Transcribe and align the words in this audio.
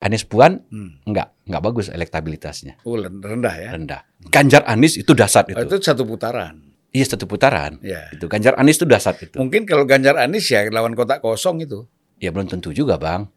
Anies 0.00 0.24
Puan 0.24 0.64
Hmm. 0.72 0.96
enggak, 1.04 1.36
enggak 1.44 1.60
bagus 1.60 1.86
elektabilitasnya, 1.92 2.80
Oh, 2.82 2.96
rendah 2.96 3.52
ya. 3.52 3.70
rendah. 3.76 4.00
Ganjar 4.32 4.64
Anies 4.64 4.96
itu 4.96 5.12
dasar 5.12 5.44
Oh, 5.44 5.52
itu. 5.52 5.76
itu 5.76 5.76
satu 5.84 6.08
putaran. 6.08 6.72
Iya 6.90 7.04
satu 7.06 7.28
putaran. 7.28 7.78
Ya. 7.84 8.10
Itu 8.10 8.26
Ganjar 8.26 8.58
Anies 8.58 8.74
itu 8.74 8.88
dasar 8.88 9.14
itu. 9.14 9.36
Mungkin 9.36 9.62
kalau 9.62 9.86
Ganjar 9.86 10.18
Anies 10.18 10.48
ya 10.48 10.64
lawan 10.66 10.96
kotak 10.96 11.20
kosong 11.20 11.62
itu. 11.62 11.86
Ya 12.18 12.32
belum 12.32 12.50
tentu 12.50 12.74
juga, 12.74 12.98
Bang. 12.98 13.30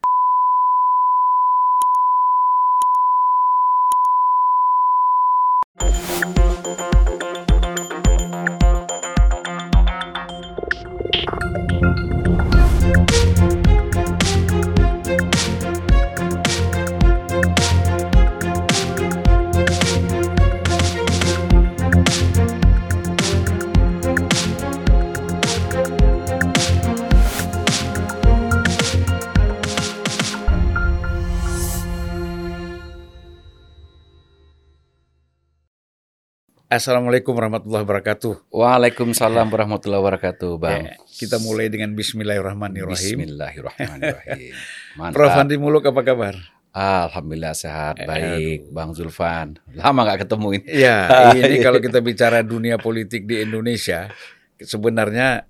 Assalamualaikum 36.74 37.38
warahmatullahi 37.38 37.86
wabarakatuh. 37.86 38.50
Waalaikumsalam 38.50 39.46
warahmatullahi 39.54 40.02
wabarakatuh, 40.02 40.58
Bang. 40.58 40.90
Ya, 40.90 40.98
kita 41.06 41.38
mulai 41.38 41.70
dengan 41.70 41.94
Bismillahirrahmanirrahim. 41.94 43.14
Bismillahirrahmanirrahim. 43.22 44.58
Mantap. 44.98 45.14
Prof 45.14 45.38
Andi 45.38 45.62
Muluk 45.62 45.86
apa 45.86 46.02
kabar? 46.02 46.34
Alhamdulillah 46.74 47.54
sehat, 47.54 48.02
Eh, 48.02 48.10
baik, 48.10 48.74
Bang 48.74 48.98
Zulfan. 48.98 49.62
Lama 49.78 50.02
nggak 50.02 50.26
ketemu 50.26 50.48
ini. 50.58 50.66
Ya, 50.74 50.98
ini 51.38 51.62
kalau 51.62 51.78
kita 51.78 52.02
bicara 52.02 52.42
dunia 52.42 52.82
politik 52.82 53.30
di 53.30 53.46
Indonesia, 53.46 54.10
sebenarnya 54.58 55.46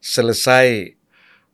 selesai 0.00 0.96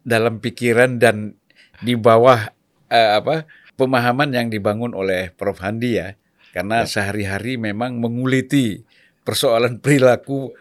dalam 0.07 0.39
pikiran 0.39 1.03
dan 1.03 1.35
di 1.83 1.99
bawah 1.99 2.55
eh, 2.87 3.19
apa 3.19 3.51
pemahaman 3.75 4.31
yang 4.31 4.47
dibangun 4.47 4.95
oleh 4.95 5.35
Prof 5.35 5.59
Handi 5.59 5.99
ya, 5.99 6.15
karena 6.55 6.87
sehari-hari 6.87 7.59
memang 7.59 7.99
menguliti 7.99 8.87
persoalan 9.29 9.77
perilaku 9.77 10.57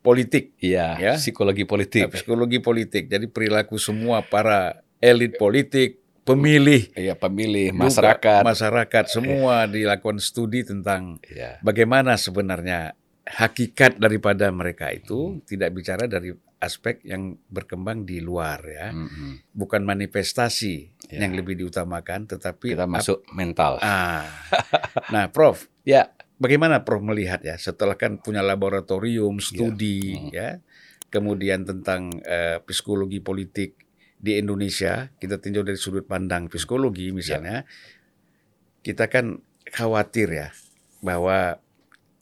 politik, 0.00 0.52
Iya, 0.58 0.96
Ya. 0.96 1.14
psikologi 1.16 1.64
politik. 1.64 2.12
psikologi 2.12 2.60
politik. 2.60 3.04
Jadi 3.06 3.24
perilaku 3.26 3.76
semua 3.76 4.20
para 4.20 4.80
elit 4.98 5.36
politik, 5.36 5.96
pemilih, 6.20 6.92
Iya, 6.92 7.16
pemilih, 7.16 7.72
masyarakat. 7.72 8.44
masyarakat 8.44 9.04
semua 9.08 9.64
dilakukan 9.64 10.20
studi 10.20 10.60
tentang 10.62 11.16
Iya. 11.24 11.56
bagaimana 11.60 12.14
sebenarnya 12.14 12.92
hakikat 13.24 13.96
daripada 13.96 14.48
mereka 14.50 14.88
Hmm. 14.88 14.96
itu 14.96 15.18
tidak 15.46 15.72
bicara 15.72 16.04
dari 16.04 16.32
aspek 16.58 17.00
yang 17.02 17.40
berkembang 17.46 18.04
di 18.04 18.20
luar 18.20 18.60
ya 18.60 18.88
Mm-mm. 18.90 19.48
bukan 19.50 19.80
manifestasi 19.80 20.92
Ya. 21.08 21.24
yang 21.24 21.32
lebih 21.32 21.56
diutamakan 21.56 22.26
tetapi 22.26 22.74
Kita 22.74 22.84
masuk 22.84 23.24
mental. 23.30 23.80
ah 23.80 24.28
nah 25.14 25.28
Prof 25.28 25.68
Ya, 25.80 26.12
bagaimana 26.40 26.82
Prof 26.82 27.04
melihat 27.04 27.44
ya 27.44 27.60
setelah 27.60 27.94
kan 28.00 28.18
punya 28.18 28.40
laboratorium 28.40 29.38
studi 29.38 30.16
Hmm. 30.16 30.32
ya 30.32 30.50
kemudian 31.12 31.68
tentang 31.68 32.16
eh, 32.24 32.58
psikologi 32.64 33.20
politik 33.20 33.76
di 34.16 34.40
Indonesia 34.40 35.12
kita 35.20 35.36
tinjau 35.36 35.60
dari 35.62 35.76
sudut 35.76 36.08
pandang 36.08 36.48
psikologi 36.48 37.12
misalnya 37.12 37.68
kita 38.80 39.12
kan 39.12 39.44
khawatir 39.68 40.28
ya 40.32 40.48
bahwa 41.04 41.60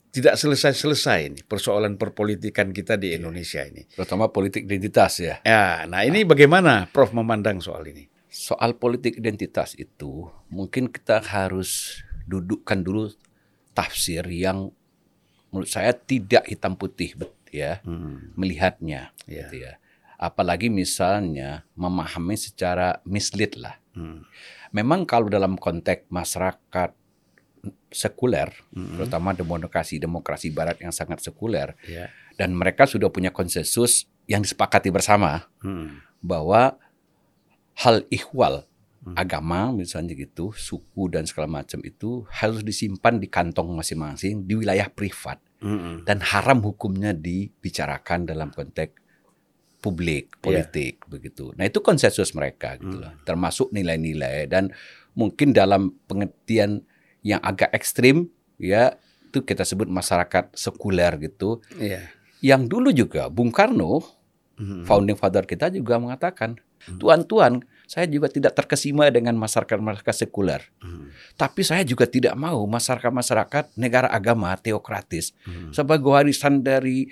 tidak 0.09 0.41
selesai-selesai 0.41 1.19
ini 1.29 1.39
persoalan 1.45 1.95
perpolitikan 1.95 2.73
kita 2.73 2.97
di 2.97 3.13
Indonesia 3.13 3.61
ini. 3.61 3.85
terutama 3.93 4.33
politik 4.33 4.65
identitas 4.65 5.21
ya. 5.21 5.37
Ya, 5.45 5.85
nah 5.85 6.01
ini 6.01 6.25
bagaimana 6.25 6.89
Prof 6.89 7.13
memandang 7.13 7.61
soal 7.61 7.85
ini? 7.93 8.09
Soal 8.25 8.73
politik 8.73 9.21
identitas 9.21 9.77
itu 9.77 10.25
mungkin 10.49 10.89
kita 10.89 11.21
harus 11.21 12.01
dudukkan 12.25 12.81
dulu 12.81 13.13
tafsir 13.79 14.27
yang 14.27 14.75
menurut 15.49 15.67
saya 15.67 15.95
tidak 15.95 16.43
hitam 16.45 16.75
putih 16.75 17.15
ya 17.49 17.79
Hmm, 17.81 18.35
melihatnya 18.35 19.15
ya. 19.23 19.47
gitu 19.47 19.63
ya. 19.63 19.79
Apalagi 20.15 20.67
misalnya 20.67 21.63
memahami 21.73 22.35
secara 22.35 22.99
mislead 23.03 23.55
lah. 23.55 23.79
Hmm, 23.95 24.27
Memang 24.69 25.01
kalau 25.03 25.25
dalam 25.25 25.55
konteks 25.55 26.05
masyarakat 26.07 26.91
sekuler, 27.89 28.53
hmm, 28.69 28.95
terutama 28.95 29.33
demokrasi 29.33 29.97
demokrasi 29.97 30.47
barat 30.49 30.77
yang 30.77 30.93
sangat 30.93 31.19
sekuler 31.19 31.73
ya. 31.83 32.07
dan 32.37 32.53
mereka 32.53 32.85
sudah 32.85 33.09
punya 33.09 33.33
konsensus 33.33 34.05
yang 34.25 34.39
disepakati 34.39 34.87
bersama 34.87 35.49
Hmm, 35.59 35.99
bahwa 36.21 36.77
hal 37.75 38.05
ihwal. 38.09 38.68
Agama 39.15 39.71
misalnya 39.71 40.13
gitu, 40.13 40.51
suku 40.53 41.09
dan 41.09 41.25
segala 41.25 41.61
macam 41.61 41.79
itu 41.85 42.25
harus 42.29 42.61
disimpan 42.61 43.17
di 43.17 43.27
kantong 43.29 43.71
masing-masing 43.73 44.43
di 44.43 44.53
wilayah 44.57 44.89
privat 44.91 45.39
hmm, 45.63 46.03
dan 46.03 46.19
haram 46.21 46.59
hukumnya 46.61 47.15
dibicarakan 47.15 48.27
dalam 48.27 48.49
konteks 48.51 48.99
publik 49.79 50.35
politik 50.43 50.99
begitu. 51.07 51.55
Nah 51.55 51.63
itu 51.63 51.79
konsensus 51.79 52.35
mereka 52.35 52.75
gitu 52.75 52.99
loh, 52.99 53.15
termasuk 53.23 53.71
nilai-nilai 53.71 54.45
dan 54.51 54.75
mungkin 55.15 55.55
dalam 55.55 55.95
pengertian 56.05 56.83
yang 57.23 57.39
agak 57.39 57.71
ekstrim 57.71 58.27
ya 58.59 58.99
itu 59.29 59.45
kita 59.45 59.63
sebut 59.63 59.87
masyarakat 59.87 60.51
sekuler 60.57 61.15
gitu. 61.23 61.63
ya. 61.79 62.03
Yang 62.39 62.61
dulu 62.71 62.89
juga 62.95 63.27
Bung 63.27 63.51
Karno 63.51 64.19
Hmm, 64.59 64.83
founding 64.83 65.15
father 65.15 65.47
kita 65.47 65.71
juga 65.71 65.95
mengatakan, 65.95 66.59
Hmm. 66.83 66.99
Saya 67.89 68.05
juga 68.05 68.29
tidak 68.29 68.53
terkesima 68.53 69.09
dengan 69.09 69.33
masyarakat-masyarakat 69.41 70.13
sekuler. 70.13 70.61
hmm, 70.85 71.33
Tapi 71.33 71.65
saya 71.65 71.81
juga 71.81 72.05
tidak 72.05 72.37
mau 72.37 72.61
masyarakat-masyarakat 72.69 73.73
negara 73.81 74.05
agama 74.13 74.53
teokratis 74.61 75.33
hmm. 75.49 75.73
sebagai 75.73 76.05
warisan 76.05 76.61
dari 76.61 77.09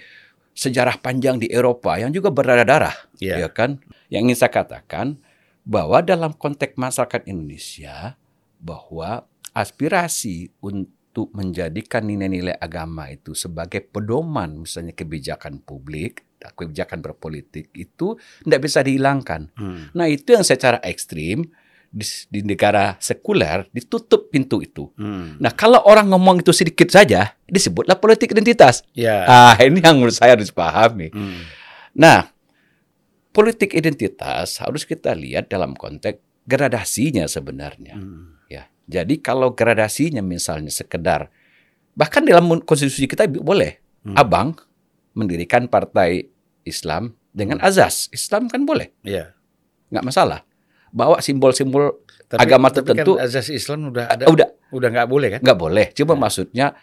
sejarah 0.54 1.02
panjang 1.02 1.42
di 1.42 1.50
Eropa 1.50 1.98
yang 1.98 2.14
juga 2.14 2.30
berdarah-darah, 2.30 2.94
Ya. 3.18 3.42
ya 3.42 3.50
kan? 3.50 3.82
Yang 4.14 4.22
ingin 4.30 4.38
saya 4.38 4.52
katakan 4.54 5.18
bahwa 5.66 6.06
dalam 6.06 6.38
konteks 6.38 6.78
masyarakat 6.78 7.26
Indonesia 7.26 8.14
bahwa 8.62 9.26
aspirasi 9.58 10.54
untuk 10.62 11.34
menjadikan 11.34 12.06
nilai-nilai 12.06 12.54
agama 12.54 13.10
itu 13.10 13.34
sebagai 13.34 13.82
pedoman 13.82 14.62
misalnya 14.62 14.94
kebijakan 14.94 15.58
publik, 15.66 16.22
kebijakan 16.38 17.02
berpolitik 17.02 17.74
itu 17.74 18.14
tidak 18.42 18.62
bisa 18.62 18.80
dihilangkan. 18.82 19.50
Hmm, 19.54 19.90
Nah 19.92 20.06
itu 20.06 20.32
yang 20.32 20.42
secara 20.42 20.78
ekstrim 20.82 21.50
di, 21.88 22.04
di 22.30 22.44
negara 22.44 22.94
sekuler 23.00 23.66
ditutup 23.72 24.30
pintu 24.30 24.60
itu. 24.60 24.92
hmm. 24.94 25.40
Nah 25.40 25.52
kalau 25.52 25.82
orang 25.84 26.08
ngomong 26.08 26.42
itu 26.42 26.52
sedikit 26.52 26.88
saja 26.88 27.34
disebutlah 27.44 27.98
politik 27.98 28.32
identitas. 28.32 28.86
Ya. 28.92 29.26
Ah 29.26 29.56
ini 29.58 29.82
yang 29.82 29.98
menurut 29.98 30.14
saya 30.14 30.36
harus 30.36 30.50
dipahami. 30.50 31.10
Hmm, 31.10 31.42
Nah 31.94 32.30
politik 33.32 33.74
identitas 33.74 34.58
harus 34.58 34.84
kita 34.84 35.14
lihat 35.14 35.48
dalam 35.48 35.74
konteks 35.74 36.22
gradasinya 36.46 37.26
sebenarnya. 37.26 37.98
hmm. 37.98 38.48
Ya 38.48 38.70
jadi 38.86 39.20
kalau 39.20 39.52
gradasinya 39.52 40.22
misalnya 40.22 40.72
sekedar 40.72 41.28
bahkan 41.92 42.22
dalam 42.22 42.62
konstitusi 42.62 43.06
kita 43.06 43.26
boleh 43.28 43.82
Hmm. 43.98 44.16
abang 44.16 44.56
mendirikan 45.18 45.66
partai 45.66 46.30
Islam 46.64 47.18
dengan 47.32 47.58
azas 47.60 48.06
Islam 48.10 48.46
kan 48.46 48.62
boleh 48.62 48.94
Ya. 49.02 49.34
nggak 49.90 50.06
masalah 50.06 50.46
bawa 50.90 51.18
simbol-simbol 51.20 52.06
Agama 52.30 52.68
tapi 52.68 52.92
tertentu- 52.92 53.16
kan 53.16 53.24
azas 53.24 53.48
Islam 53.48 53.88
udah 53.88 54.06
ada, 54.06 54.24
udah 54.28 54.48
udah 54.70 54.90
nggak 54.92 55.08
boleh 55.08 55.28
kan? 55.32 55.40
nggak 55.42 55.58
boleh 55.58 55.86
cuma 55.92 56.14
maksudnya 56.18 56.76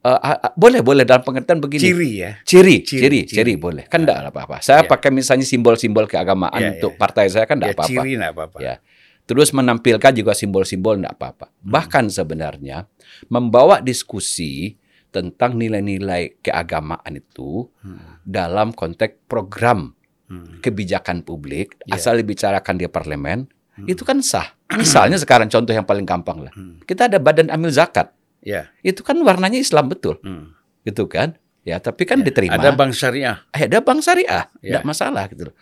eh, 0.00 0.10
ah, 0.10 0.34
ah, 0.40 0.52
boleh 0.52 0.80
boleh 0.80 1.04
dalam 1.04 1.22
pengertian 1.22 1.56
begini 1.58 1.82
Ciri 1.84 2.10
ya. 2.18 2.30
ciri 2.42 2.76
Ciri, 2.82 2.98
ciri 2.98 3.20
ciri. 3.22 3.36
ciri 3.36 3.54
boleh 3.54 3.84
kan 3.86 4.02
enggak 4.02 4.26
apa-apa 4.26 4.58
saya 4.58 4.82
Ya. 4.82 4.88
pakai 4.88 5.10
misalnya 5.10 5.44
simbol-simbol 5.44 6.04
keagamaan 6.04 6.56
Ya, 6.56 6.74
untuk 6.74 6.92
ya. 6.92 6.98
partai 6.98 7.28
saya 7.28 7.44
kan 7.44 7.56
Ya, 7.56 7.60
enggak 7.62 7.74
apa-apa 7.78 7.90
ciri 7.96 8.10
nggak 8.14 8.32
apa-apa. 8.32 8.58
Ya. 8.58 8.74
terus 9.22 9.48
menampilkan 9.52 10.10
juga 10.10 10.32
simbol-simbol 10.32 10.98
enggak 10.98 11.14
apa-apa 11.14 11.46
bahkan 11.60 12.08
sebenarnya 12.08 12.90
membawa 13.26 13.78
diskusi 13.78 14.74
tentang 15.10 15.54
nilai-nilai 15.54 16.40
keagamaan 16.40 17.12
itu 17.14 17.66
Hmm, 17.82 18.22
dalam 18.22 18.70
konteks 18.70 19.26
program 19.26 19.94
hmm, 20.26 20.62
kebijakan 20.62 21.22
publik 21.22 21.74
Ya. 21.84 21.98
asal 21.98 22.18
dibicarakan 22.18 22.74
di 22.74 22.86
parlemen 22.86 23.50
Hmm. 23.76 23.86
itu 23.86 24.02
kan 24.02 24.18
sah. 24.20 24.54
Misalnya 24.70 25.18
sekarang 25.18 25.50
contoh 25.50 25.70
yang 25.70 25.82
paling 25.82 26.06
gampang 26.06 26.42
lah. 26.42 26.52
hmm. 26.54 26.82
Kita 26.84 27.10
ada 27.10 27.18
badan 27.18 27.50
amil 27.50 27.70
zakat. 27.70 28.14
Ya. 28.40 28.70
Itu 28.80 29.02
kan 29.02 29.18
warnanya 29.20 29.58
Islam 29.58 29.90
betul, 29.90 30.16
hmm. 30.22 30.54
gitu 30.84 31.04
kan? 31.06 31.36
Ya, 31.60 31.76
tapi 31.76 32.08
kan 32.08 32.24
diterima. 32.24 32.56
Ada 32.56 32.72
bank 32.72 32.96
syariah. 32.96 33.36
Eh, 33.52 33.68
ada 33.68 33.84
bank 33.84 34.00
syariah, 34.00 34.48
Ya. 34.58 34.80
tidak 34.80 34.84
masalah 34.88 35.28
gitu 35.28 35.52
loh. 35.52 35.56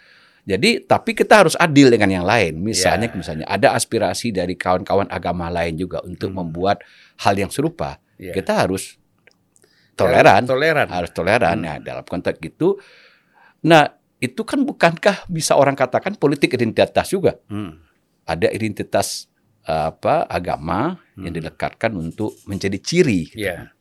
Jadi 0.47 0.81
tapi 0.81 1.13
kita 1.13 1.45
harus 1.45 1.59
adil 1.59 1.91
dengan 1.91 2.09
yang 2.09 2.25
lain. 2.25 2.57
Misalnya 2.57 3.11
Ya. 3.11 3.15
misalnya 3.15 3.45
ada 3.45 3.75
aspirasi 3.75 4.31
dari 4.31 4.55
kawan-kawan 4.55 5.11
agama 5.11 5.51
lain 5.51 5.77
juga 5.77 6.01
untuk 6.01 6.31
Hmm. 6.31 6.41
membuat 6.41 6.81
hal 7.19 7.35
yang 7.35 7.51
serupa. 7.51 7.99
Ya. 8.17 8.33
Kita 8.33 8.57
harus 8.57 8.97
toleran, 9.99 10.43
Toleran. 10.47 10.89
harus 10.89 11.11
toleran. 11.11 11.59
Hmm. 11.59 11.65
Nah, 11.67 11.77
dalam 11.83 12.05
konteks 12.07 12.39
itu 12.41 12.79
nah 13.59 13.91
itu 14.19 14.43
kan 14.43 14.63
bukankah 14.63 15.27
bisa 15.27 15.59
orang 15.59 15.75
katakan 15.75 16.15
politik 16.15 16.55
identitas 16.55 17.11
juga? 17.11 17.35
Hmm. 17.51 17.83
Ada 18.23 18.51
identitas 18.51 19.27
apa 19.63 20.25
agama 20.25 20.97
yang 21.19 21.35
Hmm. 21.35 21.39
dilekatkan 21.43 21.93
untuk 21.93 22.39
menjadi 22.47 22.79
ciri. 22.79 23.29
gitu. 23.29 23.45
Ya. 23.45 23.75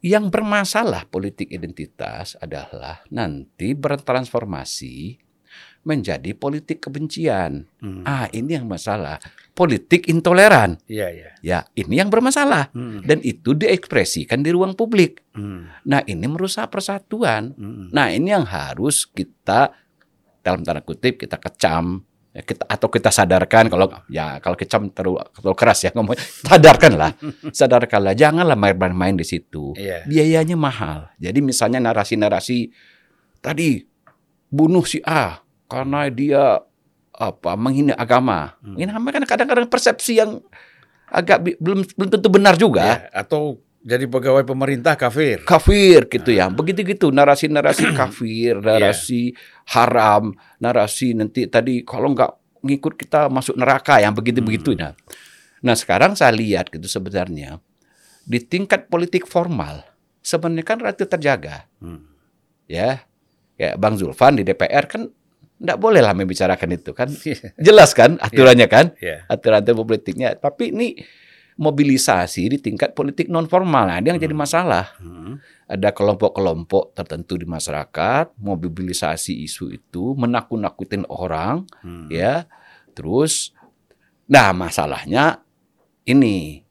Yang 0.00 0.32
bermasalah 0.32 1.04
politik 1.04 1.50
identitas 1.50 2.38
adalah 2.38 3.04
nanti 3.10 3.74
bertransformasi 3.74 5.18
menjadi 5.82 6.36
politik 6.36 6.84
kebencian. 6.84 7.64
Hmm. 7.80 8.04
Ah, 8.04 8.28
ini 8.30 8.54
yang 8.54 8.68
masalah. 8.68 9.16
Politik 9.50 10.08
intoleran. 10.08 10.80
Iya, 10.88 11.08
iya. 11.12 11.30
Ya, 11.42 11.58
ini 11.76 12.00
yang 12.00 12.08
bermasalah. 12.08 12.72
Hmm. 12.72 13.02
Dan 13.04 13.20
itu 13.20 13.52
diekspresikan 13.52 14.40
di 14.40 14.54
ruang 14.54 14.72
publik. 14.72 15.20
Hmm. 15.36 15.68
Nah, 15.84 16.00
ini 16.06 16.24
merusak 16.24 16.70
persatuan. 16.72 17.52
Hmm. 17.58 17.90
Nah, 17.92 18.08
ini 18.08 18.32
yang 18.32 18.46
harus 18.48 19.04
kita 19.04 19.74
dalam 20.40 20.64
tanda 20.64 20.80
kutip 20.80 21.20
kita 21.20 21.36
kecam 21.36 22.00
ya, 22.32 22.40
kita 22.40 22.64
atau 22.64 22.88
kita 22.88 23.12
sadarkan 23.12 23.68
kalau 23.68 23.92
ya 24.08 24.40
kalau 24.40 24.56
kecam 24.56 24.88
terlalu, 24.88 25.20
terlalu 25.36 25.52
keras 25.52 25.84
ya 25.84 25.92
ngomong 25.92 26.16
sadarkanlah 26.48 27.12
sadarkanlah 27.60 28.16
janganlah 28.16 28.56
main-main 28.56 29.20
di 29.20 29.26
situ 29.28 29.76
Iya. 29.76 30.08
biayanya 30.08 30.56
mahal. 30.56 31.12
Jadi 31.20 31.44
misalnya 31.44 31.76
narasi-narasi 31.84 32.72
tadi 33.44 33.84
bunuh 34.48 34.88
si 34.88 35.04
A 35.04 35.44
karena 35.68 36.08
dia 36.08 36.64
apa 37.20 37.52
menghina 37.60 37.92
agama. 38.00 38.56
Hmm. 38.64 38.80
Ini 38.80 38.88
namanya 38.88 39.20
kan 39.20 39.36
kadang-kadang 39.36 39.68
persepsi 39.68 40.16
yang 40.16 40.40
agak 41.12 41.44
belum 41.60 41.84
belum 41.84 42.08
tentu 42.08 42.28
benar 42.32 42.56
juga. 42.56 42.80
Ya, 42.80 42.96
Atau 43.12 43.60
jadi 43.84 44.08
pegawai 44.08 44.48
pemerintah 44.48 44.96
kafir. 44.96 45.44
Kafir 45.44 46.08
gitu 46.08 46.32
ya. 46.32 46.48
Begitu 46.48 46.80
gitu 46.96 47.12
narasi-narasi 47.12 47.92
kafir, 48.00 48.56
narasi 48.64 49.36
haram, 49.68 50.32
narasi 50.56 51.12
nanti 51.12 51.44
tadi 51.44 51.84
kalau 51.84 52.16
nggak 52.16 52.64
ngikut 52.64 52.96
kita 52.96 53.28
masuk 53.28 53.60
neraka 53.60 54.00
yang 54.00 54.16
begitu-begitu. 54.16 54.72
Nah, 54.76 54.96
nah 55.60 55.76
sekarang 55.76 56.16
saya 56.16 56.32
lihat 56.32 56.72
gitu 56.72 56.88
sebenarnya 56.88 57.60
di 58.24 58.38
tingkat 58.40 58.88
politik 58.88 59.24
formal 59.28 59.84
sebenarnya 60.20 60.64
kan 60.64 60.76
relatif 60.80 61.08
terjaga 61.08 61.64
Hmm. 61.80 62.04
ya 62.68 63.00
kayak 63.56 63.80
Bang 63.80 63.96
Zulfan 63.96 64.36
di 64.36 64.44
DPR 64.44 64.84
kan 64.86 65.08
nggak 65.60 65.78
boleh 65.78 66.00
lah 66.00 66.16
membicarakan 66.16 66.72
itu 66.72 66.96
kan? 66.96 67.12
Jelas 67.60 67.92
kan 67.92 68.16
aturannya 68.16 68.66
kan? 68.66 68.96
Ya. 68.96 69.28
aturan 69.28 69.62
politiknya. 69.62 70.32
Tapi 70.40 70.72
ini 70.72 70.88
mobilisasi 71.60 72.56
di 72.56 72.58
tingkat 72.58 72.96
politik 72.96 73.28
non 73.28 73.44
formal 73.44 73.84
nah, 73.92 74.00
ini 74.00 74.16
yang 74.16 74.20
jadi 74.20 74.32
masalah. 74.32 74.96
Hmm. 74.96 75.36
ada 75.70 75.94
kelompok-kelompok 75.94 76.98
tertentu 76.98 77.38
di 77.38 77.46
masyarakat 77.46 78.34
mobilisasi 78.42 79.46
isu 79.46 79.70
itu 79.70 80.18
menakut-nakutin 80.18 81.06
orang 81.06 81.62
Hmm. 81.84 82.10
ya. 82.10 82.48
Terus 82.96 83.54
nah 84.26 84.50
masalahnya 84.50 85.44
ini. 86.08 86.66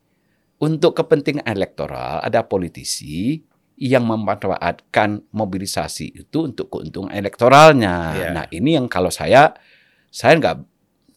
Untuk 0.60 0.92
kepentingan 0.92 1.48
elektoral 1.48 2.20
ada 2.20 2.44
politisi 2.44 3.40
yang 3.80 4.04
memanfaatkan 4.04 5.24
mobilisasi 5.32 6.12
itu 6.20 6.38
untuk 6.44 6.68
keuntungan 6.68 7.10
elektoralnya. 7.10 7.96
Ya. 8.14 8.28
Nah 8.36 8.46
ini 8.52 8.76
yang 8.76 8.92
kalau 8.92 9.08
saya 9.08 9.56
saya 10.12 10.36
nggak 10.36 10.56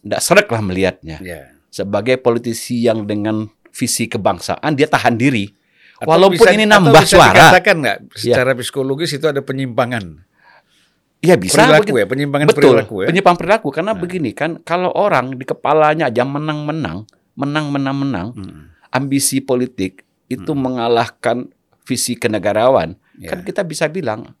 nggak 0.03 0.21
serak 0.23 0.47
lah 0.47 0.63
melihatnya 0.63 1.19
Ya. 1.19 1.51
sebagai 1.67 2.15
politisi 2.17 2.79
yang 2.81 3.03
dengan 3.03 3.51
visi 3.69 4.07
kebangsaan 4.07 4.73
dia 4.73 4.87
tahan 4.87 5.19
diri. 5.19 5.51
Atau 5.99 6.07
Walaupun 6.09 6.39
bisa- 6.39 6.51
ini 6.51 6.63
atau 6.65 6.73
nambah 6.87 7.03
bisa 7.03 7.11
suara. 7.13 7.35
Dikatakan 7.51 7.75
nggak 7.79 7.97
secara 8.13 8.51
psikologis 8.53 9.11
itu 9.11 9.25
ada 9.25 9.39
penyimpangan 9.39 10.23
Ya 11.19 11.39
bisa 11.39 11.63
perilaku 11.63 11.95
ya, 11.95 12.03
penyimpangan 12.03 12.47
Betul, 12.51 12.63
perilaku 12.75 12.95
ya. 12.99 13.07
penyimpangan 13.07 13.37
perilaku 13.39 13.67
karena 13.71 13.91
Nah. 13.91 13.99
begini 13.99 14.31
kan 14.31 14.59
kalau 14.59 14.91
orang 14.91 15.31
di 15.31 15.47
kepalanya 15.47 16.11
aja 16.11 16.27
menang-menang, 16.27 17.07
menang-menang-menang, 17.33 18.27
Hmm. 18.35 18.61
ambisi 18.89 19.39
politik 19.39 20.03
itu 20.27 20.51
Hmm. 20.51 20.59
mengalahkan 20.61 21.47
visi 21.83 22.15
kenegarawan, 22.15 22.95
Ya. 23.15 23.29
kan 23.29 23.43
kita 23.43 23.61
bisa 23.61 23.85
bilang 23.87 24.33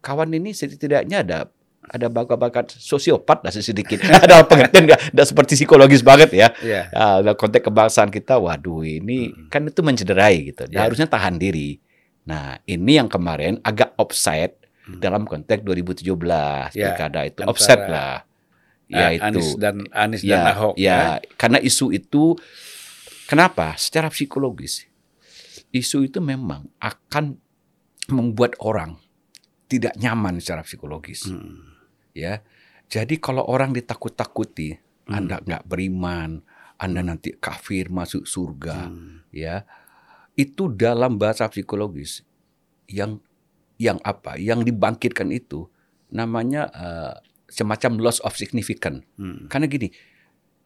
kawan 0.00 0.32
ini 0.32 0.50
setidaknya 0.50 1.22
ada 1.22 1.38
ada 1.82 2.06
bakat-bakat 2.06 2.72
sosiopat 2.72 3.42
lah 3.42 3.50
sedikit. 3.50 3.98
ada 4.24 4.46
pengertian 4.46 4.86
nggak? 4.86 5.12
Nggak 5.12 5.26
seperti 5.26 5.52
psikologis 5.58 6.00
banget 6.00 6.30
ya. 6.30 6.48
Ya. 6.62 6.86
Ah, 6.94 7.18
dalam 7.20 7.34
konteks 7.34 7.66
kebangsaan 7.66 8.08
kita, 8.08 8.38
waduh 8.38 8.82
ini 8.82 9.34
Hmm. 9.34 9.50
kan 9.50 9.66
itu 9.66 9.82
mencederai 9.82 10.46
gitu. 10.46 10.70
Dia 10.70 10.78
Ya. 10.78 10.82
harusnya 10.86 11.10
tahan 11.10 11.42
diri. 11.42 11.82
Nah 12.22 12.62
ini 12.64 13.02
yang 13.02 13.10
kemarin 13.10 13.58
agak 13.60 13.98
offside 13.98 14.54
Hmm. 14.86 14.98
dalam 15.02 15.26
konteks 15.26 15.62
2017 15.62 16.70
Ya, 16.74 16.94
pilkada 16.94 17.26
itu 17.26 17.42
antara, 17.42 17.50
offset 17.50 17.80
lah. 17.86 18.14
Ya 18.86 19.06
Ah, 19.06 19.10
itu. 19.10 19.22
Anies 19.26 19.48
dan 19.58 19.76
Anies 19.90 20.22
dan 20.22 20.30
ya, 20.30 20.40
Ahok 20.54 20.74
ya, 20.78 20.98
karena 21.34 21.58
isu 21.58 21.90
itu 21.90 22.38
kenapa? 23.26 23.74
Secara 23.74 24.06
psikologis 24.06 24.86
isu 25.72 26.06
itu 26.06 26.20
memang 26.20 26.68
akan 26.78 27.40
membuat 28.12 28.54
orang 28.60 29.00
tidak 29.66 29.96
nyaman 29.96 30.36
secara 30.36 30.60
psikologis, 30.60 31.32
Hmm. 31.32 31.72
ya. 32.12 32.44
Jadi 32.92 33.16
kalau 33.16 33.40
orang 33.48 33.72
ditakut-takuti, 33.72 34.76
Hmm. 35.08 35.16
Anda 35.16 35.40
nggak 35.40 35.64
beriman, 35.64 36.44
Anda 36.76 37.00
nanti 37.00 37.32
kafir 37.40 37.88
masuk 37.88 38.28
surga, 38.28 38.92
Hmm. 38.92 39.24
ya. 39.32 39.64
Itu 40.36 40.68
dalam 40.72 41.16
bahasa 41.16 41.48
psikologis 41.48 42.20
yang 42.84 43.24
yang 43.80 43.96
apa? 44.04 44.36
Yang 44.36 44.68
dibangkitkan 44.68 45.32
itu 45.32 45.72
namanya 46.12 46.68
eh, 46.68 47.14
semacam 47.48 47.96
loss 48.00 48.20
of 48.20 48.36
significance. 48.36 49.08
Hmm. 49.16 49.48
Karena 49.48 49.66
gini, 49.72 49.88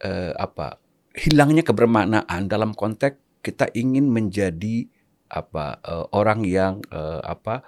eh, 0.03 0.35
apa 0.35 0.83
hilangnya 1.15 1.63
kebermaknaan 1.63 2.51
dalam 2.51 2.75
konteks 2.75 3.41
kita 3.41 3.71
ingin 3.73 4.11
menjadi 4.11 4.91
apa 5.29 5.79
eh, 5.81 6.05
orang 6.13 6.41
yang 6.43 6.81
eh, 6.87 7.21
apa 7.21 7.63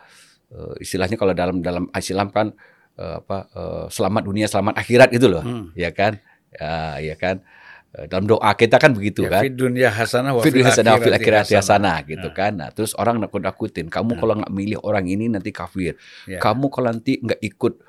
eh, 0.49 0.75
istilahnya 0.78 1.14
kalau 1.14 1.32
dalam 1.32 1.58
dalam 1.58 1.87
Islam 1.90 2.31
kan 2.31 2.55
eh, 2.94 3.14
apa 3.19 3.38
eh, 3.50 3.84
selamat 3.88 4.22
dunia 4.25 4.46
selamat 4.46 4.75
akhirat 4.76 5.10
itu 5.12 5.26
loh, 5.26 5.43
Hmm. 5.43 5.70
ya 5.75 5.90
kan? 5.90 6.19
Ya, 6.49 6.96
ya 6.99 7.14
kan. 7.14 7.44
Dalam 7.88 8.28
doa 8.28 8.52
kita 8.52 8.76
kan 8.76 8.93
begitu 8.93 9.25
Ya, 9.25 9.32
kan. 9.32 9.43
fid 9.43 9.56
dunya 9.56 9.88
hasanah 9.88 10.37
wa 10.37 10.44
Fid 10.44 10.52
fil 10.52 10.60
hasanah 10.60 11.00
fil 11.00 11.08
akhirati 11.10 11.56
hasanah. 11.56 12.04
gitu 12.04 12.28
Nah. 12.28 12.37
kan. 12.37 12.52
Nah, 12.52 12.68
terus 12.68 12.92
orang 12.94 13.16
nakut-nakutin, 13.16 13.88
kamu 13.88 14.12
Nah. 14.12 14.18
kalau 14.18 14.35
nggak 14.37 14.52
milih 14.52 14.78
orang 14.85 15.09
ini 15.09 15.25
nanti 15.26 15.50
kafir. 15.50 15.97
Ya. 16.25 16.37
Kamu 16.37 16.68
kalau 16.68 16.92
nanti 16.92 17.16
nggak 17.16 17.40
ikut 17.40 17.80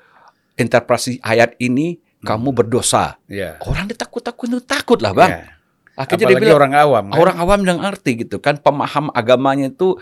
interpretasi 0.56 1.20
ayat 1.20 1.52
ini, 1.58 2.00
kamu 2.20 2.48
Hmm. 2.50 2.58
berdosa. 2.58 3.16
Ya. 3.26 3.56
Orang 3.60 3.88
ditakut-takutin 3.88 4.56
itu 4.56 4.64
takut 4.64 4.98
lah, 5.00 5.12
Bang. 5.12 5.30
Ya. 6.00 6.04
Akhirnya 6.08 6.26
dia 6.26 6.38
bilang 6.40 6.56
orang 6.56 6.74
awam 6.74 7.04
kan? 7.06 7.16
orang 7.20 7.36
awam 7.36 7.60
yang 7.62 7.78
ngerti 7.78 8.24
gitu 8.24 8.40
kan 8.40 8.56
pemaham 8.56 9.12
agamanya 9.12 9.68
itu 9.68 10.00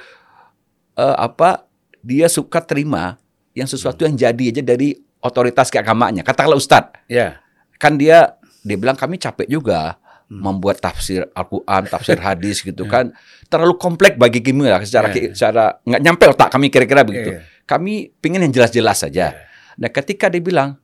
eh, 0.94 1.16
apa 1.16 1.66
dia 1.98 2.30
suka 2.30 2.62
terima 2.62 3.18
yang 3.52 3.66
sesuatu 3.66 4.06
yang 4.06 4.14
jadi 4.14 4.44
aja 4.54 4.62
dari 4.62 4.94
otoritas 5.18 5.66
keagamaannya. 5.68 6.22
Katakanlah 6.22 6.54
ustadz, 6.54 6.94
Ya. 7.10 7.42
kan 7.76 7.98
dia 7.98 8.38
dia 8.62 8.76
bilang 8.78 8.94
kami 8.94 9.18
capek 9.18 9.50
juga 9.50 9.98
Hmm. 10.28 10.44
membuat 10.44 10.76
tafsir 10.78 11.24
Al-Qur'an, 11.32 11.88
tafsir 11.88 12.20
hadis 12.28 12.60
gitu 12.60 12.84
kan. 12.84 13.10
Terlalu 13.48 13.80
kompleks 13.80 14.14
bagi 14.14 14.44
kami 14.44 14.68
lah 14.68 14.84
secara 14.84 15.08
Ya. 15.10 15.32
secara 15.32 15.80
nggak 15.82 16.02
nyampe 16.04 16.24
otak 16.28 16.52
kami 16.52 16.68
kira-kira 16.68 17.00
begitu. 17.02 17.32
Iya. 17.34 17.40
Kami 17.64 18.12
pingin 18.20 18.44
yang 18.44 18.52
jelas-jelas 18.52 19.02
saja. 19.02 19.34
Nah, 19.80 19.88
ketika 19.88 20.28
dia 20.28 20.38
bilang 20.38 20.76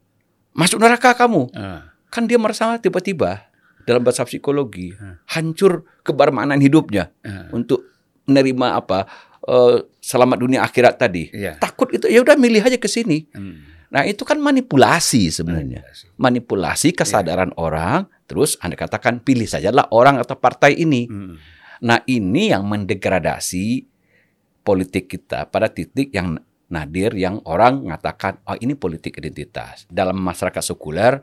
masuk 0.51 0.81
neraka 0.81 1.13
kamu, 1.13 1.53
Ah. 1.53 1.93
kan 2.09 2.25
dia 2.25 2.41
merasa 2.41 2.81
tiba-tiba 2.81 3.45
dalam 3.85 4.01
bahasa 4.01 4.25
psikologi 4.25 4.91
Hmm. 4.91 5.21
hancur 5.27 5.73
kebermaknaan 6.01 6.59
hidupnya 6.59 7.13
untuk 7.51 7.85
menerima 8.25 8.77
apa 8.77 9.05
eh, 9.43 9.77
selamat 9.99 10.39
dunia 10.39 10.61
akhirat 10.61 10.97
tadi 10.97 11.29
Iya. 11.29 11.57
takut 11.59 11.89
itu 11.91 12.05
ya 12.07 12.21
udah 12.21 12.35
milih 12.35 12.61
aja 12.61 12.77
ke 12.77 12.87
sini 12.87 13.29
Hmm. 13.31 13.61
nah 13.89 14.03
itu 14.03 14.23
kan 14.23 14.37
manipulasi 14.37 15.29
sebenarnya 15.29 15.85
Manipulasi. 15.85 16.05
manipulasi 16.17 16.89
Iya. 16.89 16.99
kesadaran 16.99 17.53
orang 17.55 18.05
terus 18.25 18.57
anda 18.59 18.75
katakan 18.75 19.21
pilih 19.21 19.45
sajalah 19.45 19.85
orang 19.91 20.17
atau 20.17 20.35
partai 20.35 20.77
ini 20.77 21.05
Hmm. 21.05 21.37
nah 21.79 22.01
ini 22.05 22.51
yang 22.51 22.65
mendegradasi 22.65 23.85
politik 24.61 25.09
kita 25.11 25.45
pada 25.47 25.69
titik 25.69 26.09
yang 26.11 26.41
nadir 26.67 27.13
yang 27.13 27.45
orang 27.45 27.85
mengatakan 27.85 28.41
oh 28.43 28.57
ini 28.57 28.73
politik 28.73 29.15
identitas 29.15 29.85
dalam 29.87 30.17
masyarakat 30.17 30.65
sekuler 30.65 31.21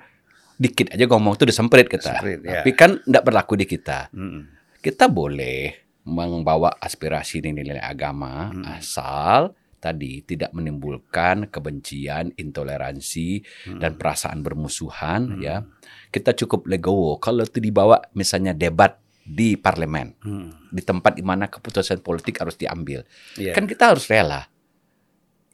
dikit 0.61 0.93
aja 0.93 1.09
ngomong 1.09 1.33
itu 1.33 1.49
disemprit 1.49 1.89
kita 1.89 2.21
Semprit, 2.21 2.39
ya. 2.45 2.61
tapi 2.61 2.71
kan 2.77 3.01
tidak 3.01 3.23
berlaku 3.25 3.57
di 3.57 3.65
kita 3.65 4.13
Hmm. 4.13 4.45
kita 4.77 5.09
boleh 5.09 5.73
membawa 6.05 6.77
aspirasi 6.77 7.41
nilai-nilai 7.41 7.81
agama 7.81 8.53
Hmm. 8.53 8.65
asal 8.69 9.57
tadi 9.81 10.21
tidak 10.21 10.53
menimbulkan 10.53 11.49
kebencian, 11.49 12.29
intoleransi 12.37 13.41
dan 13.81 13.97
perasaan 13.97 14.45
bermusuhan 14.45 15.21
Hmm. 15.25 15.41
ya. 15.41 15.65
Kita 16.13 16.37
cukup 16.37 16.69
legowo 16.69 17.17
kalau 17.17 17.41
itu 17.41 17.57
dibawa 17.57 17.97
misalnya 18.13 18.53
debat 18.53 19.01
di 19.25 19.57
parlemen, 19.57 20.13
Hmm. 20.21 20.53
di 20.69 20.85
tempat 20.85 21.17
di 21.17 21.25
mana 21.25 21.49
keputusan 21.49 22.05
politik 22.05 22.37
harus 22.37 22.53
diambil. 22.53 23.01
Iya. 23.41 23.57
Kan 23.57 23.65
kita 23.65 23.89
harus 23.89 24.05
rela. 24.05 24.45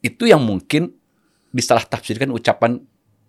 Itu 0.03 0.27
yang 0.27 0.43
mungkin 0.43 0.91
disalah 1.49 1.87
tafsirkan 1.87 2.27
ucapan 2.29 2.83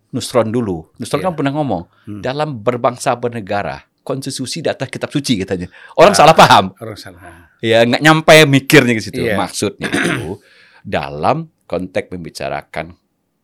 Nusron 0.09 0.49
dulu. 0.49 0.88
Nusron 0.97 1.21
Iya. 1.21 1.27
kan 1.29 1.35
pernah 1.37 1.53
ngomong, 1.53 1.83
Hmm. 2.09 2.21
dalam 2.21 2.59
berbangsa 2.59 3.12
bernegara, 3.12 3.85
konstitusi 4.00 4.65
di 4.65 4.73
atas 4.73 4.88
kitab 4.88 5.12
suci 5.12 5.37
katanya. 5.37 5.69
Orang 5.95 6.17
Ah. 6.17 6.19
salah 6.19 6.33
paham. 6.33 6.73
orang 6.81 6.97
salah. 6.97 7.53
Ya 7.61 7.85
nggak 7.85 8.00
nyampe 8.00 8.35
mikirnya 8.45 8.97
ke 8.97 9.03
situ. 9.03 9.21
Iya. 9.21 9.37
Maksudnya 9.37 9.88
itu 9.91 10.41
dalam 10.87 11.53
konteks 11.67 12.09
membicarakan 12.09 12.97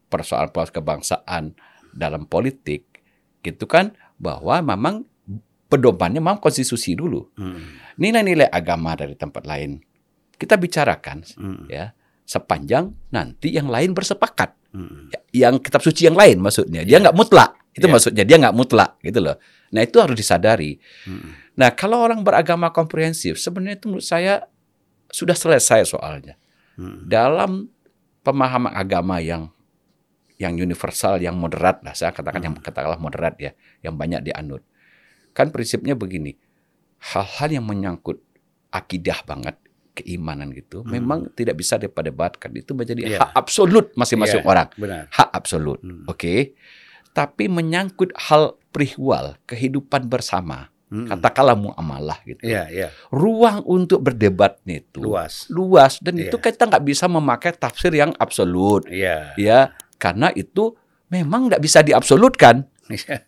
persoalan-persoalan 0.08 0.72
kebangsaan 0.72 1.44
dalam 1.90 2.24
politik, 2.24 2.88
gitu 3.40 3.66
kan, 3.66 3.92
bahwa 4.16 4.62
memang 4.62 5.04
pedomannya 5.66 6.22
memang 6.22 6.38
konstitusi 6.38 6.94
dulu. 6.94 7.28
Hmm. 7.34 7.60
Nilai-nilai 7.96 8.48
agama 8.48 8.94
dari 8.94 9.14
tempat 9.14 9.44
lain 9.44 9.82
kita 10.34 10.56
bicarakan 10.56 11.22
Hmm. 11.36 11.66
ya 11.68 11.94
sepanjang 12.24 12.90
nanti 13.10 13.52
yang 13.52 13.68
lain 13.68 13.92
bersepakat. 13.92 14.54
Hmm. 14.74 15.06
Ya, 15.14 15.46
yang 15.46 15.62
kitab 15.62 15.80
suci 15.86 16.10
yang 16.10 16.18
lain 16.18 16.42
maksudnya. 16.42 16.82
Dia 16.82 16.98
nggak 16.98 17.14
mutlak. 17.14 17.54
Itu 17.74 17.86
Iya. 17.86 17.94
maksudnya 17.94 18.24
dia 18.26 18.36
nggak 18.42 18.54
mutlak 18.54 18.98
gitu 19.06 19.22
loh. 19.22 19.38
Nah 19.70 19.80
itu 19.86 19.96
harus 20.02 20.18
disadari. 20.18 20.78
Hmm. 21.06 21.34
Nah 21.54 21.70
kalau 21.74 22.02
orang 22.02 22.26
beragama 22.26 22.74
komprehensif 22.74 23.38
sebenarnya 23.38 23.78
itu 23.78 23.86
menurut 23.86 24.06
saya 24.06 24.46
sudah 25.14 25.38
selesai 25.38 25.86
soalnya. 25.86 26.34
Hmm. 26.74 27.06
Dalam 27.06 27.70
pemahaman 28.26 28.74
agama 28.74 29.22
yang 29.22 29.54
yang 30.34 30.58
universal, 30.58 31.22
yang 31.22 31.38
moderat 31.38 31.78
lah 31.86 31.94
saya 31.94 32.10
katakan 32.10 32.42
yang 32.42 32.54
katakanlah 32.58 32.98
moderat 32.98 33.38
ya, 33.38 33.54
yang 33.86 33.94
banyak 33.94 34.26
dianut. 34.26 34.66
Kan 35.30 35.54
prinsipnya 35.54 35.94
begini, 35.94 36.34
hal-hal 37.14 37.62
yang 37.62 37.66
menyangkut 37.66 38.18
akidah 38.74 39.22
banget, 39.22 39.54
keimanan 39.94 40.50
gitu, 40.50 40.82
Hmm. 40.82 40.90
memang 40.92 41.18
tidak 41.32 41.54
bisa 41.54 41.78
diperdebatkan. 41.78 42.50
Itu 42.52 42.74
menjadi 42.74 43.00
Iya. 43.06 43.18
hak 43.22 43.30
absolut 43.32 43.94
masing-masing 43.94 44.42
Iya. 44.42 44.48
orang, 44.48 44.68
Benar. 44.74 45.06
hak 45.08 45.28
absolut. 45.30 45.78
Hmm. 45.80 46.02
Oke. 46.04 46.58
Tapi 47.10 47.46
menyangkut 47.46 48.10
hal 48.18 48.58
perihwal 48.68 49.38
kehidupan 49.46 50.10
bersama, 50.10 50.66
Hmm. 50.90 51.06
katakanlah 51.06 51.54
muamalah 51.54 52.18
gitu. 52.22 52.42
Iya, 52.42 52.66
iya. 52.68 52.88
Ruang 53.08 53.62
untuk 53.64 54.02
berdebat 54.02 54.58
itu 54.64 54.98
Luas. 55.00 55.46
luas 55.48 55.98
dan 55.98 56.18
Iya. 56.18 56.28
itu 56.28 56.36
kita 56.36 56.66
nggak 56.66 56.84
bisa 56.84 57.06
memakai 57.06 57.50
tafsir 57.50 57.90
yang 57.90 58.10
absolut 58.14 58.86
Iya. 58.86 59.34
ya 59.34 59.58
karena 59.96 60.30
itu 60.30 60.74
memang 61.06 61.46
nggak 61.48 61.58
bisa 61.58 61.80
diabsolutkan 61.80 62.66
Iya. 62.90 63.22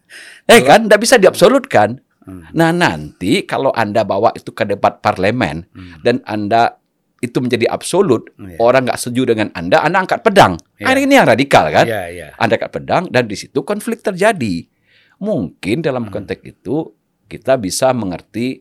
eh 0.46 0.60
kan 0.62 0.84
nggak 0.84 1.00
bisa 1.00 1.16
diabsolutkan 1.16 2.02
Hmm. 2.26 2.42
nah 2.50 2.70
nanti 2.70 3.46
kalau 3.46 3.70
anda 3.70 4.02
bawa 4.02 4.34
itu 4.34 4.50
ke 4.50 4.66
debat 4.66 4.98
parlemen 4.98 5.62
Hmm. 5.70 6.02
dan 6.02 6.18
anda 6.22 6.74
itu 7.16 7.38
menjadi 7.38 7.64
absolut 7.66 8.28
Iya. 8.34 8.58
orang 8.58 8.84
nggak 8.84 8.98
setuju 8.98 9.30
dengan 9.30 9.48
anda 9.52 9.80
anda 9.80 10.02
angkat 10.02 10.20
pedang 10.20 10.58
Iya. 10.76 10.84
Ah, 10.84 10.98
ini 10.98 11.14
yang 11.14 11.24
radikal 11.24 11.70
kan 11.70 11.86
Iya, 11.86 12.02
iya. 12.08 12.26
anda 12.34 12.54
angkat 12.54 12.72
pedang 12.72 13.06
dan 13.08 13.24
di 13.24 13.34
situ 13.34 13.62
konflik 13.62 14.02
terjadi 14.02 14.66
mungkin 15.16 15.80
dalam 15.80 16.06
Hmm. 16.06 16.12
konteks 16.12 16.42
itu 16.44 16.92
kita 17.24 17.56
bisa 17.56 17.90
mengerti 17.90 18.60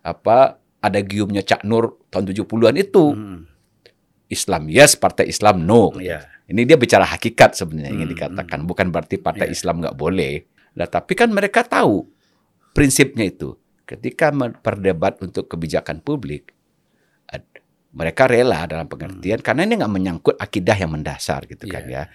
apa 0.00 0.56
ada 0.78 1.00
giumnya 1.00 1.42
Cak 1.42 1.64
Nur 1.64 1.98
tahun 2.08 2.28
70-an 2.28 2.76
itu 2.76 3.04
Hmm. 3.10 3.48
Islam 4.28 4.68
yes, 4.68 4.92
partai 4.94 5.24
Islam 5.26 5.64
no. 5.64 5.88
Iya. 5.96 6.20
Ini 6.44 6.64
dia 6.64 6.76
bicara 6.76 7.04
hakikat 7.04 7.56
sebenarnya 7.56 7.92
yang 7.94 8.04
Hmm, 8.04 8.12
dikatakan, 8.12 8.60
bukan 8.62 8.88
berarti 8.88 9.16
partai 9.16 9.48
Iya. 9.48 9.56
Islam 9.56 9.80
nggak 9.80 9.96
boleh. 9.96 10.44
Nah, 10.76 10.84
tapi 10.84 11.12
kan 11.12 11.28
mereka 11.28 11.60
tahu 11.60 12.04
prinsipnya 12.78 13.26
itu. 13.26 13.58
Ketika 13.88 14.30
berdebat 14.62 15.18
untuk 15.24 15.50
kebijakan 15.50 16.04
publik, 16.04 16.54
mereka 17.88 18.28
rela 18.28 18.68
dalam 18.68 18.86
pengertian 18.86 19.40
karena 19.40 19.64
ini 19.64 19.80
nggak 19.80 19.92
menyangkut 19.92 20.34
akidah 20.36 20.76
yang 20.76 20.92
mendasar 20.92 21.48
gitu 21.48 21.64
kan 21.66 21.88
Hmm. 21.88 21.90
Iya. 21.90 22.02
ya. 22.06 22.12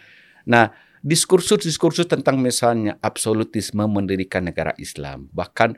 Nah, 0.47 0.65
diskursus-diskursus 1.01 2.07
tentang 2.07 2.39
misalnya 2.39 2.95
absolutisme 3.01 3.83
mendirikan 3.89 4.45
negara 4.45 4.71
Islam, 4.77 5.27
bahkan 5.33 5.75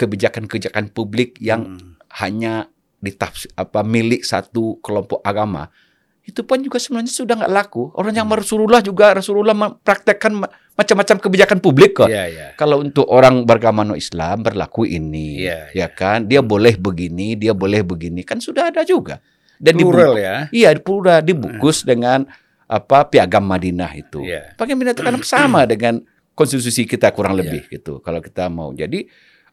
kebijakan-kebijakan 0.00 0.90
publik 0.96 1.36
yang 1.38 1.76
Hmm. 1.76 2.00
hanya 2.24 2.72
ditafsir 3.00 3.52
apa 3.56 3.80
milik 3.84 4.24
satu 4.24 4.80
kelompok 4.80 5.24
agama 5.24 5.72
itu 6.22 6.40
pun 6.42 6.60
juga 6.60 6.76
sebenarnya 6.76 7.08
sudah 7.08 7.34
nggak 7.34 7.50
laku 7.50 7.90
orang 7.94 8.12
yang 8.14 8.24
Hmm. 8.24 8.36
Rasulullah 8.36 8.78
juga 8.78 9.12
Rasulullah 9.12 9.52
mempraktekkan 9.52 10.32
ma- 10.34 10.50
macam-macam 10.74 11.16
kebijakan 11.18 11.58
publik 11.58 11.92
kok 11.94 12.08
Iya, 12.08 12.24
iya. 12.26 12.46
kalau 12.54 12.80
untuk 12.80 13.04
orang 13.04 13.42
beragama 13.42 13.82
Islam 13.92 14.40
berlaku 14.40 14.84
ini 14.84 15.44
Iya, 15.44 15.72
ya 15.74 15.88
kan 15.88 16.24
dia 16.24 16.40
boleh 16.40 16.74
begini 16.74 17.34
dia 17.34 17.52
boleh 17.52 17.80
begini 17.80 18.20
kan 18.20 18.38
sudah 18.38 18.68
ada 18.68 18.80
juga 18.82 19.18
dan 19.56 19.76
Plural 19.76 20.16
ya. 20.16 20.36
iya 20.50 20.72
plural 20.74 21.20
dibungkus 21.20 21.82
dengan 21.82 22.24
apa 22.64 23.04
piagam 23.04 23.42
Madinah 23.42 23.92
itu 23.92 24.20
Iya. 24.22 24.54
pakai 24.54 24.72
menyatakan 24.72 25.20
sama 25.20 25.64
dengan 25.64 26.00
konstitusi 26.32 26.84
kita 26.84 27.10
kurang 27.10 27.34
Iya. 27.34 27.40
lebih 27.42 27.62
gitu 27.70 27.98
kalau 27.98 28.18
kita 28.18 28.46
mau 28.46 28.70
jadi 28.70 29.04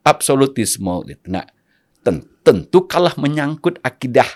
absolutisme 0.02 1.04
gitu. 1.06 1.28
nah 1.28 1.44
ten- 2.00 2.24
tentu 2.42 2.84
kalah 2.84 3.16
menyangkut 3.16 3.80
akidah 3.82 4.28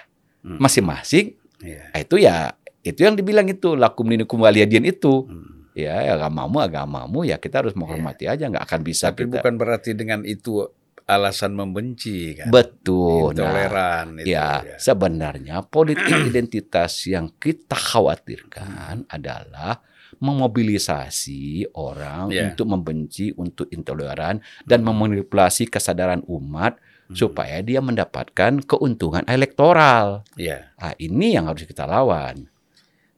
Hmm. 0.41 0.57
masing-masing 0.57 1.37
Iya. 1.61 1.83
nah, 1.87 1.99
itu 1.99 2.15
ya 2.17 2.35
itu 2.81 2.99
yang 2.99 3.13
dibilang 3.13 3.45
itu 3.45 3.73
lakum 3.73 4.05
dinukum 4.05 4.39
waliyadin 4.39 4.85
itu 4.85 5.23
Hmm. 5.23 5.69
ya 5.71 6.11
agamamu 6.11 6.57
agamamu 6.59 7.23
ya 7.23 7.37
kita 7.37 7.61
harus 7.61 7.73
menghormati 7.73 8.25
aja 8.25 8.45
nggak 8.45 8.65
akan 8.65 8.81
bisa 8.81 9.09
Tapi 9.09 9.23
kita 9.23 9.39
bukan 9.39 9.53
berarti 9.55 9.91
dengan 9.93 10.21
itu 10.23 10.65
alasan 11.03 11.53
membenci 11.53 12.35
kan. 12.35 12.47
betul 12.49 13.31
nah, 13.31 13.43
Intoleran 13.43 14.07
itu. 14.19 14.31
ya, 14.31 14.63
sebenarnya 14.75 15.61
politik 15.63 16.07
identitas 16.29 17.05
yang 17.05 17.29
kita 17.33 17.75
khawatirkan 17.75 19.05
adalah 19.07 19.81
memobilisasi 20.21 21.73
orang 21.73 22.29
Ya. 22.29 22.47
untuk 22.47 22.67
membenci, 22.67 23.31
untuk 23.33 23.67
intoleran 23.69 24.37
dan 24.63 24.79
memanipulasi 24.81 25.65
kesadaran 25.65 26.21
umat 26.27 26.77
Hmm. 27.11 27.15
supaya 27.17 27.59
dia 27.59 27.83
mendapatkan 27.83 28.63
keuntungan 28.63 29.27
elektoral. 29.27 30.23
Iya. 30.33 30.71
Ah, 30.75 30.95
ini 30.95 31.35
yang 31.35 31.45
harus 31.45 31.63
kita 31.63 31.83
lawan. 31.83 32.47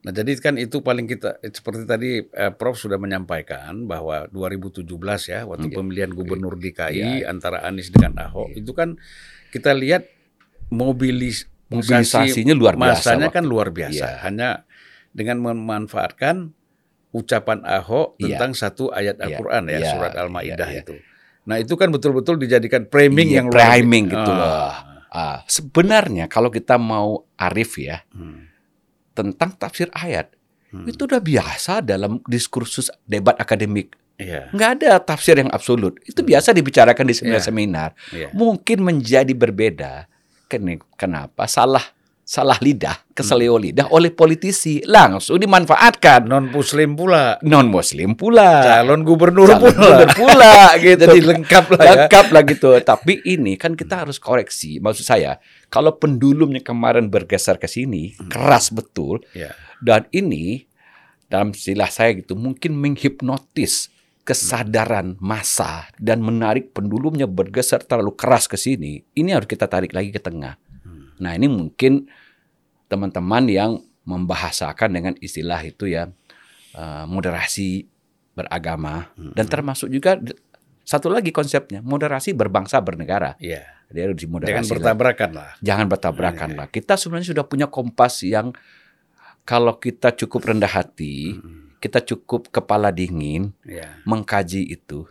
Nah, 0.04 0.12
jadi 0.12 0.36
kan 0.36 0.58
itu 0.58 0.82
paling 0.82 1.06
kita 1.06 1.40
seperti 1.46 1.86
tadi 1.86 2.10
eh, 2.20 2.52
Prof 2.52 2.76
sudah 2.76 2.98
menyampaikan 2.98 3.86
bahwa 3.86 4.28
2017 4.28 4.84
ya 5.24 5.46
waktu 5.46 5.70
Iya. 5.70 5.76
pemilihan 5.78 6.12
gubernur 6.12 6.58
Iya. 6.58 6.64
DKI 6.90 7.12
antara 7.24 7.64
Anies 7.64 7.88
dengan 7.88 8.20
Ahok 8.20 8.52
itu 8.52 8.74
kan 8.74 9.00
kita 9.50 9.72
lihat 9.72 10.10
mobilis 10.68 11.48
Mobilisasinya 11.72 12.54
luar 12.54 12.76
biasa. 12.76 13.16
masanya 13.16 13.30
kan 13.30 13.46
luar 13.46 13.72
biasa. 13.72 13.96
Iya. 13.96 14.20
Hanya 14.22 14.50
dengan 15.10 15.42
memanfaatkan 15.42 16.52
ucapan 17.10 17.62
Ahok 17.64 18.18
Iya. 18.18 18.38
tentang 18.38 18.52
satu 18.54 18.90
ayat 18.90 19.18
Iya. 19.18 19.26
Al-Qur'an 19.30 19.64
ya 19.66 19.80
Iya. 19.80 19.90
surat 19.90 20.14
Al-Maidah 20.14 20.68
Iya, 20.68 20.74
iya. 20.74 20.84
itu. 20.84 20.96
Nah, 21.44 21.58
itu 21.58 21.76
kan 21.76 21.88
betul-betul 21.88 22.38
dijadikan 22.38 22.88
framing 22.88 23.28
Iya, 23.28 23.38
yang 23.40 23.48
luar 23.48 23.60
biasa. 23.76 24.10
gitu 24.10 24.32
Ah. 24.32 24.38
loh. 24.38 24.72
Ah, 25.10 25.38
sebenarnya 25.46 26.26
kalau 26.26 26.48
kita 26.48 26.76
mau 26.76 27.28
arif 27.36 27.78
ya 27.78 28.02
Hmm. 28.10 28.50
tentang 29.12 29.54
tafsir 29.54 29.86
ayat 29.94 30.34
Hmm. 30.70 30.88
itu 30.88 31.06
udah 31.06 31.20
biasa 31.20 31.80
dalam 31.80 32.18
diskursus 32.26 32.90
debat 33.04 33.38
akademik. 33.38 33.94
Iya. 34.16 34.50
Nggak 34.50 34.70
ada 34.80 34.92
tafsir 35.00 35.36
yang 35.36 35.50
absolut. 35.50 36.02
Itu 36.02 36.22
biasa 36.22 36.50
dibicarakan 36.50 37.06
di 37.06 37.14
seminar-seminar. 37.14 37.94
Iya. 38.10 38.30
Mungkin 38.32 38.82
menjadi 38.82 39.30
berbeda. 39.32 40.10
Ken- 40.46 40.82
Kenapa? 40.96 41.46
Salah 41.46 41.84
salah 42.24 42.56
lidah, 42.64 43.04
keseleo 43.12 43.60
lidah 43.60 43.92
oleh 43.92 44.10
politisi 44.10 44.80
langsung 44.88 45.38
dimanfaatkan. 45.38 46.24
Non 46.24 46.48
muslim 46.50 46.96
pula, 46.96 47.38
Non 47.44 47.68
Muslim 47.68 48.16
pula, 48.16 48.64
calon 48.64 49.04
gubernur 49.04 49.52
calon 49.52 49.60
pula. 49.60 49.72
gubernur 49.76 50.10
pula 50.16 50.56
gitu. 50.84 51.04
Jadi 51.04 51.20
lengkap 51.22 51.66
lah 51.76 51.84
ya. 51.84 51.92
lengkap 51.94 52.26
lah 52.32 52.42
gitu. 52.48 52.70
Tapi 52.80 53.14
ini 53.28 53.60
kan 53.60 53.76
kita 53.76 54.08
harus 54.08 54.18
koreksi. 54.18 54.80
Maksud 54.80 55.04
saya, 55.04 55.38
kalau 55.68 56.00
pendulumnya 56.00 56.64
kemarin 56.64 57.12
bergeser 57.12 57.60
ke 57.60 57.68
sini, 57.68 58.16
keras 58.32 58.72
betul. 58.72 59.20
Ya. 59.36 59.52
Dan 59.84 60.08
ini 60.16 60.64
dalam 61.28 61.52
istilah 61.52 61.92
saya 61.92 62.16
gitu 62.16 62.40
mungkin 62.40 62.80
menghipnotis 62.80 63.92
kesadaran 64.24 65.20
massa 65.20 65.92
dan 66.00 66.24
menarik 66.24 66.72
pendulumnya 66.72 67.28
bergeser 67.28 67.84
terlalu 67.84 68.16
keras 68.16 68.48
ke 68.48 68.56
sini. 68.56 69.04
Ini 69.12 69.36
harus 69.36 69.52
kita 69.52 69.68
tarik 69.68 69.92
lagi 69.92 70.16
ke 70.16 70.24
tengah. 70.24 70.56
Nah, 71.20 71.34
ini 71.34 71.46
mungkin 71.46 72.08
teman-teman 72.88 73.46
yang 73.46 73.72
membahasakan 74.04 74.90
dengan 74.92 75.14
istilah 75.18 75.62
itu 75.62 75.88
ya 75.88 76.10
eh, 76.74 77.06
moderasi 77.06 77.88
beragama 78.34 79.14
dan 79.38 79.46
termasuk 79.46 79.88
juga 79.88 80.18
satu 80.84 81.08
lagi 81.08 81.30
konsepnya 81.30 81.80
moderasi 81.80 82.34
berbangsa 82.34 82.82
bernegara. 82.82 83.38
Iya. 83.38 83.62
Dia 83.94 84.10
harus 84.10 84.18
Jangan 84.18 84.42
dimoderasi 84.42 84.58
lah. 84.66 84.74
bertabrakan 84.82 85.30
lah. 85.38 85.50
Jangan 85.62 85.86
bertabrakan 85.86 86.50
lah. 86.58 86.68
Kita 86.68 86.98
sebenarnya 86.98 87.30
sudah 87.30 87.46
punya 87.46 87.68
kompas 87.70 88.26
yang 88.26 88.50
kalau 89.46 89.78
kita 89.78 90.18
cukup 90.18 90.50
rendah 90.50 90.72
hati, 90.72 91.38
Mm-mm. 91.38 91.78
kita 91.78 92.02
cukup 92.02 92.50
kepala 92.50 92.90
dingin 92.90 93.54
Ya. 93.62 94.02
mengkaji 94.02 94.66
itu, 94.66 95.06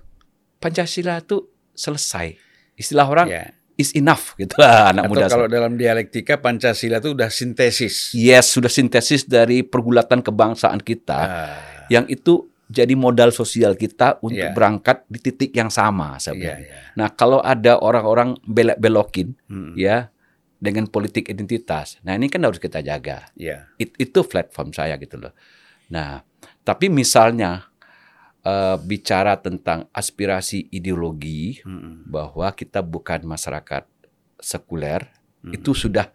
Pancasila 0.59 1.23
itu 1.23 1.47
selesai. 1.79 2.35
Istilah 2.75 3.07
orang 3.07 3.29
Ya. 3.31 3.55
Is 3.83 3.91
enough 3.93 4.33
gitu 4.35 4.55
lah 4.57 4.87
anak 4.95 5.05
Atau 5.05 5.13
muda. 5.13 5.27
kalau 5.27 5.47
dalam 5.47 5.75
dialektika 5.75 6.39
Pancasila 6.39 7.03
itu 7.03 7.13
udah 7.13 7.27
sintesis. 7.29 8.15
Yes, 8.15 8.49
sudah 8.49 8.71
sintesis 8.71 9.27
dari 9.27 9.61
pergulatan 9.61 10.23
kebangsaan 10.23 10.79
kita 10.79 11.19
Ah, 11.19 11.59
yang 11.91 12.07
itu 12.07 12.47
jadi 12.67 12.95
modal 12.95 13.29
sosial 13.29 13.75
kita 13.75 14.17
untuk 14.21 14.41
Iya. 14.41 14.55
berangkat 14.55 15.05
di 15.05 15.19
titik 15.19 15.53
yang 15.53 15.69
sama 15.69 16.15
iya, 16.15 16.23
sebenarnya. 16.23 16.65
iya. 16.65 16.81
Nah, 16.97 17.13
kalau 17.13 17.39
ada 17.39 17.77
orang-orang 17.77 18.39
belok-belokin 18.43 19.37
Mm-mm. 19.45 19.77
ya 19.77 20.09
dengan 20.57 20.87
politik 20.87 21.27
identitas. 21.27 21.99
Nah, 22.01 22.15
ini 22.15 22.31
kan 22.31 22.41
harus 22.41 22.57
kita 22.57 22.81
jaga. 22.81 23.29
Iya. 23.35 23.67
It- 23.77 23.99
itu 23.99 24.23
platform 24.23 24.71
saya 24.71 24.97
gitu 24.97 25.19
loh. 25.19 25.35
Nah, 25.91 26.23
tapi 26.63 26.89
misalnya 26.89 27.69
eh, 28.43 28.77
bicara 28.83 29.39
tentang 29.39 29.87
aspirasi 29.91 30.67
ideologi 30.71 31.63
Mm-mm. 31.63 32.07
bahwa 32.07 32.51
kita 32.53 32.83
bukan 32.83 33.23
masyarakat 33.25 33.87
sekuler, 34.39 35.07
Mm-mm. 35.43 35.55
itu 35.57 35.73
sudah 35.73 36.11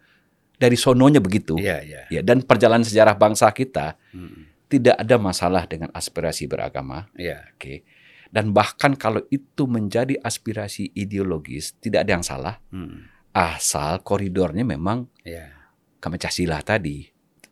dari 0.58 0.74
sononya 0.74 1.22
begitu. 1.22 1.54
Iya, 1.56 1.80
iya. 1.86 2.02
Ya, 2.10 2.20
dan 2.20 2.42
perjalanan 2.42 2.84
sejarah 2.84 3.14
bangsa 3.16 3.48
kita 3.54 3.96
Mm-mm. 4.12 4.68
tidak 4.68 4.96
ada 5.00 5.16
masalah 5.16 5.64
dengan 5.64 5.88
aspirasi 5.94 6.44
beragama, 6.44 7.08
Iya. 7.16 7.48
oke. 7.56 7.82
Dan 8.28 8.52
bahkan 8.52 8.92
kalau 8.92 9.24
itu 9.32 9.64
menjadi 9.64 10.20
aspirasi 10.20 10.92
ideologis, 10.92 11.72
tidak 11.80 12.04
ada 12.04 12.12
yang 12.20 12.26
salah 12.26 12.60
Mm. 12.68 13.08
asal 13.32 14.04
koridornya 14.04 14.68
memang 14.68 15.08
Iya. 15.24 15.56
Pancasila 15.98 16.60
tadi. 16.60 17.08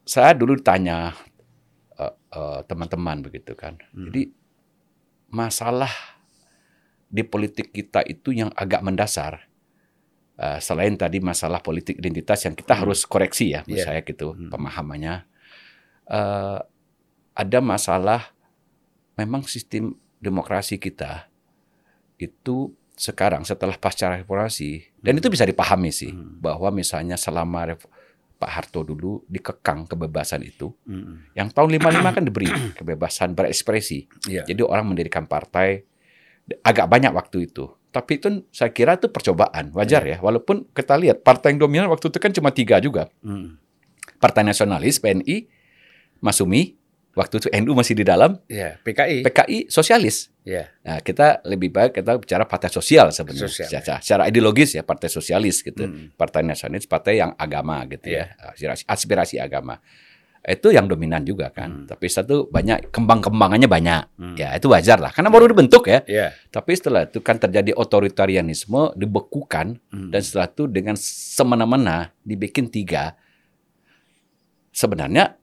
Saya 0.06 0.37
dulu 0.37 0.54
ditanya 0.61 1.16
eh, 1.97 2.12
eh, 2.12 2.61
teman-teman 2.68 3.25
begitu 3.25 3.56
kan. 3.56 3.80
Hmm. 3.97 4.12
Jadi 4.12 4.28
masalah 5.36 5.92
di 7.06 7.20
politik 7.20 7.70
kita 7.70 8.00
itu 8.02 8.32
yang 8.32 8.48
agak 8.56 8.80
mendasar. 8.80 9.44
Eh, 10.36 10.60
selain 10.60 10.96
tadi 10.96 11.20
masalah 11.20 11.60
politik 11.60 11.96
identitas 11.96 12.44
yang 12.44 12.56
kita 12.56 12.72
Hmm. 12.72 12.82
harus 12.84 13.04
koreksi 13.04 13.52
ya, 13.52 13.60
menurut 13.64 13.80
Iya. 13.80 13.88
saya 13.88 14.00
gitu 14.00 14.32
Hmm. 14.32 14.48
pemahamannya. 14.48 15.14
Eh, 16.08 16.58
ada 17.36 17.58
masalah 17.60 18.32
memang 19.14 19.44
sistem 19.44 19.96
demokrasi 20.16 20.76
kita 20.76 21.28
itu 22.16 22.72
sekarang 22.96 23.44
setelah 23.44 23.76
pasca 23.76 24.08
reformasi 24.16 24.88
dan 25.04 25.16
Hmm. 25.16 25.20
itu 25.20 25.28
bisa 25.28 25.44
dipahami 25.44 25.92
sih 25.92 26.12
Hmm. 26.12 26.40
bahwa 26.40 26.72
misalnya 26.72 27.16
selama 27.16 27.76
Pak 28.36 28.50
Harto 28.50 28.80
dulu 28.80 29.24
dikekang 29.24 29.84
kebebasan 29.86 30.40
itu 30.40 30.68
Mm-mm. 30.82 31.32
yang 31.32 31.48
tahun 31.48 31.72
55 31.74 32.12
kan 32.12 32.22
diberi 32.22 32.48
kebebasan 32.78 33.32
berekspresi 33.32 34.04
Iya. 34.24 34.44
jadi 34.44 34.60
orang 34.60 34.86
mendirikan 34.86 35.24
partai 35.24 35.82
agak 36.60 36.86
banyak 36.86 37.10
waktu 37.10 37.46
itu 37.46 37.64
tapi 37.88 38.20
itu 38.20 38.28
saya 38.50 38.68
kira 38.70 38.94
itu 38.94 39.08
percobaan 39.08 39.72
wajar 39.72 40.04
ya 40.04 40.20
walaupun 40.20 40.68
kita 40.70 40.94
lihat 40.94 41.20
partai 41.20 41.52
yang 41.52 41.64
dominan 41.64 41.88
waktu 41.88 42.06
itu 42.06 42.18
kan 42.18 42.30
cuma 42.30 42.50
tiga 42.50 42.76
juga 42.78 43.08
Mm. 43.20 43.56
Partai 44.16 44.42
Nasionalis 44.42 44.96
PNI 44.96 45.48
Masumi 46.18 46.76
waktu 47.16 47.40
itu 47.40 47.49
NU 47.64 47.73
masih 47.73 47.96
di 47.96 48.04
dalam 48.04 48.37
Iya. 48.46 48.76
PKI. 48.85 49.25
PKI 49.25 49.58
Sosialis 49.73 50.28
Iya. 50.46 50.70
Nah, 50.87 51.02
kita 51.02 51.42
lebih 51.42 51.75
baik 51.75 51.99
kita 51.99 52.23
bicara 52.23 52.46
partai 52.46 52.70
sosial 52.70 53.11
sebenarnya. 53.11 53.50
Sosial, 53.50 53.66
secara, 53.66 53.99
secara 53.99 54.23
ideologis 54.30 54.78
ya 54.78 54.87
partai 54.87 55.11
sosialis 55.11 55.66
gitu. 55.66 55.82
Mm. 55.82 56.14
Partai 56.14 56.46
nasionalis 56.46 56.87
partai 56.87 57.18
yang 57.18 57.35
agama 57.35 57.82
gitu 57.90 58.14
Iya. 58.14 58.30
ya. 58.38 58.54
Aspirasi, 58.54 58.82
aspirasi 58.87 59.37
agama. 59.42 59.82
Itu 60.46 60.70
yang 60.70 60.87
dominan 60.87 61.26
juga 61.26 61.50
kan. 61.50 61.82
Hmm. 61.82 61.87
Tapi 61.90 62.06
satu 62.06 62.46
banyak 62.46 62.94
kembang-kembangannya 62.94 63.66
banyak. 63.66 64.02
Mm. 64.14 64.35
Ya, 64.38 64.54
itu 64.54 64.70
wajar 64.70 65.02
lah 65.02 65.11
karena 65.11 65.35
baru 65.35 65.50
dibentuk 65.50 65.90
ya. 65.90 66.06
Iya. 66.06 66.30
Tapi 66.54 66.70
setelah 66.78 67.11
itu 67.11 67.18
kan 67.18 67.42
terjadi 67.42 67.75
otoritarianisme, 67.75 68.94
dibekukan 68.94 69.82
Mm. 69.90 70.14
dan 70.14 70.20
setelah 70.23 70.46
itu 70.46 70.70
dengan 70.70 70.94
semena-mena 70.94 72.14
dibikin 72.23 72.70
tiga. 72.70 73.18
Sebenarnya 74.71 75.34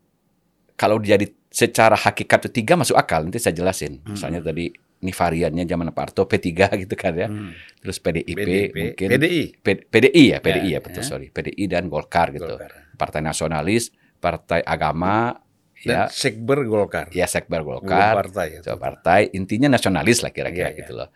kalau 0.79 1.03
jadi 1.03 1.27
secara 1.53 1.93
hakikat 1.93 2.49
itu 2.49 2.65
tiga 2.65 2.73
masuk 2.73 2.97
akal 2.97 3.21
nanti 3.21 3.37
saya 3.37 3.53
jelasin. 3.53 4.01
Hmm. 4.01 4.17
Misalnya 4.17 4.41
tadi 4.41 4.73
ini 4.73 5.11
variannya 5.11 5.63
zaman 5.63 5.91
Pak 5.91 6.03
Harto 6.09 6.25
P3 6.25 6.49
gitu 6.79 6.95
kan 6.95 7.11
ya. 7.13 7.27
Mm. 7.27 7.51
Terus 7.83 7.99
PDIP 7.99 8.33
PDIP. 8.33 8.71
mungkin 8.73 9.07
PDI. 9.11 9.41
P- 9.59 9.83
PDI 9.85 10.23
ya, 10.31 10.37
PDI 10.39 10.63
ya, 10.63 10.71
Ya, 10.71 10.79
betul 10.79 11.03
ya. 11.03 11.05
sorry. 11.05 11.27
PDI 11.27 11.63
dan 11.67 11.91
Golkar 11.91 12.31
gitu. 12.31 12.47
Golkar. 12.47 12.95
Partai 12.95 13.19
nasionalis, 13.19 13.91
partai 14.17 14.63
agama 14.63 15.35
Dan 15.75 15.91
ya, 15.91 16.01
Sekber 16.07 16.63
Golkar. 16.63 17.11
ya 17.11 17.27
sekber 17.27 17.59
Golkar, 17.61 18.15
partai. 18.17 18.63
ya. 18.63 18.79
Partai 18.79 19.21
intinya 19.35 19.67
nasionalis 19.67 20.23
lah 20.23 20.31
kira-kira 20.31 20.71
Iya, 20.71 20.71
iya. 20.71 20.79
gitu 20.79 20.93
loh. 20.95 21.11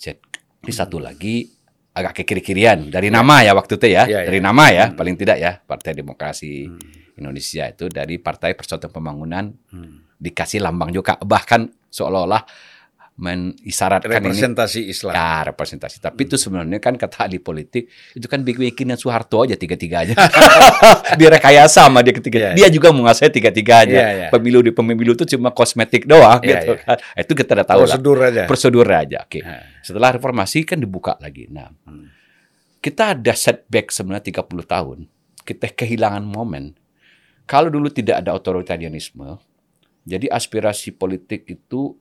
Jadi 0.00 0.16
di 0.58 0.72
satu 0.72 0.96
lagi 0.96 1.44
agak 1.96 2.12
ke 2.12 2.22
kiri-kirian 2.28 2.92
dari 2.92 3.08
nama 3.08 3.40
ya 3.40 3.56
waktu 3.56 3.80
itu 3.80 3.88
ya, 3.88 4.04
Iya, 4.04 4.28
dari 4.28 4.36
iya. 4.36 4.44
nama 4.44 4.64
ya 4.68 4.84
Hmm. 4.92 4.96
paling 5.00 5.16
tidak 5.16 5.36
ya 5.40 5.52
Partai 5.56 5.96
Demokrasi 5.96 6.68
Mm. 6.68 7.16
Indonesia 7.16 7.64
itu 7.64 7.88
dari 7.88 8.20
Partai 8.20 8.52
Persatuan 8.52 8.92
Pembangunan 8.92 9.48
Mm. 9.72 10.20
dikasih 10.20 10.60
lambang 10.60 10.92
juga 10.92 11.16
bahkan 11.24 11.64
seolah-olah 11.88 12.44
mengisyaratkan 13.16 14.12
ini 14.12 14.28
Representasi 14.28 14.80
Islam. 14.92 15.16
ya 15.16 15.48
representasi. 15.48 16.04
Tapi 16.04 16.28
itu 16.28 16.36
sebenarnya 16.36 16.76
kan 16.78 17.00
kata 17.00 17.24
ahli 17.24 17.40
politik 17.40 17.88
itu 18.12 18.26
kan 18.28 18.44
bikin 18.44 18.92
Soeharto 18.92 19.40
aja 19.40 19.56
tiga-tiganya. 19.56 20.12
Direkayasa 21.20 21.88
sama 21.88 22.04
dia 22.04 22.12
ketiga. 22.12 22.52
Iya, 22.52 22.54
Dia 22.54 22.68
juga 22.68 22.92
menguasai 22.92 23.32
tiga-tiganya. 23.32 23.96
Iya, 23.96 24.08
iya. 24.12 24.28
Pemilu 24.28 24.60
di 24.60 24.72
pemilu 24.72 25.16
itu 25.16 25.24
cuma 25.36 25.48
kosmetik 25.50 26.04
doang 26.04 26.44
Iya, 26.44 26.60
gitu 26.60 26.72
iya. 26.76 26.84
kan. 26.84 26.96
Itu 27.16 27.32
kita 27.32 27.50
udah 27.56 27.66
tahu 27.66 27.80
lah. 27.80 27.96
Prosedur 27.96 28.18
aja. 28.20 28.42
Prosedur 28.44 28.88
aja. 28.88 29.18
Oke. 29.24 29.40
Nah. 29.40 29.64
Setelah 29.80 30.10
reformasi 30.12 30.68
kan 30.68 30.76
dibuka 30.76 31.16
lagi. 31.16 31.48
Nah, 31.48 31.72
Hmm. 31.88 32.12
kita 32.78 33.16
ada 33.16 33.32
setback 33.32 33.90
sebenarnya 33.90 34.28
30 34.28 34.62
tahun. 34.62 35.08
Kita 35.40 35.72
kehilangan 35.72 36.22
momen. 36.22 36.76
Kalau 37.46 37.70
dulu 37.70 37.86
tidak 37.88 38.26
ada 38.26 38.34
otoritarianisme, 38.34 39.38
jadi 40.02 40.26
aspirasi 40.28 40.90
politik 40.92 41.46
itu 41.46 41.94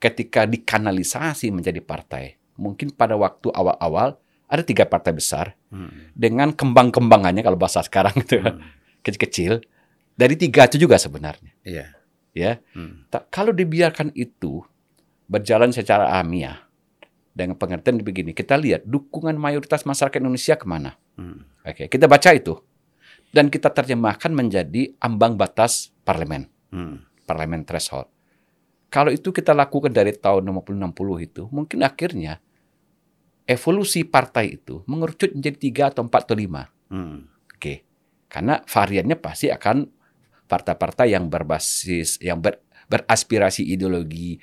ketika 0.00 0.48
dikanalisasi 0.48 1.52
menjadi 1.52 1.78
partai, 1.78 2.40
mungkin 2.56 2.90
pada 2.90 3.14
waktu 3.14 3.52
awal-awal 3.52 4.16
ada 4.50 4.62
tiga 4.64 4.82
partai 4.82 5.14
besar 5.14 5.54
Mm. 5.70 6.16
dengan 6.18 6.48
kembang-kembangannya 6.50 7.46
kalau 7.46 7.54
bahasa 7.54 7.84
sekarang 7.84 8.16
gitu 8.18 8.42
kan, 8.42 8.58
Mm. 8.58 8.64
kecil-kecil. 9.06 9.62
Dari 10.16 10.34
tiga 10.34 10.66
itu 10.66 10.82
juga 10.82 10.98
sebenarnya, 10.98 11.54
Iya. 11.62 11.86
ya. 12.34 12.52
Mm. 12.74 13.06
Ta- 13.06 13.24
Kalau 13.30 13.54
dibiarkan 13.54 14.10
itu 14.12 14.64
berjalan 15.24 15.70
secara 15.70 16.10
alamiah 16.10 16.66
dengan 17.30 17.54
pengertian 17.54 18.02
begini, 18.02 18.34
kita 18.34 18.58
lihat 18.58 18.82
dukungan 18.82 19.38
mayoritas 19.38 19.86
masyarakat 19.86 20.18
Indonesia 20.18 20.58
ke 20.58 20.66
mana. 20.66 20.98
Mm. 21.14 21.38
Oke, 21.62 21.84
kita 21.86 22.10
baca 22.10 22.34
itu 22.34 22.58
dan 23.30 23.46
kita 23.46 23.70
terjemahkan 23.70 24.34
menjadi 24.34 24.90
ambang 24.98 25.38
batas 25.38 25.94
parlemen, 26.02 26.50
Mm. 26.74 27.06
parlemen 27.24 27.62
threshold. 27.62 28.10
Kalau 28.90 29.08
itu 29.08 29.30
kita 29.30 29.54
lakukan 29.54 29.88
dari 29.88 30.10
tahun 30.10 30.42
50-60 30.44 30.90
itu, 31.22 31.42
mungkin 31.48 31.78
akhirnya 31.80 32.42
evolusi 33.46 34.02
partai 34.02 34.58
itu 34.58 34.82
mengerucut 34.86 35.34
menjadi 35.34 35.56
tiga 35.58 35.82
atau 35.90 36.06
empat 36.06 36.26
atau 36.26 36.36
lima. 36.36 36.66
Mm. 36.90 37.18
Oke, 37.54 37.86
karena 38.26 38.62
variannya 38.66 39.14
pasti 39.14 39.46
akan 39.46 39.86
partai-partai 40.46 41.14
yang 41.14 41.30
berbasis, 41.30 42.18
yang 42.18 42.42
ber- 42.42 42.58
beraspirasi 42.86 43.62
ideologi 43.62 44.38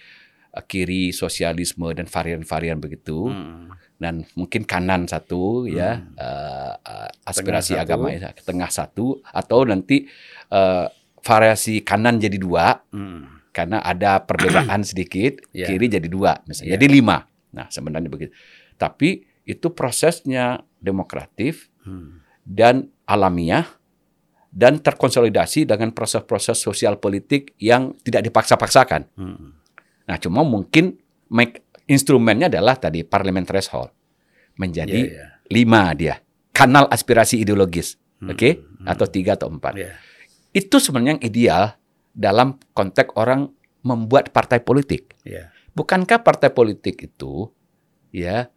eh, 0.47 0.63
kiri, 0.63 1.11
sosialisme 1.11 1.91
dan 1.91 2.07
varian-varian 2.07 2.79
begitu 2.79 3.27
Mm. 3.27 3.67
dan 3.99 4.13
mungkin 4.33 4.63
kanan 4.63 5.03
satu 5.05 5.67
ya 5.67 5.99
Hmm. 5.99 6.15
eh, 6.15 6.73
eh, 6.87 7.09
aspirasi 7.25 7.75
Tengah 7.75 7.83
satu. 7.83 7.91
agama 7.91 8.07
ya, 8.09 8.29
tengah 8.33 8.71
satu 8.71 9.05
atau 9.23 9.59
nanti 9.67 10.07
eh, 10.47 10.87
variasi 11.19 11.83
kanan 11.83 12.15
jadi 12.15 12.39
dua 12.39 12.79
Mm. 12.95 13.36
Karena 13.57 13.81
ada 13.81 14.21
perbedaan 14.21 14.85
sedikit 14.89 15.41
Ya. 15.49 15.65
kiri 15.65 15.89
jadi 15.89 16.05
dua 16.05 16.45
misalnya 16.45 16.69
Ya. 16.69 16.73
jadi 16.77 16.85
lima 16.93 17.25
nah 17.49 17.65
sebenarnya 17.67 18.05
begitu 18.05 18.29
tapi 18.77 19.25
itu 19.43 19.73
prosesnya 19.73 20.61
demokratif 20.77 21.73
Mm. 21.81 22.21
dan 22.45 22.75
alamiah 23.07 23.65
dan 24.51 24.77
terkonsolidasi 24.77 25.63
dengan 25.63 25.89
proses-proses 25.89 26.59
sosial 26.59 26.99
politik 26.99 27.55
yang 27.57 27.97
tidak 28.05 28.27
dipaksa-paksakan 28.27 29.09
Mm. 29.17 29.57
Nah, 30.07 30.15
cuma 30.15 30.39
mungkin 30.39 30.95
make, 31.27 31.67
instrumennya 31.83 32.47
adalah 32.47 32.75
tadi 32.75 33.03
parliament 33.03 33.43
threshold 33.43 33.91
menjadi 34.55 34.99
Iya, 35.03 35.11
iya. 35.11 35.25
lima 35.47 35.91
dia 35.91 36.15
kanal 36.51 36.87
aspirasi 36.87 37.37
ideologis, 37.37 37.99
Hmm, 38.17 38.31
oke, 38.31 38.49
hmm. 38.49 38.87
atau 38.87 39.05
tiga 39.05 39.35
atau 39.35 39.45
empat. 39.45 39.77
Iya. 39.77 39.93
Itu 40.49 40.79
sebenarnya 40.79 41.19
yang 41.19 41.23
ideal 41.23 41.63
dalam 42.17 42.57
konteks 42.73 43.13
orang 43.13 43.45
membuat 43.85 44.33
partai 44.33 44.65
politik. 44.65 45.13
Iya. 45.21 45.53
Bukankah 45.77 46.25
partai 46.25 46.49
politik 46.49 46.97
itu 47.05 47.45
ya 48.09 48.49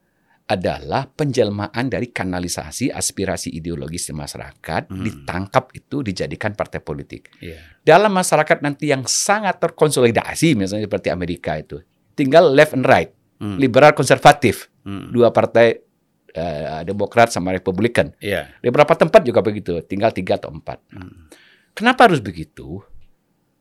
adalah 0.51 1.07
penjelmaan 1.07 1.87
dari 1.87 2.11
kanalisasi 2.11 2.91
aspirasi 2.91 3.55
ideologis 3.55 4.11
di 4.11 4.15
masyarakat 4.17 4.91
Hmm. 4.91 5.05
ditangkap 5.07 5.71
itu 5.77 6.03
dijadikan 6.03 6.59
partai 6.59 6.83
politik. 6.83 7.31
Iya. 7.39 7.61
Dalam 7.87 8.11
masyarakat 8.11 8.59
nanti 8.59 8.91
yang 8.91 9.07
sangat 9.07 9.63
terkonsolidasi 9.63 10.59
misalnya 10.59 10.91
seperti 10.91 11.13
Amerika 11.15 11.55
itu, 11.55 11.79
tinggal 12.19 12.51
left 12.51 12.75
and 12.75 12.83
right, 12.89 13.15
Hmm. 13.39 13.63
liberal 13.63 13.95
konservatif, 13.95 14.73
Hmm. 14.83 15.13
dua 15.15 15.31
partai 15.31 15.87
eh, 16.31 16.87
Demokrat 16.87 17.27
sama 17.35 17.51
Republikan. 17.51 18.15
Iya. 18.23 18.55
Di 18.63 18.71
beberapa 18.71 18.95
tempat 18.95 19.27
juga 19.27 19.43
begitu, 19.43 19.83
tinggal 19.83 20.15
tiga 20.15 20.39
atau 20.39 20.55
empat. 20.55 20.79
Hmm. 20.95 21.27
Kenapa 21.75 22.07
harus 22.07 22.23
begitu? 22.23 22.87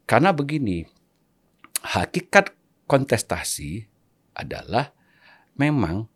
Karena 0.09 0.33
begini, 0.33 0.81
hakikat 1.85 2.49
kontestasi 2.89 3.85
adalah 4.33 4.89
memang 5.53 6.09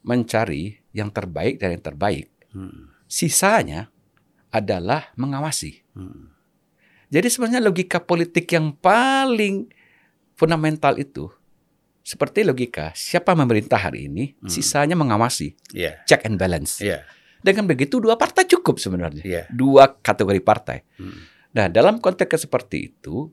mencari 0.00 0.80
yang 0.96 1.12
terbaik 1.12 1.60
dari 1.60 1.76
yang 1.76 1.84
terbaik. 1.84 2.32
Hmm. 2.56 2.88
Sisanya 3.04 3.92
adalah 4.48 5.12
mengawasi. 5.20 5.84
Hmm. 5.92 6.32
Jadi 7.12 7.28
sebenarnya 7.28 7.60
logika 7.60 8.00
politik 8.00 8.48
yang 8.48 8.72
paling 8.80 9.68
fundamental 10.32 10.96
itu 10.96 11.28
seperti 12.00 12.48
logika 12.48 12.96
siapa 12.96 13.36
memerintah 13.36 13.76
hari 13.76 14.08
ini, 14.08 14.32
Hmm. 14.40 14.48
sisanya 14.48 14.96
mengawasi, 14.96 15.52
Iya. 15.76 16.00
check 16.08 16.24
and 16.24 16.40
balance. 16.40 16.80
Iya. 16.80 17.04
Dengan 17.44 17.68
begitu 17.68 18.00
dua 18.00 18.16
partai 18.16 18.48
cukup 18.48 18.80
sebenarnya. 18.80 19.20
Iya. 19.20 19.42
Dua 19.52 20.00
kategori 20.00 20.40
partai. 20.40 20.80
Hmm. 20.96 21.33
Nah, 21.54 21.70
dalam 21.70 22.02
konteks 22.02 22.44
seperti 22.44 22.90
itu, 22.90 23.30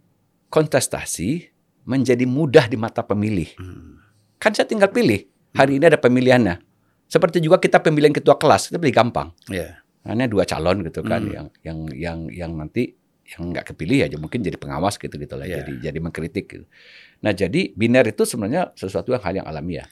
kontestasi 0.52 1.50
menjadi 1.88 2.26
mudah 2.30 2.70
di 2.70 2.78
mata 2.78 3.02
pemilih. 3.02 3.50
Hmm. 3.58 3.98
Kan 4.38 4.54
saya 4.54 4.70
tinggal 4.70 4.94
pilih. 4.94 5.26
Hari 5.52 5.82
ini 5.82 5.86
ada 5.90 5.98
pemilihannya. 5.98 6.62
Seperti 7.10 7.44
juga 7.44 7.60
kita 7.60 7.82
pemilihan 7.84 8.14
ketua 8.14 8.40
kelas, 8.40 8.72
kita 8.72 8.78
pilih 8.80 8.96
gampang. 8.96 9.34
Iya. 9.50 9.84
Hanya 10.08 10.26
dua 10.26 10.48
calon 10.48 10.82
gitu 10.82 11.04
kan 11.04 11.22
Hmm. 11.22 11.34
yang 11.34 11.48
yang 11.62 11.80
yang 11.94 12.20
yang 12.32 12.52
nanti 12.56 12.96
yang 13.32 13.54
nggak 13.54 13.74
kepilih 13.74 14.08
aja 14.10 14.18
mungkin 14.18 14.42
jadi 14.42 14.58
pengawas 14.58 14.98
gitu 14.98 15.14
gitu 15.16 15.38
lah 15.38 15.46
Iya. 15.46 15.62
jadi 15.62 15.92
jadi 15.92 16.00
mengkritik 16.02 16.46
gitu. 16.50 16.66
Nah 17.22 17.32
jadi 17.32 17.72
biner 17.78 18.10
itu 18.10 18.26
sebenarnya 18.26 18.74
sesuatu 18.74 19.14
yang 19.14 19.22
hal 19.22 19.34
yang 19.40 19.48
alamiah 19.48 19.86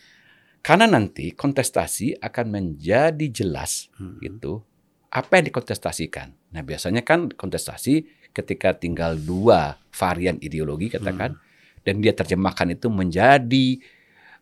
karena 0.60 0.90
nanti 0.90 1.32
kontestasi 1.32 2.20
akan 2.20 2.46
menjadi 2.52 3.26
jelas 3.32 3.88
Hmm. 3.96 4.18
gitu 4.20 4.66
apa 5.10 5.42
yang 5.42 5.50
dikontestasikan. 5.50 6.34
Nah 6.54 6.62
biasanya 6.62 7.02
kan 7.02 7.34
kontestasi 7.34 8.06
ketika 8.30 8.78
tinggal 8.78 9.18
dua 9.18 9.82
varian 9.90 10.38
ideologi 10.38 10.94
katakan 10.94 11.34
dan 11.82 11.98
dia 11.98 12.14
terjemahkan 12.14 12.78
itu 12.78 12.88
menjadi 12.94 13.82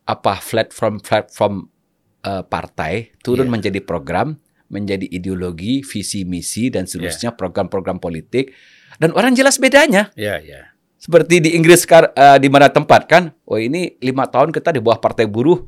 apa 0.04 0.36
platform 0.36 1.00
platform 1.00 1.54
eh, 2.20 2.44
partai 2.44 3.16
turun 3.24 3.48
Iya. 3.48 3.52
menjadi 3.56 3.80
program 3.80 4.36
menjadi 4.68 5.08
ideologi 5.08 5.80
visi 5.80 6.28
misi 6.28 6.68
dan 6.68 6.84
seterusnya 6.84 7.32
program-program 7.32 7.96
politik 7.96 8.52
dan 9.00 9.16
orang 9.16 9.32
jelas 9.32 9.56
bedanya 9.56 10.12
Iya. 10.12 10.36
Iya. 10.44 10.60
seperti 11.00 11.40
di 11.40 11.56
Inggris 11.56 11.88
eh, 11.88 12.36
di 12.36 12.48
mana 12.52 12.68
tempat 12.68 13.08
kan 13.08 13.32
oh 13.48 13.56
ini 13.56 13.96
lima 14.04 14.28
tahun 14.28 14.52
kita 14.52 14.76
di 14.76 14.84
bawah 14.84 15.00
partai 15.00 15.24
buruh 15.24 15.64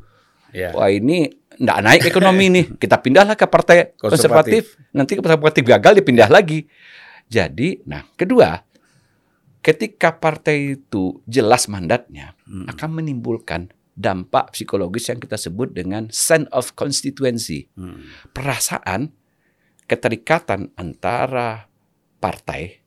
Iya. 0.53 0.77
wah 0.77 0.93
ini 0.93 1.40
nggak 1.61 1.79
naik 1.85 2.03
ekonomi 2.09 2.47
nih 2.49 2.65
kita 2.83 2.97
pindahlah 2.97 3.37
ke 3.37 3.45
partai 3.45 3.93
konservatif, 4.01 4.81
nanti 4.97 5.13
ke 5.15 5.21
partai 5.21 5.37
konservatif 5.37 5.65
gagal 5.69 5.93
dipindah 6.01 6.29
lagi 6.33 6.65
jadi 7.29 7.85
nah 7.85 8.09
kedua 8.17 8.65
ketika 9.61 10.17
partai 10.17 10.81
itu 10.81 11.21
jelas 11.29 11.69
mandatnya 11.69 12.33
Hmm. 12.51 12.67
akan 12.67 12.91
menimbulkan 12.99 13.71
dampak 13.95 14.57
psikologis 14.57 15.07
yang 15.13 15.21
kita 15.21 15.37
sebut 15.37 15.71
dengan 15.71 16.09
sense 16.11 16.49
of 16.51 16.73
constituency 16.75 17.69
Hmm. 17.77 18.09
perasaan 18.33 19.13
keterikatan 19.85 20.73
antara 20.75 21.69
partai 22.19 22.81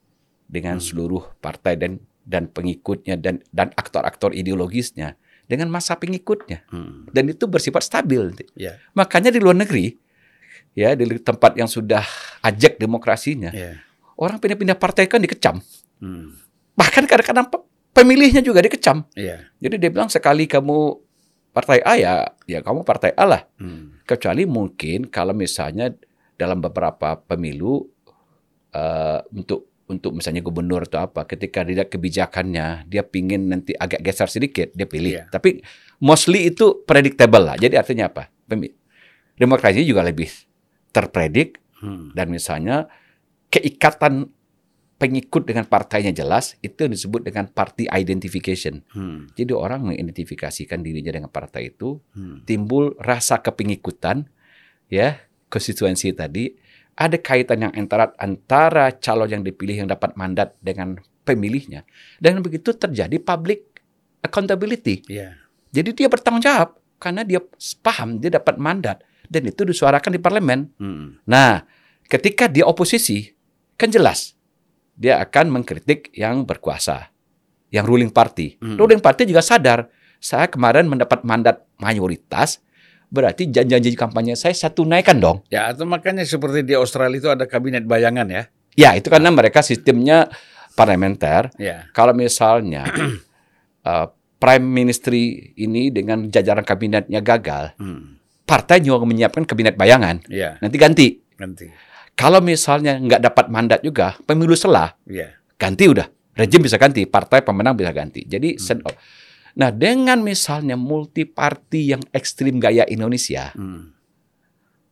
dengan 0.50 0.82
Hmm. 0.82 0.86
seluruh 0.86 1.38
partai 1.40 1.78
dan 1.78 2.02
dan 2.24 2.48
pengikutnya 2.50 3.20
dan 3.20 3.44
dan 3.52 3.70
aktor-aktor 3.76 4.32
ideologisnya 4.32 5.20
dengan 5.44 5.68
masa 5.68 5.96
pengikutnya 5.96 6.64
Hmm. 6.68 7.06
dan 7.10 7.28
itu 7.28 7.46
bersifat 7.46 7.84
stabil 7.84 8.20
nanti. 8.24 8.46
Iya. 8.54 8.80
Makanya 8.94 9.30
di 9.30 9.40
luar 9.40 9.56
negeri 9.56 9.92
ya 10.74 10.94
di 10.94 11.06
tempat 11.20 11.54
yang 11.54 11.68
sudah 11.68 12.02
ajak 12.42 12.78
demokrasinya 12.78 13.52
Iya. 13.52 13.78
orang 14.16 14.40
pindah-pindah 14.40 14.76
partai 14.76 15.06
kan 15.06 15.20
dikecam. 15.20 15.60
Hmm. 16.00 16.34
Bahkan 16.74 17.06
kadang-kadang 17.06 17.48
pe- 17.48 17.64
pemilihnya 17.92 18.40
juga 18.40 18.60
dikecam. 18.60 19.06
Iya. 19.14 19.52
Jadi 19.60 19.76
dia 19.78 19.90
bilang 19.90 20.10
sekali 20.10 20.46
kamu 20.46 20.98
partai 21.54 21.86
A 21.86 21.94
ya 21.96 22.14
ya 22.46 22.60
kamu 22.60 22.82
partai 22.82 23.14
A 23.14 23.26
lah. 23.26 23.42
Hmm. 23.58 24.00
Kecuali 24.04 24.44
mungkin 24.44 25.06
kalau 25.08 25.32
misalnya 25.32 25.94
dalam 26.34 26.58
beberapa 26.60 27.14
pemilu 27.20 27.86
eh, 28.72 29.20
untuk 29.30 29.70
untuk 29.88 30.16
misalnya 30.16 30.40
gubernur 30.40 30.88
atau 30.88 31.04
apa, 31.04 31.28
ketika 31.28 31.62
dilihat 31.68 31.92
kebijakannya, 31.92 32.88
dia 32.88 33.04
pingin 33.04 33.52
nanti 33.52 33.76
agak 33.76 34.00
geser 34.00 34.32
sedikit, 34.32 34.72
dia 34.72 34.88
pilih. 34.88 35.20
Iya. 35.20 35.24
Tapi 35.28 35.60
mostly 36.00 36.48
itu 36.48 36.84
predictable 36.88 37.44
lah. 37.44 37.56
Jadi 37.60 37.76
artinya 37.76 38.08
apa? 38.08 38.32
Demokrasi 39.36 39.84
juga 39.84 40.06
lebih 40.06 40.30
terpredik 40.94 41.60
Hmm. 41.84 42.16
dan 42.16 42.32
misalnya 42.32 42.88
keikatan 43.52 44.32
pengikut 44.96 45.44
dengan 45.44 45.68
partainya 45.68 46.16
jelas, 46.16 46.56
itu 46.64 46.88
yang 46.88 46.96
disebut 46.96 47.28
dengan 47.28 47.52
party 47.52 47.92
identification. 47.92 48.88
Hmm. 48.96 49.28
Jadi 49.36 49.52
orang 49.52 49.92
mengidentifikasikan 49.92 50.80
dirinya 50.80 51.12
dengan 51.12 51.28
partai 51.28 51.76
itu, 51.76 52.00
Hmm. 52.16 52.40
timbul 52.48 52.96
rasa 53.04 53.44
kepengikutan 53.44 54.32
ya 54.88 55.20
konstituensi 55.52 56.16
tadi 56.16 56.56
ada 56.94 57.18
kaitan 57.18 57.66
yang 57.66 57.74
antara 57.74 58.14
antara 58.18 58.94
calon 58.94 59.30
yang 59.30 59.44
dipilih 59.44 59.86
yang 59.86 59.90
dapat 59.90 60.14
mandat 60.14 60.54
dengan 60.62 60.98
pemilihnya 61.24 61.88
dan 62.20 62.40
begitu 62.40 62.72
terjadi 62.72 63.18
public 63.18 63.82
accountability 64.22 65.02
Iya. 65.10 65.36
jadi 65.70 65.90
dia 65.92 66.08
bertanggung 66.08 66.44
jawab 66.44 66.78
karena 67.00 67.26
dia 67.26 67.42
paham 67.82 68.20
dia 68.20 68.32
dapat 68.32 68.56
mandat 68.56 69.02
dan 69.28 69.42
itu 69.44 69.64
disuarakan 69.64 70.12
di 70.14 70.20
parlemen 70.22 70.70
Hmm. 70.78 71.18
nah 71.26 71.66
ketika 72.06 72.46
dia 72.46 72.64
oposisi 72.64 73.34
kan 73.76 73.90
jelas 73.90 74.38
dia 74.94 75.18
akan 75.18 75.50
mengkritik 75.50 76.14
yang 76.14 76.46
berkuasa 76.46 77.10
yang 77.74 77.90
ruling 77.90 78.14
party 78.14 78.62
Hmm. 78.62 78.78
ruling 78.78 79.02
party 79.02 79.26
juga 79.26 79.42
sadar 79.42 79.90
saya 80.22 80.48
kemarin 80.48 80.88
mendapat 80.88 81.26
mandat 81.26 81.66
mayoritas 81.82 82.62
berarti 83.14 83.46
janji-janji 83.46 83.94
kampanye 83.94 84.34
saya 84.34 84.52
saya 84.52 84.74
tunaikan 84.74 85.22
dong 85.22 85.46
Ya, 85.48 85.70
atau 85.70 85.86
makanya 85.86 86.26
seperti 86.26 86.66
di 86.66 86.74
Australia 86.74 87.14
itu 87.14 87.30
ada 87.30 87.46
kabinet 87.46 87.86
bayangan 87.86 88.26
ya. 88.26 88.44
ya 88.74 88.90
itu 88.92 89.08
karena 89.08 89.30
mereka 89.30 89.62
sistemnya 89.62 90.34
parlementer 90.74 91.54
Ya. 91.56 91.86
kalau 91.92 92.12
misalnya 92.12 92.90
uh, 93.86 94.10
prime 94.42 94.66
ministry 94.66 95.24
ini 95.56 95.88
dengan 95.88 96.28
jajaran 96.28 96.66
kabinetnya 96.66 97.22
gagal 97.22 97.78
Hmm. 97.78 98.18
partai 98.44 98.82
juga 98.82 99.06
menyiapkan 99.06 99.46
kabinet 99.46 99.78
bayangan 99.78 100.20
Ya, 100.26 100.58
nanti 100.58 100.76
ganti 100.76 101.08
ganti. 101.36 101.70
kalau 102.14 102.42
misalnya 102.42 102.98
nggak 102.98 103.22
dapat 103.24 103.46
mandat 103.48 103.80
juga 103.80 104.18
pemilu 104.20 104.52
selah 104.54 104.98
Ya. 105.06 105.38
ganti 105.56 105.86
udah 105.86 106.10
rejim 106.34 106.60
bisa 106.60 106.76
ganti 106.76 107.06
partai 107.06 107.40
pemenang 107.40 107.78
bisa 107.78 107.94
ganti 107.94 108.26
jadi 108.26 108.58
sen- 108.58 108.82
nah 109.54 109.70
dengan 109.70 110.20
misalnya 110.20 110.74
multi 110.74 111.24
party 111.24 111.94
yang 111.94 112.02
ekstrim 112.10 112.58
gaya 112.58 112.86
Indonesia 112.86 113.54
Hmm. 113.54 113.94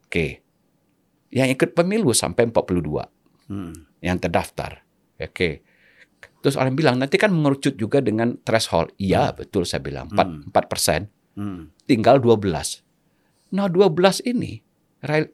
oke 0.06 0.26
yang 1.32 1.48
ikut 1.48 1.72
pemilu 1.72 2.12
sampai 2.12 2.46
42 2.46 3.08
Hmm. 3.48 3.74
yang 4.00 4.18
terdaftar 4.18 4.86
oke 5.18 5.50
terus 6.40 6.56
orang 6.56 6.74
bilang 6.74 6.98
nanti 6.98 7.16
kan 7.16 7.30
mengerucut 7.30 7.74
juga 7.74 8.00
dengan 8.00 8.38
threshold 8.40 8.94
iya 8.96 9.30
betul 9.32 9.64
saya 9.64 9.80
bilang 9.80 10.08
4 10.08 10.18
Hmm. 10.18 10.42
4 10.50 10.66
persen 10.68 11.02
Hmm. 11.34 11.74
tinggal 11.84 12.18
12 12.18 12.86
nah 13.50 13.66
12 13.66 14.22
ini 14.22 14.62
dari 15.00 15.26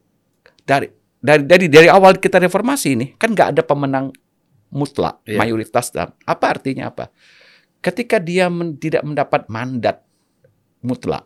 dari 0.64 0.88
dari 1.20 1.68
dari 1.68 1.88
awal 1.88 2.16
kita 2.16 2.40
reformasi 2.40 2.88
ini 2.94 3.06
kan 3.14 3.34
nggak 3.34 3.50
ada 3.52 3.62
pemenang 3.62 4.14
mutlak 4.70 5.20
Iya. 5.24 5.40
mayoritas 5.40 5.92
dalam 5.92 6.12
apa 6.22 6.46
artinya 6.48 6.88
apa 6.88 7.10
ketika 7.80 8.18
dia 8.18 8.48
men- 8.48 8.76
tidak 8.76 9.02
mendapat 9.02 9.46
mandat 9.48 10.04
mutlak 10.80 11.26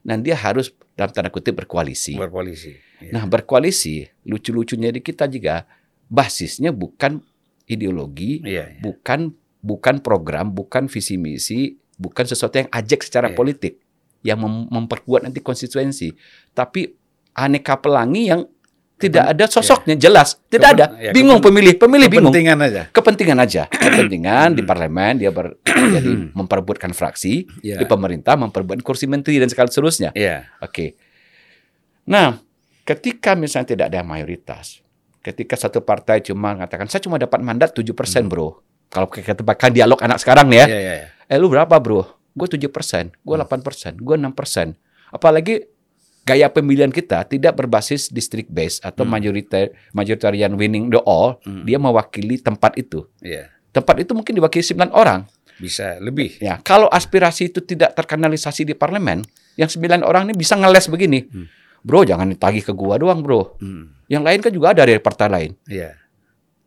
dan 0.00 0.20
dia 0.20 0.34
harus 0.34 0.68
dalam 0.92 1.10
tanda 1.10 1.28
kutip 1.28 1.54
berkoalisi 1.54 2.14
Berpolisi. 2.14 2.74
Ya. 2.98 3.10
nah 3.12 3.24
berkoalisi 3.24 4.08
lucu-lucunya 4.24 4.90
di 4.90 4.98
kita 4.98 5.26
juga 5.26 5.62
basisnya 6.04 6.70
bukan 6.70 7.22
ideologi 7.64 8.40
Iya, 8.40 8.64
iya. 8.68 8.80
bukan 8.80 9.30
bukan 9.60 10.00
program 10.00 10.50
bukan 10.50 10.86
visi 10.86 11.14
misi 11.14 11.60
bukan 11.94 12.24
sesuatu 12.24 12.56
yang 12.56 12.70
ajak 12.70 13.00
secara 13.02 13.28
Iya. 13.28 13.36
politik 13.36 13.74
yang 14.20 14.38
mem- 14.38 14.66
memperkuat 14.68 15.22
nanti 15.22 15.38
konstituensi 15.38 16.10
tapi 16.50 16.90
aneka 17.32 17.78
pelangi 17.78 18.26
yang 18.26 18.42
tidak 18.98 19.24
ada 19.30 19.44
sosoknya 19.46 19.94
jelas 19.94 20.42
tidak 20.46 20.74
Kepen- 20.74 20.82
ada 20.84 20.86
ya, 21.00 21.12
bingung 21.14 21.38
pemilih 21.38 21.74
pemilih 21.74 22.08
bingung 22.08 22.28
Kepentingan 22.28 22.58
aja. 22.60 22.82
kepentingan 22.90 23.38
aja 23.38 23.62
kepentingan 23.86 24.48
di 24.52 24.60
Hmm. 24.60 24.68
parlemen 24.68 25.14
dia 25.16 25.30
ber, 25.30 25.54
jadi 25.94 26.10
memperebutkan 26.30 26.90
fraksi 26.90 27.46
Iya. 27.60 27.78
di 27.78 27.84
pemerintah 27.84 28.34
memperebutkan 28.34 28.82
kursi 28.82 29.06
menteri 29.06 29.38
dan 29.38 29.46
segala 29.46 29.66
seterusnya 29.66 30.10
Iya. 30.12 30.50
oke 30.58 30.98
Nah, 32.06 32.40
ketika 32.82 33.36
misalnya 33.36 33.68
tidak 33.68 33.86
ada 33.88 34.00
mayoritas, 34.00 34.80
ketika 35.20 35.54
satu 35.54 35.80
partai 35.80 36.24
cuma 36.24 36.56
mengatakan 36.56 36.88
saya 36.88 37.04
cuma 37.04 37.20
dapat 37.20 37.36
mandat 37.38 37.76
7% 37.76 37.92
bro. 38.24 38.64
Kalau 38.88 39.04
kita 39.06 39.44
bahkan 39.44 39.68
dialog 39.68 40.00
anak 40.00 40.16
sekarang 40.16 40.48
nih 40.48 40.58
ya. 40.58 40.66
Iya, 40.66 40.78
iya, 40.80 40.92
iya. 40.96 41.08
Eh 41.28 41.36
lu 41.36 41.52
berapa 41.52 41.76
bro? 41.76 42.08
Gue 42.32 42.48
7 42.48 42.64
persen, 42.68 43.12
gue 43.12 43.36
8 43.36 43.60
persen, 43.60 43.92
gue 43.94 44.16
6 44.16 44.32
persen. 44.32 44.72
Apalagi 45.10 45.68
gaya 46.28 46.52
pemilihan 46.52 46.92
kita 46.92 47.24
tidak 47.24 47.56
berbasis 47.56 48.12
district 48.12 48.52
base 48.52 48.76
atau 48.84 49.08
Hmm. 49.08 49.16
majorita- 49.16 49.72
majoritarian 49.96 50.52
winning 50.52 50.92
the 50.92 51.00
all. 51.00 51.40
Hmm. 51.48 51.64
Dia 51.64 51.80
mewakili 51.80 52.36
tempat 52.36 52.76
itu. 52.76 53.08
Iya. 53.24 53.48
Tempat 53.72 54.04
itu 54.04 54.12
mungkin 54.12 54.36
diwakili 54.36 54.60
9 54.60 54.92
orang. 54.92 55.24
Bisa 55.56 55.96
lebih. 55.98 56.36
Ya, 56.38 56.60
kalau 56.60 56.86
aspirasi 56.86 57.48
itu 57.48 57.64
tidak 57.64 57.96
terkanalisasi 57.96 58.62
di 58.62 58.76
parlemen, 58.76 59.24
yang 59.56 59.66
9 59.66 60.04
orang 60.04 60.28
ini 60.28 60.36
bisa 60.36 60.54
ngeles 60.54 60.86
begini. 60.86 61.24
Hmm. 61.24 61.48
Bro, 61.80 62.04
jangan 62.04 62.28
ditagih 62.28 62.62
ke 62.62 62.72
gua 62.76 63.00
doang, 63.00 63.24
bro. 63.24 63.56
Hmm. 63.58 63.96
Yang 64.06 64.22
lain 64.22 64.38
kan 64.44 64.52
juga 64.52 64.66
ada 64.76 64.82
dari 64.84 65.00
partai 65.00 65.26
lain. 65.26 65.50
Iya. 65.64 65.96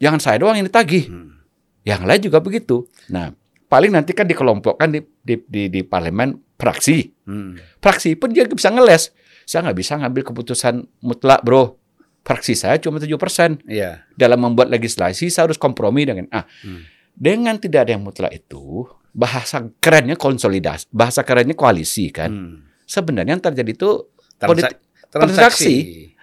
Jangan 0.01 0.19
saya 0.19 0.37
doang 0.41 0.57
yang 0.57 0.65
ditagih. 0.65 1.05
Hmm. 1.07 1.37
Yang 1.85 2.01
lain 2.03 2.21
juga 2.25 2.37
begitu. 2.41 2.87
Nah, 3.07 3.29
paling 3.67 3.91
nanti 3.93 4.11
kan 4.11 4.25
dikelompokkan 4.25 4.89
di 4.89 4.99
di 5.21 5.35
di, 5.45 5.61
di 5.69 5.81
parlemen 5.83 6.35
fraksi. 6.55 7.11
Hmm. 7.27 7.57
Fraksi 7.79 8.15
pun 8.15 8.31
dia 8.31 8.47
bisa 8.47 8.71
ngeles. 8.71 9.11
Saya 9.51 9.67
nggak 9.67 9.79
bisa 9.83 9.99
ngambil 9.99 10.23
keputusan 10.31 10.87
mutlak, 11.03 11.43
bro. 11.43 11.75
Fraksi 12.23 12.55
saya 12.55 12.79
cuma 12.79 13.03
7%. 13.03 13.67
Iya. 13.67 14.07
Dalam 14.15 14.39
membuat 14.39 14.71
legislasi 14.71 15.27
saya 15.27 15.51
harus 15.51 15.59
kompromi 15.59 16.07
dengan 16.07 16.31
ah. 16.31 16.47
Hmm. 16.63 16.87
Dengan 17.11 17.59
tidak 17.59 17.83
ada 17.83 17.99
yang 17.99 18.07
mutlak 18.07 18.31
itu, 18.31 18.87
bahasa 19.11 19.67
kerennya 19.83 20.15
konsolidasi, 20.15 20.87
bahasa 20.95 21.27
kerennya 21.27 21.59
koalisi 21.59 22.07
kan. 22.15 22.31
Hmm. 22.31 22.55
Sebenarnya 22.87 23.35
yang 23.35 23.43
terjadi 23.43 23.75
itu 23.75 24.07
Transa- 24.39 24.79
transaksi. 25.11 25.75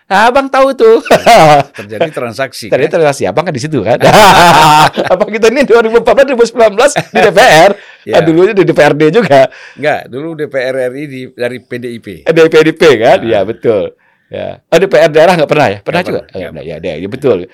Abang 0.09 0.49
tahu 0.49 0.73
tuh. 0.73 1.05
Terjadi 1.85 2.09
transaksi. 2.09 2.73
Tadi 2.73 2.89
kan? 2.89 2.93
transaksi 2.97 3.29
abang 3.29 3.45
kan 3.45 3.53
di 3.53 3.61
situ 3.61 3.85
kan. 3.85 4.01
Apa 5.13 5.23
kita 5.29 5.53
ini 5.53 5.69
2014 5.69 6.33
2019 6.57 7.13
di 7.13 7.21
DPR, 7.21 7.71
Ya. 8.09 8.17
ah, 8.17 8.23
dulunya 8.25 8.57
di 8.57 8.65
DPRD 8.65 9.13
juga, 9.13 9.53
Enggak, 9.77 10.09
dulu 10.09 10.33
DPR 10.33 10.89
RI 10.89 11.05
di, 11.05 11.21
dari 11.29 11.61
PDIP. 11.61 12.25
Eh, 12.25 12.33
di 12.33 12.41
PDP 12.41 12.83
kan, 12.97 13.21
Ah. 13.21 13.29
ya 13.29 13.41
betul. 13.45 13.93
Ya, 14.33 14.65
oh, 14.65 14.79
DPR 14.81 15.13
daerah 15.13 15.37
nggak 15.37 15.51
pernah 15.51 15.69
ya? 15.69 15.79
Pernah 15.85 16.01
Nggak 16.01 16.09
juga? 16.09 16.21
pernah, 16.25 16.41
Oh, 16.41 16.53
nggak 16.57 16.65
ya, 16.65 16.77
ya, 16.81 16.95
ya, 16.97 17.09
betul. 17.09 17.37
Ya. 17.45 17.49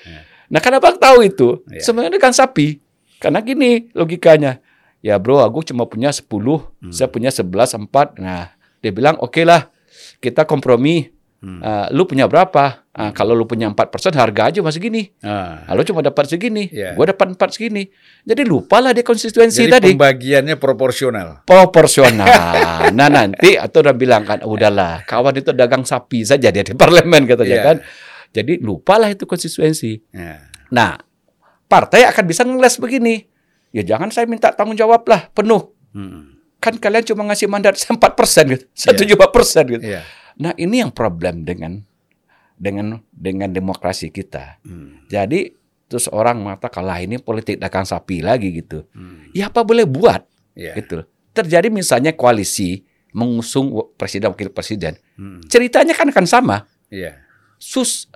Nah, 0.47 0.59
kan 0.63 0.71
abang 0.71 0.95
tahu 0.95 1.17
itu, 1.27 1.59
Ya. 1.67 1.83
sebenarnya 1.83 2.19
kan 2.19 2.31
sapi. 2.31 2.79
Karena 3.19 3.43
gini 3.43 3.91
logikanya, 3.91 4.63
ya 4.99 5.19
bro, 5.19 5.43
aku 5.43 5.59
cuma 5.65 5.83
punya 5.91 6.15
10, 6.15 6.71
Hmm. 6.79 6.93
saya 6.95 7.11
punya 7.11 7.35
11, 7.35 7.75
4. 7.75 8.15
Nah, 8.15 8.55
dia 8.79 8.95
bilang, 8.95 9.19
oke 9.19 9.43
lah, 9.43 9.67
kita 10.23 10.47
kompromi. 10.47 11.11
Hmm. 11.45 11.61
Ah, 11.61 11.85
lu 11.93 12.09
punya 12.09 12.25
berapa? 12.25 12.81
Ah, 12.89 13.13
kalau 13.13 13.37
lu 13.37 13.45
punya 13.45 13.69
4%, 13.69 13.85
harga 14.17 14.49
aja 14.49 14.65
masih 14.65 14.81
gini. 14.81 15.13
Ah. 15.21 15.61
Ah, 15.61 15.77
lu 15.77 15.85
cuma 15.85 16.01
dapat 16.01 16.25
segini, 16.25 16.73
Ya. 16.73 16.97
gua 16.97 17.13
dapat 17.13 17.37
4 17.37 17.53
segini. 17.53 17.85
Jadi 18.25 18.41
lupalah 18.41 18.97
dia 18.97 19.05
konstituensi 19.05 19.61
Jadi 19.61 19.69
tadi. 19.69 19.87
pembagiannya 19.93 20.57
proporsional. 20.57 21.45
Proporsional. 21.45 22.25
nah 22.97 23.05
nanti 23.07 23.53
atau 23.53 23.85
udah 23.85 23.93
bilang 23.93 24.25
kan, 24.25 24.41
udahlah, 24.41 25.05
kawan 25.05 25.37
itu 25.37 25.53
dagang 25.53 25.85
sapi 25.85 26.25
saja 26.25 26.49
dia 26.49 26.65
di 26.65 26.73
parlemen 26.73 27.29
katanya 27.29 27.45
Iya. 27.51 27.61
kan. 27.63 27.77
Jadi 28.33 28.53
lupalah 28.59 29.13
itu 29.13 29.23
konstituensi. 29.23 30.01
Ya. 30.09 30.49
Nah, 30.73 30.97
partai 31.67 32.09
akan 32.09 32.23
bisa 32.25 32.41
ngeles 32.41 32.81
begini. 32.81 33.21
Ya 33.69 33.85
jangan 33.85 34.09
saya 34.09 34.25
minta 34.25 34.49
tanggung 34.49 34.73
jawab 34.73 35.05
lah 35.05 35.29
penuh. 35.29 35.69
Hmm. 35.93 36.41
Kan 36.57 36.79
kalian 36.79 37.05
cuma 37.05 37.21
ngasih 37.29 37.45
mandat 37.45 37.77
4 37.85 37.95
persen 38.17 38.49
gitu, 38.49 38.65
Iya. 38.65 38.97
74 39.13 39.29
persen 39.29 39.63
gitu. 39.69 39.83
Iya. 39.85 40.01
Nah 40.39 40.51
ini 40.55 40.83
yang 40.83 40.91
problem 40.91 41.47
dengan 41.47 41.79
dengan 42.55 42.99
dengan 43.11 43.51
demokrasi 43.51 44.11
kita. 44.11 44.59
Hmm. 44.63 45.03
Jadi 45.11 45.51
terus 45.85 46.09
orang 46.09 46.41
mengatakan 46.41 46.81
lah 46.83 46.97
ini 47.03 47.19
politik 47.21 47.59
dagang 47.61 47.85
sapi 47.85 48.23
lagi 48.23 48.51
gitu. 48.55 48.87
Hmm. 48.95 49.29
Ya 49.35 49.51
apa 49.51 49.61
boleh 49.61 49.85
buat 49.85 50.23
Iya. 50.55 50.71
gitu. 50.79 51.03
Terjadi 51.35 51.67
misalnya 51.67 52.15
koalisi 52.15 52.87
mengusung 53.11 53.71
presiden 53.99 54.31
wakil 54.31 54.51
presiden. 54.51 54.95
Hmm. 55.19 55.43
Ceritanya 55.47 55.91
kan 55.91 56.07
akan 56.11 56.25
sama. 56.27 56.63
Iya. 56.87 57.19
Sus 57.59 58.07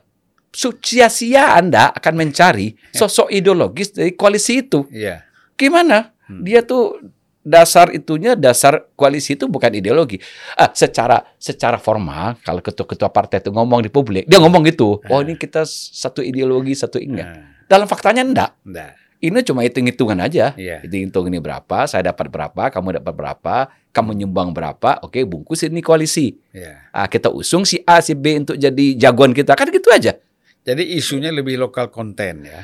sia-sia 0.81 1.55
Anda 1.55 1.91
akan 1.93 2.13
mencari 2.15 2.73
sosok 2.99 3.29
ideologis 3.31 3.91
dari 3.95 4.15
koalisi 4.15 4.63
itu. 4.65 4.87
Iya. 4.91 5.23
Gimana? 5.59 6.15
Hmm. 6.27 6.47
Dia 6.47 6.63
tuh 6.63 6.99
dasar 7.39 7.89
itunya 7.95 8.35
dasar 8.35 8.85
koalisi 8.93 9.33
itu 9.39 9.47
bukan 9.47 9.71
ideologi. 9.71 10.19
Ah, 10.59 10.69
secara 10.75 11.23
secara 11.39 11.79
formal 11.79 12.35
kalau 12.43 12.59
ketua-ketua 12.59 13.09
partai 13.09 13.39
itu 13.39 13.49
ngomong 13.49 13.79
di 13.83 13.89
publik, 13.91 14.27
dia 14.27 14.37
ngomong 14.37 14.61
gitu. 14.67 14.99
Oh, 15.07 15.19
ini 15.23 15.39
kita 15.39 15.63
satu 15.67 16.19
ideologi, 16.19 16.75
satu 16.75 16.99
enggak. 16.99 17.27
Nah, 17.27 17.43
Dalam 17.69 17.87
faktanya 17.87 18.21
enggak. 18.25 18.51
enggak. 18.65 18.93
Ini 19.19 19.35
cuma 19.43 19.67
hitung-hitungan 19.67 20.15
aja. 20.23 20.55
Iya. 20.55 20.79
Hitung-hitung 20.79 21.27
ini 21.27 21.43
berapa, 21.43 21.83
saya 21.91 22.07
dapat 22.07 22.31
berapa, 22.31 22.71
kamu 22.71 23.03
dapat 23.03 23.13
berapa, 23.19 23.55
kamu 23.91 24.15
nyumbang 24.23 24.55
berapa, 24.55 25.03
oke 25.03 25.19
bungkus 25.27 25.67
ini 25.67 25.83
koalisi. 25.83 26.39
Iya. 26.55 26.87
Ah, 26.95 27.07
kita 27.11 27.27
usung 27.27 27.67
si 27.67 27.83
A, 27.83 27.99
si 27.99 28.15
B 28.15 28.39
untuk 28.39 28.55
jadi 28.55 28.95
jagoan 28.95 29.35
kita. 29.35 29.59
Kan 29.59 29.67
gitu 29.75 29.91
aja. 29.91 30.15
Jadi 30.63 30.95
isunya 30.95 31.35
lebih 31.35 31.59
lokal 31.59 31.91
konten 31.91 32.47
ya. 32.47 32.63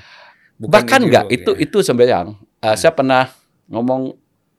Bukan 0.56 0.72
Bahkan 0.72 1.00
enggak, 1.04 1.26
itu 1.32 1.52
ya. 1.52 1.64
itu 1.68 1.78
sebenarnya. 1.84 2.20
Uh, 2.64 2.76
Saya 2.80 2.96
pernah 2.96 3.28
ngomong 3.68 4.16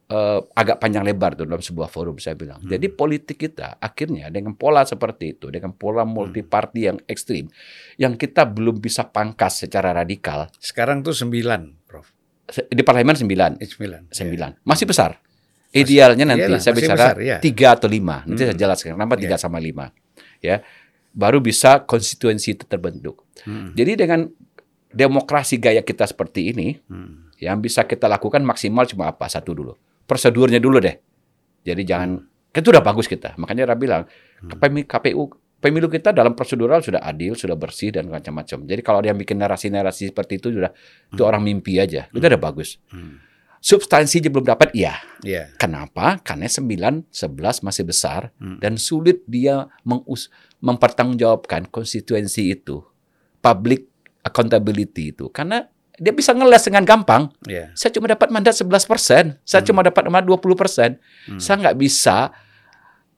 eh, 0.07 0.41
agak 0.55 0.79
panjang 0.79 1.03
lebar 1.03 1.35
tuh 1.35 1.51
dalam 1.51 1.59
sebuah 1.59 1.91
forum 1.91 2.15
saya 2.23 2.39
bilang. 2.39 2.63
Hmm. 2.63 2.71
Jadi 2.71 2.87
politik 2.89 3.43
kita 3.43 3.75
akhirnya 3.77 4.31
dengan 4.31 4.55
pola 4.55 4.87
seperti 4.87 5.35
itu, 5.35 5.51
dengan 5.51 5.75
pola 5.75 6.07
multi 6.07 6.47
party 6.47 6.81
yang 6.87 6.99
ekstrim, 7.11 7.51
yang 7.99 8.15
kita 8.15 8.47
belum 8.47 8.79
bisa 8.79 9.11
pangkas 9.11 9.67
secara 9.67 9.91
radikal. 9.91 10.47
Sekarang 10.63 11.03
tuh 11.03 11.11
sembilan, 11.11 11.87
Prof. 11.91 12.07
Di 12.71 12.83
parlemen 12.87 13.19
9, 13.19 13.59
Eh, 13.59 13.67
sembilan. 13.67 14.03
9. 14.15 14.63
Masih 14.63 14.87
besar. 14.87 15.19
Idealnya 15.75 16.25
nanti 16.25 16.47
Iyalah, 16.47 16.63
saya 16.63 16.73
masih 16.73 16.87
bicara 16.89 17.07
iya. 17.19 17.37
tiga 17.43 17.75
atau 17.75 17.91
lima. 17.91 18.23
Nanti 18.25 18.47
Hmm. 18.47 18.55
saya 18.55 18.57
jelaskan 18.57 18.95
kenapa 18.95 19.15
tiga 19.19 19.35
Iya. 19.37 19.43
sama 19.43 19.59
lima. 19.59 19.91
Ya, 20.39 20.63
baru 21.11 21.43
bisa 21.43 21.83
konstituensi 21.83 22.55
itu 22.55 22.63
terbentuk. 22.65 23.27
Hmm. 23.43 23.75
Jadi 23.75 23.99
dengan 23.99 24.31
demokrasi 24.89 25.59
gaya 25.59 25.83
kita 25.83 26.07
seperti 26.07 26.55
ini, 26.55 26.79
Hmm. 26.87 27.29
yang 27.37 27.61
bisa 27.61 27.85
kita 27.85 28.07
lakukan 28.07 28.41
maksimal 28.41 28.87
cuma 28.87 29.11
apa? 29.11 29.27
Satu 29.29 29.53
dulu. 29.53 29.75
Prosedurnya 30.07 30.63
dulu 30.63 30.79
deh. 30.79 30.95
Jadi 31.67 31.83
jangan, 31.83 32.23
kan 32.55 32.61
itu 32.63 32.71
udah 32.71 32.85
bagus 32.85 33.11
kita. 33.11 33.35
Makanya 33.37 33.75
Ra 33.75 33.77
bilang, 33.77 34.07
KPM 34.39 34.87
KPU, 34.87 35.27
pemilu 35.59 35.91
kita 35.91 36.15
dalam 36.15 36.39
prosedural 36.39 36.79
sudah 36.79 37.03
adil, 37.03 37.35
sudah 37.35 37.59
bersih, 37.59 37.91
dan 37.91 38.07
macam-macam. 38.07 38.63
Jadi 38.63 38.81
kalau 38.87 39.03
ada 39.03 39.11
yang 39.11 39.19
bikin 39.19 39.35
narasi-narasi 39.43 40.15
seperti 40.15 40.39
itu, 40.39 40.55
sudah 40.55 40.71
itu 41.11 41.23
orang 41.27 41.43
mimpi 41.43 41.83
aja. 41.83 42.07
Itu 42.15 42.23
udah 42.23 42.39
bagus. 42.39 42.79
Hmm. 42.95 43.19
Substansinya 43.59 44.31
belum 44.31 44.47
dapat, 44.47 44.71
iya. 44.79 44.95
Iya. 45.27 45.51
Kenapa? 45.59 46.23
Karena 46.23 46.47
9, 46.47 47.11
11 47.11 47.67
masih 47.67 47.83
besar, 47.83 48.31
Hmm. 48.39 48.63
dan 48.63 48.79
sulit 48.79 49.27
dia 49.27 49.67
mengus 49.83 50.31
mempertanggungjawabkan 50.63 51.67
konstituensi 51.75 52.55
itu. 52.55 52.87
Public 53.43 53.91
accountability 54.23 55.11
itu. 55.11 55.27
Karena 55.35 55.67
dia 55.97 56.13
bisa 56.13 56.33
ngeles 56.33 56.63
dengan 56.65 56.85
gampang. 56.85 57.33
Iya. 57.45 57.73
Saya 57.73 57.91
cuma 57.93 58.07
dapat 58.07 58.29
mandat 58.29 58.55
11 58.55 58.85
persen. 58.85 59.25
Saya 59.43 59.65
Hmm. 59.65 59.69
cuma 59.73 59.81
dapat 59.81 60.03
mandat 60.07 60.29
20 60.29 60.55
persen. 60.55 61.01
Hmm. 61.27 61.41
Saya 61.41 61.57
nggak 61.65 61.77
bisa 61.77 62.31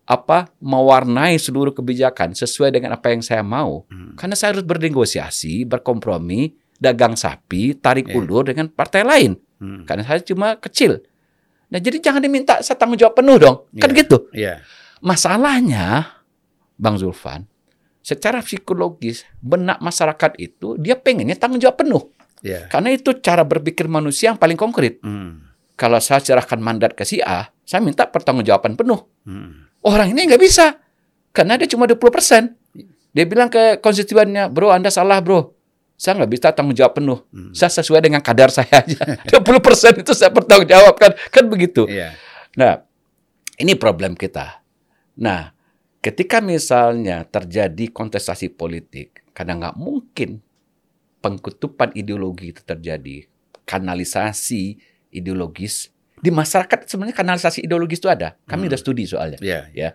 apa 0.08 0.48
mewarnai 0.58 1.36
seluruh 1.36 1.76
kebijakan 1.76 2.32
sesuai 2.32 2.72
dengan 2.72 2.96
apa 2.96 3.12
yang 3.12 3.20
saya 3.20 3.44
mau. 3.44 3.84
Hmm. 3.92 4.16
Karena 4.16 4.32
saya 4.32 4.56
harus 4.56 4.64
bernegosiasi, 4.64 5.68
berkompromi, 5.68 6.48
dagang 6.80 7.12
sapi, 7.12 7.76
tarik 7.76 8.08
Iya. 8.08 8.16
ulur 8.16 8.48
dengan 8.48 8.72
partai 8.72 9.04
lain. 9.04 9.36
Hmm. 9.60 9.84
Karena 9.84 10.06
saya 10.06 10.24
cuma 10.24 10.56
kecil. 10.56 11.02
Nah, 11.68 11.76
jadi 11.76 12.00
jangan 12.00 12.24
diminta 12.24 12.56
saya 12.64 12.80
tanggung 12.80 12.96
jawab 12.96 13.20
penuh 13.20 13.36
dong. 13.36 13.56
Kan 13.76 13.92
Iya. 13.92 13.98
gitu. 14.00 14.16
Iya. 14.32 14.54
Masalahnya, 15.04 16.16
Bang 16.78 16.96
Zulfan, 16.96 17.44
secara 18.00 18.40
psikologis, 18.40 19.26
benak 19.42 19.82
masyarakat 19.82 20.38
itu 20.38 20.78
dia 20.78 20.94
pengennya 20.94 21.34
tanggung 21.34 21.58
jawab 21.58 21.82
penuh. 21.82 22.06
Iya. 22.42 22.70
Karena 22.70 22.94
itu 22.94 23.16
cara 23.18 23.42
berpikir 23.42 23.90
manusia 23.90 24.34
yang 24.34 24.38
paling 24.38 24.58
konkret. 24.58 25.02
Hmm. 25.02 25.42
Kalau 25.78 26.02
saya 26.02 26.18
serahkan 26.18 26.58
mandat 26.58 26.94
ke 26.98 27.06
si 27.06 27.22
A, 27.22 27.50
saya 27.62 27.82
minta 27.82 28.06
pertanggungjawaban 28.06 28.74
penuh. 28.74 28.98
Hmm. 29.26 29.70
Orang 29.82 30.10
ini 30.10 30.26
nggak 30.26 30.42
bisa. 30.42 30.78
Karena 31.30 31.54
dia 31.54 31.70
cuma 31.70 31.86
20 31.86 31.98
persen. 32.10 32.58
Dia 33.14 33.24
bilang 33.26 33.46
ke 33.50 33.78
konstituennya, 33.78 34.50
bro 34.50 34.74
Anda 34.74 34.90
salah 34.90 35.22
bro. 35.22 35.54
Saya 35.98 36.22
nggak 36.22 36.30
bisa 36.30 36.54
tanggung 36.54 36.74
jawab 36.74 36.98
penuh. 36.98 37.18
Hmm. 37.30 37.50
Saya 37.54 37.70
sesuai 37.74 38.06
dengan 38.06 38.22
kadar 38.22 38.50
saya 38.54 38.82
aja. 38.82 39.02
20 39.38 39.42
persen 39.62 39.92
itu 39.98 40.14
saya 40.14 40.30
pertanggungjawabkan. 40.30 41.14
Kan 41.30 41.50
begitu. 41.50 41.86
Iya. 41.90 42.14
Nah, 42.58 42.82
ini 43.58 43.74
problem 43.74 44.14
kita. 44.14 44.62
Nah, 45.18 45.50
ketika 45.98 46.38
misalnya 46.38 47.26
terjadi 47.26 47.90
kontestasi 47.90 48.54
politik, 48.54 49.26
karena 49.34 49.58
nggak 49.58 49.76
mungkin 49.78 50.42
pengkutupan 51.18 51.92
ideologi 51.98 52.54
itu 52.54 52.62
terjadi, 52.62 53.26
kanalisasi 53.66 54.78
ideologis 55.10 55.90
di 56.18 56.34
masyarakat 56.34 56.90
sebenarnya 56.90 57.14
kanalisasi 57.16 57.62
ideologis 57.62 58.02
itu 58.02 58.10
ada. 58.10 58.34
Kami 58.50 58.66
Hmm. 58.66 58.70
udah 58.74 58.80
studi 58.80 59.06
soalnya. 59.06 59.38
Iya. 59.38 59.70
Ya, 59.70 59.90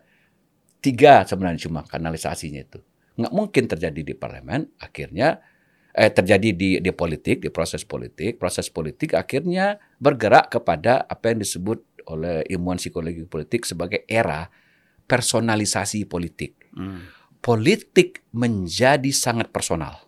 tiga 0.80 1.28
sebenarnya 1.28 1.68
cuma 1.68 1.84
kanalisasinya 1.84 2.64
itu. 2.64 2.80
nggak 3.14 3.30
mungkin 3.30 3.70
terjadi 3.70 4.02
di 4.02 4.14
parlemen. 4.18 4.74
Akhirnya 4.82 5.38
eh, 5.94 6.10
terjadi 6.10 6.50
di 6.50 6.70
di 6.82 6.92
politik, 6.96 7.46
di 7.46 7.54
proses 7.54 7.86
politik. 7.86 8.42
Proses 8.42 8.74
politik 8.74 9.14
akhirnya 9.14 9.78
bergerak 10.02 10.50
kepada 10.50 11.06
apa 11.06 11.30
yang 11.30 11.46
disebut 11.46 11.86
oleh 12.10 12.42
ilmuwan 12.50 12.82
psikologi 12.82 13.22
politik 13.30 13.70
sebagai 13.70 14.02
era 14.10 14.50
personalisasi 15.06 16.10
politik. 16.10 16.58
Hmm. 16.74 17.06
Politik 17.38 18.26
menjadi 18.34 19.12
sangat 19.14 19.54
personal. 19.54 20.02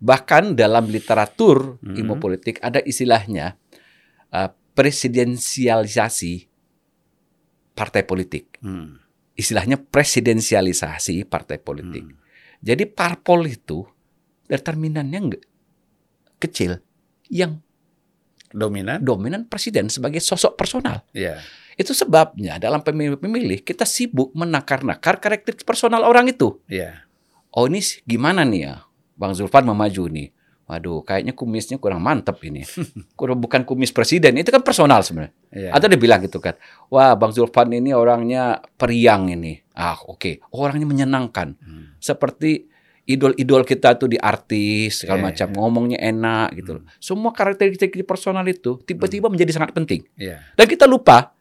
Bahkan 0.00 0.56
dalam 0.56 0.88
literatur 0.88 1.76
Hmm. 1.84 1.96
ilmu 1.96 2.16
politik 2.16 2.56
ada 2.64 2.80
istilahnya 2.80 3.60
uh, 4.32 4.48
presidensialisasi 4.72 6.48
partai 7.76 8.02
politik. 8.08 8.56
Hmm. 8.64 8.96
Istilahnya 9.36 9.76
presidensialisasi 9.76 11.28
partai 11.28 11.60
politik. 11.60 12.04
Hmm. 12.04 12.16
Jadi 12.60 12.84
parpol 12.88 13.48
itu 13.48 13.84
determinannya 14.48 15.36
kecil, 16.40 16.80
yang 17.28 17.60
Dominan? 18.50 18.98
dominan 18.98 19.46
presiden 19.46 19.86
sebagai 19.86 20.18
sosok 20.18 20.58
personal. 20.58 21.06
Ya. 21.14 21.38
Itu 21.78 21.94
sebabnya 21.94 22.58
dalam 22.58 22.82
pemilih-pemilih 22.82 23.62
kita 23.62 23.86
sibuk 23.86 24.34
menakar-nakar 24.34 25.22
karakteristik 25.22 25.62
personal 25.62 26.02
orang 26.02 26.26
itu. 26.26 26.58
Ya. 26.66 27.06
Oh 27.54 27.70
ini 27.70 27.78
gimana 28.02 28.42
nih 28.42 28.66
ya, 28.66 28.74
Bang 29.20 29.36
Zulfan 29.36 29.68
mau 29.68 29.76
maju 29.76 30.08
nih. 30.08 30.32
Waduh, 30.64 31.02
kayaknya 31.02 31.34
kumisnya 31.34 31.76
kurang 31.82 31.98
mantep 31.98 32.38
ini. 32.46 32.62
Kurang 33.18 33.42
bukan 33.42 33.66
kumis 33.66 33.90
presiden, 33.90 34.38
itu 34.38 34.54
kan 34.54 34.62
personal 34.62 35.02
sebenarnya. 35.02 35.34
Ya. 35.50 35.74
Atau 35.74 35.90
dia 35.90 35.98
bilang 35.98 36.22
gitu 36.22 36.38
kan, 36.38 36.54
wah 36.86 37.18
Bang 37.18 37.34
Zulfan 37.34 37.74
ini 37.74 37.90
orangnya 37.90 38.62
periang 38.78 39.26
ini. 39.34 39.58
Ah 39.74 39.98
oke, 39.98 40.38
Oh, 40.54 40.62
orangnya 40.62 40.86
menyenangkan. 40.86 41.58
Hmm. 41.58 41.98
Seperti 41.98 42.70
idol-idol 43.02 43.66
kita 43.66 43.98
tuh 43.98 44.06
di 44.06 44.14
artis 44.14 45.02
segala 45.02 45.18
Iya, 45.18 45.26
macam 45.34 45.48
ngomongnya 45.58 45.98
enak 45.98 46.54
gitu 46.54 46.78
loh. 46.78 46.84
Semua 47.02 47.34
karakteristik 47.34 47.90
personal 48.06 48.46
itu 48.46 48.78
tiba-tiba 48.86 49.26
menjadi 49.26 49.50
sangat 49.58 49.74
penting. 49.74 50.06
Ya. 50.14 50.38
Dan 50.54 50.70
kita 50.70 50.86
lupa 50.86 51.34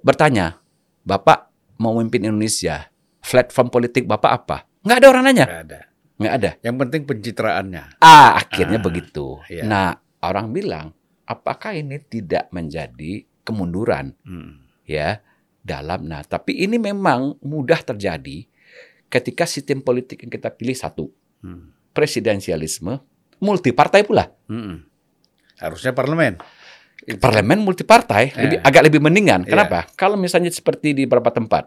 bertanya, 0.00 0.56
Bapak 1.04 1.52
mau 1.76 1.92
memimpin 2.00 2.24
Indonesia, 2.24 2.88
platform 3.20 3.68
politik 3.68 4.08
Bapak 4.08 4.30
apa? 4.32 4.56
Nggak 4.80 4.96
ada 4.96 5.06
orang 5.12 5.22
nanya, 5.28 5.44
Nggak 5.44 5.64
ada. 5.68 5.80
Nggak 6.22 6.36
ada. 6.38 6.50
Yang 6.60 6.76
penting 6.86 7.02
pencitraannya. 7.04 7.84
Ah, 7.98 8.38
akhirnya 8.38 8.78
Ah, 8.78 8.84
begitu. 8.84 9.26
iya. 9.46 9.62
Nah, 9.62 9.88
orang 10.20 10.50
bilang, 10.50 10.94
apakah 11.24 11.72
ini 11.72 11.98
tidak 12.00 12.48
menjadi 12.50 13.22
kemunduran 13.42 14.14
Hmm. 14.22 14.62
ya 14.82 15.18
dalam 15.58 16.06
nah, 16.06 16.22
tapi 16.22 16.58
ini 16.58 16.78
memang 16.78 17.38
mudah 17.40 17.82
terjadi 17.82 18.46
ketika 19.06 19.44
sistem 19.44 19.78
politik 19.78 20.22
yang 20.22 20.30
kita 20.30 20.48
pilih 20.48 20.74
satu, 20.74 21.10
Hmm. 21.40 21.74
presidensialisme, 21.90 23.02
multi 23.38 23.70
partai 23.70 24.02
pula. 24.02 24.30
Hmm. 24.46 24.86
Harusnya 25.58 25.90
parlemen. 25.90 26.38
Parlemen 27.18 27.58
multipartai 27.60 28.30
lebih 28.38 28.58
Eh. 28.58 28.62
agak 28.62 28.86
lebih 28.86 29.02
mendingan. 29.02 29.42
Iya. 29.42 29.50
Kenapa? 29.50 29.90
Kalau 29.98 30.14
misalnya 30.14 30.54
seperti 30.54 30.94
di 30.94 31.02
beberapa 31.02 31.34
tempat, 31.34 31.66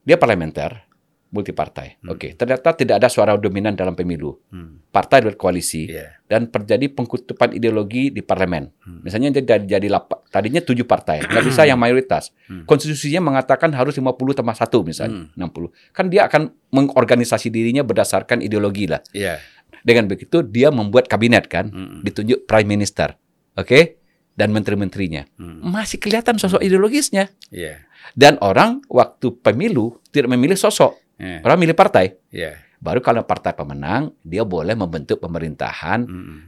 dia 0.00 0.16
parlementer, 0.16 0.80
multipartai. 1.28 2.00
Hmm. 2.00 2.12
Oke, 2.12 2.32
ternyata 2.32 2.72
tidak 2.72 3.02
ada 3.02 3.08
suara 3.08 3.34
dominan 3.34 3.72
dalam 3.72 3.92
pemilu. 3.92 4.38
Hmm. 4.48 4.78
Partai 4.88 5.20
berkoalisi 5.20 5.90
Ya. 5.90 6.16
dan 6.24 6.46
terjadi 6.46 6.88
pengkutupan 6.88 7.50
ideologi 7.50 8.08
di 8.08 8.22
parlemen. 8.22 8.70
Hmm. 8.78 9.02
Misalnya 9.02 9.34
jadi, 9.36 9.58
jadi 9.60 9.88
lapa- 9.88 10.22
tadinya 10.28 10.58
tujuh 10.58 10.84
partai, 10.84 11.22
nggak 11.22 11.44
bisa 11.48 11.64
yang 11.64 11.76
mayoritas. 11.76 12.30
Hmm. 12.46 12.62
Konstitusinya 12.64 13.20
mengatakan 13.26 13.70
harus 13.70 13.94
50 13.94 14.06
tambah 14.32 14.54
satu 14.54 14.80
misalnya, 14.80 15.26
60. 15.34 15.70
Kan 15.90 16.08
dia 16.08 16.24
akan 16.24 16.48
mengorganisasi 16.70 17.50
dirinya 17.50 17.82
berdasarkan 17.82 18.40
ideologi 18.40 18.86
lah. 18.86 19.02
Ya. 19.10 19.42
Dengan 19.82 20.06
begitu 20.06 20.42
dia 20.42 20.70
membuat 20.70 21.06
kabinet 21.06 21.46
kan, 21.46 21.68
Hmm. 21.68 22.00
ditunjuk 22.02 22.46
prime 22.46 22.66
minister. 22.68 23.18
Oke? 23.54 23.98
Dan 24.32 24.52
menteri-menterinya. 24.52 25.24
Hmm. 25.36 25.64
Masih 25.64 25.96
kelihatan 25.96 26.36
sosok 26.36 26.60
ideologisnya. 26.60 27.32
Ya. 27.48 27.82
Dan 28.12 28.36
orang 28.38 28.84
waktu 28.86 29.32
pemilu 29.36 29.96
tidak 30.12 30.28
memilih 30.28 30.54
sosok, 30.54 30.94
Ya. 31.16 31.40
orang 31.40 31.58
milih 31.58 31.72
partai. 31.72 32.12
Ya. 32.28 32.60
Baru 32.76 33.00
kalau 33.00 33.22
partai 33.22 33.52
pemenang, 33.52 34.12
dia 34.20 34.44
boleh 34.44 34.72
membentuk 34.72 35.16
pemerintahan 35.16 36.00
Hmm. 36.02 36.38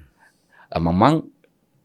Eh, 0.68 0.76
memang 0.78 1.24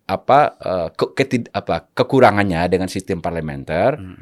apa 0.04 0.39
eh, 0.54 0.88
ke, 0.91 1.06
ketid- 1.13 1.48
apa 1.50 1.88
kekurangannya 1.89 2.67
dengan 2.67 2.88
sistem 2.88 3.17
parlementer 3.17 3.96
Hmm. 3.96 4.19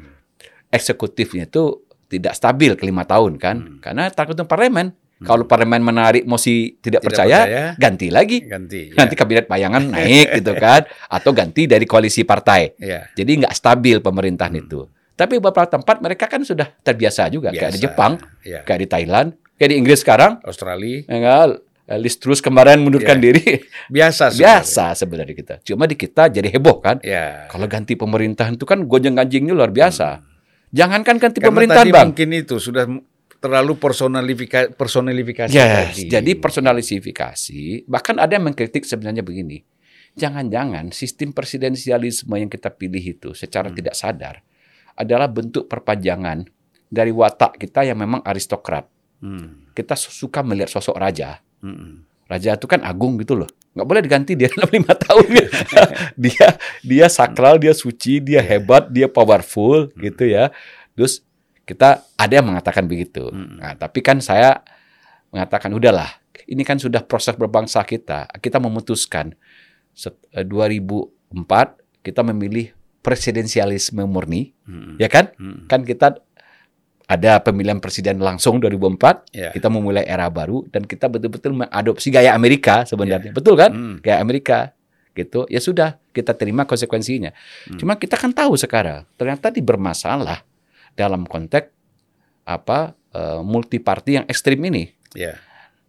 eksekutifnya 0.68 1.44
itu 1.44 1.82
tidak 2.06 2.32
stabil 2.32 2.72
ke 2.72 2.84
lima 2.84 3.02
tahun 3.02 3.36
kan 3.36 3.56
Hmm. 3.58 3.78
karena 3.80 4.06
tergantung 4.08 4.46
parlemen 4.46 4.94
kalau 5.20 5.42
parlemen 5.44 5.78
menarik 5.80 6.22
mosi 6.22 6.74
tidak, 6.76 6.98
Tidak 6.98 7.02
percaya, 7.04 7.38
percaya. 7.40 7.64
ganti 7.76 8.08
lagi 8.08 8.42
Ganti. 8.42 8.82
Ya. 8.90 8.96
nanti 8.96 9.14
kabinet 9.14 9.46
bayangan 9.46 9.82
naik 9.88 10.26
gitu 10.38 10.54
kan 10.56 10.82
atau 11.08 11.30
ganti 11.32 11.66
dari 11.66 11.82
koalisi 11.82 12.22
partai 12.22 12.74
Ya. 12.76 13.06
jadi 13.12 13.42
nggak 13.42 13.54
stabil 13.54 13.98
pemerintahan 13.98 14.52
Hmm. 14.52 14.62
itu 14.62 14.80
tapi 15.22 15.38
beberapa 15.38 15.62
tempat 15.68 15.96
mereka 15.98 16.26
kan 16.26 16.42
sudah 16.42 16.66
terbiasa 16.76 17.28
juga 17.28 17.48
kayak 17.48 17.70
di 17.70 17.78
Biasa. 17.78 17.84
Jepang 17.84 18.12
Ya. 18.42 18.60
kayak 18.60 18.80
di 18.80 18.88
Thailand 18.88 19.28
kayak 19.54 19.70
di 19.70 19.76
Inggris 19.76 20.00
sekarang 20.00 20.42
Australia. 20.42 21.06
ya 21.06 21.18
kan? 21.20 21.50
Liz 21.92 22.16
Truss 22.16 22.40
kemarin 22.40 22.80
mundurkan 22.80 23.16
Ya. 23.16 23.22
diri 23.24 23.62
Biasa. 23.86 24.24
sebenarnya. 24.32 24.58
biasa 24.58 24.84
sebenarnya 24.96 25.34
kita. 25.36 25.54
Cuma 25.62 25.84
di 25.84 25.94
kita 25.94 26.26
jadi 26.28 26.48
heboh 26.48 26.78
kan. 26.78 26.96
Ya. 27.00 27.46
Kalau 27.46 27.66
ganti 27.66 27.94
pemerintahan 27.94 28.54
itu 28.54 28.64
kan 28.64 28.82
gonjang 28.82 29.14
ganjingnya 29.14 29.52
luar 29.52 29.70
biasa. 29.70 30.18
Jangankan 30.70 31.16
ganti 31.16 31.38
Hmm. 31.38 31.44
Karena 31.44 31.50
pemerintahan 31.52 31.84
tadi 31.84 31.92
bang. 31.92 32.06
mungkin 32.08 32.28
itu 32.34 32.56
sudah 32.56 32.84
terlalu 33.38 33.74
personalifikasi 33.74 34.72
personalifikasi 34.72 35.50
Yes, 35.50 35.98
tadi. 35.98 36.08
jadi 36.08 36.32
personalisifikasi. 36.38 37.60
Bahkan 37.84 38.16
ada 38.16 38.32
yang 38.32 38.44
mengkritik 38.44 38.82
sebenarnya 38.82 39.20
begini. 39.20 39.60
Jangan-jangan 40.12 40.92
sistem 40.92 41.32
presidensialisme 41.32 42.32
yang 42.32 42.46
kita 42.46 42.68
pilih 42.68 43.00
itu 43.02 43.32
secara 43.32 43.68
Hmm. 43.68 43.76
tidak 43.76 43.94
sadar 43.94 44.34
adalah 44.96 45.28
bentuk 45.28 45.66
perpanjangan 45.66 46.44
dari 46.92 47.08
watak 47.08 47.56
kita 47.56 47.88
yang 47.88 47.96
memang 47.96 48.20
aristokrat. 48.20 48.84
Hmm. 49.24 49.72
Kita 49.72 49.96
su- 49.96 50.12
suka 50.12 50.44
melihat 50.44 50.68
sosok 50.68 51.00
raja. 51.00 51.40
Hmm. 51.64 52.04
Raja 52.28 52.56
itu 52.56 52.66
kan 52.68 52.84
agung 52.84 53.16
gitu 53.16 53.32
loh. 53.36 53.48
Nggak 53.72 53.86
boleh 53.88 54.02
diganti 54.04 54.32
dia 54.36 54.48
dalam 54.54 54.68
lima 54.68 54.92
tahun. 54.92 55.26
dia 56.28 56.46
dia 56.84 57.06
sakral, 57.08 57.56
dia 57.56 57.72
suci, 57.72 58.20
dia 58.20 58.44
hebat, 58.44 58.92
dia 58.92 59.08
powerful 59.08 59.88
gitu 59.96 60.28
ya. 60.28 60.52
Terus 60.92 61.24
kita 61.64 62.04
ada 62.18 62.32
yang 62.34 62.52
mengatakan 62.52 62.84
begitu. 62.84 63.32
Hmm. 63.32 63.56
Nah, 63.62 63.72
tapi 63.78 64.04
kan 64.04 64.20
saya 64.20 64.60
mengatakan 65.32 65.72
udahlah. 65.72 66.20
Ini 66.44 66.60
kan 66.66 66.76
sudah 66.76 67.00
proses 67.06 67.32
berbangsa 67.38 67.80
kita. 67.86 68.28
Kita 68.42 68.60
memutuskan 68.60 69.32
set- 69.96 70.20
eh, 70.34 70.44
2004 70.44 71.80
kita 72.02 72.20
memilih 72.26 72.74
presidensialisme 73.02 74.06
murni, 74.06 74.54
Hmm. 74.64 74.94
ya 74.96 75.10
kan? 75.10 75.34
Hmm. 75.36 75.66
Kan 75.66 75.82
kita 75.82 76.22
ada 77.04 77.32
pemilihan 77.42 77.76
presiden 77.76 78.22
langsung 78.22 78.56
2004 78.56 79.26
Ya. 79.34 79.50
kita 79.52 79.68
memulai 79.68 80.06
era 80.06 80.30
baru 80.32 80.64
dan 80.70 80.86
kita 80.86 81.10
betul-betul 81.10 81.52
mengadopsi 81.52 82.08
gaya 82.08 82.32
Amerika 82.32 82.86
sebenarnya. 82.88 83.34
Betul 83.34 83.58
kan? 83.58 83.70
Hmm. 83.74 83.96
Gaya 84.00 84.22
Amerika 84.22 84.72
gitu. 85.12 85.44
Ya 85.52 85.60
sudah, 85.60 86.00
kita 86.14 86.32
terima 86.32 86.64
konsekuensinya. 86.64 87.34
Hmm. 87.68 87.76
Cuma 87.76 87.98
kita 88.00 88.16
kan 88.16 88.32
tahu 88.32 88.56
sekarang 88.56 89.04
ternyata 89.18 89.52
di 89.52 89.60
bermasalah 89.60 90.40
dalam 90.96 91.28
konteks 91.28 91.68
apa 92.48 92.96
eh, 93.12 93.40
multi 93.44 93.76
party 93.76 94.10
yang 94.22 94.26
ekstrim 94.30 94.56
ini. 94.64 94.88
Ya. 95.12 95.36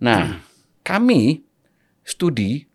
Nah, 0.04 0.44
kami 0.84 1.40
studi 2.04 2.68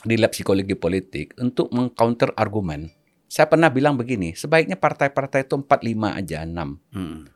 di 0.00 0.14
lab 0.16 0.32
psikologi 0.32 0.72
politik 0.72 1.36
untuk 1.36 1.68
mengcounter 1.68 2.32
argumen. 2.32 2.88
Saya 3.28 3.44
pernah 3.44 3.68
bilang 3.68 3.94
begini, 3.94 4.32
sebaiknya 4.32 4.80
partai-partai 4.80 5.44
itu 5.44 5.60
45 5.60 6.16
aja, 6.16 6.48
6 6.48 6.80
Hmm. 6.90 7.28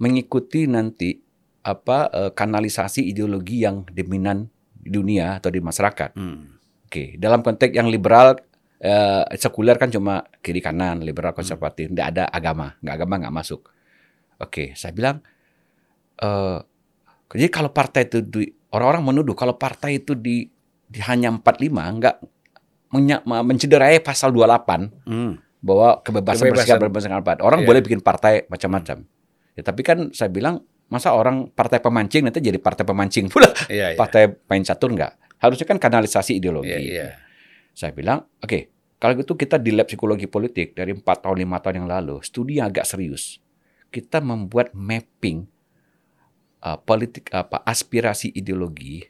mengikuti 0.00 0.64
nanti 0.64 1.20
apa 1.62 2.08
eh, 2.10 2.30
kanalisasi 2.32 3.04
ideologi 3.04 3.62
yang 3.62 3.84
dominan 3.86 4.48
di 4.72 4.88
dunia 4.88 5.38
atau 5.38 5.52
di 5.52 5.60
masyarakat. 5.60 6.16
Hmm. 6.16 6.56
Oke, 6.88 7.16
dalam 7.16 7.44
konteks 7.44 7.72
yang 7.72 7.88
liberal 7.88 8.40
eh, 8.80 9.24
sekuler 9.36 9.76
kan 9.76 9.88
cuma 9.88 10.24
kiri 10.40 10.60
kanan, 10.60 11.04
liberal 11.04 11.32
konservatif, 11.32 11.92
tidak 11.92 12.06
ada 12.16 12.24
agama, 12.28 12.76
nggak 12.80 12.94
agama 12.96 13.14
nggak 13.24 13.36
masuk. 13.36 13.60
Oke, 14.40 14.72
saya 14.74 14.92
bilang 14.92 15.20
eh 16.18 16.58
jadi 17.34 17.50
kalau 17.50 17.70
partai 17.74 18.06
itu 18.06 18.22
di- 18.22 18.52
orang-orang 18.70 19.02
menuduh 19.02 19.34
kalau 19.34 19.58
partai 19.58 19.98
itu 19.98 20.14
di, 20.14 20.46
di 20.86 21.00
hanya 21.02 21.34
45 21.34 21.98
nggak 21.98 22.16
mencederai 23.42 23.98
pasal 23.98 24.30
28 24.30 24.92
Hmm. 25.04 25.40
bahwa 25.58 25.98
kebebasan, 26.00 26.52
Kebebasan. 26.52 27.10
pendapat. 27.10 27.40
Orang 27.40 27.64
Iya. 27.64 27.66
boleh 27.66 27.80
bikin 27.80 28.00
partai 28.00 28.44
macam-macam. 28.46 29.02
Ya, 29.54 29.62
tapi 29.62 29.80
kan 29.80 30.10
saya 30.10 30.28
bilang 30.28 30.60
masa 30.86 31.10
orang 31.10 31.48
partai 31.48 31.80
pemancing 31.80 32.22
nanti 32.22 32.38
jadi 32.38 32.60
partai 32.60 32.84
pemancing 32.84 33.26
pula, 33.26 33.48
Iya, 33.72 33.94
iya. 33.94 33.98
partai 33.98 34.28
main 34.46 34.62
catur 34.62 34.92
enggak. 34.92 35.16
Harusnya 35.38 35.64
kan 35.64 35.78
kanalisasi 35.78 36.36
ideologi. 36.36 36.70
Iya, 36.70 36.78
iya. 36.78 37.06
Saya 37.72 37.90
bilang, 37.90 38.28
oke, 38.38 38.58
kalau 38.96 39.16
gitu 39.16 39.34
kita 39.34 39.56
di 39.56 39.72
lab 39.72 39.84
psikologi 39.84 40.28
politik 40.28 40.72
dari 40.72 40.92
4 40.92 41.02
tahun 41.20 41.42
5 41.42 41.58
tahun 41.58 41.74
yang 41.82 41.88
lalu, 41.90 42.20
studi 42.20 42.60
yang 42.60 42.70
agak 42.70 42.86
serius. 42.86 43.40
Kita 43.88 44.20
membuat 44.20 44.70
mapping 44.72 45.46
uh, 46.60 46.78
politik 46.78 47.30
apa 47.30 47.62
aspirasi 47.62 48.32
ideologi 48.32 49.04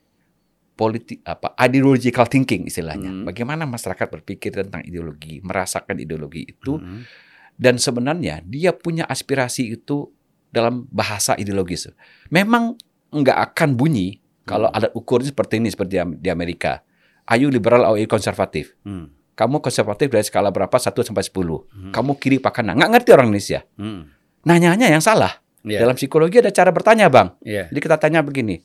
politik 0.75 1.23
apa 1.23 1.55
ideological 1.57 2.27
thinking 2.27 2.67
istilahnya. 2.67 3.11
Hmm. 3.11 3.25
Bagaimana 3.25 3.63
masyarakat 3.65 4.11
berpikir 4.11 4.51
tentang 4.53 4.83
ideologi, 4.83 5.39
merasakan 5.41 6.03
ideologi 6.03 6.43
itu 6.45 6.77
Hmm. 6.77 7.07
dan 7.55 7.79
sebenarnya 7.79 8.43
dia 8.43 8.75
punya 8.75 9.07
aspirasi 9.07 9.71
itu 9.73 10.11
dalam 10.51 10.87
bahasa 10.91 11.35
ideologis. 11.35 11.91
Memang 12.29 12.75
nggak 13.11 13.39
akan 13.55 13.79
bunyi 13.79 14.19
kalau 14.43 14.67
Hmm. 14.67 14.77
alat 14.83 14.91
ukurnya 14.93 15.31
seperti 15.31 15.63
ini 15.63 15.71
seperti 15.71 15.99
di- 16.19 16.31
Amerika. 16.31 16.83
Ayu 17.25 17.49
liberal 17.49 17.87
atau 17.87 17.97
ayu 17.97 18.11
konservatif. 18.11 18.75
Hmm. 18.83 19.09
Kamu 19.35 19.59
konservatif 19.59 20.11
dari 20.11 20.23
skala 20.23 20.55
berapa? 20.55 20.75
1 20.79 21.03
sampai 21.03 21.23
10. 21.27 21.67
Hmm. 21.71 21.91
Kamu 21.91 22.19
kiri 22.19 22.39
kanan? 22.39 22.79
Nggak 22.79 22.91
ngerti 22.99 23.11
orang 23.15 23.27
Indonesia. 23.31 23.67
Hmm. 23.79 24.11
Nanyanya 24.45 24.91
yang 24.91 25.01
salah. 25.03 25.43
Ya. 25.65 25.81
Dalam 25.81 25.97
psikologi 25.97 26.45
ada 26.45 26.53
cara 26.53 26.69
bertanya, 26.71 27.09
Bang. 27.09 27.41
Ya. 27.41 27.65
Jadi 27.73 27.81
kita 27.81 27.97
tanya 27.97 28.21
begini. 28.21 28.61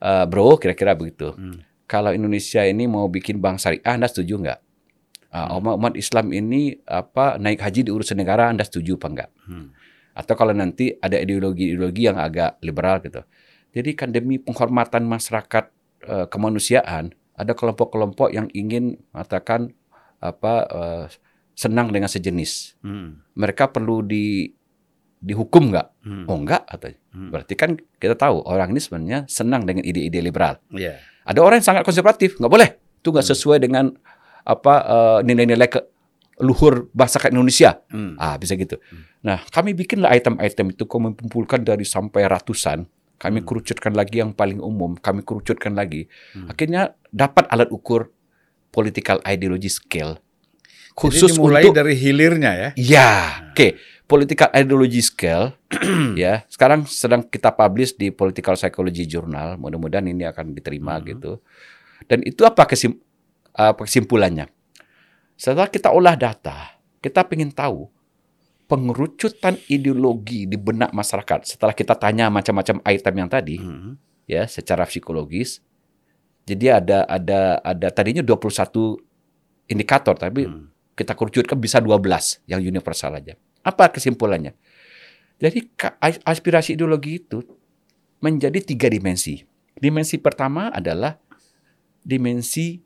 "Eh, 0.00 0.24
bro, 0.26 0.56
kira-kira 0.56 0.96
begitu. 0.96 1.36
Hmm. 1.36 1.60
Kalau 1.84 2.14
Indonesia 2.14 2.64
ini 2.64 2.88
mau 2.88 3.06
bikin 3.10 3.42
bank 3.42 3.60
syariah, 3.60 3.84
Anda 3.84 4.08
setuju 4.08 4.40
nggak? 4.40 4.60
Ah, 5.30 5.54
umat, 5.58 5.78
umat 5.78 5.94
Islam 5.94 6.34
ini 6.34 6.74
apa 6.88 7.38
naik 7.38 7.62
haji 7.62 7.86
diurus 7.86 8.10
negara, 8.18 8.50
Anda 8.50 8.66
setuju 8.66 8.98
apa 8.98 9.06
enggak? 9.10 9.30
Hmm. 9.46 9.70
Atau 10.16 10.34
kalau 10.34 10.50
nanti 10.50 10.90
ada 10.98 11.14
ideologi-ideologi 11.20 12.10
yang 12.10 12.18
agak 12.18 12.58
liberal 12.66 12.98
gitu. 13.04 13.22
Jadi 13.70 13.90
kan 13.94 14.10
demi 14.10 14.42
penghormatan 14.42 15.06
masyarakat 15.06 15.64
eh, 16.08 16.26
kemanusiaan, 16.26 17.14
ada 17.38 17.52
kelompok-kelompok 17.54 18.34
yang 18.34 18.50
ingin 18.50 18.98
mengatakan 19.14 19.70
apa 20.18 20.54
eh, 20.66 21.04
senang 21.54 21.92
dengan 21.92 22.08
sejenis. 22.08 22.80
Hmm. 22.82 23.22
Mereka 23.36 23.70
perlu 23.70 24.02
di 24.02 24.50
dihukum 25.20 25.68
nggak? 25.70 25.86
Hmm. 26.02 26.24
Oh 26.26 26.36
enggak, 26.40 26.64
katanya. 26.66 26.98
Hmm. 27.12 27.30
Berarti 27.30 27.54
kan 27.54 27.70
kita 28.00 28.16
tahu 28.16 28.40
orang 28.44 28.72
ini 28.72 28.80
sebenarnya 28.80 29.18
senang 29.28 29.68
dengan 29.68 29.84
ide-ide 29.84 30.18
liberal. 30.18 30.56
Ya. 30.72 30.96
Ada 31.28 31.44
orang 31.44 31.60
yang 31.60 31.68
sangat 31.68 31.84
konservatif, 31.84 32.40
nggak 32.40 32.50
boleh. 32.50 32.68
Itu 32.98 33.12
nggak 33.12 33.24
Hmm. 33.28 33.32
sesuai 33.36 33.58
dengan 33.60 33.84
apa 34.40 34.74
eh, 34.80 35.18
nilai-nilai 35.28 35.68
ke 35.68 35.80
luhur 36.40 36.88
bangsa 36.96 37.20
Indonesia. 37.28 37.76
Hmm. 37.92 38.16
Ah, 38.16 38.40
bisa 38.40 38.56
gitu. 38.56 38.80
Hmm. 38.80 39.04
Nah, 39.20 39.44
kami 39.52 39.76
bikinlah 39.76 40.08
item-item 40.16 40.72
itu, 40.72 40.88
kami 40.88 41.12
kumpulkan 41.12 41.60
dari 41.60 41.84
sampai 41.84 42.24
ratusan. 42.24 42.88
Kami 43.20 43.44
Hmm. 43.44 43.46
kerucutkan 43.46 43.92
lagi 43.92 44.24
yang 44.24 44.32
paling 44.32 44.56
umum, 44.56 44.96
kami 44.96 45.20
kerucutkan 45.20 45.76
lagi. 45.76 46.08
Hmm. 46.32 46.48
Akhirnya 46.48 46.96
dapat 47.12 47.44
alat 47.52 47.68
ukur 47.68 48.08
political 48.72 49.20
ideology 49.26 49.68
scale 49.68 50.16
Jadi 50.16 50.96
khusus 50.96 51.36
dimulai 51.36 51.68
untuk 51.68 51.76
dari 51.76 51.92
hilirnya 51.92 52.52
ya. 52.56 52.70
Ya, 52.80 53.10
oke. 53.52 53.76
Political 54.10 54.50
ideology 54.58 54.98
scale, 54.98 55.54
ya. 56.18 56.42
Sekarang 56.50 56.82
sedang 56.82 57.22
kita 57.22 57.54
publish 57.54 57.94
di 57.94 58.10
Political 58.10 58.58
Psychology 58.58 59.06
Journal. 59.06 59.54
Mudah-mudahan 59.54 60.10
ini 60.10 60.26
akan 60.26 60.50
diterima 60.50 60.98
Mhm. 60.98 61.04
gitu. 61.14 61.38
Dan 62.10 62.26
itu 62.26 62.42
apa 62.42 62.66
kesim, 62.66 62.98
apa 63.54 63.86
kesimpulannya? 63.86 64.50
Setelah 65.38 65.70
kita 65.70 65.94
olah 65.94 66.18
data, 66.18 66.74
kita 66.98 67.22
ingin 67.30 67.54
tahu 67.54 67.86
pengerucutan 68.66 69.58
ideologi 69.66 70.46
di 70.46 70.58
benak 70.58 70.90
masyarakat. 70.90 71.46
Setelah 71.46 71.74
kita 71.74 71.94
tanya 71.94 72.30
macam-macam 72.30 72.82
item 72.86 73.14
yang 73.14 73.30
tadi, 73.30 73.56
Hmm. 73.62 73.94
ya, 74.26 74.46
secara 74.50 74.86
psikologis. 74.90 75.62
Jadi 76.46 76.66
ada 76.66 77.06
ada 77.06 77.62
ada 77.62 77.88
tadinya 77.94 78.26
21 78.26 78.98
indikator, 79.66 80.18
tapi 80.18 80.50
Hmm. 80.50 80.66
kita 80.98 81.14
kerucutkan 81.14 81.58
bisa 81.62 81.78
12 81.78 82.42
yang 82.50 82.58
universal 82.58 83.14
aja. 83.14 83.38
Apa 83.62 83.92
kesimpulannya? 83.92 84.56
Jadi 85.40 85.72
aspirasi 86.24 86.76
ideologi 86.76 87.20
itu 87.20 87.40
menjadi 88.20 88.60
tiga 88.60 88.92
dimensi. 88.92 89.40
Dimensi 89.72 90.20
pertama 90.20 90.68
adalah 90.68 91.16
dimensi 92.04 92.80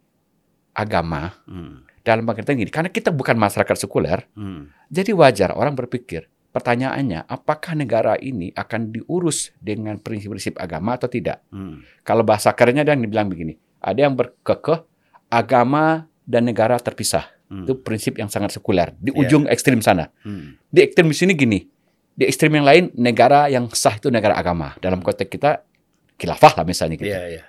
agama. 0.75 1.35
Hmm. 1.47 1.83
Dalam 2.05 2.29
pengertian 2.29 2.61
gini, 2.61 2.69
karena 2.69 2.93
kita 2.93 3.09
bukan 3.09 3.35
masyarakat 3.35 3.75
sekuler, 3.81 4.29
Hmm. 4.37 4.69
jadi 4.93 5.17
wajar 5.17 5.57
orang 5.57 5.73
berpikir, 5.73 6.29
pertanyaannya, 6.53 7.25
apakah 7.25 7.73
negara 7.73 8.21
ini 8.21 8.53
akan 8.53 8.93
diurus 8.93 9.57
dengan 9.57 9.97
prinsip-prinsip 9.97 10.61
agama 10.61 11.01
atau 11.01 11.09
tidak? 11.09 11.41
Hmm. 11.49 11.81
Kalau 12.05 12.21
bahasa 12.23 12.53
kerennya 12.53 12.85
ada 12.85 12.93
yang 12.93 13.09
dibilang 13.09 13.33
begini, 13.33 13.57
ada 13.81 13.99
yang 14.05 14.15
berkekeh 14.15 14.85
agama 15.33 16.07
dan 16.29 16.45
negara 16.47 16.77
terpisah. 16.79 17.34
Hmm. 17.45 17.63
Itu 17.63 17.77
prinsip 17.77 18.17
yang 18.17 18.27
sangat 18.27 18.51
sekuler 18.51 18.97
di 18.97 19.13
Iya. 19.13 19.21
ujung 19.21 19.45
ekstrim 19.45 19.79
sana. 19.79 20.09
Hmm. 20.21 20.57
Di 20.67 20.81
ekstrim 20.81 21.07
di 21.07 21.15
sini 21.15 21.33
gini, 21.33 21.61
di 22.11 22.25
ekstrim 22.25 22.51
yang 22.51 22.65
lain 22.65 22.85
negara 22.95 23.47
yang 23.47 23.69
sah 23.69 23.95
itu 23.95 24.09
negara 24.09 24.33
agama. 24.33 24.73
Dalam 24.79 24.99
konteks 24.99 25.29
kita 25.29 25.61
khilafah 26.15 26.57
lah 26.57 26.65
misalnya 26.65 26.97
gitu. 26.97 27.11
Iya, 27.11 27.23
iya. 27.29 27.43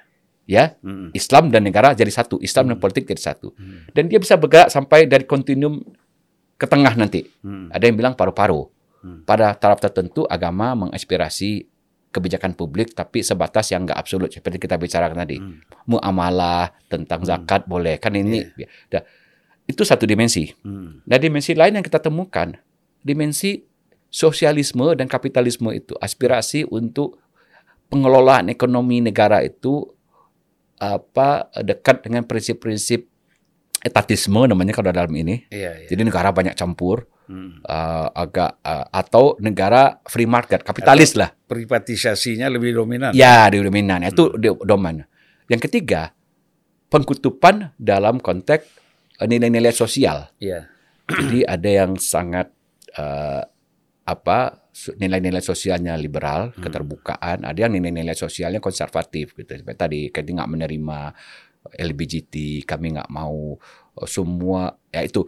Ya, 0.45 0.77
Hmm. 0.77 1.09
Islam 1.11 1.49
dan 1.49 1.63
negara 1.63 1.91
jadi 1.91 2.11
satu, 2.11 2.37
Islam 2.37 2.69
dan 2.69 2.77
Hmm. 2.77 2.83
politik 2.83 3.05
jadi 3.05 3.17
satu. 3.23 3.49
Hmm. 3.51 3.89
Dan 3.89 4.05
dia 4.05 4.17
bisa 4.17 4.35
bergerak 4.35 4.69
sampai 4.69 5.05
dari 5.05 5.23
kontinum 5.23 5.81
ke 6.55 6.65
tengah 6.65 6.93
nanti. 6.93 7.25
Hmm. 7.41 7.67
Ada 7.69 7.83
yang 7.83 7.97
bilang 7.97 8.13
paru-paru. 8.13 8.69
Hmm. 8.99 9.23
Pada 9.23 9.53
taraf 9.53 9.79
tertentu 9.79 10.21
agama 10.25 10.77
mengaspirasi 10.77 11.65
kebijakan 12.09 12.53
publik 12.53 12.91
tapi 12.91 13.19
sebatas 13.19 13.67
yang 13.69 13.83
nggak 13.83 13.97
absolut 13.97 14.29
seperti 14.29 14.55
kita 14.57 14.75
bicarakan 14.75 15.17
tadi. 15.19 15.37
Hmm. 15.37 15.59
Muamalah 15.85 16.71
tentang 16.85 17.21
Hmm. 17.21 17.27
zakat 17.27 17.65
boleh 17.65 17.97
kan 17.97 18.13
ini. 18.13 18.45
Iya. 18.55 18.67
Dah. 18.89 19.03
Itu 19.65 19.81
satu 19.81 20.05
dimensi. 20.05 20.53
Hmm. 20.61 21.01
Nah, 21.05 21.17
dimensi 21.17 21.57
lain 21.57 21.81
yang 21.81 21.85
kita 21.85 21.97
temukan, 21.97 22.53
dimensi 23.01 23.65
sosialisme 24.09 24.93
dan 24.93 25.09
kapitalisme 25.09 25.73
itu, 25.73 25.97
aspirasi 25.97 26.69
untuk 26.69 27.17
pengelolaan 27.89 28.49
ekonomi 28.49 29.01
negara 29.01 29.41
itu 29.41 29.85
apa 30.77 31.49
dekat 31.63 32.05
dengan 32.05 32.27
prinsip-prinsip 32.27 33.07
etatisme 33.81 34.45
namanya 34.45 34.73
kalau 34.73 34.93
dalam 34.93 35.13
ini. 35.13 35.45
Iya, 35.49 35.85
iya. 35.85 35.87
Jadi 35.89 36.01
negara 36.05 36.29
banyak 36.33 36.57
campur, 36.57 37.09
Hmm. 37.25 37.57
uh, 37.65 38.13
agak 38.13 38.61
uh, 38.61 38.85
atau 38.93 39.33
negara 39.41 39.97
free 40.05 40.29
market, 40.29 40.61
kapitalis 40.61 41.17
lah. 41.17 41.33
Privatisasinya 41.33 42.45
lebih 42.53 42.77
dominan. 42.77 43.17
Ya, 43.17 43.49
di 43.49 43.65
dominan. 43.65 44.05
Itu 44.05 44.37
di 44.37 44.53
domain. 44.61 45.01
Yang 45.49 45.65
ketiga, 45.65 46.13
pengkutupan 46.93 47.73
dalam 47.81 48.21
konteks 48.21 48.84
nilai-nilai 49.23 49.71
sosial. 49.71 50.27
Iya. 50.37 50.67
Jadi 51.07 51.47
ada 51.55 51.69
yang 51.69 51.95
sangat 51.95 52.51
eh, 52.95 53.43
apa 54.05 54.39
nilai-nilai 54.99 55.39
sosialnya 55.39 55.95
liberal, 55.95 56.51
Hmm. 56.51 56.61
keterbukaan, 56.61 57.47
ada 57.47 57.55
yang 57.55 57.71
nilai-nilai 57.71 58.13
sosialnya 58.13 58.59
konservatif 58.59 59.31
gitu. 59.33 59.47
Seperti 59.55 59.79
tadi 59.79 59.99
kita 60.11 60.35
nggak 60.35 60.51
menerima 60.51 60.99
LGBT, 61.65 62.61
kami 62.67 62.99
nggak 62.99 63.09
mau 63.09 63.55
eh, 63.95 64.09
semua 64.09 64.75
ya 64.91 65.01
itu. 65.01 65.23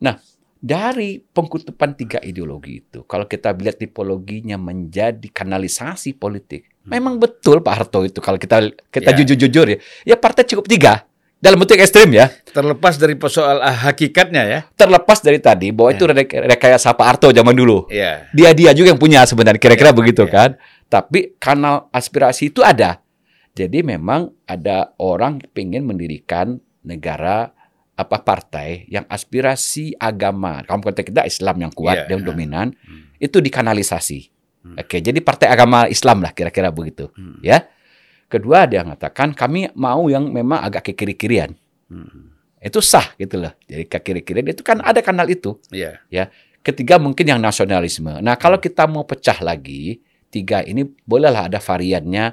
Nah, 0.00 0.16
dari 0.62 1.18
pengkutupan 1.18 1.98
tiga 1.98 2.22
ideologi 2.22 2.78
itu, 2.78 3.02
kalau 3.02 3.26
kita 3.26 3.50
lihat 3.50 3.82
tipologinya 3.82 4.54
menjadi 4.54 5.26
kanalisasi 5.28 6.14
politik, 6.14 6.70
Hmm. 6.86 6.94
memang 6.94 7.14
betul 7.18 7.62
Pak 7.62 7.74
Harto 7.74 8.02
itu 8.02 8.18
kalau 8.18 8.38
kita 8.38 8.70
kita 8.90 9.10
Ya. 9.10 9.16
jujur-jujur 9.22 9.66
ya, 9.70 9.78
ya 10.02 10.16
partai 10.18 10.46
cukup 10.46 10.66
tiga 10.66 11.06
dalam 11.42 11.58
bentuk 11.58 11.74
ekstrim 11.74 12.14
ya. 12.14 12.30
Terlepas 12.54 12.94
dari 12.94 13.18
soal 13.26 13.58
ah, 13.58 13.74
hakikatnya 13.90 14.42
ya. 14.46 14.60
terlepas 14.78 15.18
dari 15.18 15.42
tadi 15.42 15.74
bahwa 15.74 15.90
Ya. 15.90 15.96
itu 15.98 16.04
rek- 16.06 16.38
rekayasa 16.46 16.94
Pak 16.94 17.06
Harto 17.06 17.28
zaman 17.28 17.50
dulu. 17.52 17.90
Iya. 17.90 18.30
Dia 18.30 18.54
dia 18.54 18.70
juga 18.70 18.94
yang 18.94 19.00
punya 19.02 19.26
sebenarnya 19.26 19.58
kira-kira 19.58 19.90
Ya, 19.90 19.96
begitu 19.96 20.22
ya. 20.24 20.30
kan. 20.30 20.50
Tapi 20.86 21.34
kanal 21.36 21.90
aspirasi 21.90 22.54
itu 22.54 22.62
ada. 22.62 23.02
Jadi 23.52 23.82
memang 23.82 24.30
ada 24.46 24.94
orang 24.96 25.42
pengen 25.50 25.82
mendirikan 25.84 26.56
negara 26.80 27.50
apa 27.92 28.16
partai 28.18 28.86
yang 28.88 29.04
aspirasi 29.04 29.92
agama, 29.94 30.64
kamu 30.64 30.80
konteks 30.80 31.08
kita 31.10 31.22
Islam 31.26 31.56
yang 31.60 31.72
kuat 31.74 32.06
Ya, 32.06 32.08
dan 32.08 32.22
ya. 32.22 32.24
dominan 32.24 32.66
Hmm. 32.78 33.12
itu 33.18 33.42
dikanalisasi. 33.42 34.20
Hmm. 34.62 34.78
Oke, 34.78 35.02
jadi 35.02 35.18
partai 35.18 35.50
agama 35.50 35.84
Islam 35.84 36.22
lah 36.22 36.30
kira-kira 36.30 36.70
begitu. 36.70 37.10
Hmm. 37.12 37.42
Ya. 37.42 37.66
Kedua 38.32 38.64
dia 38.64 38.80
mengatakan 38.80 39.36
kami 39.36 39.68
mau 39.76 40.08
yang 40.08 40.32
memang 40.32 40.64
agak 40.64 40.88
ke 40.88 40.92
kiri-kirian. 40.96 41.52
Hmm. 41.92 42.32
Itu 42.56 42.80
sah 42.80 43.12
gitu 43.20 43.36
loh. 43.36 43.52
Jadi 43.68 43.84
ke 43.84 43.98
kiri-kirian 44.00 44.48
itu 44.48 44.64
kan 44.64 44.80
ada 44.80 45.04
kanal 45.04 45.28
itu. 45.28 45.60
Iya. 45.68 46.00
Ketiga 46.64 46.96
mungkin 46.96 47.28
yang 47.28 47.42
nasionalisme. 47.42 48.22
Nah 48.24 48.40
kalau 48.40 48.56
kita 48.56 48.88
mau 48.88 49.04
pecah 49.04 49.36
lagi 49.44 50.00
tiga 50.32 50.64
ini 50.64 50.88
bolehlah 51.04 51.52
ada 51.52 51.60
variannya 51.60 52.32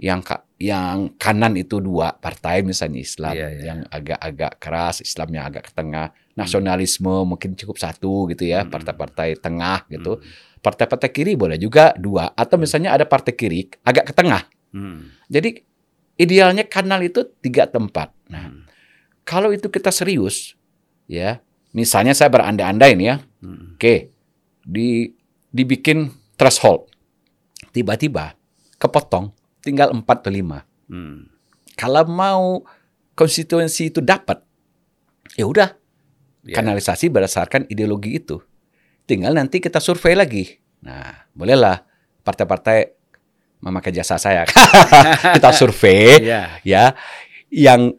yang 0.00 0.24
ka- 0.24 0.46
yang 0.56 1.12
kanan 1.20 1.58
itu 1.58 1.76
dua 1.78 2.14
partai 2.16 2.64
misalnya 2.64 3.02
Islam 3.02 3.34
Iya, 3.36 3.48
iya. 3.52 3.62
yang 3.68 3.78
agak-agak 3.90 4.52
keras, 4.56 5.04
Islam 5.04 5.28
yang 5.36 5.44
agak 5.50 5.68
ke 5.68 5.72
tengah, 5.74 6.08
nasionalisme 6.34 7.26
mungkin 7.26 7.52
cukup 7.58 7.76
satu 7.76 8.30
gitu 8.30 8.46
ya 8.46 8.62
Hmm. 8.64 8.70
partai-partai 8.72 9.36
tengah 9.38 9.84
gitu. 9.90 10.22
Hmm. 10.22 10.24
Partai-partai 10.64 11.10
kiri 11.12 11.36
boleh 11.36 11.60
juga 11.60 11.92
dua 11.98 12.32
atau 12.32 12.56
misalnya 12.56 12.96
ada 12.96 13.04
partai 13.04 13.36
kiri 13.36 13.68
agak 13.84 14.08
ke 14.08 14.12
tengah. 14.16 14.40
Hmm. 14.74 15.14
Jadi 15.30 15.62
idealnya 16.18 16.66
kanal 16.66 16.98
itu 17.00 17.22
tiga 17.38 17.70
tempat. 17.70 18.10
Nah 18.26 18.50
Hmm. 18.50 18.66
kalau 19.22 19.54
itu 19.54 19.70
kita 19.70 19.88
serius 19.88 20.58
ya 21.06 21.38
misalnya 21.70 22.10
saya 22.10 22.28
berandai-andai 22.28 22.92
nih 22.98 23.06
ya 23.06 23.16
Hmm. 23.38 23.76
Oke, 23.76 24.08
di 24.64 25.12
dibikin 25.48 26.08
threshold. 26.34 26.88
Tiba-tiba 27.70 28.32
kepotong, 28.76 29.36
tinggal 29.60 29.92
empat 29.92 30.24
atau 30.24 30.32
lima. 30.32 30.64
Hmm. 30.88 31.28
Kalau 31.76 32.08
mau 32.08 32.64
konstituensi 33.12 33.92
itu 33.92 34.00
dapat, 34.00 34.40
ya 35.36 35.44
udah 35.44 35.76
Ya. 36.44 36.56
kanalisasi 36.56 37.12
berdasarkan 37.12 37.68
ideologi 37.68 38.16
itu. 38.16 38.40
Tinggal 39.04 39.36
nanti 39.36 39.60
kita 39.60 39.76
survei 39.76 40.16
lagi. 40.16 40.56
Nah, 40.80 41.28
bolehlah 41.32 41.84
partai-partai 42.20 42.96
memakai 43.64 43.90
jasa 43.90 44.20
saya. 44.20 44.44
kita 45.36 45.50
survei 45.50 46.20
Ya. 46.20 46.60
ya 46.60 46.84
yang 47.48 47.96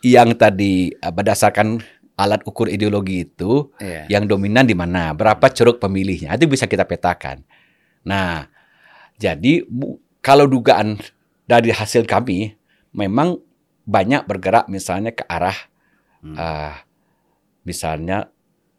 yang 0.00 0.32
tadi 0.32 0.88
eh, 0.90 1.12
berdasarkan 1.12 1.84
alat 2.14 2.40
ukur 2.42 2.66
ideologi 2.66 3.24
itu 3.24 3.68
Ya. 3.76 4.08
yang 4.08 4.24
dominan 4.24 4.64
di 4.64 4.72
mana, 4.72 5.12
berapa 5.12 5.44
ceruk 5.48 5.76
pemilihnya, 5.76 6.32
itu 6.32 6.46
bisa 6.46 6.64
kita 6.64 6.86
petakan. 6.86 7.44
Nah, 8.02 8.46
jadi 9.16 9.66
bu- 9.66 10.00
kalau 10.20 10.46
dugaan 10.46 10.96
dari 11.44 11.68
hasil 11.68 12.06
kami 12.06 12.56
memang 12.90 13.36
banyak 13.84 14.24
bergerak 14.24 14.64
misalnya 14.66 15.12
ke 15.12 15.26
arah 15.26 15.56
Hmm. 16.24 16.32
eh, 16.34 16.74
misalnya 17.62 18.32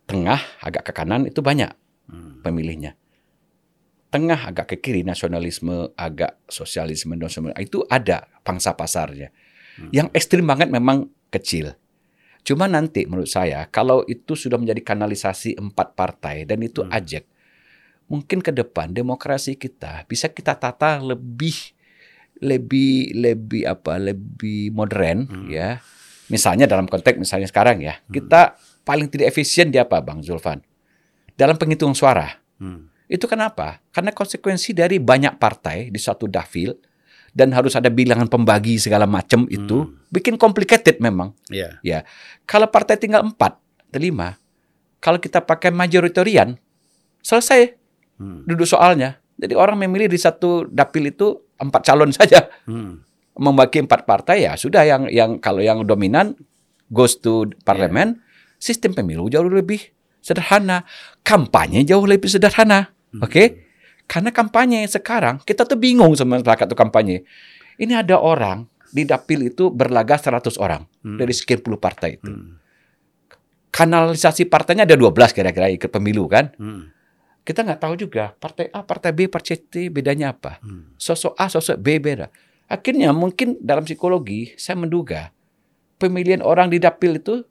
tengah 0.06 0.42
agak 0.60 0.82
ke 0.86 0.92
kanan 0.94 1.26
itu 1.26 1.42
banyak 1.42 1.70
Hmm. 2.06 2.42
pemilihnya. 2.42 2.94
Tengah 4.14 4.48
agak 4.48 4.72
ke 4.72 4.76
kiri 4.80 5.02
nasionalisme, 5.04 5.92
agak 5.98 6.40
sosialisme, 6.48 7.18
nasionalisme 7.20 7.60
itu 7.60 7.84
ada 7.92 8.30
pangsa 8.46 8.72
pasarnya. 8.78 9.34
Hmm. 9.76 9.92
Yang 9.92 10.08
ekstrim 10.16 10.46
banget 10.48 10.72
memang 10.72 11.10
kecil. 11.34 11.76
Cuma 12.46 12.70
nanti 12.70 13.10
menurut 13.10 13.28
saya 13.28 13.66
kalau 13.68 14.06
itu 14.06 14.38
sudah 14.38 14.62
menjadi 14.62 14.86
kanalisasi 14.86 15.58
empat 15.58 15.98
partai 15.98 16.46
dan 16.46 16.62
itu 16.62 16.86
Hmm. 16.86 16.94
ajak, 16.94 17.26
mungkin 18.08 18.40
ke 18.40 18.54
depan 18.54 18.94
demokrasi 18.94 19.58
kita 19.58 20.06
bisa 20.06 20.30
kita 20.30 20.54
tata 20.54 21.02
lebih 21.02 21.74
lebih 22.40 23.16
lebih 23.18 23.66
apa 23.66 23.98
lebih 23.98 24.70
modern 24.72 25.26
Hmm. 25.28 25.50
ya. 25.50 25.82
Misalnya 26.30 26.66
dalam 26.70 26.86
konteks 26.90 27.18
misalnya 27.18 27.50
sekarang 27.50 27.82
ya, 27.82 27.98
Hmm. 28.00 28.14
kita 28.14 28.56
paling 28.86 29.10
tidak 29.10 29.34
efisien 29.34 29.74
di 29.74 29.82
apa 29.82 30.00
Bang 30.06 30.22
Zulfan? 30.22 30.62
Dalam 31.36 31.58
penghitungan 31.58 31.98
suara. 31.98 32.40
Hmm. 32.62 32.88
Itu 33.06 33.30
kenapa? 33.30 33.82
Karena 33.94 34.10
konsekuensi 34.10 34.74
dari 34.74 34.98
banyak 34.98 35.38
partai 35.38 35.94
di 35.94 36.00
suatu 36.02 36.26
dapil 36.26 36.74
dan 37.36 37.52
harus 37.52 37.76
ada 37.76 37.92
bilangan 37.92 38.32
pembagi 38.32 38.80
segala 38.80 39.04
macam 39.04 39.44
itu 39.52 39.84
Hmm. 39.86 40.08
bikin 40.08 40.40
complicated 40.40 41.04
memang. 41.04 41.36
Ya. 41.84 42.08
Kalau 42.48 42.72
partai 42.72 42.96
tinggal 42.96 43.28
empat 43.28 43.60
lima, 43.96 44.40
kalau 45.04 45.20
kita 45.20 45.44
pakai 45.44 45.70
majoritarian, 45.72 46.56
selesai 47.20 47.76
Hmm. 48.18 48.48
duduk 48.48 48.66
soalnya. 48.66 49.20
Jadi 49.36 49.52
orang 49.52 49.76
memilih 49.76 50.08
di 50.08 50.16
satu 50.16 50.64
dapil 50.72 51.12
itu 51.12 51.36
empat 51.60 51.82
calon 51.84 52.10
saja, 52.16 52.48
Hmm. 52.64 53.04
membagi 53.36 53.84
empat 53.84 54.08
partai 54.08 54.48
ya 54.48 54.56
sudah 54.56 54.88
yang 54.88 55.12
yang 55.12 55.36
kalau 55.44 55.60
yang 55.60 55.84
dominan 55.84 56.40
goes 56.88 57.20
to 57.20 57.52
parlemen, 57.68 58.24
sistem 58.56 58.96
pemilu 58.96 59.28
jauh 59.28 59.44
lebih 59.44 59.92
sederhana, 60.24 60.88
kampanye 61.22 61.84
jauh 61.84 62.08
lebih 62.08 62.32
sederhana. 62.32 62.95
Oke? 63.22 63.44
Karena 64.06 64.30
kampanye 64.30 64.86
sekarang 64.86 65.42
kita 65.42 65.66
tuh 65.66 65.78
bingung 65.78 66.14
sama 66.14 66.38
masyarakat 66.38 66.66
tuh 66.70 66.78
kampanye. 66.78 67.26
Ini 67.76 68.06
ada 68.06 68.22
orang 68.22 68.70
di 68.94 69.04
dapil 69.04 69.52
itu 69.52 69.68
berlaga 69.74 70.16
100 70.16 70.56
orang 70.62 70.88
Hmm. 71.04 71.20
dari 71.20 71.34
sekian 71.36 71.60
puluh 71.60 71.76
partai 71.76 72.16
itu. 72.16 72.32
Hmm. 72.32 72.56
Kanalisasi 73.74 74.48
partainya 74.48 74.88
ada 74.88 74.96
12 74.96 75.36
kira-kira 75.36 75.68
ikut 75.68 75.92
pemilu 75.92 76.32
kan. 76.32 76.56
Hmm. 76.56 76.96
Kita 77.44 77.62
nggak 77.62 77.78
tahu 77.84 77.94
juga 78.00 78.32
partai 78.34 78.72
A, 78.72 78.82
partai 78.82 79.12
B, 79.12 79.28
partai 79.28 79.60
C 79.60 79.92
bedanya 79.92 80.32
apa. 80.32 80.64
Hmm. 80.64 80.96
Sosok 80.96 81.36
A, 81.36 81.52
sosok 81.52 81.78
B 81.78 82.00
beda. 82.00 82.32
Akhirnya 82.72 83.14
mungkin 83.14 83.60
dalam 83.62 83.86
psikologi 83.86 84.56
saya 84.58 84.80
menduga 84.80 85.30
pemilihan 86.02 86.42
orang 86.42 86.72
di 86.72 86.82
dapil 86.82 87.20
itu 87.20 87.44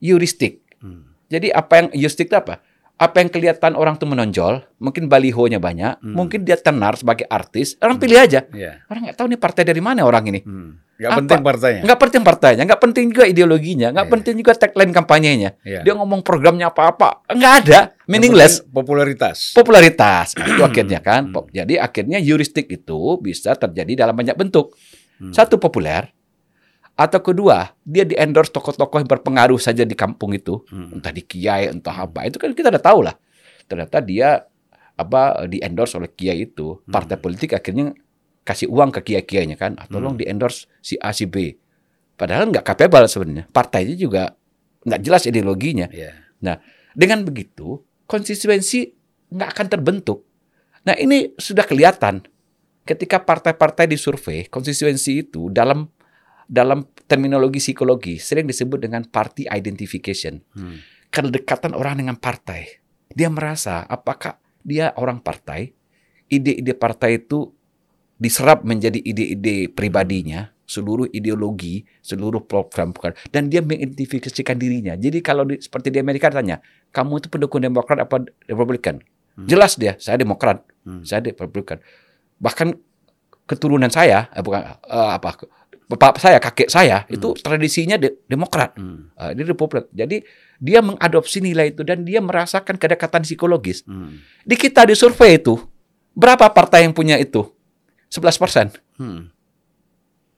heuristik. 0.00 0.62
Hmm. 0.80 1.12
Jadi 1.28 1.52
apa 1.52 1.72
yang 1.76 1.88
heuristik 1.92 2.30
itu 2.30 2.38
apa? 2.38 2.62
Apa 2.98 3.22
yang 3.22 3.30
kelihatan 3.30 3.78
orang 3.78 3.94
tuh 3.94 4.10
menonjol, 4.10 4.66
mungkin 4.82 5.06
balihonya 5.06 5.62
banyak, 5.62 6.02
Hmm. 6.02 6.18
mungkin 6.18 6.42
dia 6.42 6.58
tenar 6.58 6.98
sebagai 6.98 7.30
artis, 7.30 7.78
orang 7.78 7.94
pilih 7.96 8.18
aja. 8.18 8.42
Ya. 8.50 8.82
Orang 8.90 9.06
nggak 9.06 9.14
tahu 9.14 9.30
nih 9.30 9.38
partai 9.38 9.62
dari 9.62 9.78
mana 9.78 10.02
orang 10.02 10.26
ini. 10.26 10.42
Hmm. 10.42 10.82
Gak 10.98 11.14
Apa? 11.14 11.18
penting 11.22 11.40
partainya. 11.46 11.82
Nggak 11.86 12.00
penting 12.02 12.22
partainya, 12.26 12.62
nggak 12.66 12.80
penting 12.82 13.04
juga 13.14 13.24
ideologinya, 13.24 13.88
nggak 13.94 14.06
Iya. 14.10 14.14
penting 14.18 14.34
juga 14.34 14.52
tagline 14.58 14.90
kampanyenya. 14.90 15.50
Ya. 15.62 15.80
Dia 15.86 15.94
ngomong 15.94 16.26
programnya 16.26 16.74
apa-apa, 16.74 17.22
nggak 17.30 17.52
ada, 17.62 17.94
meaningless. 18.10 18.66
Popularitas. 18.66 19.54
Popularitas, 19.54 20.34
Nah, 20.34 20.46
itu 20.50 20.62
akhirnya 20.66 20.98
kan. 20.98 21.30
Hmm. 21.30 21.46
Jadi 21.54 21.78
akhirnya 21.78 22.18
heuristik 22.18 22.66
itu 22.66 23.14
bisa 23.22 23.54
terjadi 23.54 23.94
dalam 23.94 24.18
banyak 24.18 24.34
bentuk. 24.34 24.74
Hmm. 25.22 25.30
Satu 25.30 25.62
populer, 25.62 26.10
atau 26.98 27.22
kedua 27.22 27.78
dia 27.86 28.02
di 28.02 28.18
endorse 28.18 28.50
tokoh-tokoh 28.50 28.98
yang 28.98 29.06
berpengaruh 29.06 29.62
saja 29.62 29.86
di 29.86 29.94
kampung 29.94 30.34
itu, 30.34 30.58
Hmm. 30.66 30.98
entah 30.98 31.14
di 31.14 31.22
kiai, 31.22 31.70
entah 31.70 31.94
apa. 31.94 32.26
Itu 32.26 32.42
kan 32.42 32.50
kita 32.50 32.74
udah 32.74 32.82
tahu 32.82 33.06
lah. 33.06 33.14
Ternyata 33.70 34.02
dia 34.02 34.42
apa 34.98 35.46
di 35.46 35.62
endorse 35.62 35.94
oleh 35.94 36.10
kiai 36.10 36.50
itu, 36.50 36.82
Hmm. 36.82 36.90
partai 36.90 37.14
politik 37.22 37.54
akhirnya 37.54 37.94
kasih 38.42 38.66
uang 38.66 38.90
ke 38.90 39.00
kiai-kiainya 39.06 39.54
kan, 39.54 39.78
ah, 39.78 39.86
tolong 39.86 40.18
Hmm. 40.18 40.20
di 40.20 40.24
endorse 40.26 40.66
si 40.82 40.98
A 40.98 41.14
si 41.14 41.30
B. 41.30 41.54
Padahal 42.18 42.50
nggak 42.50 42.66
capable 42.66 43.06
sebenarnya. 43.06 43.46
Partainya 43.46 43.94
juga 43.94 44.34
nggak 44.82 45.00
jelas 45.06 45.22
ideologinya. 45.30 45.86
Ya. 45.94 46.18
Dengan 46.98 47.22
begitu, 47.22 47.78
konstituensi 48.10 48.90
nggak 49.30 49.50
akan 49.54 49.66
terbentuk. 49.70 50.26
Nah 50.82 50.98
ini 50.98 51.30
sudah 51.38 51.62
kelihatan 51.62 52.26
ketika 52.82 53.22
partai-partai 53.22 53.86
disurvei, 53.86 54.50
konstituensi 54.50 55.22
itu 55.22 55.46
dalam 55.52 55.86
dalam 56.48 56.88
terminologi 57.04 57.60
psikologi 57.60 58.16
sering 58.16 58.48
disebut 58.48 58.80
dengan 58.80 59.04
party 59.04 59.44
identification. 59.52 60.40
Hmm. 60.56 60.80
Kedekatan 61.12 61.76
orang 61.76 62.00
dengan 62.00 62.16
partai. 62.16 62.80
Dia 63.12 63.28
merasa 63.28 63.84
apakah 63.84 64.40
dia 64.64 64.92
orang 64.96 65.20
partai, 65.20 65.72
ide-ide 66.28 66.72
partai 66.76 67.20
itu 67.20 67.52
diserap 68.18 68.64
menjadi 68.64 69.00
ide-ide 69.00 69.72
pribadinya, 69.72 70.52
seluruh 70.68 71.08
ideologi, 71.16 71.88
seluruh 72.04 72.44
program, 72.44 72.92
dan 73.32 73.48
dia 73.48 73.64
mengidentifikasikan 73.64 74.60
dirinya. 74.60 74.92
Jadi 74.98 75.24
kalau 75.24 75.48
di, 75.48 75.56
seperti 75.56 75.88
di 75.88 76.02
Amerika 76.02 76.28
tanya, 76.28 76.60
kamu 76.92 77.24
itu 77.24 77.28
pendukung 77.32 77.64
Demokrat 77.64 78.04
apa 78.04 78.28
Republikan? 78.44 79.00
Hmm. 79.38 79.48
Jelas 79.48 79.80
dia, 79.80 79.96
saya 79.96 80.20
Demokrat, 80.20 80.64
Hmm. 80.84 81.04
saya 81.04 81.24
Republikan. 81.24 81.80
Bahkan 82.40 82.76
keturunan 83.48 83.88
saya, 83.88 84.28
eh, 84.36 84.44
bukan 84.44 84.60
eh, 84.76 85.10
apa, 85.16 85.48
bapak 85.88 86.20
saya, 86.20 86.36
kakek 86.36 86.68
saya 86.68 87.08
itu 87.08 87.32
tradisinya 87.34 87.96
de- 87.96 88.20
Demokrat, 88.24 88.76
Hmm. 88.76 89.08
eh, 89.10 89.32
di 89.32 89.42
Republik. 89.42 89.88
Jadi 89.90 90.20
dia 90.56 90.78
mengadopsi 90.78 91.40
nilai 91.40 91.72
itu 91.72 91.80
dan 91.80 92.04
dia 92.04 92.20
merasakan 92.20 92.76
kedekatan 92.76 93.24
psikologis. 93.24 93.82
Hmm. 93.82 94.20
Di 94.44 94.54
kita 94.54 94.84
di 94.84 94.92
survei 94.92 95.36
itu, 95.36 95.56
berapa 96.12 96.44
partai 96.48 96.84
yang 96.84 96.92
punya 96.92 97.16
itu? 97.16 97.40
11 98.08 98.36
persen. 98.36 98.66
Hmm. 98.94 99.32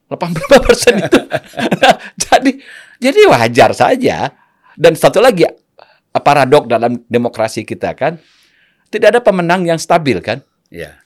80 0.06 0.58
persen 0.60 0.94
itu. 0.98 1.18
Nah, 1.80 1.94
jadi 2.16 2.50
jadi 2.98 3.20
wajar 3.26 3.70
saja. 3.72 4.30
Dan 4.74 4.94
satu 4.94 5.18
lagi 5.18 5.44
paradok 6.12 6.66
dalam 6.66 7.02
demokrasi 7.06 7.62
kita 7.62 7.92
kan, 7.92 8.18
tidak 8.86 9.14
ada 9.14 9.20
pemenang 9.20 9.62
yang 9.62 9.78
stabil 9.78 10.18
kan. 10.18 10.42
Ya. 10.68 10.98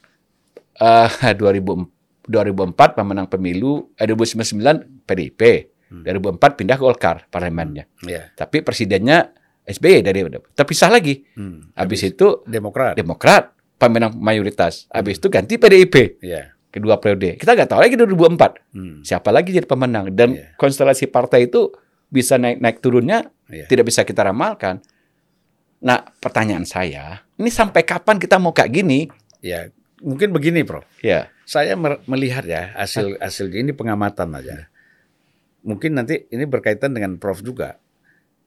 Eh 0.74 1.10
2000 1.32 1.86
2004 1.86 1.93
pemenang 2.24 3.28
pemilu, 3.28 3.92
eh, 3.96 4.06
2009 4.06 5.04
PDIP, 5.04 5.70
Hmm. 5.84 6.02
2004 6.02 6.56
pindah 6.58 6.78
Golkar 6.80 7.28
parlemennya. 7.28 7.86
Ya. 8.02 8.32
Tapi 8.34 8.64
presidennya 8.64 9.30
SBY 9.62 10.02
dari 10.02 10.20
terpisah 10.56 10.90
lagi. 10.90 11.22
Hmm. 11.36 11.70
Habis 11.76 12.10
itu 12.10 12.42
Demokrat. 12.44 12.96
Demokrat 12.96 13.52
pemenang 13.76 14.16
mayoritas. 14.16 14.88
Habis 14.90 15.20
itu 15.20 15.28
ganti 15.30 15.54
PDIP 15.56 16.18
Ya. 16.20 16.56
kedua 16.72 16.98
periode. 16.98 17.36
Kita 17.38 17.54
nggak 17.54 17.68
tahu 17.70 17.80
lagi 17.84 17.94
2004 17.94 18.58
Hmm. 18.74 19.04
siapa 19.04 19.30
lagi 19.30 19.52
jadi 19.52 19.68
pemenang 19.68 20.10
dan 20.10 20.34
Iya. 20.34 20.56
konstelasi 20.58 21.06
partai 21.06 21.46
itu 21.46 21.70
bisa 22.08 22.40
naik 22.40 22.58
naik 22.58 22.78
turunnya 22.80 23.30
Ya. 23.46 23.68
tidak 23.68 23.86
bisa 23.86 24.02
kita 24.02 24.24
ramalkan. 24.24 24.80
Nah, 25.84 26.00
pertanyaan 26.16 26.64
saya, 26.64 27.28
ini 27.36 27.52
sampai 27.52 27.84
kapan 27.84 28.16
kita 28.16 28.40
mau 28.40 28.56
kayak 28.56 28.72
gini? 28.72 29.04
Ya. 29.44 29.68
Mungkin 30.04 30.36
begini, 30.36 30.68
Prof. 30.68 30.84
Ya, 31.00 31.32
Saya 31.48 31.74
melihat 32.04 32.44
ya 32.44 32.76
hasil 32.76 33.16
hasil 33.16 33.48
ini 33.50 33.72
pengamatan 33.72 34.36
aja. 34.36 34.68
Mungkin 35.64 35.96
nanti 35.96 36.28
ini 36.28 36.44
berkaitan 36.44 36.92
dengan 36.92 37.16
Prof 37.16 37.40
juga 37.40 37.80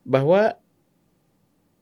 bahwa 0.06 0.54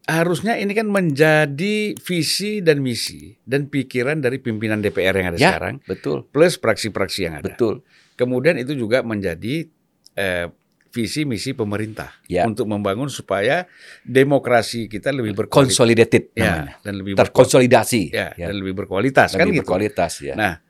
harusnya 0.05 0.55
ini 0.55 0.71
kan 0.71 0.85
menjadi 0.87 1.97
visi 1.97 2.61
dan 2.61 2.79
misi 2.79 3.35
dan 3.41 3.65
pikiran 3.67 4.21
dari 4.21 4.37
pimpinan 4.37 4.79
DPR 4.79 5.17
yang 5.17 5.27
ada 5.33 5.39
Ya. 5.41 5.49
sekarang 5.57 5.81
betul, 5.83 6.23
plus 6.29 6.55
praksi-praksi 6.55 7.19
yang 7.25 7.35
ada. 7.41 7.51
betul. 7.51 7.81
Kemudian 8.15 8.55
itu 8.55 8.77
juga 8.77 9.01
menjadi 9.01 9.67
eh, 10.15 10.47
visi 10.95 11.27
misi 11.27 11.51
pemerintah 11.51 12.23
Ya. 12.31 12.47
untuk 12.47 12.71
membangun 12.71 13.11
supaya 13.11 13.67
demokrasi 14.07 14.87
kita 14.87 15.11
lebih 15.11 15.35
berkualitas 15.35 15.75
Consolidated 15.75 16.23
ya, 16.31 16.63
namanya. 16.63 16.75
dan 16.79 16.93
lebih 16.95 17.11
Terkonsolidasi. 17.19 18.03
ya, 18.15 18.31
ya. 18.39 18.47
dan 18.47 18.55
lebih 18.55 18.79
berkualitas 18.79 19.35
kan 19.35 19.43
Lebih 19.43 19.59
gitu. 19.59 19.67
berkualitas 19.67 20.23
ya. 20.23 20.39
Nah, 20.39 20.63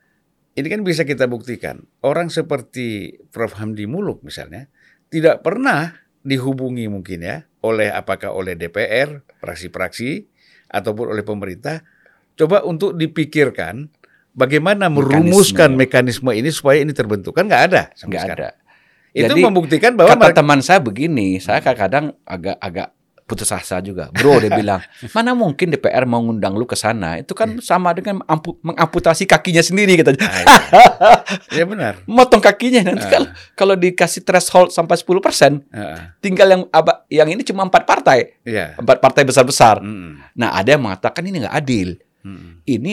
ini 0.57 0.65
kan 0.65 0.81
bisa 0.81 1.05
kita 1.05 1.29
buktikan. 1.29 1.85
Orang 2.01 2.33
seperti 2.33 3.13
Prof. 3.29 3.53
Hamdi 3.61 3.85
Muluk 3.85 4.25
misalnya 4.25 4.65
tidak 5.13 5.45
pernah 5.45 5.93
dihubungi 6.25 6.89
mungkin 6.89 7.21
ya 7.21 7.45
oleh 7.61 7.93
apakah 7.93 8.33
oleh 8.33 8.57
DPR, 8.57 9.21
praksi-praksi 9.37 10.25
ataupun 10.73 11.13
oleh 11.13 11.21
pemerintah 11.21 11.85
coba 12.33 12.65
untuk 12.65 12.97
dipikirkan 12.97 13.87
bagaimana 14.33 14.89
merumuskan 14.89 15.77
mekanisme, 15.77 16.33
ini 16.33 16.49
supaya 16.49 16.81
ini 16.81 16.91
terbentuk 16.91 17.37
kan 17.37 17.45
nggak 17.45 17.63
ada 17.71 17.83
nggak 17.93 18.23
ada. 18.33 18.49
Itu 19.15 19.31
Jadi, 19.31 19.41
membuktikan 19.41 19.95
bahwa 19.95 20.11
Kata 20.11 20.19
mereka- 20.27 20.37
teman 20.37 20.59
saya 20.59 20.79
begini, 20.79 21.39
saya 21.39 21.63
kadang-kadang 21.63 22.11
agak-agak 22.21 22.91
putus 23.25 23.49
asa 23.49 23.79
juga. 23.79 24.11
Bro, 24.11 24.37
dia 24.37 24.51
bilang, 24.59 24.83
mana 25.09 25.31
mungkin 25.31 25.71
DPR 25.71 26.03
mau 26.03 26.19
ngundang 26.19 26.53
lu 26.53 26.61
ke 26.63 26.75
sana? 26.75 27.17
Itu 27.17 27.31
kan 27.31 27.57
sama 27.57 27.89
dengan 27.89 28.21
ampu- 28.23 28.59
mengamputasi 28.61 29.25
kakinya 29.25 29.63
sendiri 29.63 29.97
gitu. 29.97 30.13
Ah, 30.13 30.29
iya. 30.35 30.45
ya 31.57 31.65
benar. 31.65 32.03
Motong 32.05 32.37
kakinya 32.37 32.85
nanti 32.85 33.07
kalau 33.07 33.25
kalau 33.55 33.73
dikasih 33.73 34.21
threshold 34.21 34.69
sampai 34.69 34.93
10%, 34.93 35.63
Ah, 35.71 36.13
tinggal 36.19 36.47
yang 36.51 36.61
yang 37.07 37.29
ini 37.31 37.41
cuma 37.41 37.63
empat 37.63 37.87
partai, 37.87 38.35
Iya. 38.43 38.77
empat 38.77 38.99
partai 38.99 39.23
besar-besar. 39.23 39.81
Mm, 39.81 40.35
Nah, 40.35 40.53
ada 40.53 40.69
yang 40.69 40.83
mengatakan 40.83 41.23
ini 41.23 41.41
nggak 41.41 41.55
adil. 41.55 41.97
mm, 42.21 42.61
Ini 42.67 42.91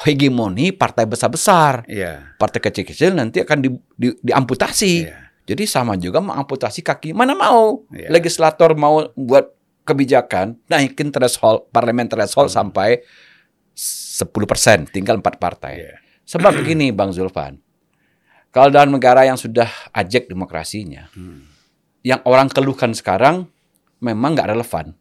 hegemoni 0.00 0.72
partai 0.72 1.04
besar-besar. 1.04 1.84
Iya. 1.86 2.34
Partai 2.34 2.58
kecil-kecil 2.58 3.12
nanti 3.12 3.38
akan 3.38 3.58
di, 3.58 3.68
di- 3.94 4.18
diamputasi. 4.18 4.94
Iya. 5.04 5.21
Jadi 5.42 5.66
sama 5.66 5.98
juga 5.98 6.22
mengamputasi 6.22 6.80
kaki. 6.80 7.10
Mana 7.12 7.34
mau 7.34 7.82
Iya. 7.90 8.08
legislator 8.10 8.78
mau 8.78 9.10
buat 9.14 9.50
kebijakan 9.82 10.54
naikin 10.70 11.10
threshold 11.10 11.66
parlemen 11.74 12.06
threshold 12.06 12.46
Hmm. 12.48 12.70
sampai 12.70 13.02
10%, 13.74 14.86
tinggal 14.90 15.18
empat 15.18 15.40
partai. 15.40 15.74
Iya. 15.82 15.94
Sebab 16.24 16.52
begini 16.62 16.94
Bang 16.94 17.10
Zulfan. 17.10 17.58
Kalau 18.52 18.68
dalam 18.68 18.92
negara 18.92 19.24
yang 19.24 19.40
sudah 19.40 19.66
ajak 19.90 20.28
demokrasinya, 20.28 21.08
Hmm. 21.16 21.48
yang 22.04 22.20
orang 22.22 22.46
keluhkan 22.46 22.92
sekarang 22.92 23.48
memang 23.98 24.36
nggak 24.36 24.50
relevan. 24.52 24.94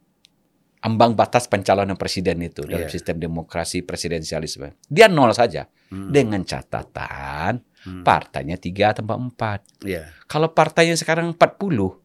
Ambang 0.81 1.13
batas 1.13 1.45
pencalonan 1.45 1.93
presiden 1.93 2.41
itu 2.41 2.65
dalam 2.65 2.89
Iya. 2.89 2.93
sistem 2.93 3.21
demokrasi 3.21 3.85
presidensialisme. 3.85 4.73
Dia 4.89 5.05
nol 5.05 5.29
saja. 5.35 5.69
Hmm. 5.93 6.09
Dengan 6.09 6.41
catatan 6.41 7.61
Hmm. 7.82 8.05
partainya 8.05 8.61
tiga 8.61 8.93
atau 8.93 9.01
empat. 9.05 9.65
Iya. 9.82 10.05
Kalau 10.29 10.53
partainya 10.53 10.93
sekarang 10.93 11.34
40, 11.34 11.97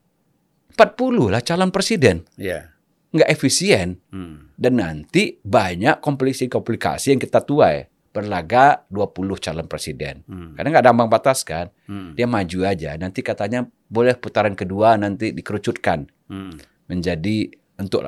40 0.72 1.32
lah 1.32 1.40
calon 1.44 1.68
presiden. 1.68 2.24
Iya. 2.40 2.72
Nggak 3.12 3.28
efisien. 3.28 4.00
Hmm. 4.08 4.52
Dan 4.56 4.80
nanti 4.80 5.36
banyak 5.40 6.00
komplikasi-komplikasi 6.00 7.16
yang 7.16 7.20
kita 7.20 7.44
tuai. 7.44 7.88
Berlaga 8.12 8.88
20 8.88 9.36
calon 9.36 9.68
presiden. 9.68 10.24
Hmm. 10.24 10.56
Karena 10.56 10.68
nggak 10.72 10.84
ada 10.88 10.92
ambang 10.96 11.12
batas 11.12 11.44
kan. 11.44 11.68
Hmm. 11.84 12.16
Dia 12.16 12.24
maju 12.24 12.58
aja. 12.64 12.96
Nanti 12.96 13.20
katanya 13.20 13.68
boleh 13.92 14.16
putaran 14.16 14.56
kedua 14.56 14.96
nanti 14.96 15.36
dikerucutkan 15.36 16.08
Hmm. 16.26 16.58
menjadi 16.90 17.52
untuk 17.78 18.02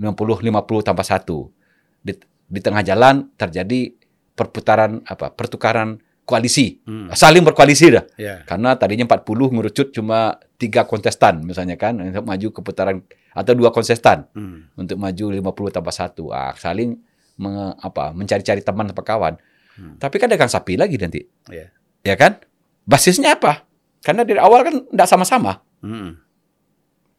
50-50 0.00 0.80
tambah 0.82 1.06
satu. 1.06 1.52
Di, 2.00 2.16
di 2.48 2.60
tengah 2.64 2.80
jalan 2.80 3.28
terjadi 3.36 3.92
perputaran 4.34 5.04
apa 5.06 5.30
pertukaran 5.30 6.02
koalisi. 6.24 6.80
Hmm. 6.84 7.12
Saling 7.12 7.44
berkoalisi 7.44 7.92
dah. 7.92 8.04
Iya. 8.16 8.34
Karena 8.44 8.74
tadinya 8.74 9.04
40 9.06 9.52
ngerucut 9.52 9.92
cuma 9.92 10.34
tiga 10.56 10.84
kontestan 10.84 11.44
misalnya 11.44 11.76
kan 11.76 12.00
untuk 12.00 12.24
maju 12.24 12.48
ke 12.50 12.60
putaran 12.60 12.96
atau 13.30 13.52
dua 13.52 13.68
kontestan 13.70 14.24
Hmm. 14.32 14.72
untuk 14.74 14.96
maju 14.96 15.24
50 15.30 15.70
tambah 15.70 15.92
satu. 15.92 16.32
Ah, 16.32 16.56
saling 16.56 16.96
menge- 17.36 17.76
apa 17.78 18.10
mencari-cari 18.10 18.64
teman 18.64 18.88
atau 18.88 19.04
kawan. 19.04 19.36
Hmm. 19.76 19.98
Tapi 19.98 20.16
kan 20.16 20.30
dagang 20.30 20.48
sapi 20.48 20.74
lagi 20.74 20.96
nanti. 20.96 21.20
Iya. 21.46 21.68
Ya 22.02 22.14
kan? 22.16 22.40
Basisnya 22.84 23.36
apa? 23.36 23.64
Karena 24.00 24.22
dari 24.22 24.36
awal 24.38 24.60
kan 24.62 24.74
tidak 24.86 25.08
sama-sama. 25.08 25.60
Hmm. 25.80 26.20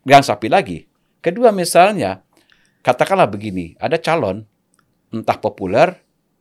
Dagang 0.01 0.25
sapi 0.25 0.49
lagi. 0.49 0.85
Kedua 1.19 1.49
misalnya 1.49 2.21
katakanlah 2.81 3.25
begini, 3.25 3.73
ada 3.77 3.97
calon 3.97 4.45
entah 5.09 5.37
populer 5.37 5.89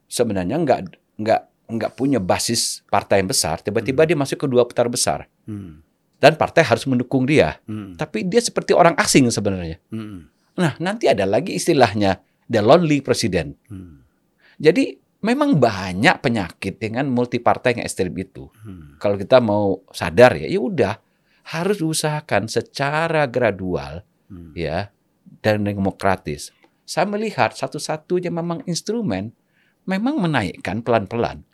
sebenarnya 0.05 0.61
nggak 0.61 0.79
nggak 1.17 1.41
nggak 1.65 1.97
punya 1.97 2.21
basis 2.21 2.85
partai 2.93 3.25
yang 3.25 3.29
besar, 3.33 3.61
tiba-tiba 3.65 4.05
dia 4.05 4.17
masuk 4.17 4.45
ke 4.45 4.47
dua 4.49 4.69
putar 4.69 4.89
besar 4.93 5.27
Hmm. 5.49 5.81
dan 6.21 6.37
partai 6.37 6.65
harus 6.65 6.85
mendukung 6.85 7.25
dia. 7.25 7.61
Hmm. 7.69 7.97
Tapi 7.97 8.25
dia 8.25 8.41
seperti 8.41 8.73
orang 8.77 8.97
asing 9.01 9.29
sebenarnya. 9.33 9.81
Hmm. 9.89 10.29
Nah, 10.55 10.77
nanti 10.79 11.09
ada 11.09 11.25
lagi 11.25 11.57
istilahnya 11.57 12.21
the 12.49 12.61
lonely 12.61 13.01
president. 13.01 13.57
Hmm. 13.69 14.05
Jadi 14.61 14.95
memang 15.25 15.57
banyak 15.57 16.21
penyakit 16.21 16.77
dengan 16.79 17.09
multi 17.09 17.41
partai 17.41 17.81
yang 17.81 17.83
ekstrim 17.89 18.13
itu. 18.17 18.49
Hmm. 18.61 19.01
Kalau 19.01 19.17
kita 19.17 19.41
mau 19.41 19.81
sadar 19.91 20.37
ya, 20.37 20.47
ya 20.49 20.61
udah 20.61 20.95
harus 21.45 21.81
usahakan 21.81 22.49
secara 22.49 23.25
gradual 23.29 24.05
Hmm. 24.29 24.57
ya 24.57 24.89
dan 25.45 25.65
demokratis. 25.65 26.53
Saya 26.85 27.05
melihat 27.09 27.53
satu-satunya 27.57 28.29
memang 28.29 28.65
instrumen 28.65 29.33
memang 29.85 30.17
menaikkan 30.21 30.81
pelan-pelan. 30.81 31.45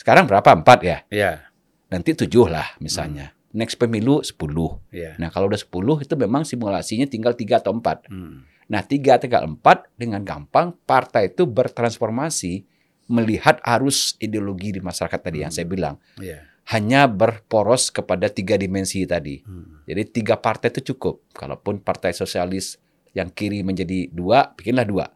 Sekarang 0.00 0.24
berapa? 0.24 0.56
Empat 0.56 0.80
ya? 0.80 1.04
Iya. 1.12 1.52
Nanti 1.92 2.16
tujuh 2.16 2.48
lah 2.48 2.72
misalnya. 2.80 3.36
Next 3.52 3.76
pemilu 3.76 4.24
sepuluh. 4.24 4.80
Iya. 4.88 5.20
Nah 5.20 5.28
kalau 5.28 5.52
udah 5.52 5.60
sepuluh 5.60 6.00
itu 6.00 6.16
memang 6.16 6.48
simulasinya 6.48 7.04
tinggal 7.04 7.36
tiga 7.36 7.60
atau 7.60 7.76
empat. 7.76 8.08
Hmm. 8.08 8.48
Nah 8.72 8.80
tiga 8.80 9.20
tinggal 9.20 9.44
empat 9.44 9.92
dengan 10.00 10.24
gampang 10.24 10.72
partai 10.88 11.28
itu 11.28 11.44
bertransformasi 11.44 12.64
melihat 13.12 13.60
arus 13.60 14.16
ideologi 14.22 14.72
di 14.72 14.80
masyarakat 14.80 15.20
tadi 15.20 15.44
yang 15.44 15.52
saya 15.52 15.68
bilang. 15.68 16.00
Iya. 16.16 16.48
Hanya 16.72 17.04
berporos 17.04 17.92
kepada 17.92 18.32
tiga 18.32 18.56
dimensi 18.56 19.04
tadi. 19.04 19.44
Hmm. 19.44 19.84
Jadi 19.84 20.02
tiga 20.16 20.40
partai 20.40 20.72
itu 20.72 20.94
cukup. 20.94 21.28
Kalaupun 21.36 21.84
partai 21.84 22.16
sosialis 22.16 22.80
yang 23.12 23.28
kiri 23.28 23.60
menjadi 23.60 24.08
dua, 24.08 24.54
bikinlah 24.56 24.86
dua. 24.88 25.12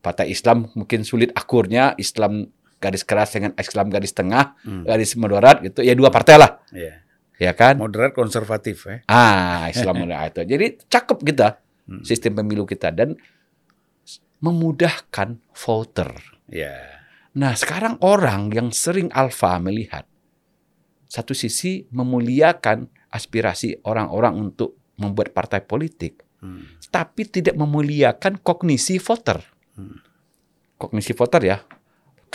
Partai 0.00 0.32
Islam 0.34 0.72
mungkin 0.72 1.04
sulit 1.04 1.30
akurnya, 1.36 1.92
Islam 2.00 2.48
garis 2.86 3.02
keras 3.02 3.34
dengan 3.34 3.50
Islam 3.58 3.90
garis 3.90 4.14
tengah, 4.14 4.54
Hmm. 4.62 4.86
garis 4.86 5.18
moderat 5.18 5.58
gitu. 5.66 5.82
Ya 5.82 5.98
dua 5.98 6.14
partai 6.14 6.38
lah, 6.38 6.62
Iya. 6.70 7.02
ya 7.42 7.52
kan? 7.58 7.82
Moderat 7.82 8.14
konservatif 8.14 8.86
ya. 8.86 9.02
Ah, 9.10 9.66
Islam 9.66 10.06
moderat 10.06 10.38
itu. 10.38 10.46
Jadi 10.46 10.66
cakep 10.86 11.18
kita 11.26 11.48
Hmm. 11.90 12.02
sistem 12.06 12.38
pemilu 12.38 12.62
kita 12.62 12.94
dan 12.94 13.18
memudahkan 14.38 15.40
voter. 15.50 16.10
Iya. 16.46 17.02
Nah, 17.36 17.52
sekarang 17.52 18.00
orang 18.00 18.48
yang 18.52 18.72
sering 18.72 19.12
alfa 19.12 19.58
melihat 19.60 20.08
satu 21.06 21.36
sisi 21.36 21.84
memuliakan 21.92 22.88
aspirasi 23.12 23.84
orang-orang 23.84 24.36
untuk 24.36 24.76
membuat 24.96 25.36
partai 25.36 25.60
politik, 25.60 26.24
Hmm. 26.40 26.80
tapi 26.88 27.28
tidak 27.28 27.56
memuliakan 27.56 28.40
kognisi 28.40 28.96
voter. 28.96 29.40
Hmm. 29.76 30.00
Kognisi 30.76 31.12
voter 31.12 31.42
ya. 31.44 31.56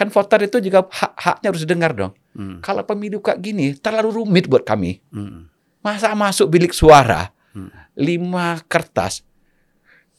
Kan 0.02 0.10
voter 0.10 0.42
itu 0.42 0.58
juga 0.58 0.82
hak-haknya 0.82 1.48
harus 1.54 1.62
dengar 1.64 1.94
dong. 1.94 2.14
Hmm. 2.34 2.58
Kalau 2.58 2.82
pemilu 2.82 3.22
kayak 3.22 3.38
gini 3.38 3.78
terlalu 3.78 4.18
rumit 4.18 4.50
buat 4.50 4.66
kami. 4.66 4.98
Hmm. 5.14 5.46
Masa 5.80 6.18
masuk 6.18 6.50
bilik 6.50 6.74
suara 6.74 7.30
Hmm. 7.52 7.68
lima 7.94 8.64
kertas, 8.66 9.22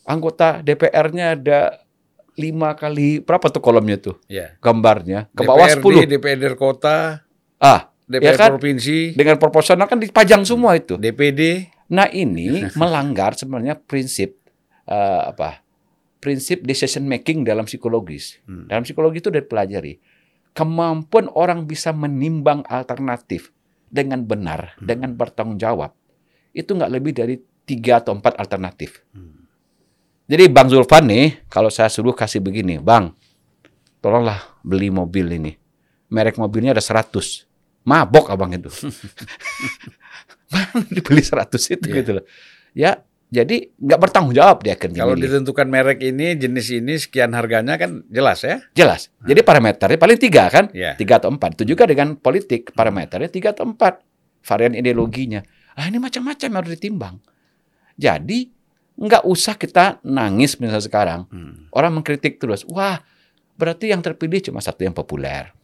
anggota 0.05 0.61
DPR-nya 0.61 1.33
ada 1.33 1.81
lima 2.35 2.73
kali 2.73 3.21
berapa 3.21 3.49
tuh 3.49 3.59
kolomnya 3.59 3.97
tuh 3.97 4.21
Iya. 4.27 4.57
gambarnya 4.59 5.33
ke 5.33 5.41
bawah 5.41 5.65
10 5.65 6.05
DPRD 6.07 6.53
kota, 6.55 7.25
ah 7.57 7.89
DPR 8.05 8.37
Ya 8.37 8.39
kan? 8.39 8.51
provinsi, 8.53 9.13
dengan 9.13 9.37
proporsional 9.37 9.85
kan 9.87 9.97
dipajang 9.97 10.45
semua 10.45 10.77
itu 10.77 10.97
DPD. 10.97 11.73
nah 11.89 12.05
ini 12.07 12.69
melanggar 12.77 13.33
sebenarnya 13.33 13.77
prinsip 13.77 14.37
eh, 14.85 15.23
apa 15.25 15.62
prinsip 16.23 16.63
decision 16.63 17.03
making 17.05 17.43
dalam 17.43 17.67
psikologis 17.67 18.39
Hmm. 18.47 18.71
dalam 18.71 18.87
psikologi 18.87 19.19
itu 19.19 19.29
udah 19.29 19.43
dipelajari 19.43 19.99
kemampuan 20.53 21.27
orang 21.29 21.65
bisa 21.65 21.91
menimbang 21.91 22.63
alternatif 22.65 23.51
dengan 23.85 24.23
benar 24.23 24.79
Hmm. 24.79 24.87
dengan 24.87 25.11
bertanggung 25.13 25.59
jawab 25.59 25.91
itu 26.53 26.71
nggak 26.71 26.93
lebih 26.93 27.13
dari 27.13 27.35
tiga 27.63 27.99
atau 27.99 28.15
empat 28.15 28.37
alternatif 28.37 29.03
Hmm. 29.11 29.43
Jadi 30.23 30.49
Bang 30.49 30.71
Zulfan 30.71 31.05
nih, 31.05 31.45
kalau 31.45 31.69
saya 31.69 31.91
suruh 31.91 32.15
kasih 32.15 32.41
begini, 32.41 32.81
Bang, 32.81 33.13
tolonglah 34.01 34.39
beli 34.63 34.89
mobil 34.89 35.29
ini. 35.29 35.53
Merek 36.09 36.39
mobilnya 36.39 36.73
ada 36.73 36.81
100. 36.81 37.45
Mabok 37.85 38.31
abang 38.33 38.49
itu. 38.49 38.71
Mana 40.53 40.87
dibeli 40.89 41.21
100 41.21 41.53
itu 41.69 41.85
Iya. 41.85 41.95
gitu 42.01 42.11
loh. 42.17 42.25
Ya, 42.73 43.05
jadi 43.33 43.73
nggak 43.81 43.97
bertanggung 43.97 44.37
jawab 44.37 44.61
dia 44.61 44.77
akhirnya. 44.77 45.09
Kalau 45.09 45.17
ditentukan 45.17 45.65
merek 45.65 46.05
ini, 46.05 46.37
jenis 46.37 46.69
ini, 46.69 47.01
sekian 47.01 47.33
harganya 47.33 47.81
kan 47.81 48.05
jelas 48.13 48.45
ya. 48.45 48.61
Jelas. 48.77 49.09
Jadi 49.25 49.41
parameternya 49.41 49.97
paling 49.97 50.21
tiga 50.21 50.53
kan? 50.53 50.69
Iya. 50.77 51.01
Tiga 51.01 51.17
atau 51.17 51.33
empat. 51.33 51.57
Itu 51.57 51.73
juga 51.73 51.89
dengan 51.89 52.21
politik 52.21 52.77
parameternya 52.77 53.33
tiga 53.33 53.57
atau 53.57 53.65
empat. 53.65 54.05
Varian 54.45 54.77
ideologinya. 54.77 55.41
Ah 55.73 55.89
ini 55.89 55.97
macam-macam 55.97 56.61
harus 56.61 56.77
ditimbang. 56.77 57.25
Jadi 57.97 58.53
nggak 59.01 59.25
usah 59.25 59.57
kita 59.57 60.05
nangis 60.05 60.61
misalnya 60.61 60.85
sekarang. 60.85 61.21
Hmm. 61.33 61.73
Orang 61.73 61.97
mengkritik 61.97 62.37
terus. 62.37 62.69
Wah, 62.69 63.01
berarti 63.57 63.97
yang 63.97 64.05
terpilih 64.05 64.45
cuma 64.45 64.61
satu 64.61 64.85
yang 64.85 64.93
populer. 64.93 65.57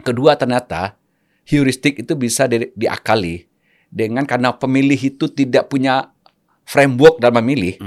Kedua 0.00 0.32
ternyata 0.40 0.96
heuristik 1.44 2.00
itu 2.00 2.16
bisa 2.16 2.48
di, 2.48 2.72
diakali 2.72 3.44
dengan 3.92 4.24
karena 4.24 4.56
pemilih 4.56 4.96
itu 4.96 5.28
tidak 5.28 5.68
punya 5.68 6.15
framework 6.66 7.16
dalam 7.16 7.38
memilih, 7.40 7.78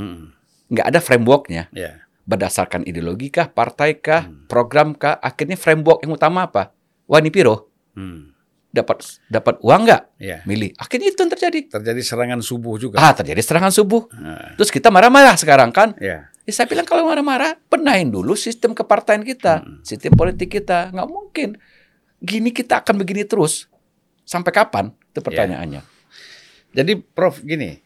nggak 0.72 0.86
ada 0.88 1.00
frameworknya 1.00 1.68
Ya. 1.70 2.00
berdasarkan 2.24 2.88
ideologi 2.88 3.28
kah, 3.28 3.46
partai 3.48 3.98
kah, 3.98 4.32
program 4.48 4.96
kah, 4.96 5.20
akhirnya 5.20 5.54
framework 5.54 6.02
yang 6.02 6.16
utama 6.16 6.48
apa? 6.48 6.72
Wah 7.06 7.20
ini 7.20 7.28
piro, 7.28 7.68
Hmm. 7.92 8.32
dapat 8.70 9.02
dapat 9.28 9.60
uang 9.60 9.82
nggak? 9.84 10.02
Ya. 10.18 10.40
Milih. 10.46 10.72
Akhirnya 10.78 11.10
itu 11.10 11.20
yang 11.20 11.34
terjadi. 11.34 11.60
Terjadi 11.68 12.02
serangan 12.02 12.40
subuh 12.40 12.78
juga. 12.78 12.96
Ah 12.98 13.12
terjadi 13.12 13.42
serangan 13.42 13.74
subuh. 13.74 14.06
Nah, 14.14 14.54
Terus 14.56 14.70
kita 14.70 14.88
marah-marah 14.88 15.36
sekarang 15.36 15.70
kan? 15.70 15.98
ya. 16.00 16.30
Ya, 16.46 16.52
saya 16.56 16.66
bilang 16.66 16.82
kalau 16.82 17.06
marah-marah, 17.06 17.62
benahin 17.70 18.10
dulu 18.10 18.34
sistem 18.34 18.74
kepartaian 18.74 19.22
kita, 19.22 19.62
sistem 19.82 20.14
politik 20.14 20.50
kita. 20.50 20.90
Nggak 20.90 21.06
mungkin. 21.06 21.50
Gini 22.18 22.50
kita 22.50 22.82
akan 22.82 22.98
begini 22.98 23.22
terus. 23.22 23.70
Sampai 24.26 24.50
kapan? 24.50 24.90
Itu 25.10 25.22
pertanyaannya. 25.22 25.82
Jadi 26.70 26.94
Prof 27.02 27.42
gini, 27.42 27.78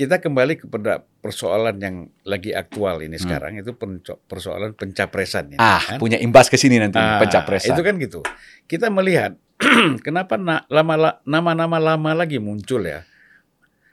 kita 0.00 0.16
kembali 0.16 0.64
kepada 0.64 1.04
persoalan 1.20 1.76
yang 1.76 1.96
lagi 2.24 2.56
aktual 2.56 3.04
ini 3.04 3.20
sekarang 3.20 3.60
itu 3.60 3.76
persoalan 4.24 4.72
pencapresan. 4.72 5.52
Hmm. 5.52 5.60
Ah, 5.60 5.76
kan? 5.76 6.00
punya 6.00 6.16
imbas 6.16 6.48
ke 6.48 6.56
sini 6.56 6.80
nanti 6.80 6.96
Ah, 6.96 7.20
pencapresan. 7.20 7.76
Itu 7.76 7.84
kan 7.84 8.00
gitu. 8.00 8.24
Kita 8.64 8.88
melihat 8.88 9.36
kenapa 10.06 10.40
nama-nama 11.28 11.76
lama 11.76 12.10
lagi 12.16 12.40
muncul 12.40 12.80
ya. 12.80 13.04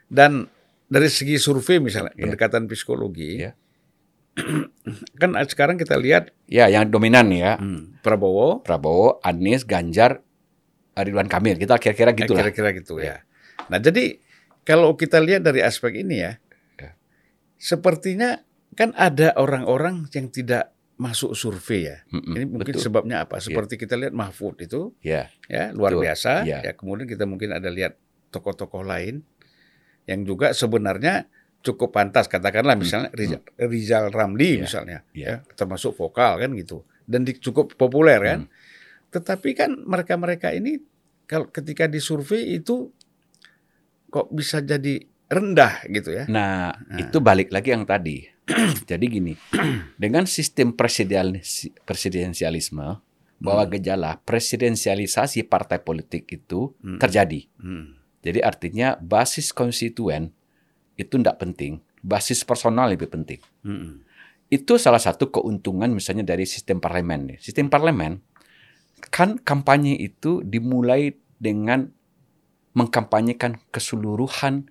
Dan 0.07 0.47
dari 0.87 1.11
segi 1.11 1.35
survei 1.35 1.83
misalnya 1.83 2.15
Ya. 2.15 2.23
pendekatan 2.23 2.71
psikologi, 2.71 3.43
Ya. 3.43 3.51
kan 5.21 5.35
sekarang 5.43 5.75
kita 5.75 5.99
lihat 5.99 6.31
Ya, 6.47 6.71
yang 6.71 6.87
dominan 6.87 7.27
ya. 7.35 7.59
hmm, 7.59 7.99
Prabowo, 7.99 8.63
Prabowo, 8.63 9.19
Anies, 9.27 9.67
Ganjar, 9.67 10.23
Ridwan 10.95 11.27
Kamil. 11.27 11.59
Kita 11.59 11.75
kira-kira 11.75 12.15
gitu 12.15 12.31
kira-kira 12.31 12.71
gitu 12.71 12.95
ya. 13.03 13.27
Nah 13.67 13.83
jadi 13.83 14.23
kalau 14.67 14.91
kita 14.93 15.17
lihat 15.17 15.41
dari 15.41 15.63
aspek 15.63 16.03
ini 16.03 16.19
ya, 16.19 16.35
Ya. 16.75 16.91
sepertinya 17.55 18.43
kan 18.75 18.91
ada 18.93 19.33
orang-orang 19.33 20.05
yang 20.11 20.27
tidak 20.27 20.75
masuk 20.97 21.33
survei 21.33 21.87
ya. 21.87 21.97
Mm-mm, 22.09 22.33
Ini 22.33 22.43
mungkin 22.47 22.73
betul. 22.73 22.83
sebabnya 22.83 23.23
apa? 23.23 23.37
Seperti 23.37 23.77
kita 23.77 23.93
lihat 23.95 24.11
Mahfud 24.11 24.57
itu 24.59 24.97
Ya, 24.99 25.29
ya 25.45 25.69
luar 25.71 25.93
Betul. 25.93 26.03
biasa 26.03 26.31
Iya. 26.43 26.59
ya 26.63 26.71
kemudian 26.73 27.05
kita 27.05 27.23
mungkin 27.23 27.53
ada 27.53 27.69
lihat 27.69 27.95
tokoh-tokoh 28.27 28.81
lain 28.81 29.21
yang 30.03 30.25
juga 30.25 30.51
sebenarnya 30.51 31.29
cukup 31.61 31.91
pantas 31.91 32.25
katakanlah 32.25 32.73
misalnya 32.75 33.09
Rizal, 33.13 33.41
Rizal 33.59 34.05
Ramli 34.09 34.45
Hmm. 34.45 34.53
Iya. 34.53 34.61
misalnya 34.61 34.97
Iya. 35.13 35.25
ya 35.25 35.35
termasuk 35.53 35.93
vokal 35.93 36.39
kan 36.39 36.49
gitu 36.53 36.81
dan 37.05 37.21
di, 37.21 37.33
cukup 37.35 37.73
populer 37.73 38.17
kan 38.19 38.39
Hmm. 38.45 38.51
tetapi 39.09 39.49
kan 39.53 39.71
mereka-mereka 39.77 40.49
ini 40.51 40.81
kalau 41.23 41.45
ketika 41.47 41.85
disurvei 41.85 42.57
itu 42.57 42.89
kok 44.07 44.31
bisa 44.31 44.59
jadi 44.59 45.03
rendah 45.27 45.83
gitu 45.91 46.15
ya 46.15 46.23
Nah, 46.25 46.71
itu 46.95 47.19
balik 47.19 47.51
lagi 47.51 47.75
yang 47.75 47.83
tadi. 47.83 48.23
Jadi 48.87 49.05
gini, 49.11 49.35
dengan 49.99 50.23
sistem 50.23 50.71
presidensi- 50.71 51.75
presidensialisme 51.83 53.03
bahwa 53.37 53.63
gejala 53.67 54.23
presidensialisasi 54.23 55.43
partai 55.43 55.83
politik 55.83 56.31
itu 56.31 56.71
Hmm. 56.79 56.95
terjadi. 56.95 57.43
Hmm. 57.59 57.99
Jadi 58.23 58.39
artinya 58.39 58.95
basis 58.97 59.51
konstituen 59.51 60.31
itu 60.95 61.19
tidak 61.19 61.43
penting, 61.43 61.83
basis 61.99 62.47
personal 62.47 62.87
lebih 62.87 63.11
penting. 63.11 63.43
Hmm. 63.67 63.99
Itu 64.47 64.79
salah 64.79 65.03
satu 65.03 65.27
keuntungan 65.27 65.91
misalnya 65.91 66.23
dari 66.23 66.47
sistem 66.47 66.79
parlemen. 66.79 67.35
Sistem 67.37 67.67
parlemen 67.67 68.23
kan 69.11 69.37
kampanye 69.37 69.99
itu 69.99 70.39
dimulai 70.41 71.13
dengan 71.37 71.91
mengkampanyekan 72.77 73.57
keseluruhan 73.73 74.69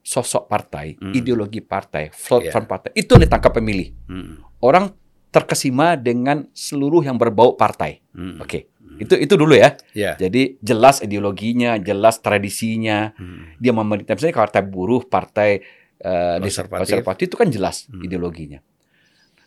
sosok 0.00 0.46
partai, 0.46 0.94
Hmm. 0.96 1.12
ideologi 1.12 1.60
partai, 1.60 2.08
platform 2.08 2.64
Iya. 2.64 2.70
partai. 2.70 2.90
Itu 2.94 3.18
yang 3.18 3.22
ditangkap 3.28 3.52
pemilih. 3.52 3.88
Hmm. 4.08 4.40
Orang 4.62 4.94
terkesima 5.28 5.98
dengan 5.98 6.48
seluruh 6.56 7.04
yang 7.04 7.18
berbau 7.20 7.52
partai. 7.52 8.00
Hmm. 8.14 8.40
Oke. 8.40 8.70
Itu 8.98 9.14
itu 9.14 9.34
dulu 9.36 9.52
ya. 9.54 9.76
ya 9.92 10.16
Jadi 10.16 10.56
jelas 10.58 11.04
ideologinya, 11.04 11.76
jelas 11.76 12.18
tradisinya. 12.18 13.12
Hmm. 13.14 13.54
Dia 13.60 13.70
memerintah 13.70 14.16
misalnya 14.16 14.38
partai 14.38 14.62
buruh, 14.64 15.04
partai 15.04 15.60
eh, 15.98 16.38
Konservatif. 16.38 17.26
itu 17.26 17.34
kan 17.34 17.50
jelas 17.50 17.90
Hmm. 17.90 18.00
ideologinya. 18.00 18.62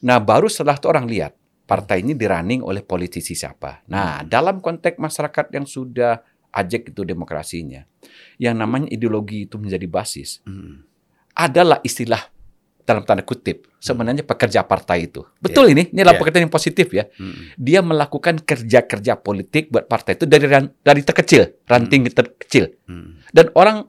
Nah, 0.03 0.19
baru 0.19 0.51
setelah 0.51 0.75
itu 0.75 0.87
orang 0.87 1.07
lihat 1.07 1.31
partai 1.63 2.03
ini 2.03 2.11
dirunning 2.11 2.59
oleh 2.59 2.83
politisi 2.83 3.31
siapa. 3.31 3.79
Nah, 3.87 4.19
Hmm. 4.19 4.27
dalam 4.27 4.59
konteks 4.59 4.99
masyarakat 4.99 5.47
yang 5.55 5.63
sudah 5.63 6.19
ajak 6.51 6.91
itu 6.91 7.01
demokrasinya, 7.01 7.87
yang 8.37 8.55
namanya 8.55 8.87
ideologi 8.87 9.47
itu 9.47 9.55
menjadi 9.55 9.87
basis, 9.87 10.43
Hmm. 10.43 10.83
adalah 11.31 11.79
istilah 11.81 12.19
dalam 12.81 13.05
tanda 13.05 13.23
kutip 13.23 13.71
sebenarnya 13.79 14.25
pekerja 14.25 14.67
partai 14.67 15.07
itu. 15.07 15.23
Betul 15.39 15.71
ini, 15.71 15.87
ini 15.89 16.01
adalah 16.01 16.17
Ya. 16.17 16.21
pekerjaan 16.21 16.43
yang 16.49 16.51
positif 16.51 16.91
ya. 16.91 17.07
Hmm. 17.15 17.55
Dia 17.55 17.79
melakukan 17.79 18.41
kerja-kerja 18.41 19.15
politik 19.15 19.71
buat 19.71 19.87
partai 19.87 20.19
itu 20.19 20.25
dari 20.27 20.45
ran- 20.49 20.73
dari 20.81 21.01
terkecil, 21.01 21.61
ranting 21.65 22.09
terkecil. 22.09 22.73
Hmm. 22.85 23.21
Dan 23.31 23.47
orang 23.55 23.87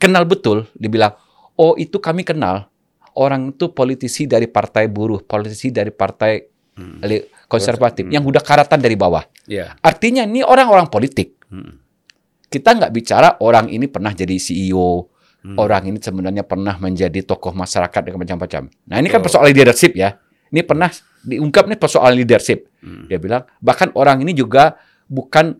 kenal 0.00 0.24
betul, 0.24 0.70
dibilang, 0.72 1.12
oh 1.54 1.76
itu 1.76 2.00
kami 2.00 2.24
kenal. 2.24 2.72
Orang 3.12 3.52
itu 3.52 3.74
politisi 3.74 4.24
dari 4.24 4.46
partai 4.46 4.86
buruh, 4.86 5.20
politisi 5.20 5.68
dari 5.68 5.90
partai 5.90 6.40
Hmm. 6.78 7.02
konservatif, 7.44 8.06
Hmm. 8.08 8.14
yang 8.14 8.24
udah 8.24 8.40
karatan 8.40 8.78
dari 8.78 8.94
bawah. 8.94 9.26
ya 9.44 9.74
Artinya 9.82 10.22
ini 10.22 10.40
orang-orang 10.40 10.86
politik. 10.86 11.42
Hmm. 11.50 11.79
Kita 12.50 12.74
nggak 12.74 12.92
bicara 12.92 13.38
orang 13.46 13.70
ini 13.70 13.86
pernah 13.86 14.10
jadi 14.10 14.34
CEO, 14.34 15.06
Hmm. 15.40 15.56
orang 15.56 15.88
ini 15.88 15.96
sebenarnya 15.96 16.44
pernah 16.44 16.76
menjadi 16.76 17.24
tokoh 17.24 17.56
masyarakat 17.56 18.00
dengan 18.04 18.20
macam-macam. 18.20 18.68
Nah 18.92 18.96
ini 19.00 19.08
kan 19.08 19.24
persoalan 19.24 19.56
leadership 19.56 19.96
ya. 19.96 20.20
Ini 20.52 20.60
pernah 20.68 20.92
diungkap 21.24 21.64
nih 21.64 21.80
persoalan 21.80 22.12
leadership. 22.12 22.68
Hmm. 22.84 23.08
Dia 23.08 23.16
bilang 23.16 23.48
bahkan 23.56 23.88
orang 23.96 24.20
ini 24.20 24.36
juga 24.36 24.76
bukan 25.08 25.56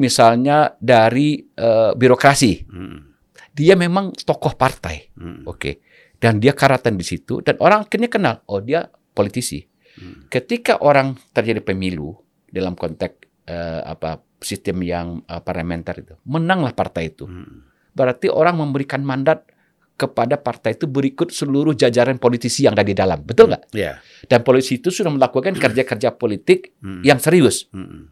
misalnya 0.00 0.72
dari 0.80 1.44
eh, 1.44 1.92
birokrasi. 1.92 2.52
Hmm. 2.72 3.12
Dia 3.52 3.76
memang 3.76 4.16
tokoh 4.16 4.56
partai. 4.56 5.12
Hmm. 5.12 5.44
Oke. 5.44 5.84
Dan 6.16 6.40
dia 6.40 6.56
karatan 6.56 6.96
di 6.96 7.04
situ 7.04 7.44
dan 7.44 7.60
orang 7.60 7.84
akhirnya 7.84 8.08
kenal, 8.08 8.40
oh 8.48 8.64
dia 8.64 8.88
politisi. 9.12 9.60
Hmm. 10.00 10.24
Ketika 10.32 10.80
orang 10.80 11.20
terjadi 11.36 11.60
pemilu 11.60 12.16
dalam 12.48 12.72
konteks 12.72 13.44
eh, 13.44 13.82
apa 13.84 14.24
sistem 14.44 14.82
yang 14.82 15.06
eh, 15.24 15.40
parlementer 15.40 15.98
itu, 15.98 16.14
menanglah 16.24 16.72
partai 16.72 17.10
itu. 17.10 17.26
Hmm. 17.26 17.66
Berarti 17.92 18.28
orang 18.28 18.56
memberikan 18.56 19.02
mandat 19.02 19.44
kepada 19.92 20.34
partai 20.34 20.74
itu 20.74 20.88
berikut 20.88 21.30
seluruh 21.30 21.76
jajaran 21.76 22.16
politisi 22.16 22.64
yang 22.66 22.74
ada 22.74 22.82
di 22.82 22.96
dalam. 22.96 23.22
Betul 23.22 23.52
nggak? 23.52 23.70
ya 23.70 24.00
Dan 24.26 24.42
politisi 24.42 24.80
itu 24.80 24.90
sudah 24.90 25.12
melakukan 25.12 25.54
kerja-kerja 25.54 26.16
politik 26.16 26.74
Hmm. 26.80 27.04
yang 27.04 27.20
serius. 27.20 27.68
Hmm. 27.70 28.08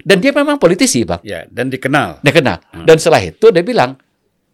Dan 0.00 0.20
dia 0.20 0.32
memang 0.32 0.56
politisi, 0.56 1.04
Bang. 1.04 1.20
ya 1.22 1.44
dan 1.48 1.68
dikenal 1.68 2.20
Dia 2.22 2.32
kenal. 2.32 2.58
Hmm. 2.72 2.84
Dan 2.84 2.96
setelah 2.96 3.24
itu 3.24 3.50
dia 3.50 3.60
bilang, 3.60 3.98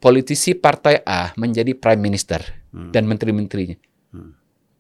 politisi 0.01 0.57
partai 0.57 1.05
A 1.05 1.31
menjadi 1.37 1.77
prime 1.77 2.01
minister 2.01 2.41
Hmm. 2.73 2.91
dan 2.91 3.05
menteri-menterinya. 3.05 3.77
Hmm. 4.17 4.33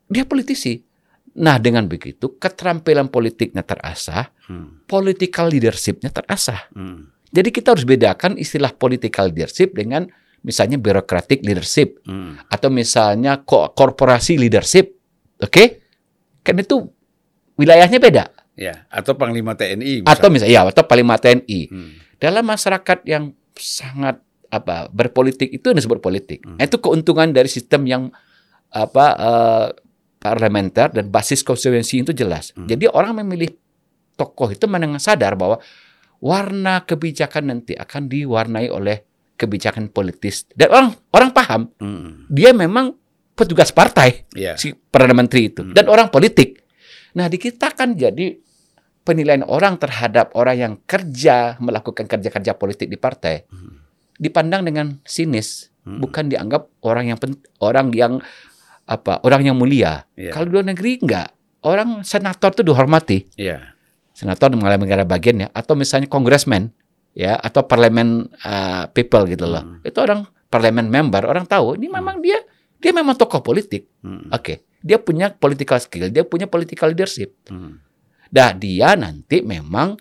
Dia 0.08 0.24
politisi. 0.24 0.80
Nah, 1.40 1.56
dengan 1.56 1.88
begitu 1.88 2.36
keterampilan 2.36 3.08
politiknya 3.08 3.64
terasah, 3.64 4.28
Hmm. 4.44 4.84
political 4.84 5.48
leadershipnya 5.48 6.08
terasah. 6.08 6.68
Hmm. 6.70 7.08
Jadi 7.30 7.48
kita 7.48 7.72
harus 7.72 7.82
bedakan 7.82 8.36
istilah 8.36 8.70
political 8.70 9.30
leadership 9.30 9.72
dengan 9.72 10.04
misalnya 10.40 10.76
bureaucratic 10.76 11.40
leadership 11.40 12.02
Hmm. 12.02 12.36
atau 12.44 12.68
misalnya 12.68 13.40
ko- 13.40 13.70
korporasi 13.70 14.36
leadership. 14.36 14.92
Oke? 15.38 15.80
Kan 16.40 16.58
itu 16.58 16.84
wilayahnya 17.54 17.98
beda. 17.98 18.24
ya 18.52 18.84
atau 18.88 19.16
panglima 19.16 19.56
TNI 19.56 20.04
Atau 20.04 20.28
misalnya 20.28 20.52
ya 20.52 20.68
atau 20.68 20.84
Panglima 20.84 21.16
TNI. 21.16 21.60
Hmm. 21.66 21.96
dalam 22.20 22.44
masyarakat 22.44 23.08
yang 23.08 23.32
sangat 23.54 24.20
apa 24.46 24.90
berpolitik 24.90 25.48
itu 25.48 25.64
yang 25.64 25.78
disebut 25.78 25.96
politik. 25.98 26.44
Hmm. 26.44 26.60
Nah, 26.60 26.68
itu 26.68 26.76
keuntungan 26.76 27.30
dari 27.30 27.48
sistem 27.48 27.88
yang 27.88 28.02
apa 28.68 29.06
eh, 29.16 29.66
parlementer 30.20 30.92
dan 30.92 31.08
basis 31.08 31.40
konstituensi 31.40 32.04
itu 32.04 32.12
jelas. 32.12 32.52
Hmm. 32.52 32.68
Jadi 32.68 32.86
orang 32.86 33.24
memilih 33.24 33.50
tokoh 34.14 34.52
itu 34.52 34.68
menengah 34.68 35.00
sadar 35.00 35.32
bahwa 35.34 35.56
warna 36.20 36.84
kebijakan 36.84 37.48
nanti 37.48 37.72
akan 37.72 38.06
diwarnai 38.06 38.68
oleh 38.68 39.00
kebijakan 39.40 39.88
politis 39.88 40.44
dan 40.52 40.68
orang 40.68 40.88
orang 41.16 41.30
paham 41.32 41.62
Hmm. 41.80 42.28
dia 42.28 42.52
memang 42.52 42.92
petugas 43.32 43.72
partai 43.72 44.28
ya 44.36 44.52
si 44.60 44.76
perdana 44.76 45.16
menteri 45.16 45.48
itu 45.48 45.64
Hmm. 45.64 45.72
dan 45.72 45.88
orang 45.88 46.12
politik. 46.12 46.60
Nah 47.16 47.32
di 47.32 47.40
kita 47.40 47.72
kan 47.72 47.96
jadi 47.96 48.36
penilaian 49.00 49.40
orang 49.40 49.80
terhadap 49.80 50.36
orang 50.36 50.56
yang 50.60 50.74
kerja 50.84 51.56
melakukan 51.56 52.04
kerja-kerja 52.04 52.52
politik 52.60 52.92
di 52.92 53.00
partai 53.00 53.48
Hmm. 53.48 53.80
dipandang 54.20 54.68
dengan 54.68 55.00
sinis, 55.08 55.72
Hmm. 55.88 56.04
bukan 56.04 56.28
dianggap 56.28 56.68
orang 56.84 57.08
yang 57.08 57.16
pen- 57.16 57.40
orang 57.64 57.88
yang 57.96 58.20
apa 58.90 59.22
orang 59.22 59.46
yang 59.46 59.54
mulia. 59.54 60.02
Iya. 60.18 60.34
Kalau 60.34 60.50
di 60.50 60.52
luar 60.58 60.66
negeri 60.66 60.98
enggak, 60.98 61.30
orang 61.62 62.02
senator 62.02 62.50
itu 62.50 62.66
dihormati. 62.66 63.30
ya 63.38 63.78
senator 64.20 64.52
mengalami 64.52 64.84
negara 64.84 65.08
bagian 65.08 65.46
ya, 65.46 65.48
atau 65.56 65.72
misalnya 65.72 66.04
congressman 66.10 66.68
ya, 67.16 67.40
atau 67.40 67.64
parlemen 67.64 68.28
uh, 68.44 68.84
people 68.92 69.24
gitu 69.24 69.48
loh. 69.48 69.64
Hmm. 69.64 69.80
Itu 69.80 70.04
orang 70.04 70.28
parlemen 70.52 70.92
member, 70.92 71.24
orang 71.24 71.48
tahu 71.48 71.80
ini 71.80 71.88
memang 71.88 72.20
dia 72.20 72.36
dia 72.76 72.92
memang 72.92 73.16
tokoh 73.16 73.40
politik. 73.40 73.88
Hmm. 74.04 74.28
Oke, 74.28 74.68
dia 74.84 75.00
punya 75.00 75.32
political 75.32 75.80
skill, 75.80 76.12
dia 76.12 76.28
punya 76.28 76.44
political 76.44 76.92
leadership. 76.92 77.32
Hmm. 77.48 77.80
Dah 78.28 78.52
dia 78.52 78.92
nanti 78.92 79.40
memang 79.40 79.96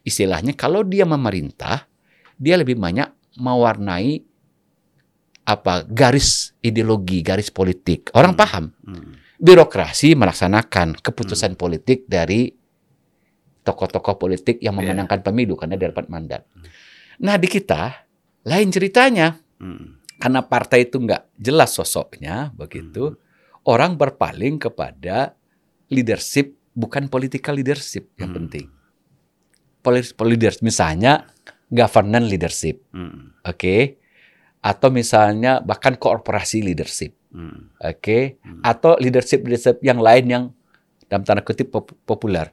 istilahnya 0.00 0.56
kalau 0.56 0.80
dia 0.80 1.04
memerintah, 1.04 1.84
dia 2.40 2.56
lebih 2.56 2.80
banyak 2.80 3.36
mewarnai 3.36 4.24
apa 5.48 5.88
garis 5.88 6.52
ideologi, 6.60 7.24
garis 7.24 7.48
politik. 7.48 8.12
Orang 8.12 8.36
Hmm. 8.36 8.40
paham. 8.40 8.64
Hmm. 8.84 9.16
Birokrasi 9.40 10.12
melaksanakan 10.12 11.00
keputusan 11.00 11.56
politik 11.56 12.04
dari 12.04 12.52
tokoh-tokoh 13.64 14.16
politik 14.18 14.60
yang 14.60 14.76
Iya. 14.76 14.80
memenangkan 14.84 15.20
pemilu 15.22 15.56
karena 15.56 15.76
dia 15.76 15.88
dapat 15.88 16.08
mandat. 16.08 16.42
Nah 17.18 17.36
di 17.36 17.48
kita 17.48 18.04
lain 18.44 18.68
ceritanya 18.68 19.36
Hmm. 19.56 20.00
karena 20.16 20.40
partai 20.42 20.84
itu 20.84 20.98
nggak 20.98 21.36
jelas 21.36 21.72
sosoknya 21.72 22.52
begitu 22.54 23.16
orang 23.64 23.94
berpaling 23.94 24.56
kepada 24.56 25.34
leadership 25.88 26.56
bukan 26.72 27.08
political 27.08 27.54
leadership 27.54 28.12
yang 28.16 28.32
Hmm. 28.32 28.38
penting 28.44 28.66
Poli- 29.78 30.14
leadership 30.26 30.62
misalnya 30.62 31.26
governance 31.68 32.26
leadership 32.26 32.82
Hmm. 32.90 33.34
oke 33.42 33.98
atau 34.58 34.88
misalnya 34.88 35.60
bahkan 35.60 35.94
korporasi 35.94 36.60
leadership 36.60 37.14
Hmm. 37.28 37.68
oke 37.76 38.40
Hmm. 38.40 38.60
atau 38.62 38.96
leadership 38.96 39.44
leadership 39.44 39.78
yang 39.80 40.00
lain 40.00 40.24
yang 40.26 40.44
dalam 41.06 41.22
tanda 41.22 41.40
kutip 41.40 41.68
pop- 41.68 41.92
populer 42.02 42.48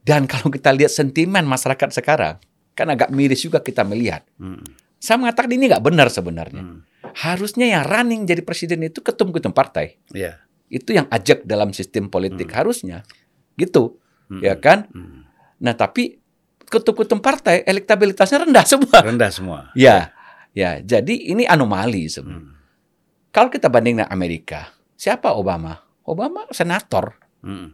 dan 0.00 0.26
kalau 0.26 0.48
kita 0.48 0.70
lihat 0.70 0.90
sentimen 0.90 1.42
masyarakat 1.42 1.94
sekarang 1.94 2.36
kan 2.72 2.86
agak 2.88 3.08
miris 3.08 3.40
juga 3.40 3.58
kita 3.58 3.82
melihat 3.82 4.26
Hmm. 4.34 4.60
saya 4.98 5.16
mengatakan 5.16 5.50
ini 5.50 5.66
nggak 5.66 5.82
benar 5.82 6.08
sebenarnya 6.08 6.62
Hmm. 6.62 6.82
harusnya 7.14 7.66
yang 7.68 7.84
running 7.84 8.24
jadi 8.24 8.40
presiden 8.40 8.82
itu 8.82 8.98
ketum-ketum 8.98 9.50
partai. 9.50 10.00
Ya. 10.10 10.40
Itu 10.66 10.96
yang 10.96 11.04
ajak 11.06 11.44
dalam 11.44 11.70
sistem 11.70 12.08
politik 12.08 12.48
harusnya. 12.48 13.04
Gitu, 13.52 14.00
Hmm. 14.32 14.40
ya 14.40 14.56
kan? 14.56 14.88
Hmm. 14.88 15.28
Nah, 15.60 15.76
tapi 15.76 16.16
ketum-ketum 16.64 17.20
partai 17.20 17.60
elektabilitasnya 17.62 18.48
rendah 18.48 18.64
semua. 18.64 18.98
Rendah 19.04 19.28
semua. 19.28 19.58
ya. 19.76 20.08
Ya, 20.52 20.80
jadi 20.84 21.16
ini 21.32 21.48
anomali 21.48 22.08
sebenarnya. 22.08 22.44
Hmm. 22.44 22.60
Kalau 23.32 23.48
kita 23.48 23.72
banding 23.72 24.00
dengan 24.00 24.12
Amerika, 24.12 24.76
siapa 25.00 25.32
Obama? 25.32 25.80
Obama 26.04 26.44
senator. 26.52 27.16
Hmm. 27.40 27.72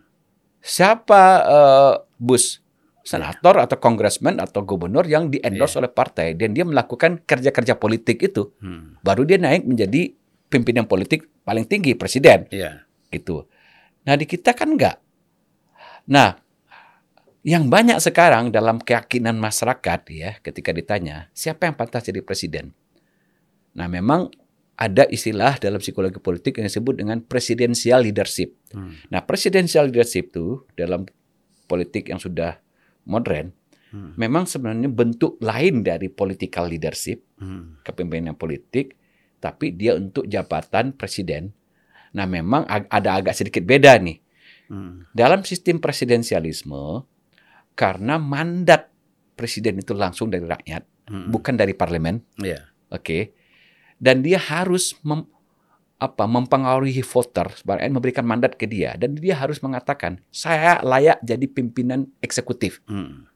Siapa 0.62 1.22
eh, 1.43 1.95
Bush? 2.18 2.62
Senator 3.09 3.64
atau 3.64 3.81
congressman 3.81 4.37
atau 4.37 4.68
gubernur 4.68 5.01
yang 5.09 5.33
di-endorse 5.33 5.81
oleh 5.81 5.89
partai 5.89 6.37
dan 6.37 6.53
dia 6.53 6.68
melakukan 6.68 7.24
kerja-kerja 7.24 7.81
politik 7.81 8.20
itu. 8.20 8.53
Hmm. 8.61 9.01
Baru 9.01 9.24
dia 9.24 9.41
naik 9.41 9.64
menjadi 9.64 10.12
pimpinan 10.53 10.85
politik 10.85 11.24
paling 11.41 11.64
tinggi, 11.64 11.97
presiden. 11.97 12.45
Ya. 12.53 12.85
gitu. 13.09 13.49
Nah 14.05 14.12
di 14.12 14.29
kita 14.29 14.53
kan 14.53 14.76
enggak. 14.76 15.01
Nah 16.05 16.37
yang 17.49 17.73
banyak 17.73 17.97
sekarang 17.97 18.53
dalam 18.53 18.77
keyakinan 18.77 19.41
masyarakat 19.41 20.01
ya 20.13 20.37
ketika 20.45 20.77
ditanya 20.77 21.33
siapa 21.33 21.65
yang 21.65 21.81
pantas 21.81 22.05
jadi 22.05 22.21
presiden. 22.21 22.77
Nah 23.73 23.89
memang 23.89 24.29
ada 24.77 25.09
istilah 25.09 25.57
dalam 25.57 25.81
psikologi 25.81 26.21
politik 26.21 26.61
yang 26.61 26.69
disebut 26.69 27.01
dengan 27.01 27.25
presidential 27.25 28.05
leadership. 28.05 28.53
Hmm. 28.77 29.01
Nah 29.09 29.25
presidential 29.25 29.89
leadership 29.89 30.29
itu 30.29 30.69
dalam 30.77 31.09
politik 31.65 32.13
yang 32.13 32.21
sudah 32.21 32.61
modern 33.09 33.57
Hmm. 33.89 34.13
memang 34.21 34.45
sebenarnya 34.45 34.93
bentuk 34.93 35.41
lain 35.41 35.81
dari 35.81 36.13
political 36.13 36.69
leadership 36.69 37.25
Hmm. 37.41 37.81
kepemimpinan 37.81 38.37
politik, 38.37 39.01
tapi 39.41 39.73
dia 39.73 39.97
untuk 39.97 40.29
jabatan 40.29 40.93
presiden. 40.93 41.57
Nah, 42.13 42.29
memang 42.29 42.69
ag- 42.69 42.89
ada 42.93 43.17
agak 43.17 43.33
sedikit 43.33 43.65
beda 43.65 43.97
nih. 43.97 44.21
Hmm. 44.69 45.09
Dalam 45.17 45.41
sistem 45.41 45.81
presidensialisme, 45.81 47.09
karena 47.79 48.18
mandat 48.18 48.91
presiden 49.39 49.79
itu 49.79 49.95
langsung 49.95 50.26
dari 50.26 50.43
rakyat, 50.43 50.83
Hmm. 51.07 51.31
bukan 51.31 51.55
dari 51.55 51.72
parlemen, 51.72 52.18
Ya. 52.35 52.66
oke. 52.91 53.31
Dan 54.03 54.26
dia 54.26 54.43
harus 54.43 54.99
mem- 55.07 55.31
apa 55.99 56.31
mempengaruhi 56.31 57.03
voter, 57.03 57.51
sebenarnya 57.59 57.91
memberikan 57.91 58.22
mandat 58.22 58.55
ke 58.55 58.70
dia 58.70 58.95
dan 58.95 59.18
dia 59.18 59.35
harus 59.35 59.59
mengatakan 59.59 60.22
saya 60.31 60.79
layak 60.79 61.18
jadi 61.26 61.43
pimpinan 61.51 62.07
eksekutif. 62.22 62.79
Hmm. 62.87 63.26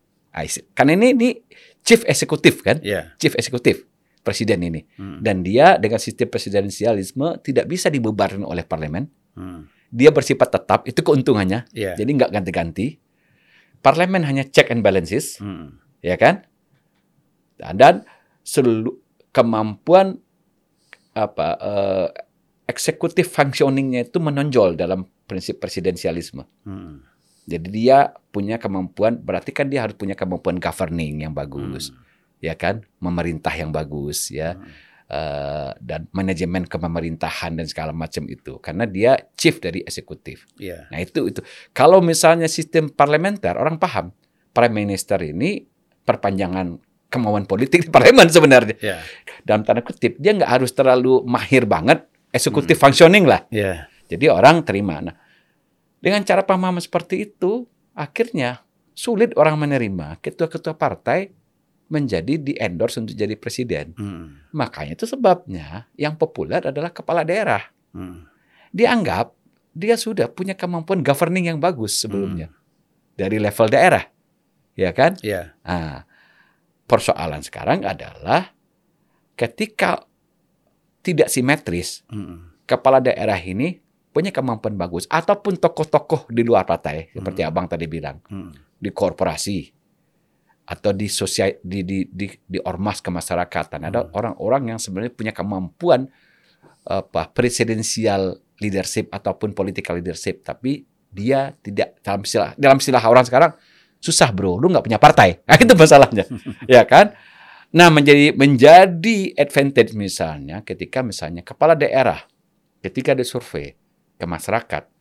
Kan 0.73 0.87
ini 0.89 1.11
ini 1.11 1.29
chief 1.83 2.07
eksekutif 2.07 2.63
kan? 2.63 2.79
Ya. 2.87 3.19
Chief 3.19 3.35
eksekutif 3.35 3.83
presiden 4.23 4.63
ini. 4.63 4.87
Hmm. 4.95 5.19
Dan 5.19 5.43
dia 5.43 5.75
dengan 5.75 5.99
sistem 5.99 6.31
presidensialisme 6.31 7.43
tidak 7.43 7.67
bisa 7.67 7.91
dibebarkan 7.91 8.47
oleh 8.47 8.63
parlemen. 8.63 9.11
Hmm. 9.35 9.67
Dia 9.91 10.15
bersifat 10.15 10.55
tetap, 10.55 10.87
itu 10.87 11.03
keuntungannya. 11.03 11.67
Ya. 11.75 11.99
Jadi 11.99 12.11
nggak 12.15 12.31
ganti-ganti. 12.31 13.02
Parlemen 13.83 14.23
hanya 14.23 14.47
check 14.47 14.71
and 14.71 14.81
balances, 14.81 15.43
Hmm. 15.43 15.83
ya 16.01 16.15
kan? 16.15 16.47
Dan 17.59 18.07
seluruh 18.43 18.95
kemampuan 19.31 20.19
apa 21.13 21.49
eh, 21.61 22.09
eksekutif 22.67 23.29
functioningnya 23.31 24.09
itu 24.09 24.19
menonjol 24.23 24.79
dalam 24.79 25.05
prinsip 25.27 25.59
presidensialisme. 25.61 26.47
Hmm. 26.65 27.05
Jadi 27.43 27.69
dia 27.75 28.15
punya 28.31 28.57
kemampuan, 28.63 29.19
berarti 29.19 29.51
kan 29.51 29.67
dia 29.67 29.83
harus 29.83 29.99
punya 29.99 30.15
kemampuan 30.15 30.63
governing 30.63 31.27
yang 31.27 31.35
bagus, 31.35 31.91
ya 32.39 32.55
kan? 32.55 32.87
Memerintah 33.03 33.51
yang 33.51 33.75
bagus, 33.75 34.31
ya. 34.31 34.55
Hmm. 34.55 34.71
Eh, 35.13 35.71
dan 35.79 36.09
manajemen 36.11 36.65
kepemerintahan 36.65 37.53
dan 37.53 37.67
segala 37.69 37.93
macam 37.93 38.25
itu 38.27 38.57
karena 38.59 38.89
dia 38.89 39.21
chief 39.37 39.61
dari 39.61 39.85
eksekutif. 39.85 40.49
Ya. 40.57 40.89
Nah 40.89 40.99
itu 40.99 41.29
itu 41.29 41.45
kalau 41.71 42.01
misalnya 42.01 42.49
sistem 42.49 42.89
parlementer 42.89 43.53
orang 43.55 43.77
paham 43.77 44.17
prime 44.57 44.73
minister 44.73 45.21
ini 45.21 45.69
perpanjangan 46.03 46.81
kemauan 47.13 47.45
politik 47.45 47.85
di 47.85 47.91
parlemen 47.93 48.25
sebenarnya 48.33 48.77
Ya. 48.81 48.97
dalam 49.45 49.69
tanda 49.69 49.85
kutip 49.85 50.17
dia 50.17 50.33
nggak 50.33 50.49
harus 50.49 50.73
terlalu 50.73 51.21
mahir 51.29 51.69
banget 51.69 52.09
eksekutif 52.33 52.81
functioning 52.81 53.29
lah 53.29 53.45
Ya. 53.53 53.93
jadi 54.09 54.33
orang 54.33 54.65
terima. 54.65 55.05
Nah 55.05 55.17
dengan 56.01 56.25
cara 56.25 56.41
pemahaman 56.43 56.81
seperti 56.81 57.29
itu 57.29 57.69
akhirnya 57.93 58.65
sulit 58.97 59.37
orang 59.37 59.61
menerima 59.61 60.19
ketua-ketua 60.25 60.75
partai 60.75 61.33
menjadi 61.93 62.41
di 62.41 62.57
endorse 62.57 62.97
untuk 62.97 63.13
jadi 63.13 63.37
presiden. 63.37 63.93
Hmm. 64.01 64.41
Makanya 64.57 64.97
itu 64.97 65.05
sebabnya 65.05 65.93
yang 66.01 66.17
populer 66.17 66.65
adalah 66.65 66.89
kepala 66.89 67.21
daerah. 67.21 67.61
Hmm. 67.93 68.25
Dianggap 68.73 69.37
dia 69.77 70.01
sudah 70.01 70.33
punya 70.33 70.57
kemampuan 70.57 71.05
governing 71.05 71.53
yang 71.53 71.61
bagus 71.61 72.01
sebelumnya 72.01 72.49
dari 73.13 73.37
level 73.37 73.69
daerah, 73.69 74.05
ya 74.73 74.97
kan? 74.97 75.21
Ya. 75.21 75.53
Nah, 75.65 76.09
persoalan 76.89 77.45
sekarang 77.45 77.85
adalah 77.85 78.57
ketika 79.37 80.09
tidak 81.05 81.29
simetris, 81.29 82.09
Hmm. 82.09 82.57
kepala 82.65 83.05
daerah 83.05 83.37
ini 83.37 83.85
punya 84.13 84.33
kemampuan 84.33 84.77
bagus 84.77 85.05
ataupun 85.09 85.57
tokoh-tokoh 85.61 86.29
di 86.33 86.45
luar 86.45 86.65
partai 86.65 87.13
seperti 87.13 87.41
abang 87.45 87.69
tadi 87.69 87.85
bilang 87.89 88.21
Hmm. 88.29 88.53
di 88.77 88.89
korporasi 88.93 89.82
atau 90.63 90.95
di 90.95 91.11
sosial 91.11 91.59
di 91.61 91.83
di 91.83 91.99
di, 92.07 92.27
di 92.29 92.59
ormas 92.63 93.03
kemasyarakatan. 93.03 93.91
Ada 93.91 94.15
orang-orang 94.15 94.75
yang 94.75 94.79
sebenarnya 94.79 95.13
punya 95.13 95.33
kemampuan 95.35 96.07
apa 96.83 97.31
presidensial 97.31 98.43
leadership 98.59 99.11
ataupun 99.15 99.55
political 99.55 99.99
leadership 99.99 100.43
tapi 100.43 100.83
dia 101.13 101.55
tidak 101.63 101.99
dalam 102.03 102.27
istilah 102.27 102.51
dalam 102.59 102.79
istilah 102.79 103.03
orang 103.07 103.23
sekarang 103.27 103.53
susah 104.03 104.35
bro 104.35 104.59
lu 104.59 104.71
nggak 104.71 104.85
punya 104.87 104.99
partai. 104.99 105.39
Nah, 105.47 105.59
itu 105.59 105.75
masalahnya. 105.79 106.25
Ya 106.71 106.83
kan? 106.87 107.15
Nah 107.73 107.89
menjadi 107.89 108.37
menjadi 108.37 109.33
advantage 109.39 109.97
misalnya 109.97 110.61
ketika 110.61 111.01
misalnya 111.01 111.41
kepala 111.41 111.73
daerah 111.73 112.21
ketika 112.85 113.17
disurvei 113.17 113.79
ke 114.21 114.27
masyarakat 114.29 114.92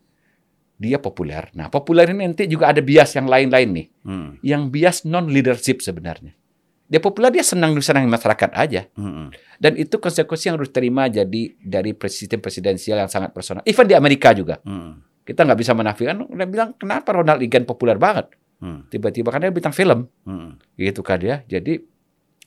dia 0.81 0.97
populer 0.97 1.45
nah 1.53 1.69
populer 1.69 2.09
ini 2.09 2.25
nanti 2.25 2.49
juga 2.49 2.73
ada 2.73 2.81
bias 2.81 3.13
yang 3.13 3.29
lain-lain 3.29 3.69
nih 3.69 3.87
Hmm. 4.01 4.29
yang 4.41 4.73
bias 4.73 5.05
non 5.05 5.29
leadership 5.29 5.85
sebenarnya. 5.85 6.33
Dia 6.91 6.99
populer 6.99 7.31
dia 7.31 7.45
senang 7.45 7.71
disenangi 7.71 8.09
masyarakat 8.09 8.49
aja 8.51 8.89
Hmm. 8.97 9.29
dan 9.61 9.77
itu 9.77 9.95
konsekuensi 9.95 10.49
yang 10.49 10.57
harus 10.57 10.73
terima 10.73 11.05
jadi 11.05 11.53
dari 11.55 11.93
sistem 12.09 12.41
presidensial 12.41 12.97
yang 12.97 13.07
sangat 13.07 13.29
personal. 13.31 13.61
Even 13.63 13.85
di 13.85 13.93
Amerika 13.93 14.33
juga 14.33 14.57
Hmm. 14.65 14.99
kita 15.21 15.45
nggak 15.45 15.59
bisa 15.61 15.71
menafikan. 15.71 16.25
Udah 16.25 16.47
bilang 16.49 16.73
kenapa 16.75 17.13
Ronald 17.13 17.39
Reagan 17.39 17.63
populer 17.63 17.95
banget 17.95 18.33
Hmm. 18.57 18.89
tiba-tiba 18.89 19.29
karena 19.29 19.47
dia 19.47 19.55
bintang 19.55 19.71
film 19.71 20.09
Hmm. 20.25 20.57
gitu 20.75 20.99
kan 20.99 21.21
ya. 21.21 21.45
Jadi 21.45 21.79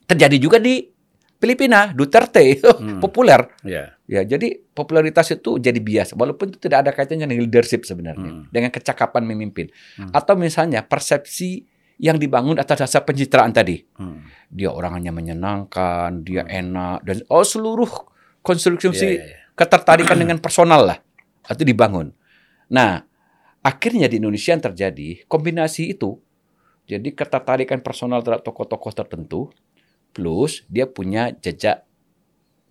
terjadi 0.04 0.36
juga 0.36 0.58
di 0.60 0.84
Filipina 1.44 1.92
Duterte 1.92 2.56
Hmm. 2.56 3.04
populer 3.04 3.44
Ya. 3.60 3.92
ya. 4.08 4.24
Jadi 4.24 4.56
popularitas 4.72 5.28
itu 5.28 5.60
jadi 5.60 5.76
bias 5.76 6.16
walaupun 6.16 6.48
itu 6.48 6.58
tidak 6.58 6.88
ada 6.88 6.90
kaitannya 6.96 7.28
dengan 7.28 7.44
leadership 7.44 7.84
sebenarnya 7.84 8.30
Hmm. 8.32 8.44
dengan 8.48 8.72
kecakapan 8.72 9.28
memimpin 9.28 9.68
Hmm. 10.00 10.08
atau 10.08 10.32
misalnya 10.40 10.80
persepsi 10.80 11.68
yang 12.00 12.16
dibangun 12.16 12.56
atas 12.56 12.80
dasar 12.88 13.04
pencitraan 13.04 13.52
tadi. 13.52 13.84
Hmm. 14.00 14.24
Dia 14.48 14.72
orangnya 14.72 15.12
menyenangkan, 15.12 16.24
dia 16.24 16.48
enak 16.48 17.04
dan 17.04 17.20
oh 17.28 17.44
seluruh 17.44 17.92
konstruksi 18.40 18.88
Iya, 18.90 19.04
iya, 19.04 19.12
iya. 19.20 19.36
ketertarikan 19.52 20.16
dengan 20.16 20.40
personal 20.40 20.88
lah 20.88 20.98
itu 21.44 21.62
dibangun. 21.62 22.10
Nah, 22.72 23.04
akhirnya 23.60 24.08
di 24.08 24.16
Indonesia 24.16 24.56
yang 24.56 24.64
terjadi 24.64 25.28
kombinasi 25.28 25.92
itu. 25.92 26.16
Jadi 26.84 27.16
ketertarikan 27.16 27.80
personal 27.80 28.20
terhadap 28.20 28.44
tokoh-tokoh 28.44 28.92
tertentu 28.92 29.48
plus 30.14 30.62
dia 30.70 30.86
punya 30.86 31.34
jejak 31.34 31.82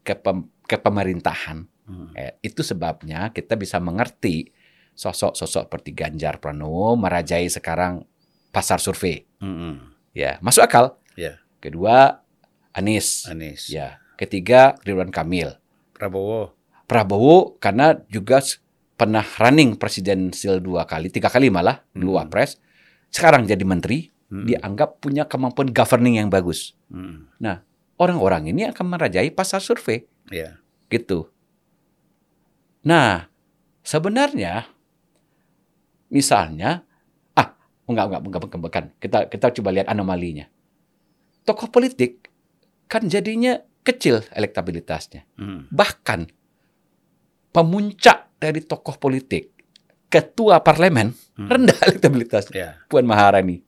kepem- 0.02 0.48
kepemerintahan. 0.66 1.68
Hmm. 1.84 2.16
Eh, 2.16 2.40
itu 2.40 2.64
sebabnya 2.64 3.36
kita 3.36 3.60
bisa 3.60 3.76
mengerti 3.84 4.48
sosok-sosok 4.96 5.68
seperti 5.68 5.92
Ganjar 5.92 6.40
Pranowo 6.40 6.96
merajai 6.96 7.52
sekarang 7.52 8.08
pasar 8.56 8.80
survei. 8.80 9.28
Hmm. 9.44 9.92
Ya, 10.16 10.40
masuk 10.40 10.64
akal. 10.64 10.96
Ya. 11.20 11.42
Kedua 11.60 12.24
Anies. 12.72 13.28
Anies. 13.28 13.68
Ya. 13.68 14.00
Ketiga 14.16 14.78
Ridwan 14.86 15.12
Kamil. 15.12 15.58
Prabowo. 15.98 16.54
Prabowo 16.88 17.58
karena 17.58 17.98
juga 18.08 18.40
pernah 18.94 19.26
running 19.26 19.76
presidensial 19.76 20.62
dua 20.62 20.86
kali, 20.86 21.10
tiga 21.10 21.28
kali 21.28 21.50
malah 21.50 21.82
dulu 21.92 22.16
Hmm. 22.16 22.30
wapres. 22.30 22.62
Sekarang 23.10 23.44
jadi 23.46 23.62
menteri, 23.66 24.13
Hmm. 24.34 24.50
dianggap 24.50 24.98
punya 24.98 25.30
kemampuan 25.30 25.70
governing 25.70 26.18
yang 26.18 26.34
bagus. 26.34 26.74
Hmm. 26.90 27.30
Orang-orang 28.02 28.50
ini 28.50 28.66
akan 28.66 28.90
merajai 28.90 29.30
pasar 29.30 29.62
survei, 29.62 30.10
Ya. 30.34 30.58
gitu. 30.90 31.30
Nah, 32.82 33.30
sebenarnya 33.86 34.66
misalnya 36.10 36.82
ah 37.38 37.54
enggak 37.86 38.06
enggak 38.10 38.22
enggak, 38.26 38.42
enggak, 38.42 38.62
bukan. 38.66 38.84
Kita 38.98 39.18
kita 39.30 39.48
coba 39.62 39.70
lihat 39.70 39.88
anomalinya. 39.94 40.50
Tokoh 41.46 41.70
politik 41.70 42.34
kan 42.90 43.06
jadinya 43.06 43.62
kecil 43.86 44.26
elektabilitasnya. 44.34 45.30
Hmm. 45.38 45.70
Bahkan 45.70 46.34
pemuncak 47.54 48.34
dari 48.42 48.66
tokoh 48.66 48.98
politik, 48.98 49.54
ketua 50.10 50.58
parlemen 50.66 51.14
Hmm. 51.38 51.46
rendah 51.50 51.78
elektabilitasnya. 51.86 52.54
Ya. 52.58 52.72
Puan 52.90 53.06
Maharani. 53.06 53.62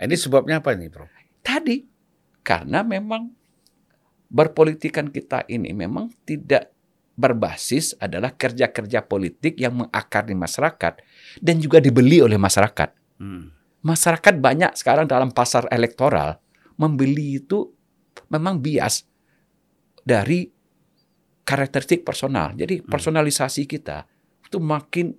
Ini 0.00 0.16
sebabnya 0.16 0.64
apa 0.64 0.72
nih, 0.72 0.88
Bro? 0.88 1.06
Tadi 1.44 1.84
karena 2.40 2.80
memang 2.80 3.28
berpolitikan 4.30 5.12
kita 5.12 5.44
ini 5.50 5.76
memang 5.76 6.08
tidak 6.24 6.72
berbasis 7.20 7.92
adalah 8.00 8.32
kerja-kerja 8.32 9.04
politik 9.04 9.60
yang 9.60 9.84
mengakar 9.84 10.24
di 10.24 10.32
masyarakat 10.32 10.94
dan 11.42 11.54
juga 11.60 11.82
dibeli 11.82 12.24
oleh 12.24 12.40
masyarakat. 12.40 13.20
Hmm. 13.20 13.52
Masyarakat 13.84 14.34
banyak 14.40 14.72
sekarang 14.78 15.04
dalam 15.04 15.28
pasar 15.34 15.68
elektoral 15.68 16.40
membeli 16.80 17.42
itu 17.42 17.68
memang 18.32 18.56
bias 18.56 19.04
dari 20.00 20.48
karakteristik 21.44 22.06
personal. 22.06 22.56
Jadi 22.56 22.80
personalisasi 22.80 23.68
kita 23.68 24.08
itu 24.48 24.56
makin 24.56 25.12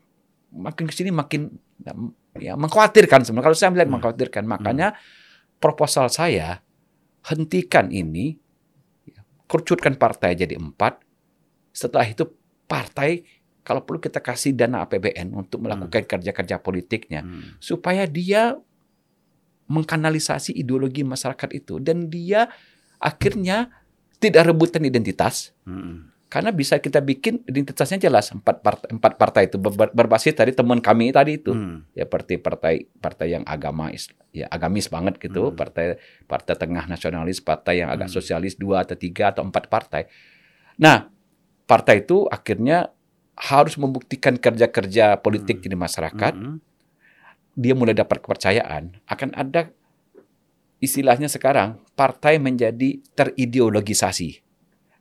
makin 0.51 0.86
ke 0.89 0.93
sini 0.95 1.13
makin 1.13 1.53
ya 2.39 2.55
mengkhawatirkan 2.55 3.25
sebenarnya. 3.27 3.45
Kalau 3.51 3.57
saya 3.57 3.69
melihat 3.73 3.89
Hmm. 3.89 3.95
mengkhawatirkan, 3.99 4.43
makanya 4.47 4.88
proposal 5.57 6.07
saya 6.07 6.63
hentikan 7.27 7.91
ini, 7.91 8.38
kerucutkan 9.45 9.99
partai 9.99 10.34
jadi 10.36 10.55
empat. 10.55 11.03
Setelah 11.71 12.07
itu 12.07 12.27
partai 12.67 13.23
kalau 13.61 13.84
perlu 13.86 14.01
kita 14.01 14.23
kasih 14.23 14.57
dana 14.57 14.84
APBN 14.88 15.32
untuk 15.38 15.61
melakukan 15.61 16.07
kerja-kerja 16.07 16.57
politiknya 16.59 17.21
Hmm. 17.21 17.55
supaya 17.61 18.07
dia 18.09 18.57
mengkanalisasi 19.71 20.51
ideologi 20.51 21.05
masyarakat 21.07 21.49
itu 21.55 21.79
dan 21.79 22.11
dia 22.11 22.51
akhirnya 22.99 23.71
tidak 24.19 24.51
rebutan 24.51 24.84
identitas 24.84 25.55
Hmm. 25.63 26.11
Karena 26.32 26.55
bisa 26.55 26.79
kita 26.79 27.03
bikin 27.03 27.43
identitasnya 27.43 28.07
jelas 28.07 28.32
empat 28.32 28.63
partai, 28.63 28.88
empat 28.88 29.13
partai 29.19 29.41
itu 29.51 29.59
ber- 29.59 29.91
berbasis 29.91 30.32
dari 30.32 30.55
teman 30.55 30.79
kami 30.79 31.11
tadi 31.11 31.36
itu 31.43 31.51
Hmm. 31.51 31.84
ya 31.91 32.07
seperti 32.07 32.39
partai 32.39 32.88
partai 32.88 33.36
yang 33.36 33.43
agama 33.43 33.91
ya 34.32 34.47
agamis 34.47 34.88
banget 34.88 35.19
gitu 35.19 35.51
Hmm. 35.51 35.59
partai 35.59 35.99
partai 36.23 36.55
tengah 36.55 36.88
nasionalis 36.88 37.43
partai 37.43 37.84
yang 37.84 37.91
agak 37.91 38.07
Hmm. 38.07 38.15
sosialis 38.15 38.55
dua 38.55 38.88
atau 38.88 38.95
tiga 38.95 39.36
atau 39.36 39.43
empat 39.43 39.67
partai 39.67 40.07
nah 40.79 41.11
partai 41.67 42.07
itu 42.07 42.23
akhirnya 42.32 42.95
harus 43.36 43.75
membuktikan 43.75 44.39
kerja-kerja 44.39 45.19
politik 45.19 45.59
Hmm. 45.59 45.67
di 45.67 45.75
masyarakat 45.75 46.34
Hmm. 46.39 46.63
dia 47.51 47.75
mulai 47.75 47.91
dapat 47.91 48.23
kepercayaan, 48.23 49.03
akan 49.03 49.36
ada 49.36 49.75
istilahnya 50.79 51.27
sekarang 51.27 51.84
partai 51.93 52.39
menjadi 52.39 53.03
terideologisasi. 53.11 54.39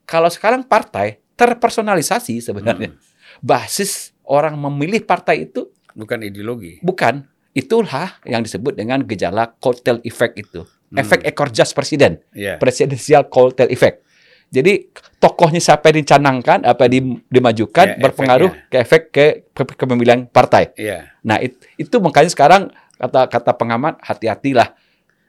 Kalau 0.02 0.26
sekarang 0.26 0.66
partai 0.66 1.19
terpersonalisasi 1.40 2.44
sebenarnya. 2.44 2.92
Basis 3.40 4.12
orang 4.22 4.60
memilih 4.60 5.00
partai 5.00 5.48
itu 5.48 5.72
Bukan 5.90 6.20
ideologi. 6.20 6.78
bukan 6.80 7.24
itulah 7.50 8.20
yang 8.22 8.44
disebut 8.44 8.76
dengan 8.76 9.00
gejala 9.02 9.56
cocktail 9.56 10.04
effect 10.04 10.36
itu. 10.36 10.62
Hmm. 10.90 11.00
Efek 11.00 11.24
ekor 11.24 11.48
jas 11.48 11.72
presiden, 11.72 12.20
Ya. 12.30 12.58
presidensial 12.58 13.26
cocktail 13.26 13.70
effect. 13.70 14.04
Jadi 14.50 14.90
tokohnya 15.16 15.62
siapa 15.62 15.88
yang 15.88 16.02
dicanangkan, 16.02 16.66
apa 16.66 16.90
yang 16.90 17.22
dimajukan 17.26 17.86
Ya, 17.86 17.96
berpengaruh 17.96 18.50
ke 18.66 18.76
efek 18.76 19.02
ke 19.08 19.24
ke- 19.48 19.78
kepemilian 19.78 20.26
partai. 20.26 20.74
Ya. 20.74 21.14
Nah, 21.22 21.38
it- 21.38 21.62
itu 21.78 22.02
makanya 22.02 22.26
sekarang 22.28 22.62
kata 22.98 23.30
kata 23.30 23.54
pengamat 23.54 24.02
hati-hatilah 24.02 24.74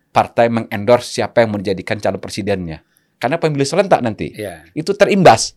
partai 0.10 0.50
mengendorse 0.50 1.22
siapa 1.22 1.46
yang 1.46 1.54
menjadikan 1.54 2.02
calon 2.02 2.18
presidennya. 2.18 2.82
Karena 3.16 3.38
pemilu 3.38 3.62
serentak 3.62 4.02
nanti. 4.02 4.34
Ya. 4.34 4.66
Itu 4.74 4.98
terimbas. 4.98 5.54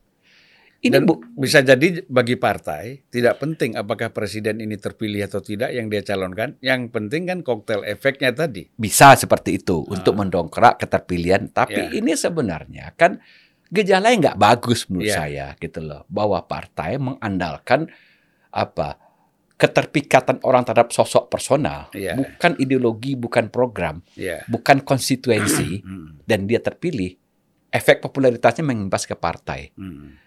Ini 0.85 0.93
Dan 0.93 1.09
Bu, 1.09 1.17
bisa 1.41 1.65
jadi 1.65 2.05
bagi 2.05 2.37
partai 2.37 3.09
tidak 3.09 3.41
penting 3.41 3.73
apakah 3.73 4.13
presiden 4.13 4.61
ini 4.61 4.77
terpilih 4.77 5.25
atau 5.25 5.41
tidak 5.41 5.73
yang 5.73 5.89
dia 5.89 6.05
calonkan. 6.05 6.61
Yang 6.61 6.93
penting 6.93 7.25
kan 7.25 7.41
koktel 7.41 7.81
efeknya 7.89 8.37
tadi. 8.37 8.69
bisa 8.77 9.17
seperti 9.17 9.57
itu 9.57 9.81
untuk 9.89 10.13
Ah. 10.13 10.19
mendongkrak 10.21 10.77
keterpilihan. 10.77 11.49
Tapi 11.49 11.89
Ya. 11.89 11.97
ini 11.97 12.13
sebenarnya 12.13 12.93
kan 13.01 13.17
gejala 13.73 14.13
yang 14.13 14.21
nggak 14.29 14.37
bagus 14.37 14.85
menurut 14.93 15.09
Ya. 15.09 15.25
saya 15.25 15.47
gitu 15.57 15.81
loh. 15.81 16.05
Bahwa 16.13 16.45
partai 16.45 17.01
mengandalkan 17.01 17.89
apa 18.53 19.01
keterpikatan 19.55 20.45
orang 20.45 20.67
terhadap 20.67 20.93
sosok 20.93 21.31
personal, 21.31 21.89
Ya. 21.97 22.13
bukan 22.13 22.59
ideologi, 22.59 23.17
bukan 23.17 23.49
program, 23.49 24.05
Ya. 24.13 24.45
bukan 24.51 24.85
konstituensi, 24.85 25.81
Hmm. 25.81 26.21
dan 26.27 26.45
dia 26.45 26.59
terpilih, 26.61 27.15
efek 27.71 28.03
popularitasnya 28.03 28.67
mengimbas 28.67 29.09
ke 29.09 29.15
partai. 29.15 29.73
Hmm. 29.79 30.21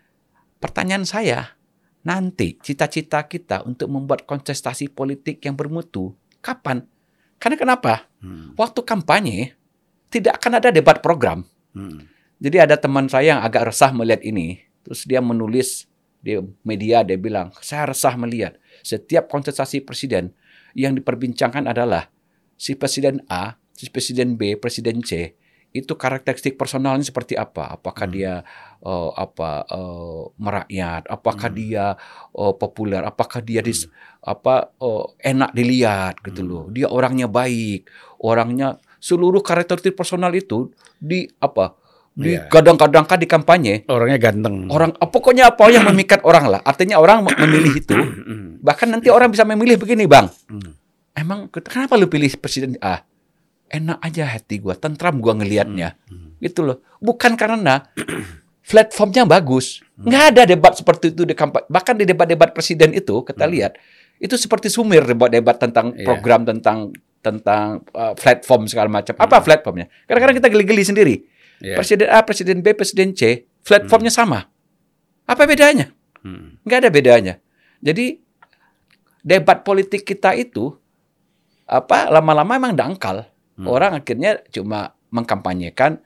Pertanyaan 0.58 1.06
saya, 1.06 1.58
nanti 2.02 2.58
cita-cita 2.58 3.26
kita 3.30 3.62
untuk 3.68 3.92
membuat 3.94 4.26
kontestasi 4.26 4.90
politik 4.90 5.44
yang 5.46 5.54
bermutu, 5.54 6.18
kapan? 6.42 6.86
Karena 7.38 7.58
kenapa? 7.60 8.10
Hmm. 8.24 8.58
Waktu 8.58 8.82
kampanye, 8.82 9.54
tidak 10.10 10.42
akan 10.42 10.58
ada 10.58 10.70
debat 10.74 10.98
program. 11.04 11.46
Hmm. 11.78 12.10
Jadi 12.42 12.58
ada 12.58 12.78
teman 12.78 13.06
saya 13.10 13.38
yang 13.38 13.42
agak 13.42 13.70
resah 13.70 13.94
melihat 13.94 14.22
ini. 14.26 14.62
Terus 14.86 15.06
dia 15.06 15.22
menulis 15.22 15.86
di 16.22 16.38
media, 16.66 17.06
dia 17.06 17.18
bilang, 17.20 17.54
saya 17.62 17.90
resah 17.90 18.18
melihat 18.18 18.58
setiap 18.82 19.30
kontestasi 19.30 19.86
presiden 19.86 20.34
yang 20.74 20.98
diperbincangkan 20.98 21.70
adalah 21.70 22.10
si 22.58 22.74
presiden 22.74 23.22
A, 23.30 23.58
si 23.78 23.90
presiden 23.94 24.38
B, 24.38 24.58
presiden 24.58 25.06
C, 25.06 25.38
itu 25.72 25.94
karakteristik 25.94 26.56
personalnya 26.56 27.04
seperti 27.04 27.36
apa? 27.36 27.76
Apakah 27.76 28.08
Hmm. 28.08 28.16
dia 28.16 28.34
eh, 28.78 29.12
apa 29.18 29.66
eh, 29.68 30.24
merakyat? 30.38 31.04
Apakah 31.10 31.50
Hmm. 31.50 31.58
dia 31.58 31.86
eh, 32.34 32.54
populer? 32.56 33.02
Apakah 33.02 33.42
dia 33.42 33.60
dis, 33.62 33.90
apa 34.22 34.72
eh, 34.78 35.04
enak 35.28 35.52
dilihat 35.52 36.22
gitu 36.24 36.42
Hmm. 36.46 36.50
loh? 36.50 36.64
Dia 36.72 36.88
orangnya 36.88 37.26
baik, 37.26 37.90
orangnya 38.22 38.78
seluruh 38.98 39.42
karakteristik 39.42 39.94
personal 39.94 40.34
itu 40.34 40.72
di 40.98 41.28
apa? 41.38 41.78
Iya. 42.18 42.50
Digadang-gadangkan 42.50 43.18
di 43.22 43.28
kampanye. 43.30 43.74
Orangnya 43.86 44.18
ganteng. 44.18 44.66
Orang 44.74 44.98
ah, 44.98 45.06
pokoknya 45.06 45.54
apa 45.54 45.70
yang 45.70 45.86
memikat 45.86 46.26
orang 46.26 46.50
lah. 46.50 46.66
Artinya 46.66 46.98
orang 46.98 47.22
memilih 47.30 47.78
itu. 47.78 47.94
Hmm. 47.94 48.58
Bahkan 48.58 48.90
nanti 48.90 49.14
orang 49.14 49.30
bisa 49.30 49.46
memilih 49.46 49.78
begini, 49.78 50.10
Bang. 50.10 50.26
Hmm. 50.50 50.74
Emang 51.14 51.46
kenapa 51.50 51.94
lu 51.94 52.10
pilih 52.10 52.30
presiden 52.42 52.74
A? 52.82 53.06
Enak 53.68 54.00
aja 54.00 54.24
hati 54.32 54.64
gua, 54.64 54.80
tentram 54.80 55.20
gua 55.20 55.36
ngelihatnya. 55.36 56.00
Hmm. 56.08 56.40
Gitu 56.40 56.64
loh. 56.64 56.80
Bukan 57.04 57.36
karena 57.36 57.84
platformnya 58.70 59.28
bagus. 59.28 59.84
Nggak 60.00 60.24
ada 60.36 60.42
debat 60.48 60.74
seperti 60.76 61.12
itu 61.12 61.24
di 61.28 61.36
kampanye. 61.36 61.68
Bahkan 61.68 61.96
di 62.00 62.06
debat-debat 62.08 62.52
presiden 62.56 62.96
itu 62.96 63.24
kita 63.24 63.44
Hmm. 63.48 63.54
lihat 63.54 63.74
itu 64.18 64.34
seperti 64.34 64.68
sumir 64.72 65.06
debat-debat 65.06 65.60
tentang 65.60 65.94
Iya. 65.94 66.06
program 66.06 66.42
tentang 66.48 66.90
tentang 67.20 67.84
uh, 67.92 68.16
platform 68.16 68.72
segala 68.72 68.88
macam. 68.88 69.14
Apa 69.20 69.44
platformnya? 69.44 69.92
Kadang-kadang 70.08 70.38
kita 70.40 70.50
geli-geli 70.54 70.84
sendiri. 70.86 71.16
Ya. 71.60 71.76
Presiden 71.76 72.08
A, 72.08 72.22
Presiden 72.24 72.62
B, 72.62 72.72
Presiden 72.72 73.12
C, 73.12 73.50
platformnya 73.66 74.14
sama. 74.14 74.48
Apa 75.28 75.44
bedanya? 75.44 75.92
Hmm. 76.24 76.56
Nggak 76.64 76.88
ada 76.88 76.90
bedanya. 76.94 77.34
Jadi 77.84 78.22
debat 79.22 79.60
politik 79.62 80.08
kita 80.08 80.32
itu 80.34 80.72
apa 81.68 82.08
lama-lama 82.08 82.56
emang 82.56 82.74
dangkal. 82.74 83.28
Hmm. 83.58 83.66
Orang 83.66 83.98
akhirnya 83.98 84.38
cuma 84.54 84.94
mengkampanyekan 85.10 85.98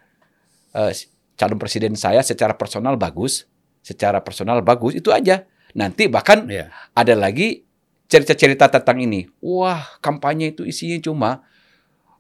eh, 0.71 0.91
calon 1.35 1.59
presiden 1.59 1.99
saya 1.99 2.23
secara 2.23 2.55
personal 2.55 2.95
bagus, 2.95 3.43
secara 3.83 4.23
personal 4.23 4.63
bagus 4.63 4.95
itu 4.95 5.11
aja. 5.11 5.43
Nanti 5.75 6.07
bahkan 6.07 6.47
Iya. 6.47 6.71
ada 6.95 7.13
lagi 7.15 7.67
cerita-cerita 8.07 8.67
tentang 8.71 8.99
ini. 8.99 9.27
Wah, 9.39 9.83
kampanye 9.99 10.51
itu 10.51 10.63
isinya 10.63 10.99
cuma 10.99 11.29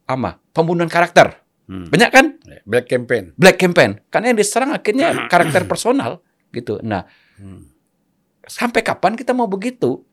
ama 0.03 0.39
pembunuhan 0.51 0.91
karakter. 0.91 1.39
Hmm. 1.67 1.87
Banyak 1.87 2.09
kan? 2.11 2.25
Black 2.67 2.91
campaign. 2.91 3.31
Black 3.39 3.55
campaign. 3.55 4.03
Karena 4.11 4.35
yang 4.35 4.39
diserang 4.39 4.75
akhirnya 4.75 5.07
karakter 5.31 5.63
personal 5.63 6.19
gitu. 6.51 6.79
Nah, 6.83 7.07
Hmm. 7.39 7.71
sampai 8.43 8.83
kapan 8.83 9.15
kita 9.15 9.31
mau 9.31 9.47
begitu? 9.47 10.03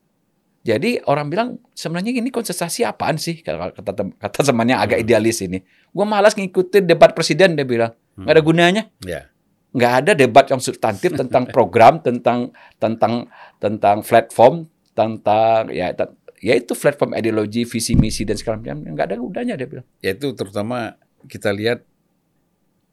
Jadi 0.59 1.01
orang 1.07 1.27
bilang 1.29 1.49
sebenarnya 1.71 2.13
ini 2.13 2.29
kontestasi 2.29 2.83
apaan 2.83 3.17
sih? 3.17 3.41
Kata 3.41 3.93
tem- 3.95 4.13
kata 4.13 4.41
temannya 4.43 4.77
agak 4.77 4.99
Hmm. 5.01 5.05
idealis 5.07 5.39
ini. 5.41 5.63
Gua 5.89 6.05
malas 6.05 6.35
ngikutin 6.35 6.85
debat 6.85 7.13
presiden 7.13 7.55
dia 7.55 7.65
bilang. 7.65 7.93
nggak 8.19 8.35
ada 8.35 8.43
gunanya. 8.43 8.83
Ya. 9.03 9.31
nggak 9.69 9.93
ada 10.01 10.13
debat 10.17 10.49
yang 10.49 10.59
substantif 10.59 11.13
tentang 11.13 11.45
program, 11.55 12.01
tentang 12.01 12.51
tentang 12.77 13.29
tentang 13.57 14.01
platform, 14.01 14.65
tentang 14.91 15.69
ya 15.71 15.93
ta- 15.93 16.11
ya 16.41 16.57
itu 16.57 16.73
platform 16.73 17.13
ideologi, 17.15 17.63
visi 17.63 17.93
misi 17.95 18.25
dan 18.25 18.35
segala 18.35 18.59
macam 18.59 18.81
nggak 18.81 19.07
ada 19.07 19.17
gunanya 19.17 19.55
dia 19.55 19.69
bilang. 19.69 19.87
Yaitu 20.01 20.33
terutama 20.33 20.97
kita 21.29 21.53
lihat 21.53 21.85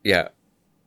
ya 0.02 0.30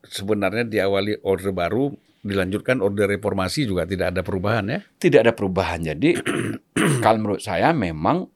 sebenarnya 0.04 0.62
diawali 0.62 1.18
orde 1.24 1.50
baru 1.50 1.96
dilanjutkan 2.28 2.84
orde 2.84 3.08
reformasi 3.08 3.64
juga 3.64 3.88
tidak 3.88 4.12
ada 4.12 4.20
perubahan 4.20 4.64
ya. 4.68 4.78
Tidak 4.84 5.20
ada 5.24 5.32
perubahan. 5.32 5.80
Jadi 5.82 6.14
kalau 7.04 7.18
menurut 7.18 7.40
saya 7.40 7.72
memang 7.72 8.28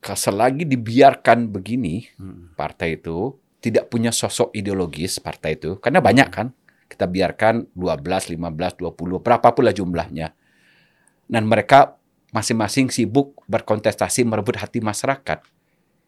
selagi 0.00 0.64
dibiarkan 0.64 1.52
begini 1.52 2.08
Hmm. 2.16 2.56
partai 2.56 2.96
itu 2.96 3.36
tidak 3.60 3.92
punya 3.92 4.08
sosok 4.08 4.48
ideologis 4.56 5.20
partai 5.20 5.60
itu 5.60 5.76
karena 5.76 6.00
banyak 6.00 6.28
kan 6.32 6.56
kita 6.88 7.04
biarkan 7.04 7.68
12, 7.76 8.32
15, 8.32 8.80
20 8.80 9.20
berapapun 9.20 9.62
lah 9.68 9.76
jumlahnya 9.76 10.32
dan 11.28 11.44
mereka 11.44 12.00
masing-masing 12.32 12.88
sibuk 12.88 13.44
berkontestasi 13.44 14.24
merebut 14.24 14.56
hati 14.56 14.80
masyarakat 14.80 15.44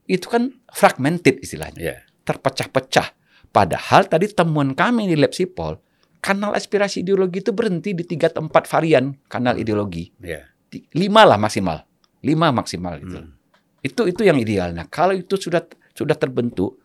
itu 0.09 0.25
kan 0.27 0.57
fragmented 0.73 1.45
istilahnya 1.45 1.81
Ya. 1.85 1.97
terpecah-pecah 2.25 3.13
padahal 3.53 4.09
tadi 4.09 4.33
temuan 4.33 4.73
kami 4.73 5.05
di 5.05 5.21
Lab 5.21 5.37
Sipol 5.37 5.77
kanal 6.23 6.55
aspirasi 6.55 7.03
ideologi 7.03 7.43
itu 7.43 7.51
berhenti 7.51 7.93
di 7.93 8.07
tiga 8.07 8.31
atau 8.31 8.47
empat 8.47 8.71
varian 8.71 9.19
kanal 9.27 9.59
ideologi 9.59 10.15
Ya. 10.23 10.47
Di- 10.71 10.87
lima 10.95 11.27
lah 11.27 11.37
maksimal 11.37 11.83
lima 12.23 12.49
maksimal 12.49 13.03
gitu 13.03 13.19
Hmm. 13.19 13.35
itu 13.83 14.07
itu 14.07 14.23
yang 14.23 14.39
ideal. 14.39 14.71
Nah, 14.71 14.87
kalau 14.87 15.11
itu 15.13 15.35
sudah 15.35 15.67
sudah 15.91 16.15
terbentuk, 16.15 16.79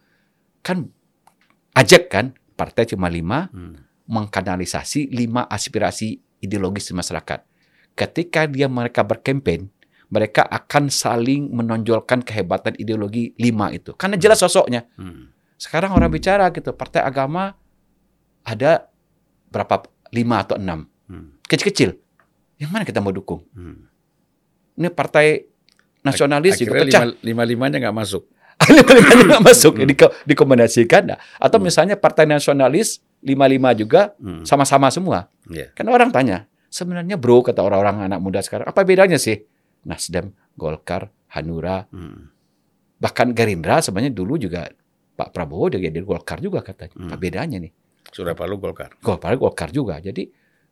kan 0.59 0.89
ajak 1.71 2.09
kan 2.09 2.25
partai 2.57 2.89
cuma 2.89 3.05
lima 3.07 3.47
Hmm. 3.53 3.77
mengkanalisasi 4.09 5.13
lima 5.13 5.45
aspirasi 5.45 6.17
ideologis 6.41 6.89
di 6.89 6.97
masyarakat. 6.97 7.45
Ketika 7.93 8.49
dia 8.49 8.65
mereka 8.65 9.05
berkampanye, 9.05 9.69
mereka 10.09 10.41
akan 10.41 10.89
saling 10.89 11.53
menonjolkan 11.53 12.25
kehebatan 12.25 12.73
ideologi 12.77 13.37
lima 13.37 13.69
itu. 13.69 13.93
Karena 13.93 14.17
jelas 14.17 14.41
sosoknya. 14.41 14.89
Hmm. 14.97 15.29
Sekarang 15.55 15.93
orang 15.93 16.09
bicara 16.09 16.49
gitu, 16.49 16.73
partai 16.73 17.05
agama 17.05 17.53
ada 18.41 18.89
berapa 19.47 19.83
lima 20.09 20.41
atau 20.41 20.55
enam 20.55 20.87
Hmm. 21.07 21.39
kecil-kecil. 21.43 21.95
Yang 22.57 22.69
mana 22.69 22.83
kita 22.83 22.99
mau 22.99 23.11
dukung? 23.11 23.47
Hmm. 23.51 23.87
Ini 24.75 24.91
partai 24.91 25.47
nasionalis 26.01 26.59
juga 26.59 26.77
Akhirnya 26.77 26.91
pecah. 26.91 27.03
lima, 27.23 27.43
lima 27.43 27.43
limanya 27.45 27.77
nggak 27.79 27.95
masuk. 27.95 28.23
lima-limanya 28.67 29.23
nggak 29.37 29.45
masuk 29.45 29.73
Hmm. 29.77 29.85
di 29.85 29.93
dikombinasikan 30.25 31.03
nah. 31.07 31.19
atau 31.37 31.61
Hmm. 31.61 31.69
misalnya 31.69 31.95
partai 31.95 32.25
nasionalis 32.25 32.99
lima-lima 33.21 33.71
juga 33.71 34.17
Hmm. 34.17 34.41
sama-sama 34.43 34.89
semua 34.89 35.29
Ya. 35.45 35.69
kan 35.71 35.85
orang 35.87 36.09
tanya 36.09 36.49
sebenarnya 36.67 37.15
bro 37.15 37.39
kata 37.39 37.61
orang-orang 37.61 38.09
anak 38.09 38.19
muda 38.19 38.41
sekarang 38.41 38.65
apa 38.65 38.81
bedanya 38.81 39.15
sih 39.15 39.45
Nasdem 39.85 40.33
Golkar 40.53 41.07
Hanura 41.31 41.85
Hmm. 41.87 42.33
bahkan 42.97 43.29
Gerindra 43.29 43.77
sebenarnya 43.79 44.09
dulu 44.11 44.35
juga 44.35 44.73
Pak 45.13 45.29
Prabowo 45.31 45.69
dia 45.69 45.85
jadi 45.85 46.01
Golkar 46.01 46.41
juga 46.41 46.65
katanya 46.65 46.97
apa 46.97 47.13
Hmm. 47.13 47.21
bedanya 47.21 47.57
nih 47.61 47.71
Surya 48.11 48.33
Paloh 48.33 48.57
Golkar. 48.57 48.95
Golkar 48.99 49.33
Golkar 49.35 49.69
juga 49.69 49.99
jadi 49.99 50.27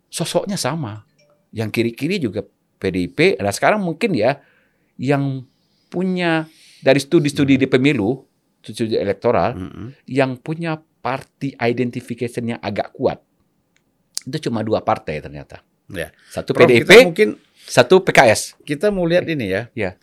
sosoknya 0.08 0.56
sama 0.56 1.04
yang 1.52 1.70
kiri-kiri 1.70 2.20
juga 2.20 2.44
PDIP 2.80 3.40
nah 3.40 3.52
sekarang 3.52 3.82
mungkin 3.82 4.14
ya 4.14 4.40
yang 4.96 5.44
punya 5.88 6.48
dari 6.80 7.00
studi-studi 7.00 7.56
di 7.56 7.68
pemilu 7.68 8.24
studi 8.60 8.98
elektoral 8.98 9.54
Hmm. 9.56 9.90
yang 10.10 10.36
punya 10.38 10.76
party 10.80 11.54
identification 11.56 12.56
yang 12.56 12.60
agak 12.60 12.90
kuat 12.92 13.22
itu 14.26 14.50
cuma 14.50 14.66
dua 14.66 14.82
partai 14.82 15.22
ternyata. 15.22 15.62
Ya. 15.86 16.10
Satu 16.34 16.58
Prof, 16.58 16.66
PDIP, 16.66 16.90
mungkin 17.06 17.38
satu 17.54 18.02
PKS. 18.02 18.58
kita 18.66 18.90
mau 18.90 19.06
lihat 19.06 19.30
ini 19.30 19.54
ya. 19.54 19.70
Ya. 19.78 19.94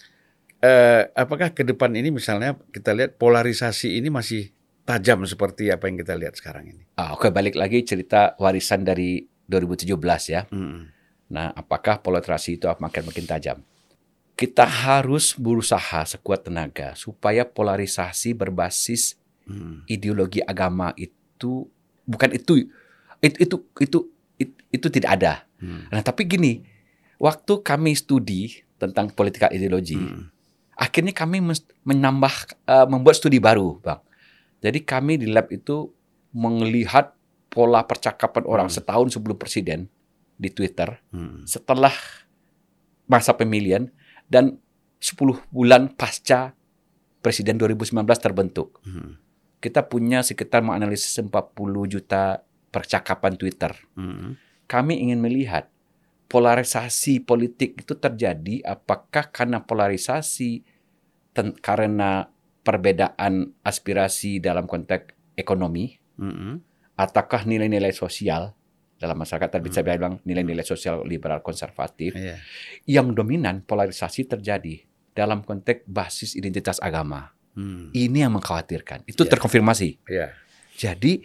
Eh, 0.62 1.02
apakah 1.18 1.50
ke 1.50 1.66
depan 1.66 1.90
ini 1.90 2.14
misalnya 2.14 2.54
kita 2.70 2.94
lihat 2.94 3.18
polarisasi 3.18 3.98
ini 3.98 4.14
masih 4.14 4.54
tajam 4.82 5.22
seperti 5.24 5.70
apa 5.70 5.86
yang 5.88 5.96
kita 6.00 6.14
lihat 6.18 6.34
sekarang 6.36 6.68
ini? 6.68 6.82
Ah, 6.98 7.14
Oke, 7.14 7.30
balik 7.30 7.54
lagi 7.54 7.82
cerita 7.82 8.34
warisan 8.36 8.82
dari 8.82 9.22
2017 9.46 9.94
ya. 10.32 10.46
Hmm. 10.50 10.90
Nah, 11.32 11.54
apakah 11.56 12.02
polarisasi 12.02 12.60
itu 12.60 12.68
makin 12.78 13.08
makin 13.08 13.24
tajam? 13.24 13.58
Kita 14.32 14.64
harus 14.64 15.36
berusaha 15.36 16.02
sekuat 16.04 16.48
tenaga 16.48 16.92
supaya 16.96 17.46
polarisasi 17.46 18.34
berbasis 18.34 19.16
Hmm. 19.42 19.82
ideologi 19.90 20.38
agama 20.38 20.94
itu 20.94 21.66
bukan 22.06 22.30
itu 22.30 22.70
itu 23.18 23.36
itu 23.42 23.56
itu 23.82 23.98
itu, 24.38 24.54
itu 24.70 24.86
tidak 24.86 25.10
ada. 25.18 25.32
Hmm. 25.58 25.90
Nah, 25.90 25.98
tapi 25.98 26.30
gini, 26.30 26.62
waktu 27.18 27.58
kami 27.58 27.90
studi 27.98 28.62
tentang 28.78 29.10
politika 29.10 29.50
ideologi, 29.50 29.98
Hmm. 29.98 30.30
akhirnya 30.78 31.10
kami 31.10 31.42
menambah 31.82 32.34
eh, 32.70 32.86
membuat 32.86 33.18
studi 33.18 33.42
baru, 33.42 33.82
Bang. 33.82 33.98
Jadi 34.62 34.86
kami 34.86 35.18
di 35.18 35.26
lab 35.26 35.50
itu 35.50 35.90
melihat 36.32 37.12
pola 37.50 37.84
percakapan 37.84 38.46
orang 38.46 38.68
Hmm. 38.70 38.76
setahun 38.78 39.08
sebelum 39.12 39.36
presiden 39.36 39.90
di 40.38 40.48
Twitter, 40.48 41.02
Hmm. 41.12 41.44
setelah 41.44 41.92
masa 43.04 43.36
pemilihan 43.36 43.90
dan 44.26 44.56
10 44.96 45.42
bulan 45.50 45.92
pasca 45.92 46.54
presiden 47.20 47.58
2019 47.58 48.18
terbentuk. 48.18 48.80
Hmm. 48.86 49.18
Kita 49.58 49.84
punya 49.84 50.24
sekitar 50.24 50.64
menganalisis 50.64 51.12
40 51.18 51.86
juta 51.86 52.40
percakapan 52.72 53.36
Twitter. 53.36 53.74
Hmm. 53.94 54.38
Kami 54.64 55.04
ingin 55.04 55.20
melihat 55.20 55.68
polarisasi 56.26 57.20
politik 57.20 57.76
itu 57.76 57.92
terjadi 57.92 58.64
apakah 58.64 59.28
karena 59.28 59.60
polarisasi 59.60 60.64
ten- 61.36 61.52
karena 61.60 62.32
perbedaan 62.62 63.52
aspirasi 63.62 64.38
dalam 64.38 64.66
konteks 64.66 65.14
ekonomi 65.34 65.98
Hmm. 66.12 66.60
ataukah 66.94 67.48
nilai-nilai 67.48 67.90
sosial 67.90 68.52
dalam 68.94 69.18
masyarakat 69.18 69.48
tadi 69.50 69.66
Hmm. 69.66 69.74
saya 69.74 69.84
bilang 69.96 70.14
nilai-nilai 70.22 70.62
sosial 70.62 71.02
liberal 71.02 71.42
konservatif 71.42 72.14
Iya. 72.14 72.38
yang 72.86 73.10
dominan 73.10 73.66
polarisasi 73.66 74.28
terjadi 74.28 74.86
dalam 75.10 75.42
konteks 75.42 75.82
basis 75.84 76.38
identitas 76.38 76.78
agama. 76.78 77.34
Hmm. 77.52 77.90
Ini 77.90 78.24
yang 78.24 78.38
mengkhawatirkan. 78.38 79.04
Itu 79.04 79.26
Ya. 79.26 79.30
terkonfirmasi. 79.34 79.98
Iya. 80.06 80.32
Jadi 80.72 81.20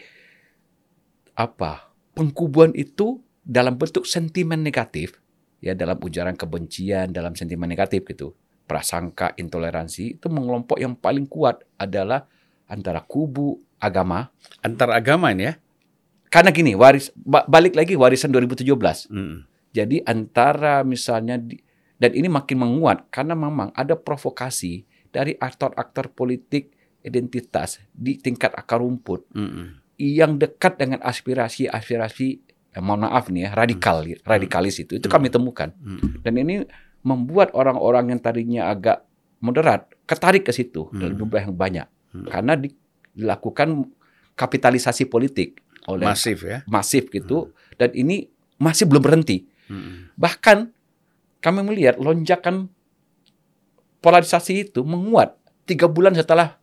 apa? 1.38 1.94
Pengkubuan 2.18 2.74
itu 2.74 3.22
dalam 3.46 3.78
bentuk 3.78 4.04
sentimen 4.04 4.60
negatif 4.60 5.22
ya 5.62 5.72
dalam 5.72 5.98
ujaran 6.02 6.34
kebencian, 6.34 7.14
dalam 7.14 7.38
sentimen 7.38 7.70
negatif 7.70 8.04
gitu. 8.06 8.34
Prasangka 8.68 9.32
intoleransi 9.34 10.20
itu 10.20 10.28
mengelompok 10.28 10.76
yang 10.76 10.94
paling 10.94 11.24
kuat 11.24 11.64
adalah 11.76 12.28
antara 12.68 13.00
kubu 13.00 13.56
agama. 13.80 14.28
Antar 14.60 14.92
agama 14.92 15.32
ini 15.32 15.48
ya. 15.48 15.54
Karena 16.28 16.52
gini, 16.52 16.76
waris 16.76 17.16
ba- 17.16 17.48
balik 17.48 17.74
lagi 17.74 17.96
warisan 17.96 18.28
2017. 18.28 19.08
Hmm. 19.08 19.48
Jadi 19.72 20.04
antara 20.04 20.84
misalnya 20.84 21.40
di- 21.40 21.64
dan 21.96 22.12
ini 22.12 22.28
makin 22.28 22.60
menguat 22.60 23.08
karena 23.08 23.34
memang 23.34 23.72
ada 23.72 23.96
provokasi 23.96 24.84
dari 25.08 25.34
aktor-aktor 25.34 26.12
politik 26.12 26.76
identitas 27.00 27.80
di 27.90 28.20
tingkat 28.20 28.52
akar 28.52 28.84
rumput 28.84 29.24
Hmm. 29.32 29.80
yang 29.96 30.36
dekat 30.36 30.76
dengan 30.76 31.00
aspirasi-aspirasi 31.02 32.28
eh, 32.70 32.84
mohon 32.84 33.02
maaf 33.02 33.32
nih 33.32 33.48
ya 33.48 33.52
radikal 33.56 33.98
radikalis 34.22 34.78
itu 34.78 35.00
itu 35.00 35.08
kami 35.08 35.32
temukan 35.32 35.72
Hmm. 35.74 36.20
dan 36.22 36.34
ini 36.36 36.68
membuat 37.08 37.56
orang-orang 37.56 38.12
yang 38.12 38.20
tadinya 38.20 38.68
agak 38.68 39.08
moderat 39.40 39.88
ketarik 40.04 40.44
ke 40.44 40.52
situ 40.52 40.86
Hmm. 40.86 41.00
dalam 41.00 41.16
jumlah 41.16 41.42
yang 41.42 41.56
banyak 41.56 41.88
Hmm. 42.12 42.28
karena 42.28 42.54
di- 42.54 42.76
dilakukan 43.14 43.88
kapitalisasi 44.34 45.08
politik 45.08 45.64
oleh 45.86 46.04
Masif 46.06 46.44
ya. 46.44 46.68
masif 46.68 47.08
gitu 47.08 47.50
dan 47.76 47.90
ini 47.94 48.28
masih 48.58 48.84
belum 48.86 49.00
berhenti 49.02 49.48
Hmm. 49.66 50.12
bahkan 50.14 50.76
kami 51.40 51.64
melihat 51.64 51.96
lonjakan 51.96 52.68
polarisasi 54.00 54.68
itu 54.68 54.84
menguat 54.84 55.36
tiga 55.64 55.88
bulan 55.88 56.12
setelah 56.14 56.60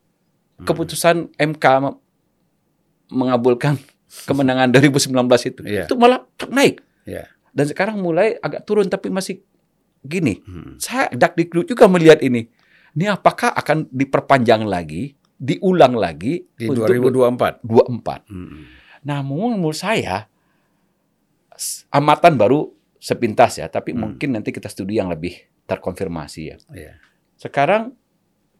Hmm. 0.55 0.65
keputusan 0.65 1.17
MK 1.35 1.65
me- 1.81 1.99
mengabulkan 3.11 3.75
kemenangan 4.29 4.71
2019 4.71 5.11
itu, 5.45 5.61
Iya. 5.63 5.85
itu 5.85 5.95
malah 5.95 6.23
naik. 6.47 6.79
Ya. 7.03 7.27
Dan 7.51 7.67
sekarang 7.67 7.99
mulai 7.99 8.39
agak 8.39 8.63
turun 8.63 8.87
tapi 8.87 9.11
masih 9.11 9.43
gini. 10.05 10.41
Hmm. 10.45 10.77
Saya 10.79 11.09
dakdikduk 11.11 11.65
juga 11.67 11.89
melihat 11.89 12.21
ini. 12.21 12.47
Ini 12.95 13.11
apakah 13.11 13.51
akan 13.57 13.91
diperpanjang 13.91 14.63
lagi, 14.69 15.17
diulang 15.35 15.99
lagi 15.99 16.47
Di 16.55 16.71
untuk 16.71 16.87
2024. 16.87 17.65
24. 17.65 18.31
Hmm. 18.31 18.63
Namun 19.03 19.59
menurut 19.59 19.75
saya 19.77 20.31
amatan 21.91 22.35
baru 22.39 22.71
sepintas 22.99 23.61
ya, 23.61 23.67
tapi 23.69 23.93
Hmm. 23.93 24.01
mungkin 24.09 24.39
nanti 24.39 24.51
kita 24.51 24.71
studi 24.71 24.97
yang 24.97 25.11
lebih 25.11 25.37
terkonfirmasi 25.67 26.41
ya. 26.45 26.57
Ya. 26.73 26.93
Sekarang 27.37 27.93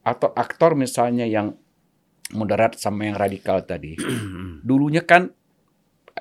aktor-aktor 0.05 0.77
misalnya 0.77 1.25
yang 1.25 1.57
moderat 2.33 2.77
sama 2.77 3.09
yang 3.09 3.17
radikal 3.17 3.65
tadi, 3.65 3.97
dulunya 4.65 5.05
kan 5.05 5.33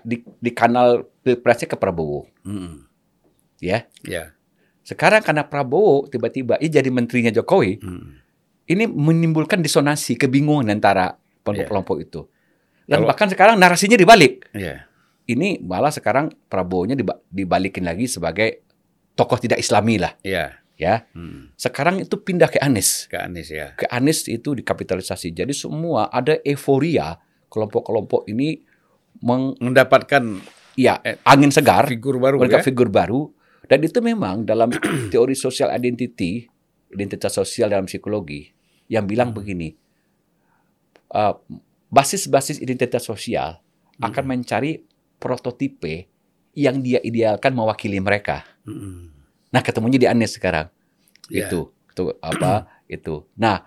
di, 0.04 0.20
di 0.20 0.52
kanal 0.52 1.08
pilpresnya 1.24 1.68
ke 1.70 1.78
Prabowo, 1.80 2.28
Hmm. 2.44 2.88
ya. 3.60 3.88
Ya. 4.04 4.36
Sekarang 4.84 5.24
karena 5.24 5.48
Prabowo 5.48 6.06
tiba-tiba 6.06 6.60
ini 6.60 6.70
jadi 6.70 6.90
menterinya 6.92 7.32
Jokowi, 7.32 7.80
Hmm. 7.80 8.20
ini 8.68 8.84
menimbulkan 8.86 9.64
disonansi, 9.64 10.20
kebingungan 10.20 10.68
antara 10.70 11.16
kelompok-kelompok 11.42 11.98
itu. 12.00 12.22
Dan 12.84 13.00
Kalau- 13.00 13.08
bahkan 13.08 13.28
sekarang 13.32 13.56
narasinya 13.56 13.96
dibalik. 13.96 14.44
Ya. 14.52 14.92
Ini 15.24 15.64
malah 15.64 15.88
sekarang 15.88 16.36
Prabowo-nya 16.52 17.00
diba- 17.00 17.24
dibalikin 17.26 17.88
lagi 17.88 18.12
sebagai 18.12 18.68
tokoh 19.16 19.40
tidak 19.40 19.56
Islami 19.56 19.96
lah, 19.96 20.20
Ya. 20.20 20.60
ya. 20.76 21.08
Hmm. 21.16 21.56
Sekarang 21.56 22.04
itu 22.04 22.20
pindah 22.20 22.52
ke 22.52 22.60
Anies. 22.60 23.08
Ke 23.08 23.24
Anies 23.24 23.48
ya. 23.48 23.72
Ke 23.74 23.88
Anies 23.88 24.28
itu 24.28 24.52
dikapitalisasi. 24.52 25.32
Jadi 25.32 25.56
semua 25.56 26.12
ada 26.12 26.36
euforia 26.44 27.16
kelompok-kelompok 27.48 28.28
ini 28.28 28.60
Mendapatkan 29.24 30.24
ya, 30.76 31.00
angin 31.24 31.48
segar, 31.48 31.88
figur 31.88 32.20
baru 32.20 32.42
mereka 32.42 32.60
ya. 32.60 32.66
figur 32.66 32.90
baru. 32.92 33.32
Dan 33.64 33.80
itu 33.82 34.00
memang 34.00 34.44
dalam 34.44 34.70
teori 35.14 35.34
social 35.34 35.72
identity, 35.72 36.46
identitas 36.92 37.34
sosial 37.34 37.72
dalam 37.72 37.88
psikologi, 37.88 38.52
yang 38.92 39.08
bilang 39.08 39.32
Hmm. 39.32 39.38
begini, 39.40 39.70
uh, 41.12 41.34
basis-basis 41.88 42.60
identitas 42.60 43.06
sosial 43.06 43.60
Hmm. 43.94 44.10
akan 44.10 44.24
mencari 44.26 44.82
prototipe 45.18 46.10
yang 46.54 46.82
dia 46.82 46.98
idealkan 47.00 47.54
mewakili 47.54 48.02
mereka. 48.02 48.42
Hmm. 48.66 49.14
Nah, 49.54 49.62
ketemunya 49.62 50.02
di 50.02 50.08
Anies 50.10 50.34
sekarang. 50.36 50.68
Ya. 51.30 51.46
Itu, 51.48 51.70
itu 51.90 52.04
apa? 52.26 52.68
itu. 52.86 53.26
Nah, 53.38 53.64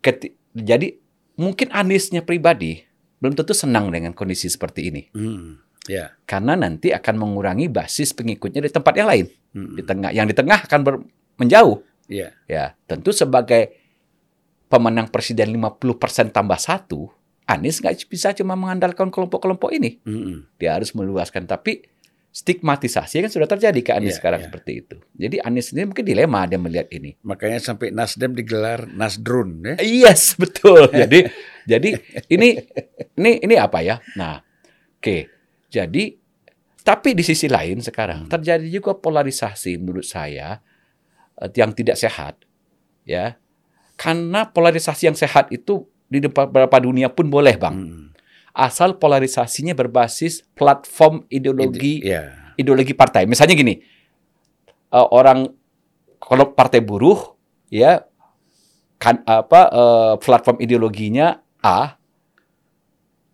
keti- 0.00 0.34
jadi 0.54 0.96
mungkin 1.36 1.70
Aniesnya 1.70 2.24
pribadi 2.24 2.82
belum 3.20 3.36
tentu 3.36 3.52
senang 3.52 3.92
dengan 3.92 4.14
kondisi 4.14 4.48
seperti 4.48 4.80
ini. 4.90 5.02
Hmm. 5.12 5.60
Ya. 5.86 6.14
Karena 6.26 6.58
nanti 6.58 6.90
akan 6.90 7.14
mengurangi 7.16 7.70
basis 7.70 8.12
pengikutnya 8.12 8.62
di 8.62 8.70
tempat 8.70 8.94
yang 8.98 9.08
lain. 9.08 9.26
Hmm. 9.54 9.74
Di 9.78 9.82
tengah, 9.82 10.10
yang 10.12 10.26
di 10.26 10.34
tengah 10.34 10.66
akan 10.66 10.80
ber- 10.82 11.04
menjauh. 11.38 11.82
Ya. 12.06 12.34
Ya, 12.46 12.78
tentu 12.86 13.10
sebagai 13.10 13.74
pemenang 14.66 15.10
presiden 15.10 15.54
50% 15.54 16.34
tambah 16.34 16.58
satu, 16.58 17.10
Anies 17.46 17.78
nggak 17.78 18.10
bisa 18.10 18.34
cuma 18.34 18.58
mengandalkan 18.58 19.06
kelompok-kelompok 19.10 19.70
ini. 19.70 20.02
Hmm. 20.02 20.50
Dia 20.58 20.74
harus 20.74 20.90
meluaskan. 20.90 21.46
Tapi 21.46 21.86
stigmatisasi 22.36 23.24
kan 23.24 23.30
sudah 23.32 23.48
terjadi 23.48 23.80
ke 23.80 23.90
Anies 23.96 24.12
Iya, 24.12 24.18
sekarang 24.20 24.40
iya. 24.42 24.46
seperti 24.50 24.72
itu. 24.84 24.96
Jadi 25.16 25.36
Anies 25.40 25.72
ini 25.72 25.88
mungkin 25.88 26.04
dilema 26.04 26.44
dia 26.44 26.58
melihat 26.60 26.90
ini. 26.92 27.16
Makanya 27.24 27.62
sampai 27.62 27.94
Nasdem 27.94 28.34
digelar 28.36 28.84
Nasdrun 28.90 29.62
ya. 29.62 29.74
Yes, 29.80 30.36
betul. 30.36 30.90
Jadi 31.00 31.24
jadi 31.64 31.96
ini 32.28 32.60
ini 33.16 33.30
ini 33.40 33.54
apa 33.56 33.80
ya? 33.80 34.02
Nah, 34.18 34.42
oke. 35.00 35.35
Jadi 35.70 36.16
tapi 36.86 37.18
di 37.18 37.26
sisi 37.26 37.50
lain 37.50 37.82
sekarang 37.82 38.30
terjadi 38.30 38.62
juga 38.70 38.94
polarisasi 38.94 39.74
menurut 39.82 40.06
saya 40.06 40.62
eh, 41.42 41.50
yang 41.58 41.74
tidak 41.74 41.98
sehat. 41.98 42.46
Ya. 43.02 43.38
Karena 43.98 44.46
polarisasi 44.46 45.10
yang 45.10 45.18
sehat 45.18 45.50
itu 45.50 45.88
di 46.06 46.22
beberapa 46.22 46.78
dunia 46.78 47.10
pun 47.10 47.26
boleh, 47.26 47.58
Bang. 47.58 47.74
Hmm. 47.74 48.06
Asal 48.54 48.96
polarisasinya 48.96 49.74
berbasis 49.74 50.46
platform 50.54 51.26
ideologi 51.28 52.00
Ya. 52.06 52.54
ideologi 52.56 52.94
partai. 52.94 53.26
Misalnya 53.26 53.58
gini, 53.58 53.82
eh, 54.92 55.08
orang 55.10 55.50
kalau 56.22 56.54
partai 56.54 56.80
buruh 56.80 57.34
ya 57.68 58.06
kan 58.96 59.20
apa 59.26 59.60
eh, 59.74 60.14
platform 60.22 60.62
ideologinya 60.62 61.42
A 61.60 61.98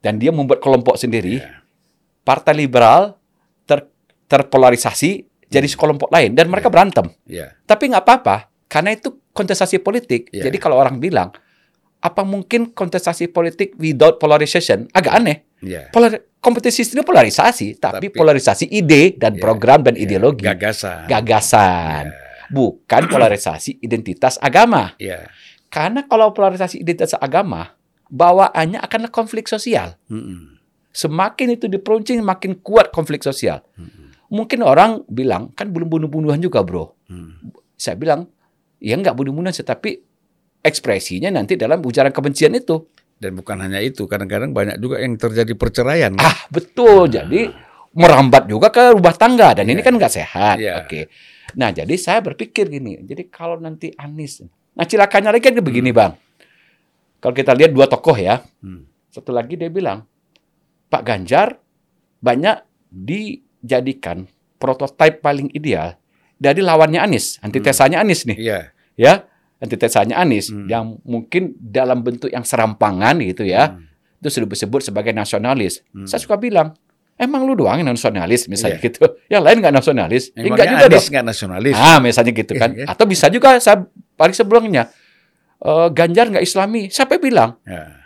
dan 0.02 0.18
dia 0.18 0.32
membuat 0.34 0.58
kelompok 0.64 0.98
sendiri. 0.98 1.38
Ya. 1.38 1.61
Partai 2.22 2.54
liberal 2.54 3.18
ter, 3.66 3.86
terpolarisasi 4.30 5.10
jadi 5.46 5.66
sekelompok 5.68 6.08
lain 6.08 6.32
dan 6.32 6.48
mereka 6.48 6.72
berantem. 6.72 7.10
Ya. 7.28 7.52
Tapi 7.66 7.92
nggak 7.92 8.04
apa-apa 8.06 8.36
karena 8.70 8.94
itu 8.96 9.12
kontestasi 9.36 9.82
politik. 9.82 10.32
Ya. 10.32 10.48
Jadi 10.48 10.56
kalau 10.56 10.80
orang 10.80 10.96
bilang 10.96 11.34
apa 12.02 12.22
mungkin 12.26 12.74
kontestasi 12.74 13.30
politik 13.30 13.78
without 13.78 14.18
polarization 14.18 14.90
agak 14.90 15.12
aneh. 15.14 15.46
Ya. 15.62 15.86
Polar, 15.94 16.18
kompetisi 16.42 16.82
itu 16.82 17.06
polarisasi, 17.06 17.78
tapi, 17.78 18.10
Tapi- 18.10 18.18
polarisasi 18.18 18.66
ide 18.66 19.14
dan 19.14 19.38
Ya, 19.38 19.42
program 19.42 19.86
dan 19.86 19.94
Ya. 19.94 20.02
ideologi, 20.02 20.42
Gagasan. 20.42 21.06
gagasan, 21.06 22.10
bukan 22.50 23.06
polarisasi 23.06 23.78
identitas 23.78 24.42
agama. 24.42 24.98
Ya. 24.98 25.30
Karena 25.70 26.02
kalau 26.02 26.34
polarisasi 26.34 26.82
identitas 26.82 27.14
agama, 27.14 27.78
bawaannya 28.10 28.82
akan 28.82 29.06
konflik 29.14 29.46
sosial. 29.46 29.94
Hmm. 30.10 30.51
Semakin 30.92 31.56
itu 31.56 31.66
diperuncing, 31.66 32.20
makin 32.20 32.60
kuat 32.60 32.92
konflik 32.92 33.24
sosial. 33.24 33.64
Hmm. 33.74 34.12
Mungkin 34.28 34.60
orang 34.60 35.04
bilang, 35.08 35.52
kan 35.52 35.72
belum 35.72 35.88
bunuh-bunuhan 35.88 36.40
juga 36.40 36.60
bro. 36.60 36.92
Hmm. 37.08 37.52
Saya 37.74 37.96
bilang, 37.96 38.28
ya 38.76 38.96
nggak 38.96 39.16
bunuh-bunuhan, 39.16 39.52
tetapi 39.52 40.00
ekspresinya 40.60 41.32
nanti 41.32 41.56
dalam 41.56 41.80
ujaran 41.80 42.12
kebencian 42.12 42.52
itu. 42.54 42.86
Dan 43.16 43.38
bukan 43.38 43.56
hanya 43.60 43.78
itu, 43.78 44.04
kadang-kadang 44.04 44.52
banyak 44.52 44.76
juga 44.76 45.00
yang 45.00 45.16
terjadi 45.16 45.52
perceraian. 45.54 46.12
kan? 46.14 46.28
Ah, 46.28 46.38
betul. 46.50 47.08
Jadi 47.08 47.48
merambat 47.92 48.48
juga 48.48 48.72
ke 48.72 48.92
rumah 48.92 49.12
tangga 49.12 49.52
dan 49.52 49.68
ini 49.68 49.80
Iya. 49.80 49.86
kan 49.86 49.94
nggak 49.96 50.12
sehat. 50.12 50.56
Iya. 50.58 50.72
Oke. 50.82 51.00
Nah, 51.54 51.68
jadi 51.70 51.92
saya 51.96 52.24
berpikir 52.24 52.66
gini. 52.66 53.00
Jadi 53.04 53.28
kalau 53.28 53.60
nanti 53.60 53.92
Anies, 53.94 54.40
nah 54.72 54.84
cilakanya 54.84 55.28
lagi 55.30 55.44
kan 55.44 55.56
begini, 55.56 55.92
Bang. 55.92 56.16
Kalau 57.20 57.34
kita 57.36 57.52
lihat 57.52 57.70
dua 57.70 57.86
tokoh 57.86 58.16
ya, 58.16 58.40
Hmm. 58.64 58.88
satu 59.06 59.30
lagi 59.30 59.54
dia 59.54 59.68
bilang, 59.68 60.02
Pak 60.92 61.02
Ganjar 61.02 61.56
banyak 62.20 62.60
dijadikan 62.92 64.28
prototipe 64.60 65.18
paling 65.18 65.48
ideal 65.50 65.96
dari 66.36 66.60
lawannya 66.60 67.00
Anies, 67.00 67.40
antitesanya 67.40 67.98
Anies 67.98 68.28
nih, 68.28 68.36
Iya. 68.36 68.58
ya. 68.94 69.14
Antitesanya 69.56 70.18
Anies 70.18 70.50
Hmm. 70.50 70.66
yang 70.66 70.98
mungkin 71.06 71.54
dalam 71.56 72.02
bentuk 72.02 72.28
yang 72.28 72.42
serampangan 72.42 73.14
gitu 73.22 73.46
ya 73.46 73.72
Hmm. 73.72 73.86
itu 74.18 74.28
sudah 74.28 74.50
disebut 74.50 74.82
sebagai 74.82 75.14
nasionalis. 75.14 75.86
Hmm. 75.94 76.02
Saya 76.04 76.18
suka 76.18 76.34
bilang, 76.34 76.74
emang 77.14 77.46
lu 77.46 77.54
doang 77.54 77.78
yang 77.78 77.86
nasionalis 77.88 78.50
misalnya 78.50 78.82
Iya. 78.82 78.86
gitu. 78.90 79.02
Yang 79.32 79.42
lain 79.46 79.56
nggak 79.62 79.74
nasionalis. 79.74 80.22
Ya, 80.34 80.42
enggak 80.44 80.66
juga 80.66 80.84
Anies 80.90 80.98
dong. 80.98 81.10
nggak 81.14 81.26
nasionalis. 81.30 81.74
Ah, 81.78 81.98
misalnya 82.02 82.32
gitu 82.34 82.52
kan. 82.58 82.70
Iya. 82.74 82.86
Atau 82.90 83.04
bisa 83.06 83.26
juga 83.30 83.54
saya 83.62 83.86
paling 84.18 84.34
sebelumnya 84.34 84.90
eh, 85.62 85.88
Ganjar 85.94 86.26
nggak 86.26 86.42
Islami. 86.42 86.90
Siapa 86.90 87.14
yang 87.16 87.22
bilang? 87.22 87.50
Ya. 87.62 88.01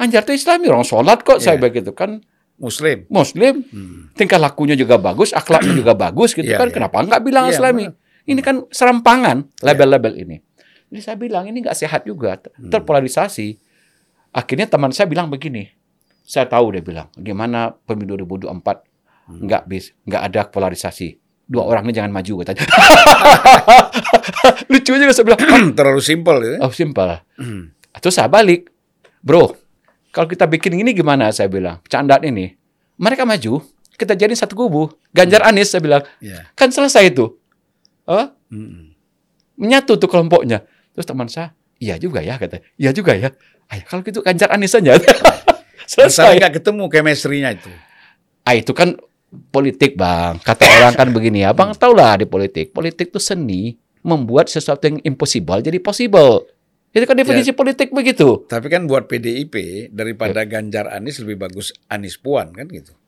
Ganjar 0.00 0.24
itu 0.24 0.32
Islami, 0.32 0.64
orang 0.66 0.82
sholat 0.82 1.20
kok 1.20 1.38
saya 1.38 1.54
Iya. 1.54 1.62
begitu 1.62 1.92
kan. 1.92 2.18
Muslim. 2.56 3.04
Muslim, 3.08 3.62
Hmm. 3.62 4.08
tingkah 4.12 4.36
lakunya 4.36 4.72
juga 4.72 4.96
bagus, 4.96 5.30
akhlaknya 5.30 5.74
juga 5.74 5.92
bagus 5.92 6.32
gitu 6.32 6.46
Iya, 6.46 6.56
kan. 6.56 6.68
iya. 6.68 6.74
Kenapa 6.74 6.96
nggak 7.00 7.20
bilang 7.20 7.44
Iya, 7.46 7.56
Islami? 7.56 7.84
Ini 8.22 8.40
kan 8.40 8.64
serampangan 8.68 9.44
label-label 9.60 10.12
ini. 10.14 10.36
Jadi 10.88 11.00
saya 11.00 11.16
bilang 11.16 11.44
ini 11.44 11.60
nggak 11.60 11.74
sehat 11.74 12.02
juga, 12.02 12.36
Hmm. 12.36 12.68
terpolarisasi. 12.68 13.56
Akhirnya 14.30 14.66
teman 14.66 14.90
saya 14.90 15.04
bilang 15.04 15.26
begini, 15.26 15.66
saya 16.22 16.46
tahu 16.46 16.72
dia 16.72 16.80
bilang, 16.80 17.06
gimana 17.14 17.72
pemilu 17.72 18.18
2024 18.18 18.82
Hmm. 19.24 19.44
nggak 19.44 19.62
bis, 19.64 19.90
nggak 20.02 20.22
ada 20.22 20.40
polarisasi. 20.46 21.16
Dua 21.44 21.64
orang 21.64 21.82
ini 21.82 21.92
jangan 21.92 22.10
maju 22.10 22.32
katanya. 22.40 22.62
Lucu 24.70 24.90
juga 24.94 25.10
saya 25.10 25.24
bilang, 25.26 25.40
Terlalu 25.78 26.00
simpel 26.00 26.34
gitu. 26.40 26.56
oh 26.60 26.70
simpel. 26.70 27.08
Hmm. 27.36 27.72
Terus 27.92 28.14
saya 28.14 28.28
balik, 28.28 28.68
bro, 29.18 29.50
kalau 30.10 30.26
kita 30.26 30.44
bikin 30.44 30.76
ini 30.76 30.90
gimana? 30.90 31.30
Saya 31.30 31.46
bilang, 31.46 31.78
candaan 31.86 32.22
ini. 32.24 32.54
Mereka 32.96 33.24
maju, 33.24 33.64
kita 33.94 34.12
jadi 34.12 34.32
satu 34.32 34.54
kubu. 34.54 34.90
Ganjar 35.10 35.42
Anies, 35.42 35.70
saya 35.70 35.80
bilang, 35.80 36.02
Ya. 36.18 36.46
kan 36.52 36.68
selesai 36.68 37.08
itu. 37.08 37.34
Oh, 38.04 38.26
Hmm. 38.50 38.92
menyatu 39.54 39.94
tuh 39.94 40.08
kelompoknya. 40.08 40.66
Terus 40.90 41.06
teman 41.06 41.30
saya, 41.30 41.54
iya 41.78 41.94
juga 41.94 42.18
ya, 42.18 42.34
kata. 42.34 42.58
Iya 42.74 42.90
juga 42.90 43.14
ya. 43.14 43.30
Ayo, 43.70 43.82
kalau 43.86 44.02
gitu 44.02 44.18
Ganjar 44.20 44.50
Anies 44.50 44.74
saja. 44.74 44.98
Masalah 44.98 45.46
selesai. 46.10 46.38
nggak 46.42 46.52
ketemu 46.58 46.84
chemistry-nya 46.90 47.50
itu. 47.54 47.70
Ah, 48.42 48.58
itu 48.58 48.74
kan 48.74 48.98
politik, 49.54 49.94
Bang. 49.94 50.42
Kata 50.42 50.66
orang 50.66 50.94
kan 50.96 51.08
begini, 51.14 51.46
Abang 51.46 51.70
tau 51.78 51.94
lah 51.94 52.18
di 52.18 52.26
politik. 52.26 52.74
Politik 52.74 53.14
itu 53.14 53.22
seni 53.22 53.78
membuat 54.02 54.50
sesuatu 54.50 54.90
yang 54.90 54.98
impossible 55.04 55.60
jadi 55.60 55.78
possible. 55.78 56.50
Itu 56.90 57.06
kan 57.06 57.14
definisi 57.14 57.54
politik 57.54 57.94
begitu. 57.94 58.46
Tapi 58.50 58.66
kan 58.66 58.90
buat 58.90 59.06
PDIP 59.06 59.54
daripada 59.90 60.42
Ganjar 60.42 60.90
Anies 60.90 61.22
lebih 61.22 61.38
bagus 61.38 61.70
Anies 61.86 62.18
Puan 62.18 62.50
kan 62.50 62.66
gitu. 62.66 62.98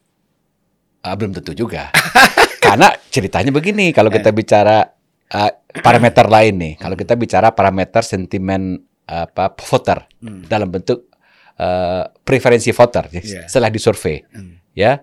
Ah, 1.03 1.19
belum 1.19 1.35
tentu 1.35 1.51
juga. 1.53 1.91
Karena 2.65 2.95
ceritanya 3.11 3.51
begini, 3.51 3.91
kalau 3.91 4.07
kita 4.07 4.31
bicara 4.31 4.87
uh, 5.35 5.51
parameter 5.83 6.31
lain 6.31 6.55
nih, 6.63 6.75
kalau 6.79 6.95
kita 6.95 7.19
bicara 7.19 7.51
parameter 7.51 8.07
sentimen 8.07 8.79
apa 9.03 9.51
voter 9.59 10.07
Hmm. 10.23 10.47
dalam 10.47 10.71
bentuk 10.71 11.11
uh, 11.59 12.07
preferensi 12.23 12.71
voter 12.71 13.11
Iya. 13.11 13.51
setelah 13.51 13.67
disurvei, 13.67 14.23
Hmm. 14.31 14.63
ya 14.73 15.03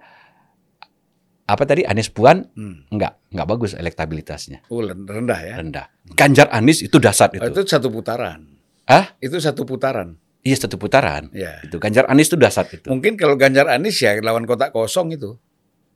apa 1.43 1.63
tadi 1.67 1.83
Anies 1.83 2.07
Puan 2.07 2.47
Hmm. 2.55 2.87
enggak 2.87 3.19
enggak 3.33 3.47
bagus 3.49 3.71
elektabilitasnya 3.75 4.63
Oh, 4.71 4.79
rendah 4.85 5.39
ya. 5.43 5.59
rendah. 5.59 5.85
Ganjar 6.15 6.47
Anies 6.55 6.79
itu 6.79 6.95
dasar 6.95 7.27
Oh, 7.35 7.43
itu. 7.43 7.59
itu 7.59 7.61
satu 7.67 7.91
putaran. 7.91 8.58
Ah, 8.89 9.13
Itu 9.21 9.37
satu 9.37 9.63
putaran. 9.63 10.17
iya 10.41 10.55
satu 10.55 10.75
putaran. 10.75 11.29
Ya. 11.29 11.61
Itu 11.61 11.77
Ganjar 11.77 12.09
Anies 12.09 12.25
itu 12.25 12.35
dasar 12.35 12.65
itu. 12.65 12.89
Mungkin 12.89 13.13
kalau 13.15 13.37
Ganjar 13.37 13.69
Anies 13.69 14.01
ya 14.01 14.17
lawan 14.19 14.43
kotak 14.43 14.73
kosong 14.73 15.13
itu. 15.13 15.37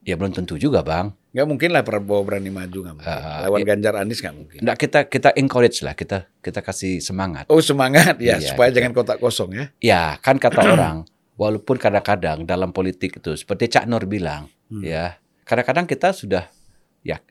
Ya 0.03 0.19
belum 0.19 0.35
tentu 0.35 0.59
juga, 0.59 0.83
Bang. 0.83 1.15
Nggak 1.31 1.47
mungkin 1.47 1.69
lah 1.71 1.79
Prabowo 1.81 2.21
berani 2.21 2.51
maju 2.51 2.75
nggak 2.85 2.95
mungkin. 2.99 3.07
Ah, 3.09 3.47
lawan 3.47 3.63
iya. 3.63 3.67
Ganjar 3.73 3.93
Anies 3.97 4.19
nggak 4.19 4.35
mungkin. 4.35 4.59
Enggak 4.61 4.77
kita 4.77 4.99
kita 5.07 5.29
encourage 5.33 5.79
lah, 5.81 5.95
kita 5.95 6.27
kita 6.37 6.59
kasih 6.59 6.99
semangat. 6.99 7.47
Oh 7.49 7.63
semangat 7.63 8.19
ya 8.21 8.35
Iya, 8.37 8.51
supaya 8.53 8.69
jangan 8.69 8.91
kotak 8.93 9.17
kosong 9.17 9.55
ya. 9.55 9.65
Ya, 9.79 10.03
kan 10.19 10.37
kata 10.37 10.59
orang, 10.75 11.07
walaupun 11.33 11.79
kadang-kadang 11.79 12.43
dalam 12.43 12.69
politik 12.69 13.17
itu 13.17 13.33
seperti 13.33 13.71
Cak 13.71 13.87
Nur 13.89 14.05
bilang, 14.05 14.51
Hmm. 14.67 14.83
ya, 14.83 15.17
kadang-kadang 15.47 15.87
kita 15.87 16.11
sudah 16.11 16.51
ya 16.99 17.23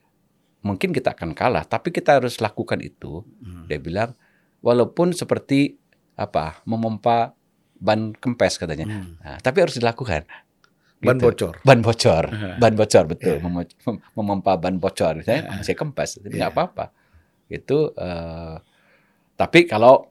mungkin 0.61 0.91
kita 0.91 1.13
akan 1.13 1.37
kalah, 1.37 1.69
tapi 1.69 1.93
kita 1.93 2.19
harus 2.19 2.41
lakukan 2.41 2.81
itu. 2.81 3.21
Hmm. 3.45 3.69
Dia 3.69 3.77
bilang 3.77 4.17
walaupun 4.63 5.13
seperti 5.13 5.77
apa? 6.15 6.63
memompa 6.65 7.35
ban 7.77 8.15
kempes 8.15 8.57
katanya. 8.57 8.87
Hmm. 8.87 9.19
Nah, 9.19 9.39
tapi 9.39 9.59
harus 9.59 9.75
dilakukan. 9.75 10.23
Ban 11.03 11.19
Gitu. 11.19 11.25
bocor. 11.27 11.55
Ban 11.61 11.83
bocor, 11.83 12.25
Aha. 12.25 12.51
ban 12.63 12.73
bocor 12.73 13.05
betul, 13.05 13.37
Iya. 13.37 13.43
Mem- 13.43 14.03
memompa 14.15 14.55
ban 14.55 14.79
bocor, 14.79 15.19
misalnya 15.19 15.59
saya 15.61 15.75
kempes, 15.75 16.23
nggak 16.23 16.31
Iya. 16.33 16.49
apa-apa. 16.49 16.95
Itu, 17.49 17.91
eh, 17.93 18.55
tapi 19.35 19.67
kalau 19.67 20.07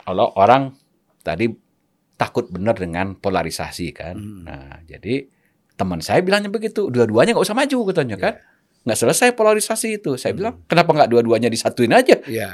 kalau 0.00 0.32
orang 0.32 0.72
tadi 1.20 1.52
takut 2.16 2.48
benar 2.48 2.72
dengan 2.72 3.12
polarisasi 3.14 3.92
kan, 3.92 4.16
Hmm. 4.16 4.42
nah 4.42 4.80
jadi 4.82 5.28
teman 5.76 6.00
saya 6.00 6.20
bilangnya 6.20 6.48
begitu, 6.48 6.88
dua-duanya 6.88 7.32
nggak 7.32 7.44
usah 7.44 7.56
maju 7.56 7.78
katanya 7.92 8.16
Iya. 8.16 8.24
kan, 8.24 8.34
nggak 8.88 8.96
selesai 8.98 9.28
polarisasi 9.34 9.88
itu. 9.94 10.16
Saya 10.16 10.32
Hmm. 10.32 10.38
bilang 10.38 10.54
kenapa 10.64 10.88
nggak 10.94 11.10
dua-duanya 11.10 11.48
disatuin 11.48 11.92
aja, 11.92 12.16
Ya. 12.24 12.48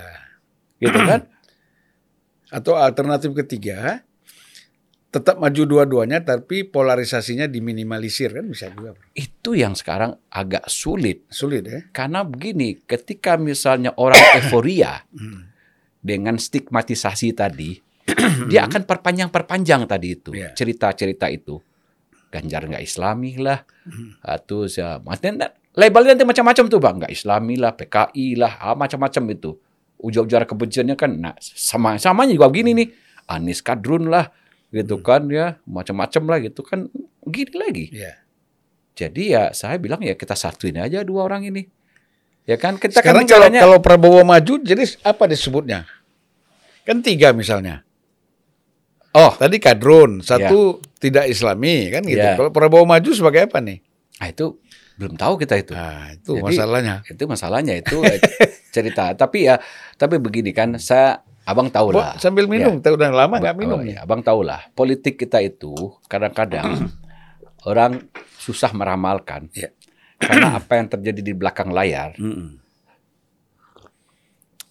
gitu 0.81 0.99
kan? 0.99 1.23
Atau 2.49 2.75
alternatif 2.75 3.35
ketiga 3.35 4.03
tetap 5.07 5.41
maju 5.41 5.63
dua-duanya 5.65 6.21
tapi 6.21 6.61
polarisasinya 6.63 7.49
diminimalisir 7.49 8.31
kan 8.31 8.45
bisa 8.45 8.69
juga. 8.69 8.93
Itu 9.13 9.57
yang 9.57 9.73
sekarang 9.73 10.13
agak 10.29 10.69
sulit 10.69 11.25
Sulit 11.33 11.65
ya. 11.65 11.81
karena 11.89 12.21
begini, 12.21 12.85
ketika 12.85 13.41
misalnya 13.41 13.97
orang 13.97 14.21
euforia 14.37 15.09
Hmm. 15.11 15.49
dengan 15.99 16.37
stigmatisasi 16.37 17.33
tadi, 17.33 17.81
dia 18.51 18.69
akan 18.69 18.85
perpanjang-perpanjang 18.85 19.89
tadi 19.89 20.09
itu 20.13 20.31
Iya. 20.37 20.53
cerita-cerita 20.53 21.33
itu. 21.33 21.59
Ganjar 22.29 22.69
nggak 22.69 22.85
Islami 22.85 23.41
lah, 23.41 23.65
Hmm. 23.89 24.21
atau 24.21 24.69
ya, 24.69 25.01
maksudnya 25.01 25.49
labelnya 25.73 26.13
nanti 26.13 26.27
macam-macam 26.29 26.65
tuh 26.69 26.79
bang, 26.79 26.95
nggak 27.01 27.13
Islami 27.15 27.55
lah, 27.57 27.73
PKI 27.73 28.37
lah, 28.37 28.53
ah, 28.61 28.77
macam-macam 28.77 29.23
itu. 29.33 29.57
Ujar-ujar 29.97 30.45
kebenciannya 30.45 30.97
kan, 30.99 31.11
nah 31.17 31.35
sama 31.41 31.97
samanya 31.97 32.37
juga 32.37 32.53
begini 32.53 32.77
nih, 32.77 32.89
Anies 33.27 33.65
Kadrun 33.65 34.13
lah, 34.13 34.29
gitu 34.69 35.01
Hmm. 35.01 35.05
kan 35.05 35.23
ya, 35.33 35.57
macam-macam 35.65 36.23
lah 36.29 36.39
gitu 36.45 36.61
kan, 36.61 36.89
gini 37.25 37.55
lagi. 37.57 37.87
Ya. 37.93 38.13
Jadi 38.97 39.37
ya 39.37 39.53
saya 39.53 39.77
bilang 39.77 40.01
ya 40.01 40.17
kita 40.17 40.33
satuin 40.33 40.81
aja 40.81 41.05
dua 41.05 41.29
orang 41.29 41.45
ini. 41.49 41.69
Ya 42.49 42.57
kan 42.57 42.81
kita 42.81 43.03
kan 43.05 43.27
kalau 43.29 43.51
kalau 43.53 43.79
Prabowo 43.83 44.25
maju 44.25 44.55
jadi 44.63 44.85
apa 45.05 45.29
disebutnya? 45.29 45.85
Kan 46.87 47.03
tiga 47.05 47.35
misalnya. 47.37 47.83
oh 49.13 49.33
Tadi 49.37 49.57
kadrun, 49.59 50.21
satu 50.23 50.79
tidak 51.01 51.29
Islami 51.29 51.89
kan 51.93 52.05
gitu. 52.07 52.21
Iya. 52.23 52.37
Kalau 52.39 52.49
Prabowo 52.55 52.85
maju 52.89 53.11
sebagai 53.13 53.49
apa 53.51 53.61
nih? 53.61 53.81
ah, 54.17 54.33
itu 54.33 54.57
belum 54.97 55.15
tahu 55.17 55.35
kita 55.37 55.55
itu. 55.61 55.73
Nah, 55.77 56.13
itu 56.13 56.41
Jadi- 56.41 56.45
masalahnya. 56.45 56.97
Itu 57.05 57.23
masalahnya 57.29 57.75
itu 57.77 57.97
eh, 58.05 58.21
cerita. 58.75 59.13
Tapi 59.13 59.49
ya 59.49 59.61
tapi 59.97 60.17
begini 60.17 60.51
kan 60.57 60.77
saya 60.81 61.21
abang 61.47 61.71
tahu 61.71 61.95
lah. 61.95 62.19
sambil 62.19 62.51
minum, 62.51 62.83
kita 62.83 62.99
udah 62.99 63.09
lama 63.15 63.39
nggak 63.39 63.57
minum 63.57 63.79
oh, 63.79 63.85
nih. 63.85 63.95
ya, 63.95 64.09
abang 64.09 64.25
tahu 64.25 64.43
lah. 64.43 64.67
Politik 64.75 65.21
kita 65.21 65.39
itu 65.45 65.73
kadang-kadang 66.11 66.91
orang 67.71 68.09
susah 68.41 68.73
meramalkan. 68.75 69.47
Iya. 69.55 69.71
Karena 70.27 70.57
apa 70.57 70.81
yang 70.81 70.89
terjadi 70.89 71.21
di 71.21 71.33
belakang 71.37 71.71
layar 71.71 72.17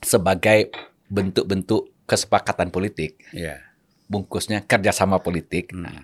sebagai 0.02 0.70
bentuk-bentuk 1.10 2.06
kesepakatan 2.06 2.70
politik, 2.70 3.18
Iya. 3.34 3.62
bungkusnya 4.06 4.66
kerjasama 4.66 5.22
politik. 5.22 5.74
Mm. 5.74 5.82
Nah, 5.82 6.02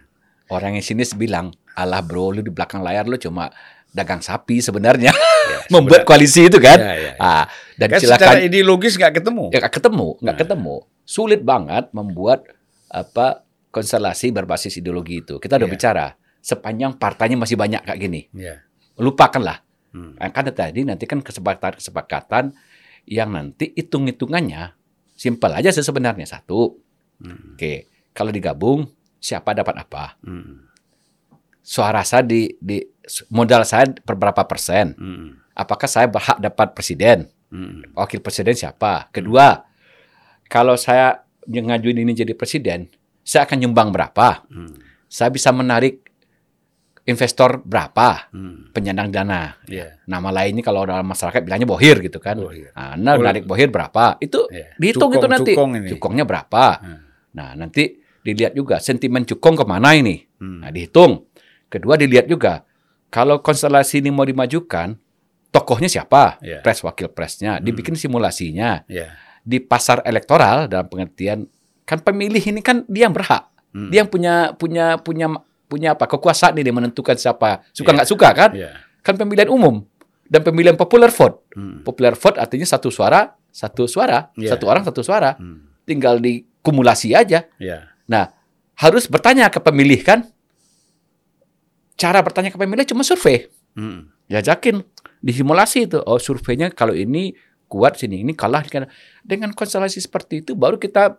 orang 0.50 0.78
yang 0.78 0.86
sinis 0.86 1.14
bilang, 1.14 1.54
alah 1.74 2.02
bro, 2.02 2.30
lu 2.30 2.42
di 2.42 2.50
belakang 2.50 2.80
layar 2.80 3.06
lu 3.06 3.16
cuma 3.16 3.50
dagang 3.88 4.20
sapi 4.20 4.60
sebenarnya, 4.60 5.12
membuat 5.74 6.04
koalisi 6.04 6.48
itu 6.48 6.58
kan. 6.58 6.80
Ya, 6.80 6.94
ya, 6.94 7.12
ya. 7.12 7.14
Ah, 7.18 7.46
dan 7.76 7.88
Kan 7.92 8.00
silakan 8.00 8.20
secara 8.24 8.40
ideologis 8.40 8.96
nggak 8.96 9.14
ketemu. 9.18 9.46
ya 9.52 9.60
nggak 9.60 9.74
ketemu, 9.74 10.08
nggak 10.18 10.36
Nah. 10.36 10.42
ketemu. 10.42 10.76
Sulit 11.04 11.42
banget 11.42 11.84
membuat 11.92 12.48
apa 12.88 13.44
konstelasi 13.68 14.32
berbasis 14.32 14.76
ideologi 14.76 15.20
itu. 15.20 15.36
Kita 15.38 15.56
udah 15.56 15.68
Iya. 15.68 15.76
bicara 15.76 16.06
sepanjang 16.40 16.96
partainya 16.96 17.36
masih 17.36 17.56
banyak 17.56 17.84
kayak 17.84 18.00
gini, 18.00 18.22
Iya. 18.32 18.64
lupakanlah. 18.98 19.60
Hmm. 19.92 20.16
Nah, 20.16 20.32
Karena 20.32 20.52
tadi 20.52 20.82
nanti 20.82 21.04
kan 21.04 21.20
kesepakatan-kesepakatan 21.20 22.56
yang 23.06 23.30
nanti 23.30 23.72
hitung-hitungannya 23.72 24.72
simpel 25.14 25.52
aja 25.52 25.68
sih 25.70 25.84
sebenarnya 25.84 26.24
satu. 26.26 26.80
Hmm. 27.20 27.54
Oke, 27.54 27.86
kalau 28.12 28.32
digabung 28.32 28.88
siapa 29.18 29.52
dapat 29.52 29.76
apa? 29.78 30.16
Hmm. 30.24 30.71
Suara 31.62 32.02
saya 32.02 32.26
di, 32.26 32.50
di 32.58 32.82
modal 33.30 33.62
saya 33.64 33.86
berapa 34.04 34.44
persen? 34.46 34.98
Hmm. 34.98 35.38
Apakah 35.54 35.86
saya 35.86 36.10
berhak 36.10 36.42
dapat 36.42 36.74
presiden? 36.74 37.30
Hmm. 37.54 37.86
Wakil 37.94 38.20
presiden 38.20 38.56
siapa? 38.56 39.12
Kedua, 39.14 39.62
kalau 40.48 40.74
saya 40.76 41.22
yang 41.46 41.70
ngajuin 41.70 42.02
ini 42.02 42.14
jadi 42.14 42.34
presiden, 42.34 42.90
saya 43.22 43.46
akan 43.46 43.58
nyumbang 43.62 43.94
berapa? 43.94 44.42
Hmm. 44.50 44.74
Saya 45.06 45.30
bisa 45.30 45.52
menarik 45.52 46.02
investor 47.04 47.60
berapa? 47.62 48.30
Hmm. 48.32 48.70
Penyandang 48.72 49.10
dana. 49.12 49.58
Iya. 49.66 50.02
Nama 50.06 50.30
lainnya 50.32 50.62
kalau 50.62 50.86
dalam 50.86 51.06
masyarakat 51.06 51.42
bilangnya 51.42 51.68
bohir 51.68 51.98
gitu 52.00 52.18
kan. 52.18 52.38
Bohir. 52.38 52.72
Nah, 52.74 53.18
menarik 53.18 53.44
bohir 53.46 53.68
berapa? 53.68 54.18
Itu 54.18 54.48
Iya. 54.50 54.78
dihitung 54.78 55.10
Cukong- 55.10 55.18
itu 55.20 55.28
nanti. 55.28 55.52
cukong 55.54 55.72
ini. 55.82 55.88
Cukongnya 55.94 56.26
berapa? 56.26 56.64
Hmm. 56.80 57.00
Nah, 57.36 57.50
nanti 57.58 58.00
dilihat 58.22 58.54
juga 58.54 58.78
sentimen 58.78 59.26
cukong 59.26 59.58
ke 59.58 59.66
mana 59.66 59.98
ini. 59.98 60.22
Hmm. 60.38 60.62
Nah, 60.62 60.70
dihitung. 60.70 61.26
Kedua 61.72 61.96
dilihat 61.96 62.28
juga 62.28 62.68
kalau 63.08 63.40
konstelasi 63.40 64.04
ini 64.04 64.12
mau 64.12 64.28
dimajukan, 64.28 65.00
tokohnya 65.50 65.88
siapa? 65.88 66.36
Iya. 66.44 66.60
Pres 66.60 66.84
wakil 66.84 67.08
presnya, 67.08 67.64
dibikin 67.64 67.96
simulasinya 67.96 68.84
Iya. 68.88 69.16
di 69.42 69.64
pasar 69.64 70.04
elektoral 70.04 70.68
dalam 70.68 70.86
pengertian 70.86 71.48
kan 71.82 72.00
pemilih 72.00 72.40
ini 72.44 72.60
kan 72.60 72.84
dia 72.86 73.08
yang 73.08 73.16
berhak, 73.16 73.48
Hmm. 73.72 73.88
dia 73.88 74.04
yang 74.04 74.12
punya 74.12 74.52
punya 74.56 75.00
punya 75.00 75.28
punya 75.66 75.96
apa 75.96 76.04
kekuasaan 76.06 76.60
ini 76.60 76.68
menentukan 76.70 77.16
siapa 77.16 77.64
suka 77.72 77.92
Iya. 77.92 77.96
nggak 78.00 78.10
suka 78.12 78.28
kan? 78.36 78.50
Iya. 78.52 78.72
Kan 79.00 79.16
pemilihan 79.16 79.48
umum 79.48 79.88
dan 80.28 80.44
pemilihan 80.44 80.76
popular 80.76 81.08
vote. 81.12 81.48
Hmm. 81.56 81.84
Popular 81.84 82.16
vote 82.16 82.36
artinya 82.38 82.68
satu 82.68 82.92
suara 82.92 83.36
satu 83.52 83.84
suara, 83.88 84.32
Iya. 84.40 84.56
satu 84.56 84.68
orang 84.72 84.84
satu 84.88 85.04
suara, 85.04 85.36
Hmm. 85.36 85.68
tinggal 85.84 86.20
dikumulasi 86.20 87.12
aja. 87.12 87.44
Iya. 87.60 87.92
Nah, 88.08 88.32
harus 88.80 89.08
bertanya 89.12 89.52
ke 89.52 89.60
pemilih 89.60 90.00
kan? 90.04 90.24
Cara 91.96 92.20
bertanya 92.22 92.50
ke 92.50 92.58
pemilih 92.58 92.86
cuma 92.88 93.04
survei. 93.04 93.48
Hmm. 93.76 94.10
Diajakin 94.28 94.82
disimulasi 95.20 95.88
itu. 95.92 96.00
Oh, 96.04 96.18
surveinya 96.18 96.72
kalau 96.72 96.96
ini 96.96 97.36
kuat 97.68 98.00
sini, 98.00 98.24
ini 98.24 98.36
kalah. 98.36 98.64
Dengan 99.24 99.52
konstelasi 99.56 100.02
seperti 100.02 100.44
itu 100.44 100.56
baru 100.58 100.76
kita 100.76 101.16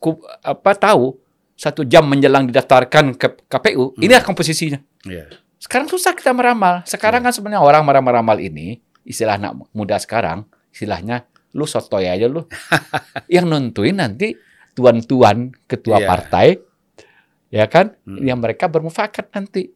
ku- 0.00 0.22
apa 0.40 0.72
tahu 0.76 1.18
satu 1.56 1.84
jam 1.84 2.08
menjelang 2.08 2.48
didaftarkan 2.48 3.20
ke 3.20 3.28
KPU, 3.48 3.92
ini 4.00 4.16
komposisinya. 4.24 4.80
Iya. 5.04 5.28
Sekarang 5.60 5.92
susah 5.92 6.16
kita 6.16 6.32
meramal. 6.32 6.80
Sekarang 6.88 7.20
kan 7.20 7.36
sebenarnya 7.36 7.60
orang 7.60 7.84
meramal 7.84 8.40
ini, 8.40 8.80
istilah 9.04 9.36
anak 9.36 9.60
muda 9.76 10.00
sekarang, 10.00 10.48
istilahnya 10.72 11.28
lu 11.52 11.68
sotoy 11.68 12.08
aja 12.08 12.24
lu. 12.32 12.48
yang 13.28 13.44
nentuin 13.44 14.00
nanti 14.00 14.32
tuan-tuan 14.72 15.52
ketua 15.68 16.00
Iya. 16.00 16.08
partai, 16.08 16.46
ya 17.52 17.68
kan? 17.68 17.92
Hmm. 18.08 18.24
Yang 18.24 18.38
mereka 18.40 18.64
bermufakat 18.72 19.28
nanti 19.36 19.68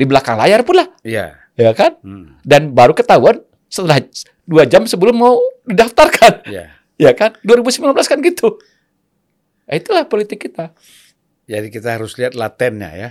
di 0.00 0.08
belakang 0.08 0.40
layar 0.40 0.64
pula, 0.64 0.88
Iya. 1.04 1.36
ya 1.52 1.70
kan? 1.76 2.00
Hmm. 2.00 2.40
Dan 2.40 2.72
baru 2.72 2.96
ketahuan 2.96 3.44
setelah 3.68 4.00
dua 4.42 4.64
jam 4.64 4.88
sebelum 4.88 5.12
mau 5.14 5.36
didaftarkan, 5.62 6.48
Iya. 6.48 6.64
ya 7.04 7.12
kan? 7.12 7.36
2019 7.44 7.92
kan 8.08 8.18
gitu. 8.24 8.56
Nah, 9.68 9.76
itulah 9.76 10.08
politik 10.08 10.40
kita. 10.40 10.72
Jadi 11.44 11.68
kita 11.68 12.00
harus 12.00 12.16
lihat 12.16 12.32
latennya 12.32 12.90
ya. 12.90 13.10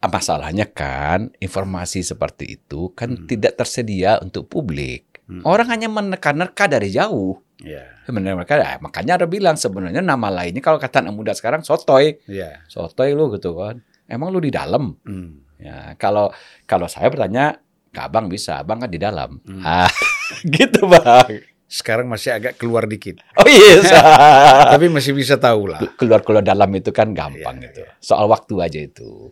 Ah, 0.00 0.08
Masalahnya 0.08 0.64
kan 0.64 1.28
informasi 1.36 2.00
seperti 2.00 2.56
itu 2.56 2.90
kan 2.96 3.12
Hmm. 3.12 3.26
tidak 3.28 3.60
tersedia 3.60 4.16
untuk 4.18 4.48
publik. 4.48 5.20
Hmm. 5.28 5.44
Orang 5.44 5.68
hanya 5.68 5.86
menerka-nerka 5.86 6.66
dari 6.66 6.88
jauh. 6.88 7.36
Ya, 7.60 7.84
Sebenarnya 8.08 8.40
mereka, 8.40 8.56
ah, 8.56 8.80
makanya 8.80 9.20
ada 9.20 9.26
bilang 9.28 9.52
sebenarnya 9.54 10.00
nama 10.00 10.32
lainnya 10.32 10.64
kalau 10.64 10.80
kata 10.80 11.04
anak 11.04 11.12
muda 11.12 11.36
sekarang 11.36 11.60
sotoy, 11.60 12.16
ya. 12.24 12.64
sotoy 12.66 13.12
lu 13.12 13.28
gitu 13.36 13.52
kan. 13.52 13.84
Emang 14.08 14.32
lu 14.32 14.40
di 14.40 14.48
dalam? 14.48 14.96
Hmm. 15.04 15.44
Ya, 15.60 15.94
kalau 16.00 16.32
kalau 16.64 16.88
saya 16.88 17.12
bertanya, 17.12 17.60
ke 17.90 18.00
abang 18.00 18.30
bisa, 18.30 18.62
abang 18.64 18.80
kan 18.80 18.90
di 18.90 18.96
dalam. 18.96 19.38
Hmm. 19.44 19.62
Ah, 19.62 19.90
gitu 20.56 20.88
bang. 20.88 21.44
Sekarang 21.70 22.10
masih 22.10 22.34
agak 22.34 22.58
keluar 22.58 22.90
dikit, 22.90 23.22
Oh 23.38 23.46
iya, 23.46 23.78
tapi 24.74 24.90
masih 24.90 25.14
bisa 25.14 25.38
tahu 25.38 25.70
lah. 25.70 25.78
keluar-keluar 25.94 26.42
dalam 26.42 26.66
itu 26.74 26.90
kan 26.90 27.14
gampang 27.14 27.62
Iya, 27.62 27.70
itu. 27.70 27.82
Soal 28.02 28.26
waktu 28.26 28.54
aja 28.58 28.80
itu. 28.82 29.30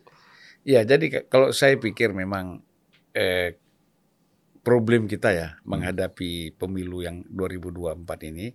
Ya, 0.62 0.86
jadi 0.86 1.26
kalau 1.26 1.50
saya 1.50 1.74
pikir 1.82 2.14
memang 2.14 2.62
eh, 3.10 3.58
problem 4.62 5.10
kita 5.10 5.34
ya 5.34 5.48
menghadapi 5.66 6.54
pemilu 6.54 7.02
yang 7.02 7.26
2024 7.26 8.30
ini, 8.30 8.54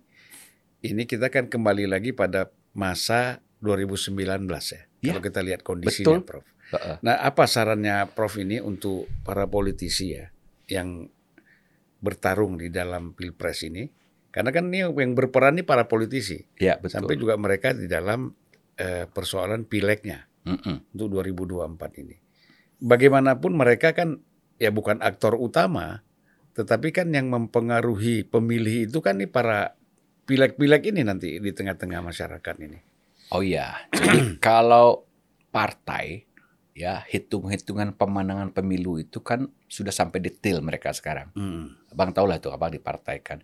ini 0.80 1.02
kita 1.04 1.28
kan 1.28 1.52
kembali 1.52 1.84
lagi 1.84 2.16
pada 2.16 2.48
masa 2.72 3.44
2019 3.60 4.16
ya. 4.48 4.82
Ya, 5.04 5.12
Kalau 5.12 5.20
kita 5.20 5.40
lihat 5.44 5.60
kondisinya, 5.60 6.24
betul. 6.24 6.40
Prof. 6.40 6.53
Nah, 7.00 7.16
apa 7.20 7.44
sarannya 7.44 8.08
Prof 8.12 8.34
ini 8.38 8.58
untuk 8.58 9.06
para 9.22 9.46
politisi 9.46 10.14
ya 10.14 10.26
yang 10.68 11.08
bertarung 12.00 12.60
di 12.60 12.68
dalam 12.68 13.12
pilpres 13.12 13.64
ini? 13.64 13.88
Karena 14.28 14.50
kan 14.50 14.66
ini 14.66 14.82
yang 14.82 15.14
berperan 15.14 15.54
ini 15.54 15.62
para 15.62 15.86
politisi, 15.86 16.42
Ya, 16.58 16.74
betul. 16.74 16.90
sampai 17.06 17.14
juga 17.14 17.38
mereka 17.38 17.70
di 17.70 17.86
dalam 17.86 18.34
eh, 18.74 19.06
persoalan 19.06 19.62
pileknya 19.62 20.26
Mm-mm. 20.42 20.90
untuk 20.90 21.06
2024 21.22 22.02
ini. 22.02 22.18
Bagaimanapun 22.82 23.54
mereka 23.54 23.94
kan 23.94 24.18
ya 24.58 24.74
bukan 24.74 24.98
aktor 25.06 25.38
utama, 25.38 26.02
tetapi 26.58 26.90
kan 26.90 27.14
yang 27.14 27.30
mempengaruhi 27.30 28.26
pemilih 28.26 28.90
itu 28.90 28.98
kan 28.98 29.22
nih 29.22 29.30
para 29.30 29.78
pilek-pilek 30.26 30.90
ini 30.90 31.06
nanti 31.06 31.38
di 31.38 31.50
tengah-tengah 31.54 32.02
masyarakat 32.02 32.56
ini. 32.58 32.78
Oh 33.30 33.40
iya, 33.40 33.86
jadi 33.94 34.34
kalau 34.42 35.06
partai 35.54 36.26
ya 36.74 37.06
hitung-hitungan 37.06 37.94
pemenangan 37.94 38.50
pemilu 38.50 38.98
itu 38.98 39.22
kan 39.22 39.46
sudah 39.64 39.94
sampai 39.94 40.18
detail 40.20 40.58
mereka 40.60 40.90
sekarang. 40.90 41.30
Hmm. 41.32 41.78
Abang 41.88 42.10
tahu 42.10 42.26
lah 42.26 42.36
itu 42.36 42.50
apa 42.50 42.66
di 42.68 42.78
partai 42.78 43.22
kan. 43.22 43.40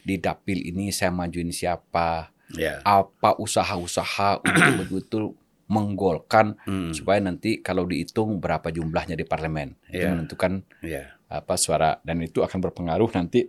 Di 0.00 0.20
dapil 0.20 0.60
ini 0.62 0.92
saya 0.92 1.08
majuin 1.10 1.48
siapa, 1.48 2.28
Ya. 2.52 2.84
apa 2.84 3.34
usaha-usaha 3.34 4.36
untuk 4.44 4.62
betul-betul 4.78 5.24
menggolkan 5.64 6.60
Hmm. 6.62 6.92
supaya 6.92 7.16
nanti 7.18 7.58
kalau 7.58 7.88
dihitung 7.88 8.36
berapa 8.36 8.68
jumlahnya 8.68 9.16
di 9.16 9.24
parlemen 9.24 9.72
itu 9.88 10.04
Iya. 10.04 10.12
menentukan 10.12 10.52
Ya. 10.84 11.16
apa 11.26 11.56
suara 11.56 12.04
dan 12.04 12.20
itu 12.20 12.44
akan 12.44 12.60
berpengaruh 12.60 13.08
nanti 13.10 13.48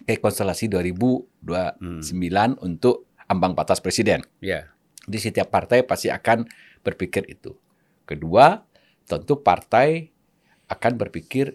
ke 0.00 0.14
konstelasi 0.16 0.70
2029 0.70 1.74
Hmm. 2.54 2.62
untuk 2.62 3.10
ambang 3.26 3.52
batas 3.52 3.82
presiden. 3.82 4.22
Ya. 4.38 4.70
Di 5.02 5.18
setiap 5.18 5.50
partai 5.50 5.82
pasti 5.82 6.06
akan 6.06 6.46
berpikir 6.80 7.26
itu. 7.26 7.58
Kedua, 8.10 8.66
tentu 9.06 9.38
partai 9.38 10.10
akan 10.66 10.92
berpikir 10.98 11.54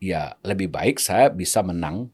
ya 0.00 0.32
lebih 0.40 0.72
baik 0.72 0.96
saya 0.96 1.28
bisa 1.28 1.60
menang 1.60 2.08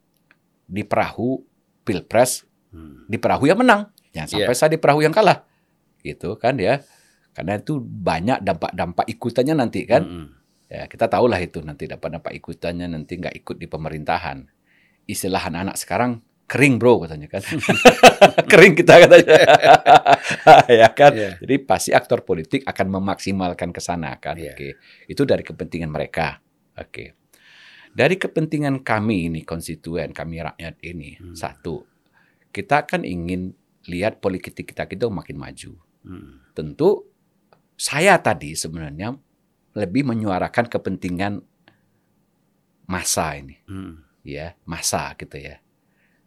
di 0.66 0.82
perahu 0.82 1.38
pilpres 1.86 2.48
Hmm. 2.74 3.06
di 3.06 3.14
perahu 3.22 3.46
yang 3.46 3.62
menang. 3.62 3.86
Jangan 4.10 4.28
sampai 4.34 4.54
saya 4.58 4.74
di 4.74 4.82
perahu 4.82 4.98
yang 4.98 5.14
kalah. 5.14 5.46
Gitu 6.02 6.34
kan 6.42 6.58
ya. 6.58 6.82
Karena 7.30 7.62
itu 7.62 7.78
banyak 7.78 8.42
dampak-dampak 8.42 9.06
ikutannya 9.14 9.54
nanti 9.54 9.86
kan. 9.86 10.02
Hmm. 10.02 10.28
Ya, 10.66 10.90
kita 10.90 11.06
tahulah 11.06 11.38
itu 11.38 11.62
nanti 11.62 11.86
dampak-dampak 11.86 12.34
ikutannya 12.34 12.90
nanti 12.90 13.14
nggak 13.22 13.30
ikut 13.46 13.62
di 13.62 13.70
pemerintahan. 13.70 14.50
Istilah 15.06 15.46
anak-anak 15.46 15.78
sekarang 15.78 16.18
kering 16.44 16.76
bro 16.76 17.00
katanya 17.04 17.28
kan. 17.28 17.42
kering 18.52 18.74
kita 18.76 18.94
katanya. 19.08 19.36
ya 20.84 20.88
kan. 20.92 21.12
Iya. 21.16 21.30
Jadi 21.40 21.54
pasti 21.64 21.90
aktor 21.96 22.22
politik 22.22 22.62
akan 22.68 23.00
memaksimalkan 23.00 23.72
ke 23.72 23.80
sana 23.80 24.16
kan. 24.20 24.36
Iya. 24.36 24.52
Oke. 24.52 24.68
Itu 25.08 25.24
dari 25.24 25.42
kepentingan 25.42 25.90
mereka. 25.90 26.38
Oke. 26.76 27.16
Dari 27.94 28.18
kepentingan 28.18 28.82
kami 28.82 29.30
ini 29.30 29.40
konstituen, 29.46 30.10
kami 30.10 30.42
rakyat 30.42 30.82
ini. 30.82 31.14
Hmm. 31.14 31.34
Satu, 31.38 31.86
kita 32.50 32.90
kan 32.90 33.06
ingin 33.06 33.54
lihat 33.86 34.18
politik 34.18 34.66
kita 34.66 34.90
kita 34.90 35.06
makin 35.06 35.38
maju. 35.38 35.78
Hmm. 36.02 36.42
Tentu 36.52 37.06
saya 37.78 38.18
tadi 38.18 38.58
sebenarnya 38.58 39.14
lebih 39.74 40.06
menyuarakan 40.06 40.70
kepentingan 40.70 41.42
masa 42.90 43.38
ini, 43.38 43.58
Hmm. 43.64 44.04
ya, 44.26 44.58
masa 44.68 45.14
gitu 45.16 45.40
ya. 45.40 45.63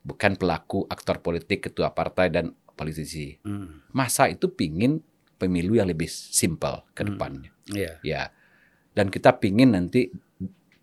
Bukan 0.08 0.40
pelaku 0.40 0.88
aktor 0.88 1.20
politik, 1.20 1.68
ketua 1.68 1.92
partai 1.92 2.32
dan 2.32 2.56
politisi. 2.74 3.36
Hmm. 3.44 3.84
Masa 3.92 4.32
itu 4.32 4.48
pingin 4.48 5.04
pemilu 5.36 5.76
yang 5.76 5.86
lebih 5.86 6.08
simpel 6.08 6.88
ke 6.96 7.04
Hmm. 7.04 7.10
depannya, 7.12 7.52
Ya. 7.68 8.00
ya. 8.02 8.22
Dan 8.96 9.12
kita 9.12 9.36
pingin 9.38 9.76
nanti 9.76 10.08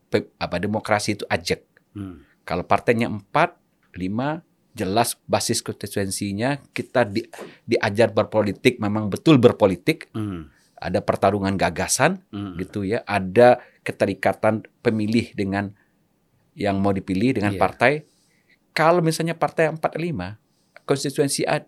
pe- 0.06 0.30
apa 0.36 0.60
demokrasi 0.60 1.16
itu 1.16 1.24
ajak. 1.26 1.64
Hmm. 1.96 2.22
Kalau 2.44 2.62
partainya 2.62 3.08
empat, 3.08 3.56
lima, 3.96 4.44
jelas 4.74 5.16
basis 5.24 5.62
konstituensinya 5.62 6.58
kita 6.70 7.06
di- 7.06 7.26
diajar 7.64 8.10
berpolitik, 8.10 8.76
memang 8.76 9.08
betul 9.08 9.40
berpolitik, 9.40 10.10
Hmm. 10.12 10.50
ada 10.76 11.00
pertarungan 11.00 11.56
gagasan, 11.56 12.20
Hmm. 12.28 12.58
gitu 12.60 12.84
ya, 12.84 13.00
ada 13.08 13.62
keterikatan 13.80 14.68
pemilih 14.84 15.32
dengan 15.32 15.72
yang 16.54 16.78
mau 16.78 16.92
dipilih 16.92 17.34
dengan 17.34 17.54
Iya. 17.54 17.60
partai. 17.60 17.92
Kalau 18.74 18.98
misalnya 19.00 19.38
partai 19.38 19.70
45, 19.70 20.34
konstituensi 20.82 21.46
A 21.46 21.62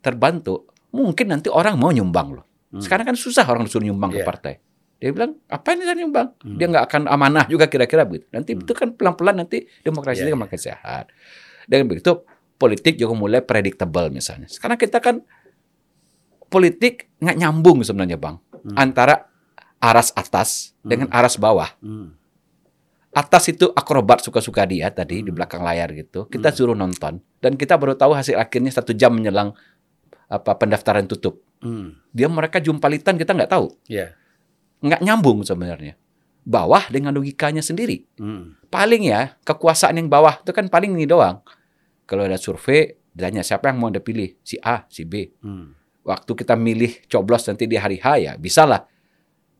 terbantu, 0.00 0.66
mungkin 0.90 1.28
nanti 1.28 1.52
orang 1.52 1.76
mau 1.76 1.92
nyumbang 1.92 2.40
loh. 2.40 2.44
Hmm. 2.72 2.80
Sekarang 2.80 3.04
kan 3.04 3.16
susah 3.16 3.44
orang 3.44 3.68
disuruh 3.68 3.84
nyumbang 3.84 4.10
ke 4.10 4.24
Iya. 4.24 4.26
partai. 4.26 4.54
Dia 4.96 5.12
bilang, 5.12 5.36
apa 5.46 5.76
ini 5.76 5.84
saya 5.84 6.00
nyumbang? 6.00 6.32
Hmm. 6.40 6.56
Dia 6.56 6.66
nggak 6.72 6.84
akan 6.88 7.02
amanah 7.06 7.44
juga 7.46 7.68
kira-kira 7.68 8.08
begitu. 8.08 8.24
Nanti 8.32 8.56
Hmm. 8.56 8.64
itu 8.64 8.72
kan 8.72 8.88
pelan-pelan 8.96 9.36
nanti 9.36 9.68
demokrasi 9.84 10.24
Iya, 10.24 10.32
itu 10.32 10.34
iya. 10.34 10.40
makin 10.40 10.58
sehat. 10.58 11.04
Dengan 11.68 11.86
begitu 11.92 12.24
politik 12.56 12.96
juga 12.96 13.12
mulai 13.12 13.44
predictable 13.44 14.08
misalnya. 14.08 14.48
Sekarang 14.48 14.80
kita 14.80 14.96
kan 14.98 15.20
politik 16.48 17.10
nggak 17.18 17.36
nyambung 17.36 17.82
sebenarnya 17.82 18.16
bang 18.16 18.36
Hmm. 18.64 18.74
antara 18.74 19.28
aras 19.76 20.10
atas 20.16 20.72
dengan 20.80 21.12
aras 21.12 21.36
bawah. 21.36 21.68
Hmm. 21.78 22.16
Atas 23.16 23.48
itu 23.48 23.72
akrobat 23.72 24.20
suka-suka 24.20 24.68
dia 24.68 24.92
tadi 24.92 25.24
di 25.24 25.32
Hmm. 25.32 25.40
belakang 25.40 25.64
layar 25.64 25.88
gitu. 25.96 26.28
Kita 26.28 26.52
Hmm. 26.52 26.56
suruh 26.56 26.76
nonton 26.76 27.24
dan 27.40 27.56
kita 27.56 27.80
baru 27.80 27.96
tahu 27.96 28.12
hasil 28.12 28.36
akhirnya 28.36 28.68
satu 28.68 28.92
jam 28.92 29.16
menjelang 29.16 29.56
apa 30.28 30.52
pendaftaran 30.60 31.08
tutup. 31.08 31.40
Hmm. 31.64 31.96
Dia 32.12 32.28
mereka 32.28 32.60
jumpalitan 32.60 33.16
kita 33.16 33.32
nggak 33.32 33.48
tahu, 33.48 33.72
Ya. 33.88 34.12
nggak 34.84 35.00
nyambung 35.00 35.40
sebenarnya. 35.48 35.96
Bawah 36.44 36.92
dengan 36.92 37.16
logikanya 37.16 37.64
sendiri. 37.64 38.04
Hmm. 38.20 38.60
Paling 38.68 39.08
ya 39.08 39.40
kekuasaan 39.42 39.96
yang 39.96 40.12
bawah 40.12 40.44
itu 40.44 40.52
kan 40.52 40.68
paling 40.68 40.92
ini 40.92 41.08
doang. 41.08 41.40
Kalau 42.04 42.28
ada 42.28 42.36
survei, 42.36 43.00
ditanya 43.16 43.40
siapa 43.40 43.72
yang 43.72 43.80
mau 43.80 43.88
anda 43.88 43.98
pilih, 44.04 44.36
si 44.44 44.60
A, 44.60 44.84
si 44.92 45.08
B. 45.08 45.32
Hmm. 45.40 45.72
Waktu 46.04 46.36
kita 46.36 46.54
milih 46.54 47.08
coblos 47.08 47.48
nanti 47.48 47.64
di 47.66 47.74
hari 47.80 47.96
H 47.98 48.06
ya 48.20 48.32
bisa 48.36 48.62
lah. 48.68 48.84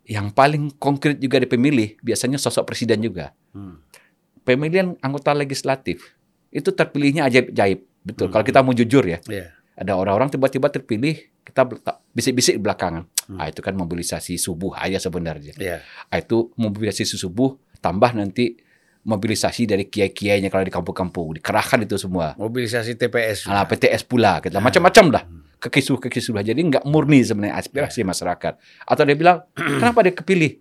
Yang 0.07 0.27
paling 0.33 0.65
konkret 0.79 1.19
juga 1.19 1.43
di 1.43 1.51
pemilih 1.51 1.99
biasanya 1.99 2.39
sosok 2.39 2.63
presiden 2.71 3.03
juga. 3.03 3.35
Hmm. 3.51 3.83
Pemilihan 4.47 4.95
anggota 5.03 5.35
legislatif 5.35 6.15
itu 6.55 6.71
terpilihnya 6.71 7.27
ajaib-ajaib. 7.27 7.83
Betul. 8.07 8.31
Hmm. 8.31 8.33
Kalau 8.39 8.45
kita 8.47 8.63
mau 8.63 8.71
jujur 8.71 9.03
ya, 9.03 9.19
Ya. 9.27 9.51
ada 9.75 9.99
orang-orang 9.99 10.31
tiba-tiba 10.31 10.71
terpilih, 10.71 11.19
kita 11.43 11.67
bisik-bisik 12.15 12.55
di 12.55 12.63
belakangan. 12.63 13.11
Hmm. 13.27 13.39
Ah, 13.43 13.51
itu 13.51 13.59
kan 13.59 13.75
mobilisasi 13.75 14.39
subuh 14.39 14.79
aja 14.79 15.03
sebenarnya. 15.03 15.59
Ya. 15.59 15.83
Ah, 16.07 16.23
itu 16.23 16.55
mobilisasi 16.55 17.19
subuh 17.19 17.59
tambah 17.83 18.15
nanti 18.15 18.63
mobilisasi 19.07 19.71
dari 19.71 19.87
kiai-kiainya 19.87 20.51
kalau 20.51 20.67
di 20.67 20.75
kampung-kampung 20.75 21.39
dikerahkan 21.39 21.87
itu 21.87 21.95
semua. 21.95 22.35
Mobilisasi 22.35 22.99
TPS. 22.99 23.47
Juga. 23.47 23.63
PTS 23.67 24.03
pula, 24.03 24.43
kita 24.43 24.59
macam-macam 24.59 25.05
dah. 25.15 25.25
Kekisuh-kekisuh. 25.57 26.37
Jadi 26.37 26.61
nggak 26.63 26.85
murni 26.85 27.21
sebenarnya 27.21 27.57
aspirasi 27.57 28.03
masyarakat. 28.03 28.61
Atau 28.83 29.03
dia 29.03 29.17
bilang, 29.17 29.39
kenapa 29.81 30.05
dia 30.05 30.13
kepilih? 30.13 30.61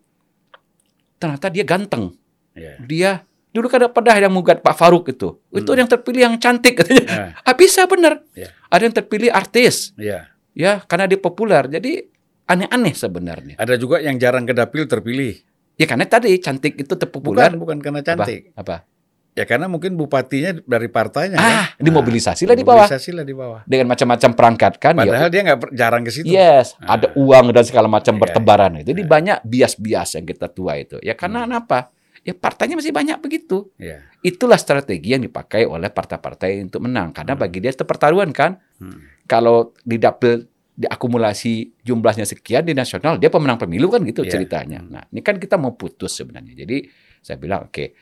Ternyata 1.15 1.47
dia 1.47 1.63
ganteng. 1.63 2.15
Ya. 2.55 2.75
Dia 2.79 3.11
dulu 3.51 3.67
kan 3.67 3.83
ada 3.83 3.89
pernah 3.91 4.15
yang 4.15 4.31
mugat 4.31 4.59
Pak 4.59 4.75
Faruk 4.75 5.07
itu. 5.07 5.39
Itu 5.49 5.71
Hmm. 5.71 5.79
yang 5.79 5.87
terpilih 5.87 6.21
yang 6.23 6.35
cantik 6.35 6.75
katanya. 6.75 7.31
Ah, 7.41 7.51
Ah, 7.51 7.55
bisa 7.55 7.87
benar. 7.87 8.23
Ya. 8.31 8.51
Ada 8.67 8.81
yang 8.83 8.95
terpilih 8.95 9.31
artis. 9.31 9.95
ya. 9.95 10.31
Ya, 10.55 10.79
karena 10.81 11.03
dia 11.03 11.19
populer. 11.19 11.67
Jadi 11.67 12.07
aneh-aneh 12.47 12.95
sebenarnya. 12.95 13.59
Ada 13.59 13.75
juga 13.75 13.99
yang 13.99 14.15
jarang 14.15 14.47
ke 14.47 14.55
dapil 14.55 14.87
terpilih. 14.87 15.35
Ya 15.75 15.83
karena 15.83 16.07
tadi 16.07 16.31
cantik 16.39 16.79
itu 16.79 16.95
terpopuler. 16.95 17.51
Bukan, 17.51 17.59
bukan 17.59 17.77
karena 17.83 17.99
Apa? 17.99 18.07
cantik. 18.23 18.55
Apa? 18.55 18.87
Ya 19.35 19.43
karena 19.43 19.67
mungkin 19.67 19.99
bupatinya 19.99 20.55
dari 20.63 20.87
partainya 20.87 21.35
Ah, 21.35 21.75
kan. 21.75 21.83
dimobilisasi 21.83 22.47
lah 22.47 22.55
di 22.55 22.63
bawah. 22.63 22.87
Dimobilisasi 22.87 23.09
lah 23.11 23.25
di 23.27 23.35
bawah. 23.35 23.61
Dengan 23.67 23.91
macam-macam 23.91 24.29
perangkat 24.31 24.73
kan. 24.79 24.95
ya 24.95 25.03
Padahal 25.03 25.27
dia 25.27 25.41
nggak 25.43 25.59
jarang 25.75 26.01
ke 26.07 26.11
situ. 26.15 26.31
Yes, 26.31 26.79
Ah. 26.79 26.95
ada 26.95 27.11
uang 27.19 27.51
dan 27.51 27.67
segala 27.67 27.91
macam 27.91 28.15
Iya, 28.15 28.21
bertebaran. 28.23 28.71
Itu 28.79 28.95
iya. 28.95 29.03
banyak 29.03 29.37
bias-bias 29.43 30.15
yang 30.15 30.23
kita 30.23 30.47
tua 30.47 30.79
itu. 30.79 31.03
Ya 31.03 31.13
karena 31.13 31.43
Hmm. 31.43 31.51
kenapa? 31.51 31.91
Ya 32.23 32.31
partainya 32.31 32.79
masih 32.79 32.89
banyak 32.89 33.19
begitu. 33.19 33.75
Iya. 33.75 34.07
Itulah 34.23 34.55
strategi 34.55 35.11
yang 35.11 35.21
dipakai 35.21 35.67
oleh 35.67 35.91
partai-partai 35.91 36.63
untuk 36.63 36.81
menang. 36.81 37.11
Karena 37.11 37.35
Hmm. 37.35 37.43
bagi 37.43 37.59
dia 37.59 37.69
itu 37.69 37.83
pertaruhan 37.83 38.31
kan. 38.31 38.55
Hmm. 38.79 39.03
Kalau 39.27 39.75
di 39.77 39.99
dapil 39.99 40.47
diakumulasi 40.75 41.83
jumlahnya 41.83 42.23
sekian 42.23 42.63
di 42.63 42.71
nasional, 42.71 43.15
dia 43.15 43.27
pemenang 43.27 43.55
pemilu 43.57 43.87
kan 43.87 43.99
gitu 44.01 44.23
Iya. 44.23 44.31
ceritanya. 44.31 44.79
Hmm. 44.79 44.91
Nah, 44.91 45.03
ini 45.07 45.19
kan 45.19 45.35
kita 45.35 45.55
mau 45.55 45.75
putus 45.75 46.15
sebenarnya. 46.15 46.55
Jadi 46.55 46.87
saya 47.19 47.35
bilang 47.35 47.67
oke. 47.67 47.95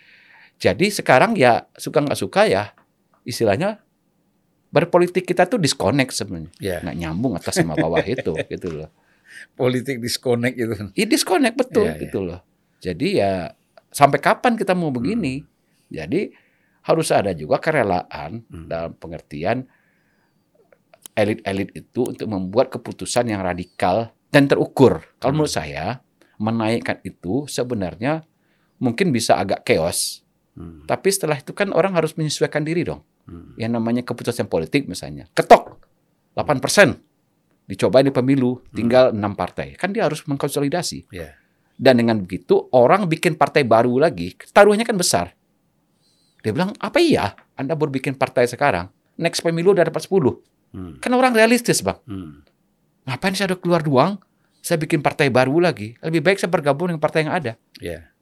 Jadi 0.58 0.88
sekarang 0.90 1.36
ya 1.36 1.68
suka 1.76 2.00
nggak 2.00 2.20
suka 2.20 2.48
ya 2.48 2.64
istilahnya 3.24 3.80
berpolitik 4.70 5.24
kita 5.24 5.46
tuh 5.46 5.62
disconnect 5.62 6.12
sebenarnya. 6.12 6.52
Iya. 6.58 6.78
Nggak 6.82 6.98
nyambung 6.98 7.34
atas 7.38 7.54
sama 7.58 7.76
bawah 7.76 8.02
itu 8.02 8.34
gitu 8.54 8.70
loh. 8.74 8.90
Politik 9.54 10.00
disconnect 10.00 10.56
itu. 10.56 10.74
Ini 10.94 11.06
disconnect 11.06 11.56
betul 11.58 11.86
Iya, 11.86 11.94
iya. 11.94 12.02
gitu 12.06 12.20
loh. 12.24 12.40
Jadi 12.80 13.08
ya 13.20 13.54
sampai 13.90 14.20
kapan 14.20 14.58
kita 14.58 14.74
mau 14.74 14.90
begini? 14.90 15.46
Jadi 15.88 16.34
harus 16.84 17.14
ada 17.14 17.32
juga 17.32 17.60
kerelaan 17.60 18.44
Hmm. 18.50 18.68
dalam 18.68 18.92
pengertian 18.98 19.64
elit-elit 21.14 21.70
itu 21.74 22.10
untuk 22.10 22.26
membuat 22.26 22.74
keputusan 22.74 23.30
yang 23.30 23.46
radikal 23.46 24.10
dan 24.34 24.50
terukur. 24.50 25.06
Kalau 25.22 25.32
Hmm. 25.32 25.46
menurut 25.46 25.54
saya 25.54 26.02
menaikkan 26.42 26.98
itu 27.06 27.46
sebenarnya 27.46 28.26
mungkin 28.82 29.14
bisa 29.14 29.38
agak 29.38 29.62
chaos, 29.64 30.23
Hmm. 30.54 30.86
tapi 30.86 31.10
setelah 31.10 31.42
itu 31.42 31.50
kan 31.50 31.74
orang 31.74 31.98
harus 31.98 32.14
menyesuaikan 32.14 32.62
diri 32.62 32.86
dong. 32.86 33.02
Hmm. 33.26 33.58
Yang 33.58 33.72
namanya 33.74 34.02
keputusan 34.06 34.46
politik 34.46 34.86
misalnya. 34.86 35.26
Ketok 35.34 35.82
8% 36.38 36.94
dicoba 37.66 38.06
di 38.06 38.14
pemilu 38.14 38.62
tinggal 38.70 39.16
enam 39.16 39.34
partai. 39.34 39.74
Kan 39.74 39.96
dia 39.96 40.06
harus 40.06 40.22
mengkonsolidasi. 40.30 41.10
Iya. 41.10 41.34
Dan 41.74 42.06
dengan 42.06 42.22
begitu 42.22 42.70
orang 42.70 43.10
bikin 43.10 43.34
partai 43.34 43.66
baru 43.66 43.98
lagi, 43.98 44.38
taruhannya 44.54 44.86
kan 44.86 44.98
besar. 44.98 45.34
Dia 46.46 46.52
bilang, 46.54 46.76
apa 46.78 47.00
iya 47.02 47.34
Anda 47.58 47.74
baru 47.74 47.90
bikin 47.90 48.20
partai 48.20 48.46
sekarang? 48.46 48.92
Next 49.18 49.42
pemilu 49.42 49.74
udah 49.74 49.90
dapat 49.90 50.06
10. 50.06 50.14
Hmm. 50.74 50.94
Kan 51.02 51.12
orang 51.18 51.34
realistis 51.34 51.82
bang. 51.82 51.98
Hmm. 52.06 52.46
Ngapain 53.10 53.34
saya 53.34 53.54
udah 53.54 53.60
keluar 53.60 53.82
doang? 53.82 54.22
Saya 54.64 54.80
bikin 54.80 55.02
partai 55.02 55.28
baru 55.34 55.60
lagi. 55.60 55.98
Lebih 56.00 56.22
baik 56.24 56.38
saya 56.40 56.52
bergabung 56.52 56.94
dengan 56.94 57.02
partai 57.02 57.26
yang 57.26 57.34
ada. 57.34 57.54
Iya. 57.82 58.13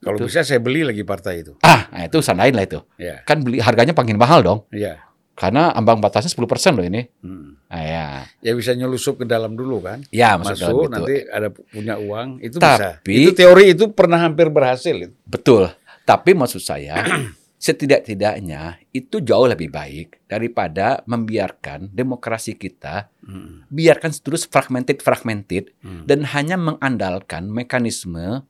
Kalau 0.00 0.16
Gitu. 0.16 0.26
bisa 0.26 0.40
saya 0.42 0.58
beli 0.58 0.80
lagi 0.80 1.02
partai 1.02 1.40
itu. 1.40 1.52
Ah, 1.60 1.84
nah 1.90 2.04
itu 2.04 2.18
sandain 2.18 2.50
lah 2.50 2.64
itu. 2.64 2.80
Iya. 2.96 3.20
Kan 3.22 3.40
beli 3.40 3.60
harganya 3.60 3.92
makin 3.92 4.16
mahal 4.16 4.40
dong. 4.40 4.60
Iya. 4.70 4.96
Karena 5.32 5.72
ambang 5.72 5.98
batasnya 5.98 6.28
10% 6.28 6.44
loh 6.72 6.82
ini. 6.82 7.00
Hmm. 7.20 7.56
Nah, 7.64 7.82
ya. 7.82 8.06
Ya 8.40 8.52
bisa 8.52 8.72
nyelusup 8.72 9.16
ke 9.16 9.24
dalam 9.24 9.52
dulu 9.54 9.80
kan. 9.80 10.04
Ya, 10.10 10.36
masuk, 10.36 10.52
dalam 10.52 10.56
Masuk 10.56 10.80
itu. 10.80 10.92
nanti 10.92 11.16
ada 11.26 11.48
punya 11.48 11.94
uang 11.96 12.28
itu 12.38 12.56
bisa. 12.56 12.76
Tapi- 12.98 13.16
Itu 13.18 13.32
teori 13.34 13.64
itu 13.70 13.84
pernah 13.90 14.18
hampir 14.18 14.48
berhasil 14.48 14.92
itu. 14.92 15.14
Betul. 15.22 15.72
Tapi 16.02 16.32
maksud 16.32 16.60
saya, 16.60 17.00
setidak-tidaknya 17.80 18.62
itu 18.90 19.20
jauh 19.20 19.44
lebih 19.44 19.68
baik 19.68 20.26
daripada 20.26 21.00
membiarkan 21.04 21.88
demokrasi 21.88 22.54
kita 22.54 23.08
Hmm. 23.20 23.62
biarkan 23.66 24.10
terus 24.18 24.44
fragmented 24.44 24.98
fragmented 24.98 25.70
Hmm. 25.78 26.02
dan 26.04 26.26
hanya 26.26 26.56
mengandalkan 26.56 27.46
mekanisme 27.46 28.42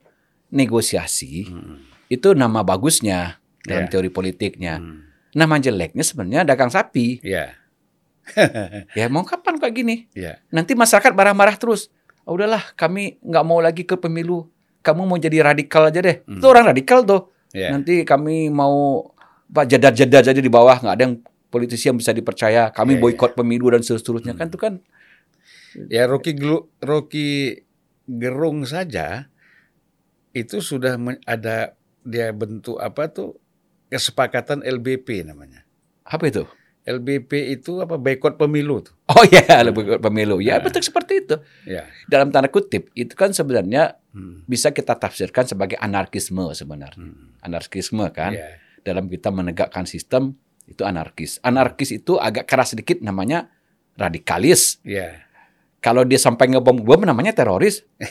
negosiasi 0.51 1.47
Hmm. 1.47 1.79
itu 2.07 2.31
nama 2.31 2.61
bagusnya 2.61 3.39
dalam 3.61 3.87
Ya. 3.87 3.89
teori 3.89 4.07
politiknya. 4.07 4.77
Hmm. 4.77 5.07
Nama 5.31 5.55
jeleknya 5.57 6.03
sebenarnya 6.03 6.43
dagang 6.45 6.67
sapi. 6.67 7.19
Iya. 7.21 7.55
Ya 8.93 9.07
mau 9.07 9.23
kapan 9.23 9.57
kayak 9.57 9.73
gini? 9.73 9.95
Iya. 10.11 10.37
Nanti 10.49 10.71
masyarakat 10.73 11.11
marah-marah 11.11 11.55
terus. 11.55 11.89
"Oh, 12.21 12.35
udahlah, 12.35 12.61
kami 12.75 13.17
nggak 13.19 13.43
mau 13.43 13.57
lagi 13.57 13.81
ke 13.81 13.95
pemilu. 13.95 14.45
Kamu 14.81 15.05
mau 15.05 15.17
jadi 15.17 15.41
radikal 15.43 15.87
aja 15.87 15.99
deh. 15.99 16.21
Hmm. 16.23 16.37
Itu 16.37 16.45
orang 16.45 16.67
radikal 16.67 17.01
tuh. 17.01 17.31
Iya. 17.51 17.71
Nanti 17.71 18.03
kami 18.03 18.47
mau 18.47 19.07
pak 19.47 19.67
jadar-jadar 19.67 20.23
aja 20.23 20.33
di 20.33 20.47
bawah, 20.47 20.77
nggak 20.77 20.95
ada 20.95 21.03
yang 21.03 21.15
politisi 21.47 21.87
yang 21.87 21.97
bisa 21.97 22.11
dipercaya. 22.11 22.69
Kami 22.69 22.95
Iya, 22.95 23.01
boykot 23.01 23.31
pemilu 23.33 23.67
dan 23.69 23.81
seterusnya 23.81 24.31
kan 24.33 24.47
itu 24.47 24.55
kan 24.55 24.79
Ya 25.87 26.03
Rocky 26.03 26.31
Glu- 26.33 26.67
Rocky 26.77 27.55
Gerung 28.03 28.63
saja 28.65 29.30
itu 30.31 30.59
sudah 30.59 30.95
ada 31.23 31.75
dia 32.01 32.31
bentuk 32.31 32.77
apa 32.77 33.07
tuh 33.07 33.37
kesepakatan 33.87 34.63
LBP 34.63 35.23
namanya. 35.23 35.63
apa 36.01 36.27
itu? 36.27 36.43
LBP 36.81 37.31
itu 37.53 37.77
apa 37.77 37.93
boykot 37.93 38.35
pemilu 38.35 38.81
tuh. 38.81 38.95
Oh 39.07 39.21
ya, 39.23 39.61
boykot 39.65 40.01
pemilu. 40.01 40.41
Ya 40.41 40.57
Nah. 40.57 40.65
betul 40.65 40.81
seperti 40.81 41.21
itu. 41.21 41.35
Ya. 41.63 41.85
Dalam 42.09 42.33
tanda 42.33 42.49
kutip 42.49 42.89
itu 42.93 43.13
kan 43.13 43.31
sebenarnya 43.31 44.01
Hmm. 44.11 44.43
bisa 44.43 44.73
kita 44.73 44.97
tafsirkan 44.97 45.45
sebagai 45.45 45.77
anarkisme 45.77 46.51
sebenarnya. 46.51 46.99
Hmm. 46.99 47.37
Anarkisme 47.39 48.03
kan 48.09 48.33
Ya. 48.33 48.57
dalam 48.81 49.07
kita 49.07 49.29
menegakkan 49.29 49.85
sistem 49.85 50.35
itu 50.65 50.81
anarkis. 50.81 51.37
Anarkis 51.41 51.93
itu 51.93 52.17
agak 52.17 52.43
keras 52.43 52.73
sedikit 52.73 52.97
namanya 52.99 53.47
radikalis. 53.95 54.81
Ya. 54.81 55.21
Kalau 55.81 56.05
dia 56.05 56.15
sampai 56.15 56.45
ngebom 56.45 56.77
bom 56.79 57.01
namanya 57.01 57.33
teroris. 57.33 57.81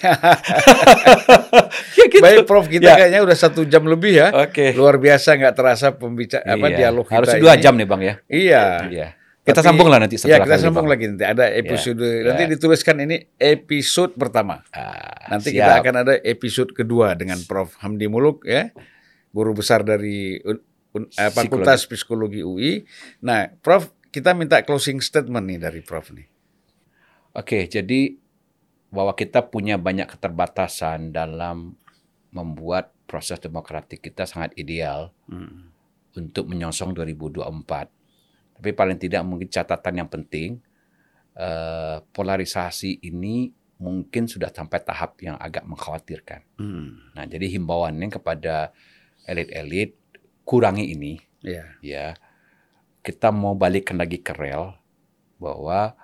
ya 1.94 2.05
gitu. 2.06 2.18
Baik 2.18 2.42
Prof, 2.42 2.66
kita 2.66 2.82
Ya. 2.84 2.94
kayaknya 2.98 3.20
udah 3.22 3.36
satu 3.38 3.62
jam 3.62 3.86
lebih 3.86 4.18
ya. 4.18 4.28
Oke. 4.34 4.74
Luar 4.74 4.98
biasa 4.98 5.38
nggak 5.38 5.55
terasa 5.55 5.94
pembicara 5.94 6.42
apa 6.44 6.66
Iya. 6.66 6.76
dialog 6.76 7.06
kita 7.06 7.16
Harus 7.16 7.32
dua 7.38 7.55
jam 7.55 7.74
nih 7.74 7.86
bang 7.86 8.01
ya. 8.02 8.14
Iya. 8.26 8.62
Iya. 8.90 9.09
Kita 9.40 9.56
Tapi- 9.56 9.72
sambung 9.72 9.88
lah 9.88 9.98
nanti 9.98 10.14
Ya 10.14 10.20
setelah 10.20 10.38
kita 10.44 10.52
kali, 10.52 10.62
sambung 10.62 10.84
Bang. 10.84 10.92
lagi 10.92 11.05
nanti 11.09 11.24
ada 11.24 11.44
episode 11.48 12.02
nanti 12.22 12.42
Ya. 12.44 12.48
dituliskan 12.51 12.97
ini 13.01 13.16
episode 13.36 14.12
pertama. 14.14 14.60
Ah, 14.70 15.30
Nanti 15.30 15.48
siap. 15.51 15.56
kita 15.56 15.72
akan 15.80 15.94
ada 15.97 16.14
episode 16.20 16.70
kedua 16.70 17.14
dengan 17.14 17.40
Prof 17.40 17.72
Hamdi 17.80 18.06
Muluk 18.06 18.44
ya, 18.44 18.68
guru 19.30 19.55
besar 19.55 19.80
dari 19.80 20.36
eh, 20.36 20.59
Fakultas 21.30 21.86
Psikologi 21.86 22.42
UI. 22.42 22.82
Nah, 23.22 23.48
Prof, 23.56 23.88
kita 24.10 24.34
minta 24.34 24.59
closing 24.60 24.98
statement 24.98 25.47
nih 25.47 25.59
dari 25.59 25.80
Prof 25.80 26.10
nih. 26.10 26.26
Oke, 27.31 27.70
jadi 27.70 28.19
bahwa 28.90 29.15
kita 29.15 29.47
punya 29.47 29.78
banyak 29.78 30.11
keterbatasan 30.11 31.15
dalam 31.15 31.78
membuat 32.35 32.90
proses 33.07 33.39
demokratik 33.39 34.02
kita 34.02 34.27
sangat 34.27 34.55
ideal 34.55 35.15
Hmm. 35.31 35.70
untuk 36.15 36.51
menyongsong 36.51 36.90
2024. 36.90 37.86
Tapi 38.59 38.70
paling 38.74 38.98
tidak 38.98 39.23
mungkin 39.23 39.47
catatan 39.47 39.94
yang 40.05 40.11
penting 40.11 40.59
eh, 41.31 42.02
polarisasi 42.11 43.07
ini 43.07 43.48
mungkin 43.81 44.27
sudah 44.27 44.51
sampai 44.51 44.82
tahap 44.82 45.16
yang 45.23 45.39
agak 45.39 45.62
mengkhawatirkan. 45.65 46.43
Hmm. 46.59 47.15
Nah, 47.15 47.24
jadi 47.24 47.47
himbauannya 47.47 48.11
kepada 48.11 48.74
elit-elit 49.24 49.94
kurangi 50.43 50.90
ini 50.93 51.15
Ya. 51.40 51.65
ya 51.81 52.07
kita 53.01 53.32
mau 53.32 53.57
balikkan 53.57 53.97
lagi 53.97 54.20
ke 54.20 54.35
rel 54.36 54.77
bahwa 55.40 55.97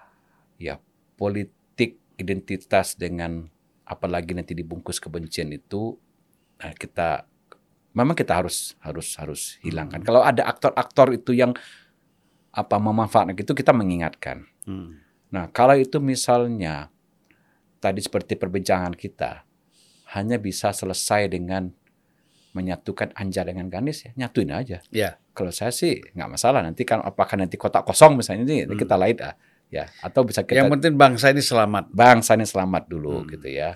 ya 0.56 0.80
politik 1.16 1.96
identitas 2.16 2.94
dengan 2.94 3.48
apalagi 3.82 4.32
nanti 4.32 4.52
dibungkus 4.52 4.96
kebencian 4.96 5.50
itu 5.50 5.96
nah 6.56 6.72
kita 6.72 7.28
memang 7.92 8.12
kita 8.12 8.32
harus 8.34 8.72
harus 8.80 9.08
harus 9.16 9.42
hilangkan 9.60 10.00
kalau 10.00 10.20
ada 10.20 10.44
aktor-aktor 10.44 11.12
itu 11.12 11.32
yang 11.32 11.52
apa 12.50 12.76
memanfaatkan 12.76 13.36
itu 13.36 13.52
kita 13.52 13.72
mengingatkan 13.72 14.44
Hmm. 14.66 14.98
nah 15.30 15.46
kalau 15.46 15.78
itu 15.78 16.02
misalnya 16.02 16.90
tadi 17.78 18.02
seperti 18.02 18.34
perbincangan 18.34 18.92
kita 18.92 19.46
hanya 20.10 20.42
bisa 20.42 20.72
selesai 20.72 21.30
dengan 21.30 21.70
menyatukan 22.50 23.12
Anja 23.14 23.44
dengan 23.44 23.68
Ganis 23.68 24.02
ya 24.02 24.10
nyatuin 24.16 24.50
aja 24.50 24.80
Ya. 24.90 25.20
kalau 25.36 25.52
saya 25.52 25.70
sih 25.70 26.00
nggak 26.16 26.30
masalah 26.32 26.64
nanti 26.64 26.82
kan 26.82 26.98
apakah 26.98 27.36
nanti 27.36 27.54
kotak 27.54 27.84
kosong 27.84 28.16
misalnya 28.18 28.42
ini 28.42 28.64
Hmm. 28.66 28.74
kita 28.74 28.96
lain 28.96 29.16
ah 29.22 29.36
ya 29.68 29.84
atau 30.00 30.22
bisa 30.22 30.42
kita 30.42 30.56
Yang 30.56 30.70
penting 30.74 30.94
bangsa 30.94 31.26
ini 31.28 31.40
selamat. 31.40 31.90
bangsa 31.90 32.34
ini 32.34 32.44
selamat 32.44 32.82
dulu 32.86 33.22
Hmm. 33.22 33.28
gitu 33.28 33.48
ya 33.48 33.74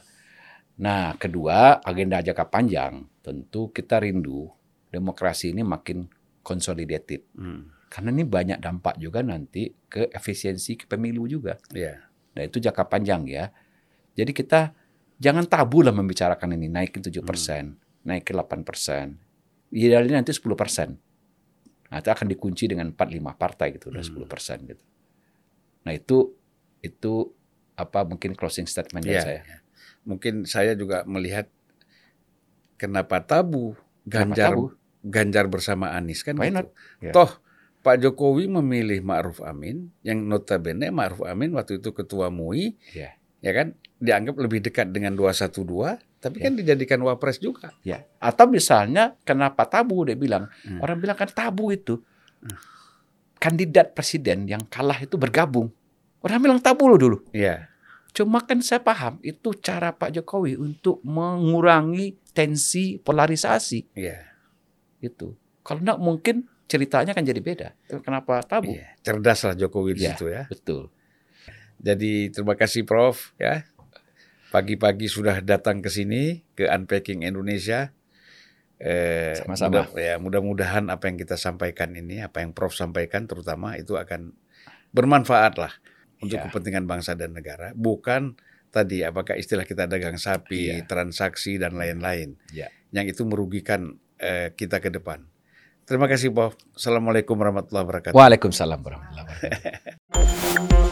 nah 0.76 1.12
kedua 1.14 1.78
agenda 1.80 2.18
jangka 2.18 2.46
panjang 2.46 3.04
tentu 3.20 3.68
kita 3.68 4.00
rindu 4.00 4.48
demokrasi 4.88 5.52
ini 5.52 5.60
makin 5.60 6.08
consolidated 6.40 7.26
Hmm. 7.32 7.68
karena 7.86 8.10
ini 8.10 8.24
banyak 8.24 8.58
dampak 8.58 8.96
juga 8.96 9.20
nanti 9.20 9.68
ke 9.84 10.08
efisiensi 10.08 10.74
ke 10.74 10.86
pemilu 10.86 11.26
juga 11.26 11.58
Ya. 11.70 12.00
nah 12.32 12.42
itu 12.42 12.56
jangka 12.56 12.86
panjang 12.86 13.26
ya 13.26 13.50
jadi 14.12 14.30
kita 14.30 14.60
jangan 15.16 15.44
tabu 15.44 15.82
lah 15.82 15.92
membicarakan 15.92 16.54
ini 16.54 16.66
naikin 16.66 17.02
7 17.02 17.20
persen 17.20 17.76
naikin 18.02 18.32
8 18.32 18.62
persen 18.62 19.20
idealnya 19.68 20.16
nanti 20.16 20.32
10 20.32 20.56
persen 20.56 20.96
nah 21.86 21.98
itu 21.98 22.08
akan 22.08 22.26
dikunci 22.26 22.64
dengan 22.66 22.94
4-5 22.94 23.34
partai 23.36 23.74
gitu 23.74 23.90
udah 23.90 24.00
Hmm. 24.00 24.16
10 24.16 24.24
persen 24.24 24.58
gitu 24.64 24.80
nah 25.80 25.92
itu 25.92 26.36
itu 26.80 27.32
apa 27.74 28.04
mungkin 28.04 28.36
closing 28.36 28.64
statement 28.64 29.04
dari 29.04 29.16
Ya. 29.16 29.24
saya 29.24 29.40
ya. 29.42 29.58
Mungkin 30.00 30.44
saya 30.44 30.72
juga 30.72 31.04
melihat 31.04 31.48
kenapa 32.76 33.20
tabu 33.20 33.76
Kenapa 34.04 34.32
Ganjar 34.32 34.50
tabu? 34.52 34.64
Ganjar 35.00 35.44
bersama 35.48 35.92
Anies 35.92 36.20
kan 36.20 36.36
Why 36.36 36.48
gitu. 36.48 36.56
not? 36.56 36.68
Ya. 37.00 37.12
Toh 37.12 37.30
Pak 37.80 37.96
Jokowi 37.96 38.44
memilih 38.44 39.00
Ma'ruf 39.00 39.40
Amin 39.40 39.88
yang 40.00 40.20
notabene 40.24 40.92
Ma'ruf 40.92 41.24
Amin 41.24 41.52
waktu 41.52 41.80
itu 41.80 41.92
ketua 41.92 42.28
MUI 42.28 42.76
Ya. 42.92 43.16
ya 43.40 43.52
kan 43.52 43.72
dianggap 43.96 44.36
lebih 44.36 44.60
dekat 44.60 44.92
dengan 44.92 45.16
212 45.16 45.96
tapi 46.20 46.36
Ya. 46.40 46.44
kan 46.48 46.52
dijadikan 46.56 47.00
wapres 47.00 47.40
juga. 47.40 47.72
Ya. 47.80 48.04
Atau 48.20 48.48
misalnya 48.48 49.16
kenapa 49.24 49.64
tabu 49.64 50.04
dia 50.04 50.12
bilang. 50.12 50.52
Hmm. 50.64 50.80
Orang 50.80 51.00
bilang 51.00 51.16
kan 51.16 51.32
tabu 51.32 51.72
itu. 51.72 52.00
Kandidat 53.40 53.96
presiden 53.96 54.44
yang 54.44 54.60
kalah 54.68 55.00
itu 55.00 55.16
bergabung. 55.16 55.72
Orang 56.20 56.44
bilang 56.44 56.60
tabu 56.60 56.92
loh 56.92 57.00
dulu. 57.00 57.18
Iya. 57.32 57.72
Cuma 58.12 58.44
kan 58.44 58.60
saya 58.60 58.84
paham 58.84 59.16
itu 59.24 59.56
cara 59.56 59.96
Pak 59.96 60.12
Jokowi 60.12 60.60
untuk 60.60 61.00
mengurangi 61.00 62.20
tensi 62.36 63.00
polarisasi 63.00 63.96
Iya. 63.96 64.20
itu. 65.00 65.32
Kalau 65.64 65.80
enggak 65.80 65.98
mungkin 65.98 66.36
ceritanya 66.68 67.16
kan 67.16 67.24
jadi 67.24 67.40
beda. 67.40 67.68
Kenapa 68.04 68.44
tabu? 68.44 68.76
Iya. 68.76 68.92
Cerdas 69.00 69.40
lah 69.42 69.56
Jokowi 69.56 69.96
di 69.96 70.04
Iya. 70.04 70.10
situ 70.12 70.26
ya. 70.28 70.44
Betul. 70.44 70.92
Jadi 71.80 72.28
terima 72.28 72.54
kasih 72.54 72.84
Prof 72.84 73.32
ya. 73.40 73.64
Pagi-pagi 74.50 75.06
sudah 75.06 75.40
datang 75.40 75.80
ke 75.80 75.88
sini 75.88 76.42
ke 76.52 76.66
Unpacking 76.68 77.22
Indonesia. 77.24 77.94
Eh, 78.80 79.36
Sama-sama. 79.36 79.84
mudah- 79.84 79.92
ya, 79.94 80.14
mudah-mudahan 80.16 80.88
apa 80.88 81.04
yang 81.06 81.20
kita 81.20 81.36
sampaikan 81.36 81.92
ini, 81.92 82.24
apa 82.24 82.40
yang 82.40 82.56
Prof 82.56 82.72
sampaikan 82.72 83.28
terutama 83.28 83.76
itu 83.76 83.94
akan 83.94 84.32
bermanfaat 84.90 85.60
lah 85.60 85.72
untuk 86.18 86.40
Ya. 86.40 86.48
kepentingan 86.48 86.88
bangsa 86.88 87.12
dan 87.12 87.30
negara. 87.30 87.76
Bukan 87.76 88.40
tadi 88.68 89.04
apakah 89.04 89.36
istilah 89.36 89.68
kita 89.68 89.84
dagang 89.84 90.16
sapi, 90.16 90.80
Iya. 90.80 90.88
transaksi 90.88 91.60
dan 91.60 91.76
lain-lain. 91.76 92.40
Ya. 92.50 92.72
Yang 92.88 93.14
itu 93.14 93.22
merugikan 93.24 94.00
eh, 94.16 94.52
kita 94.52 94.80
ke 94.80 94.88
depan. 94.88 95.24
Terima 95.82 96.04
kasih 96.04 96.28
Prof. 96.30 96.52
Assalamualaikum 96.72 97.34
warahmatullahi 97.34 97.84
wabarakatuh. 97.84 98.16
Waalaikumsalam 98.16 98.80
warahmatullahi 98.80 99.26
wabarakatuh. 99.28 100.86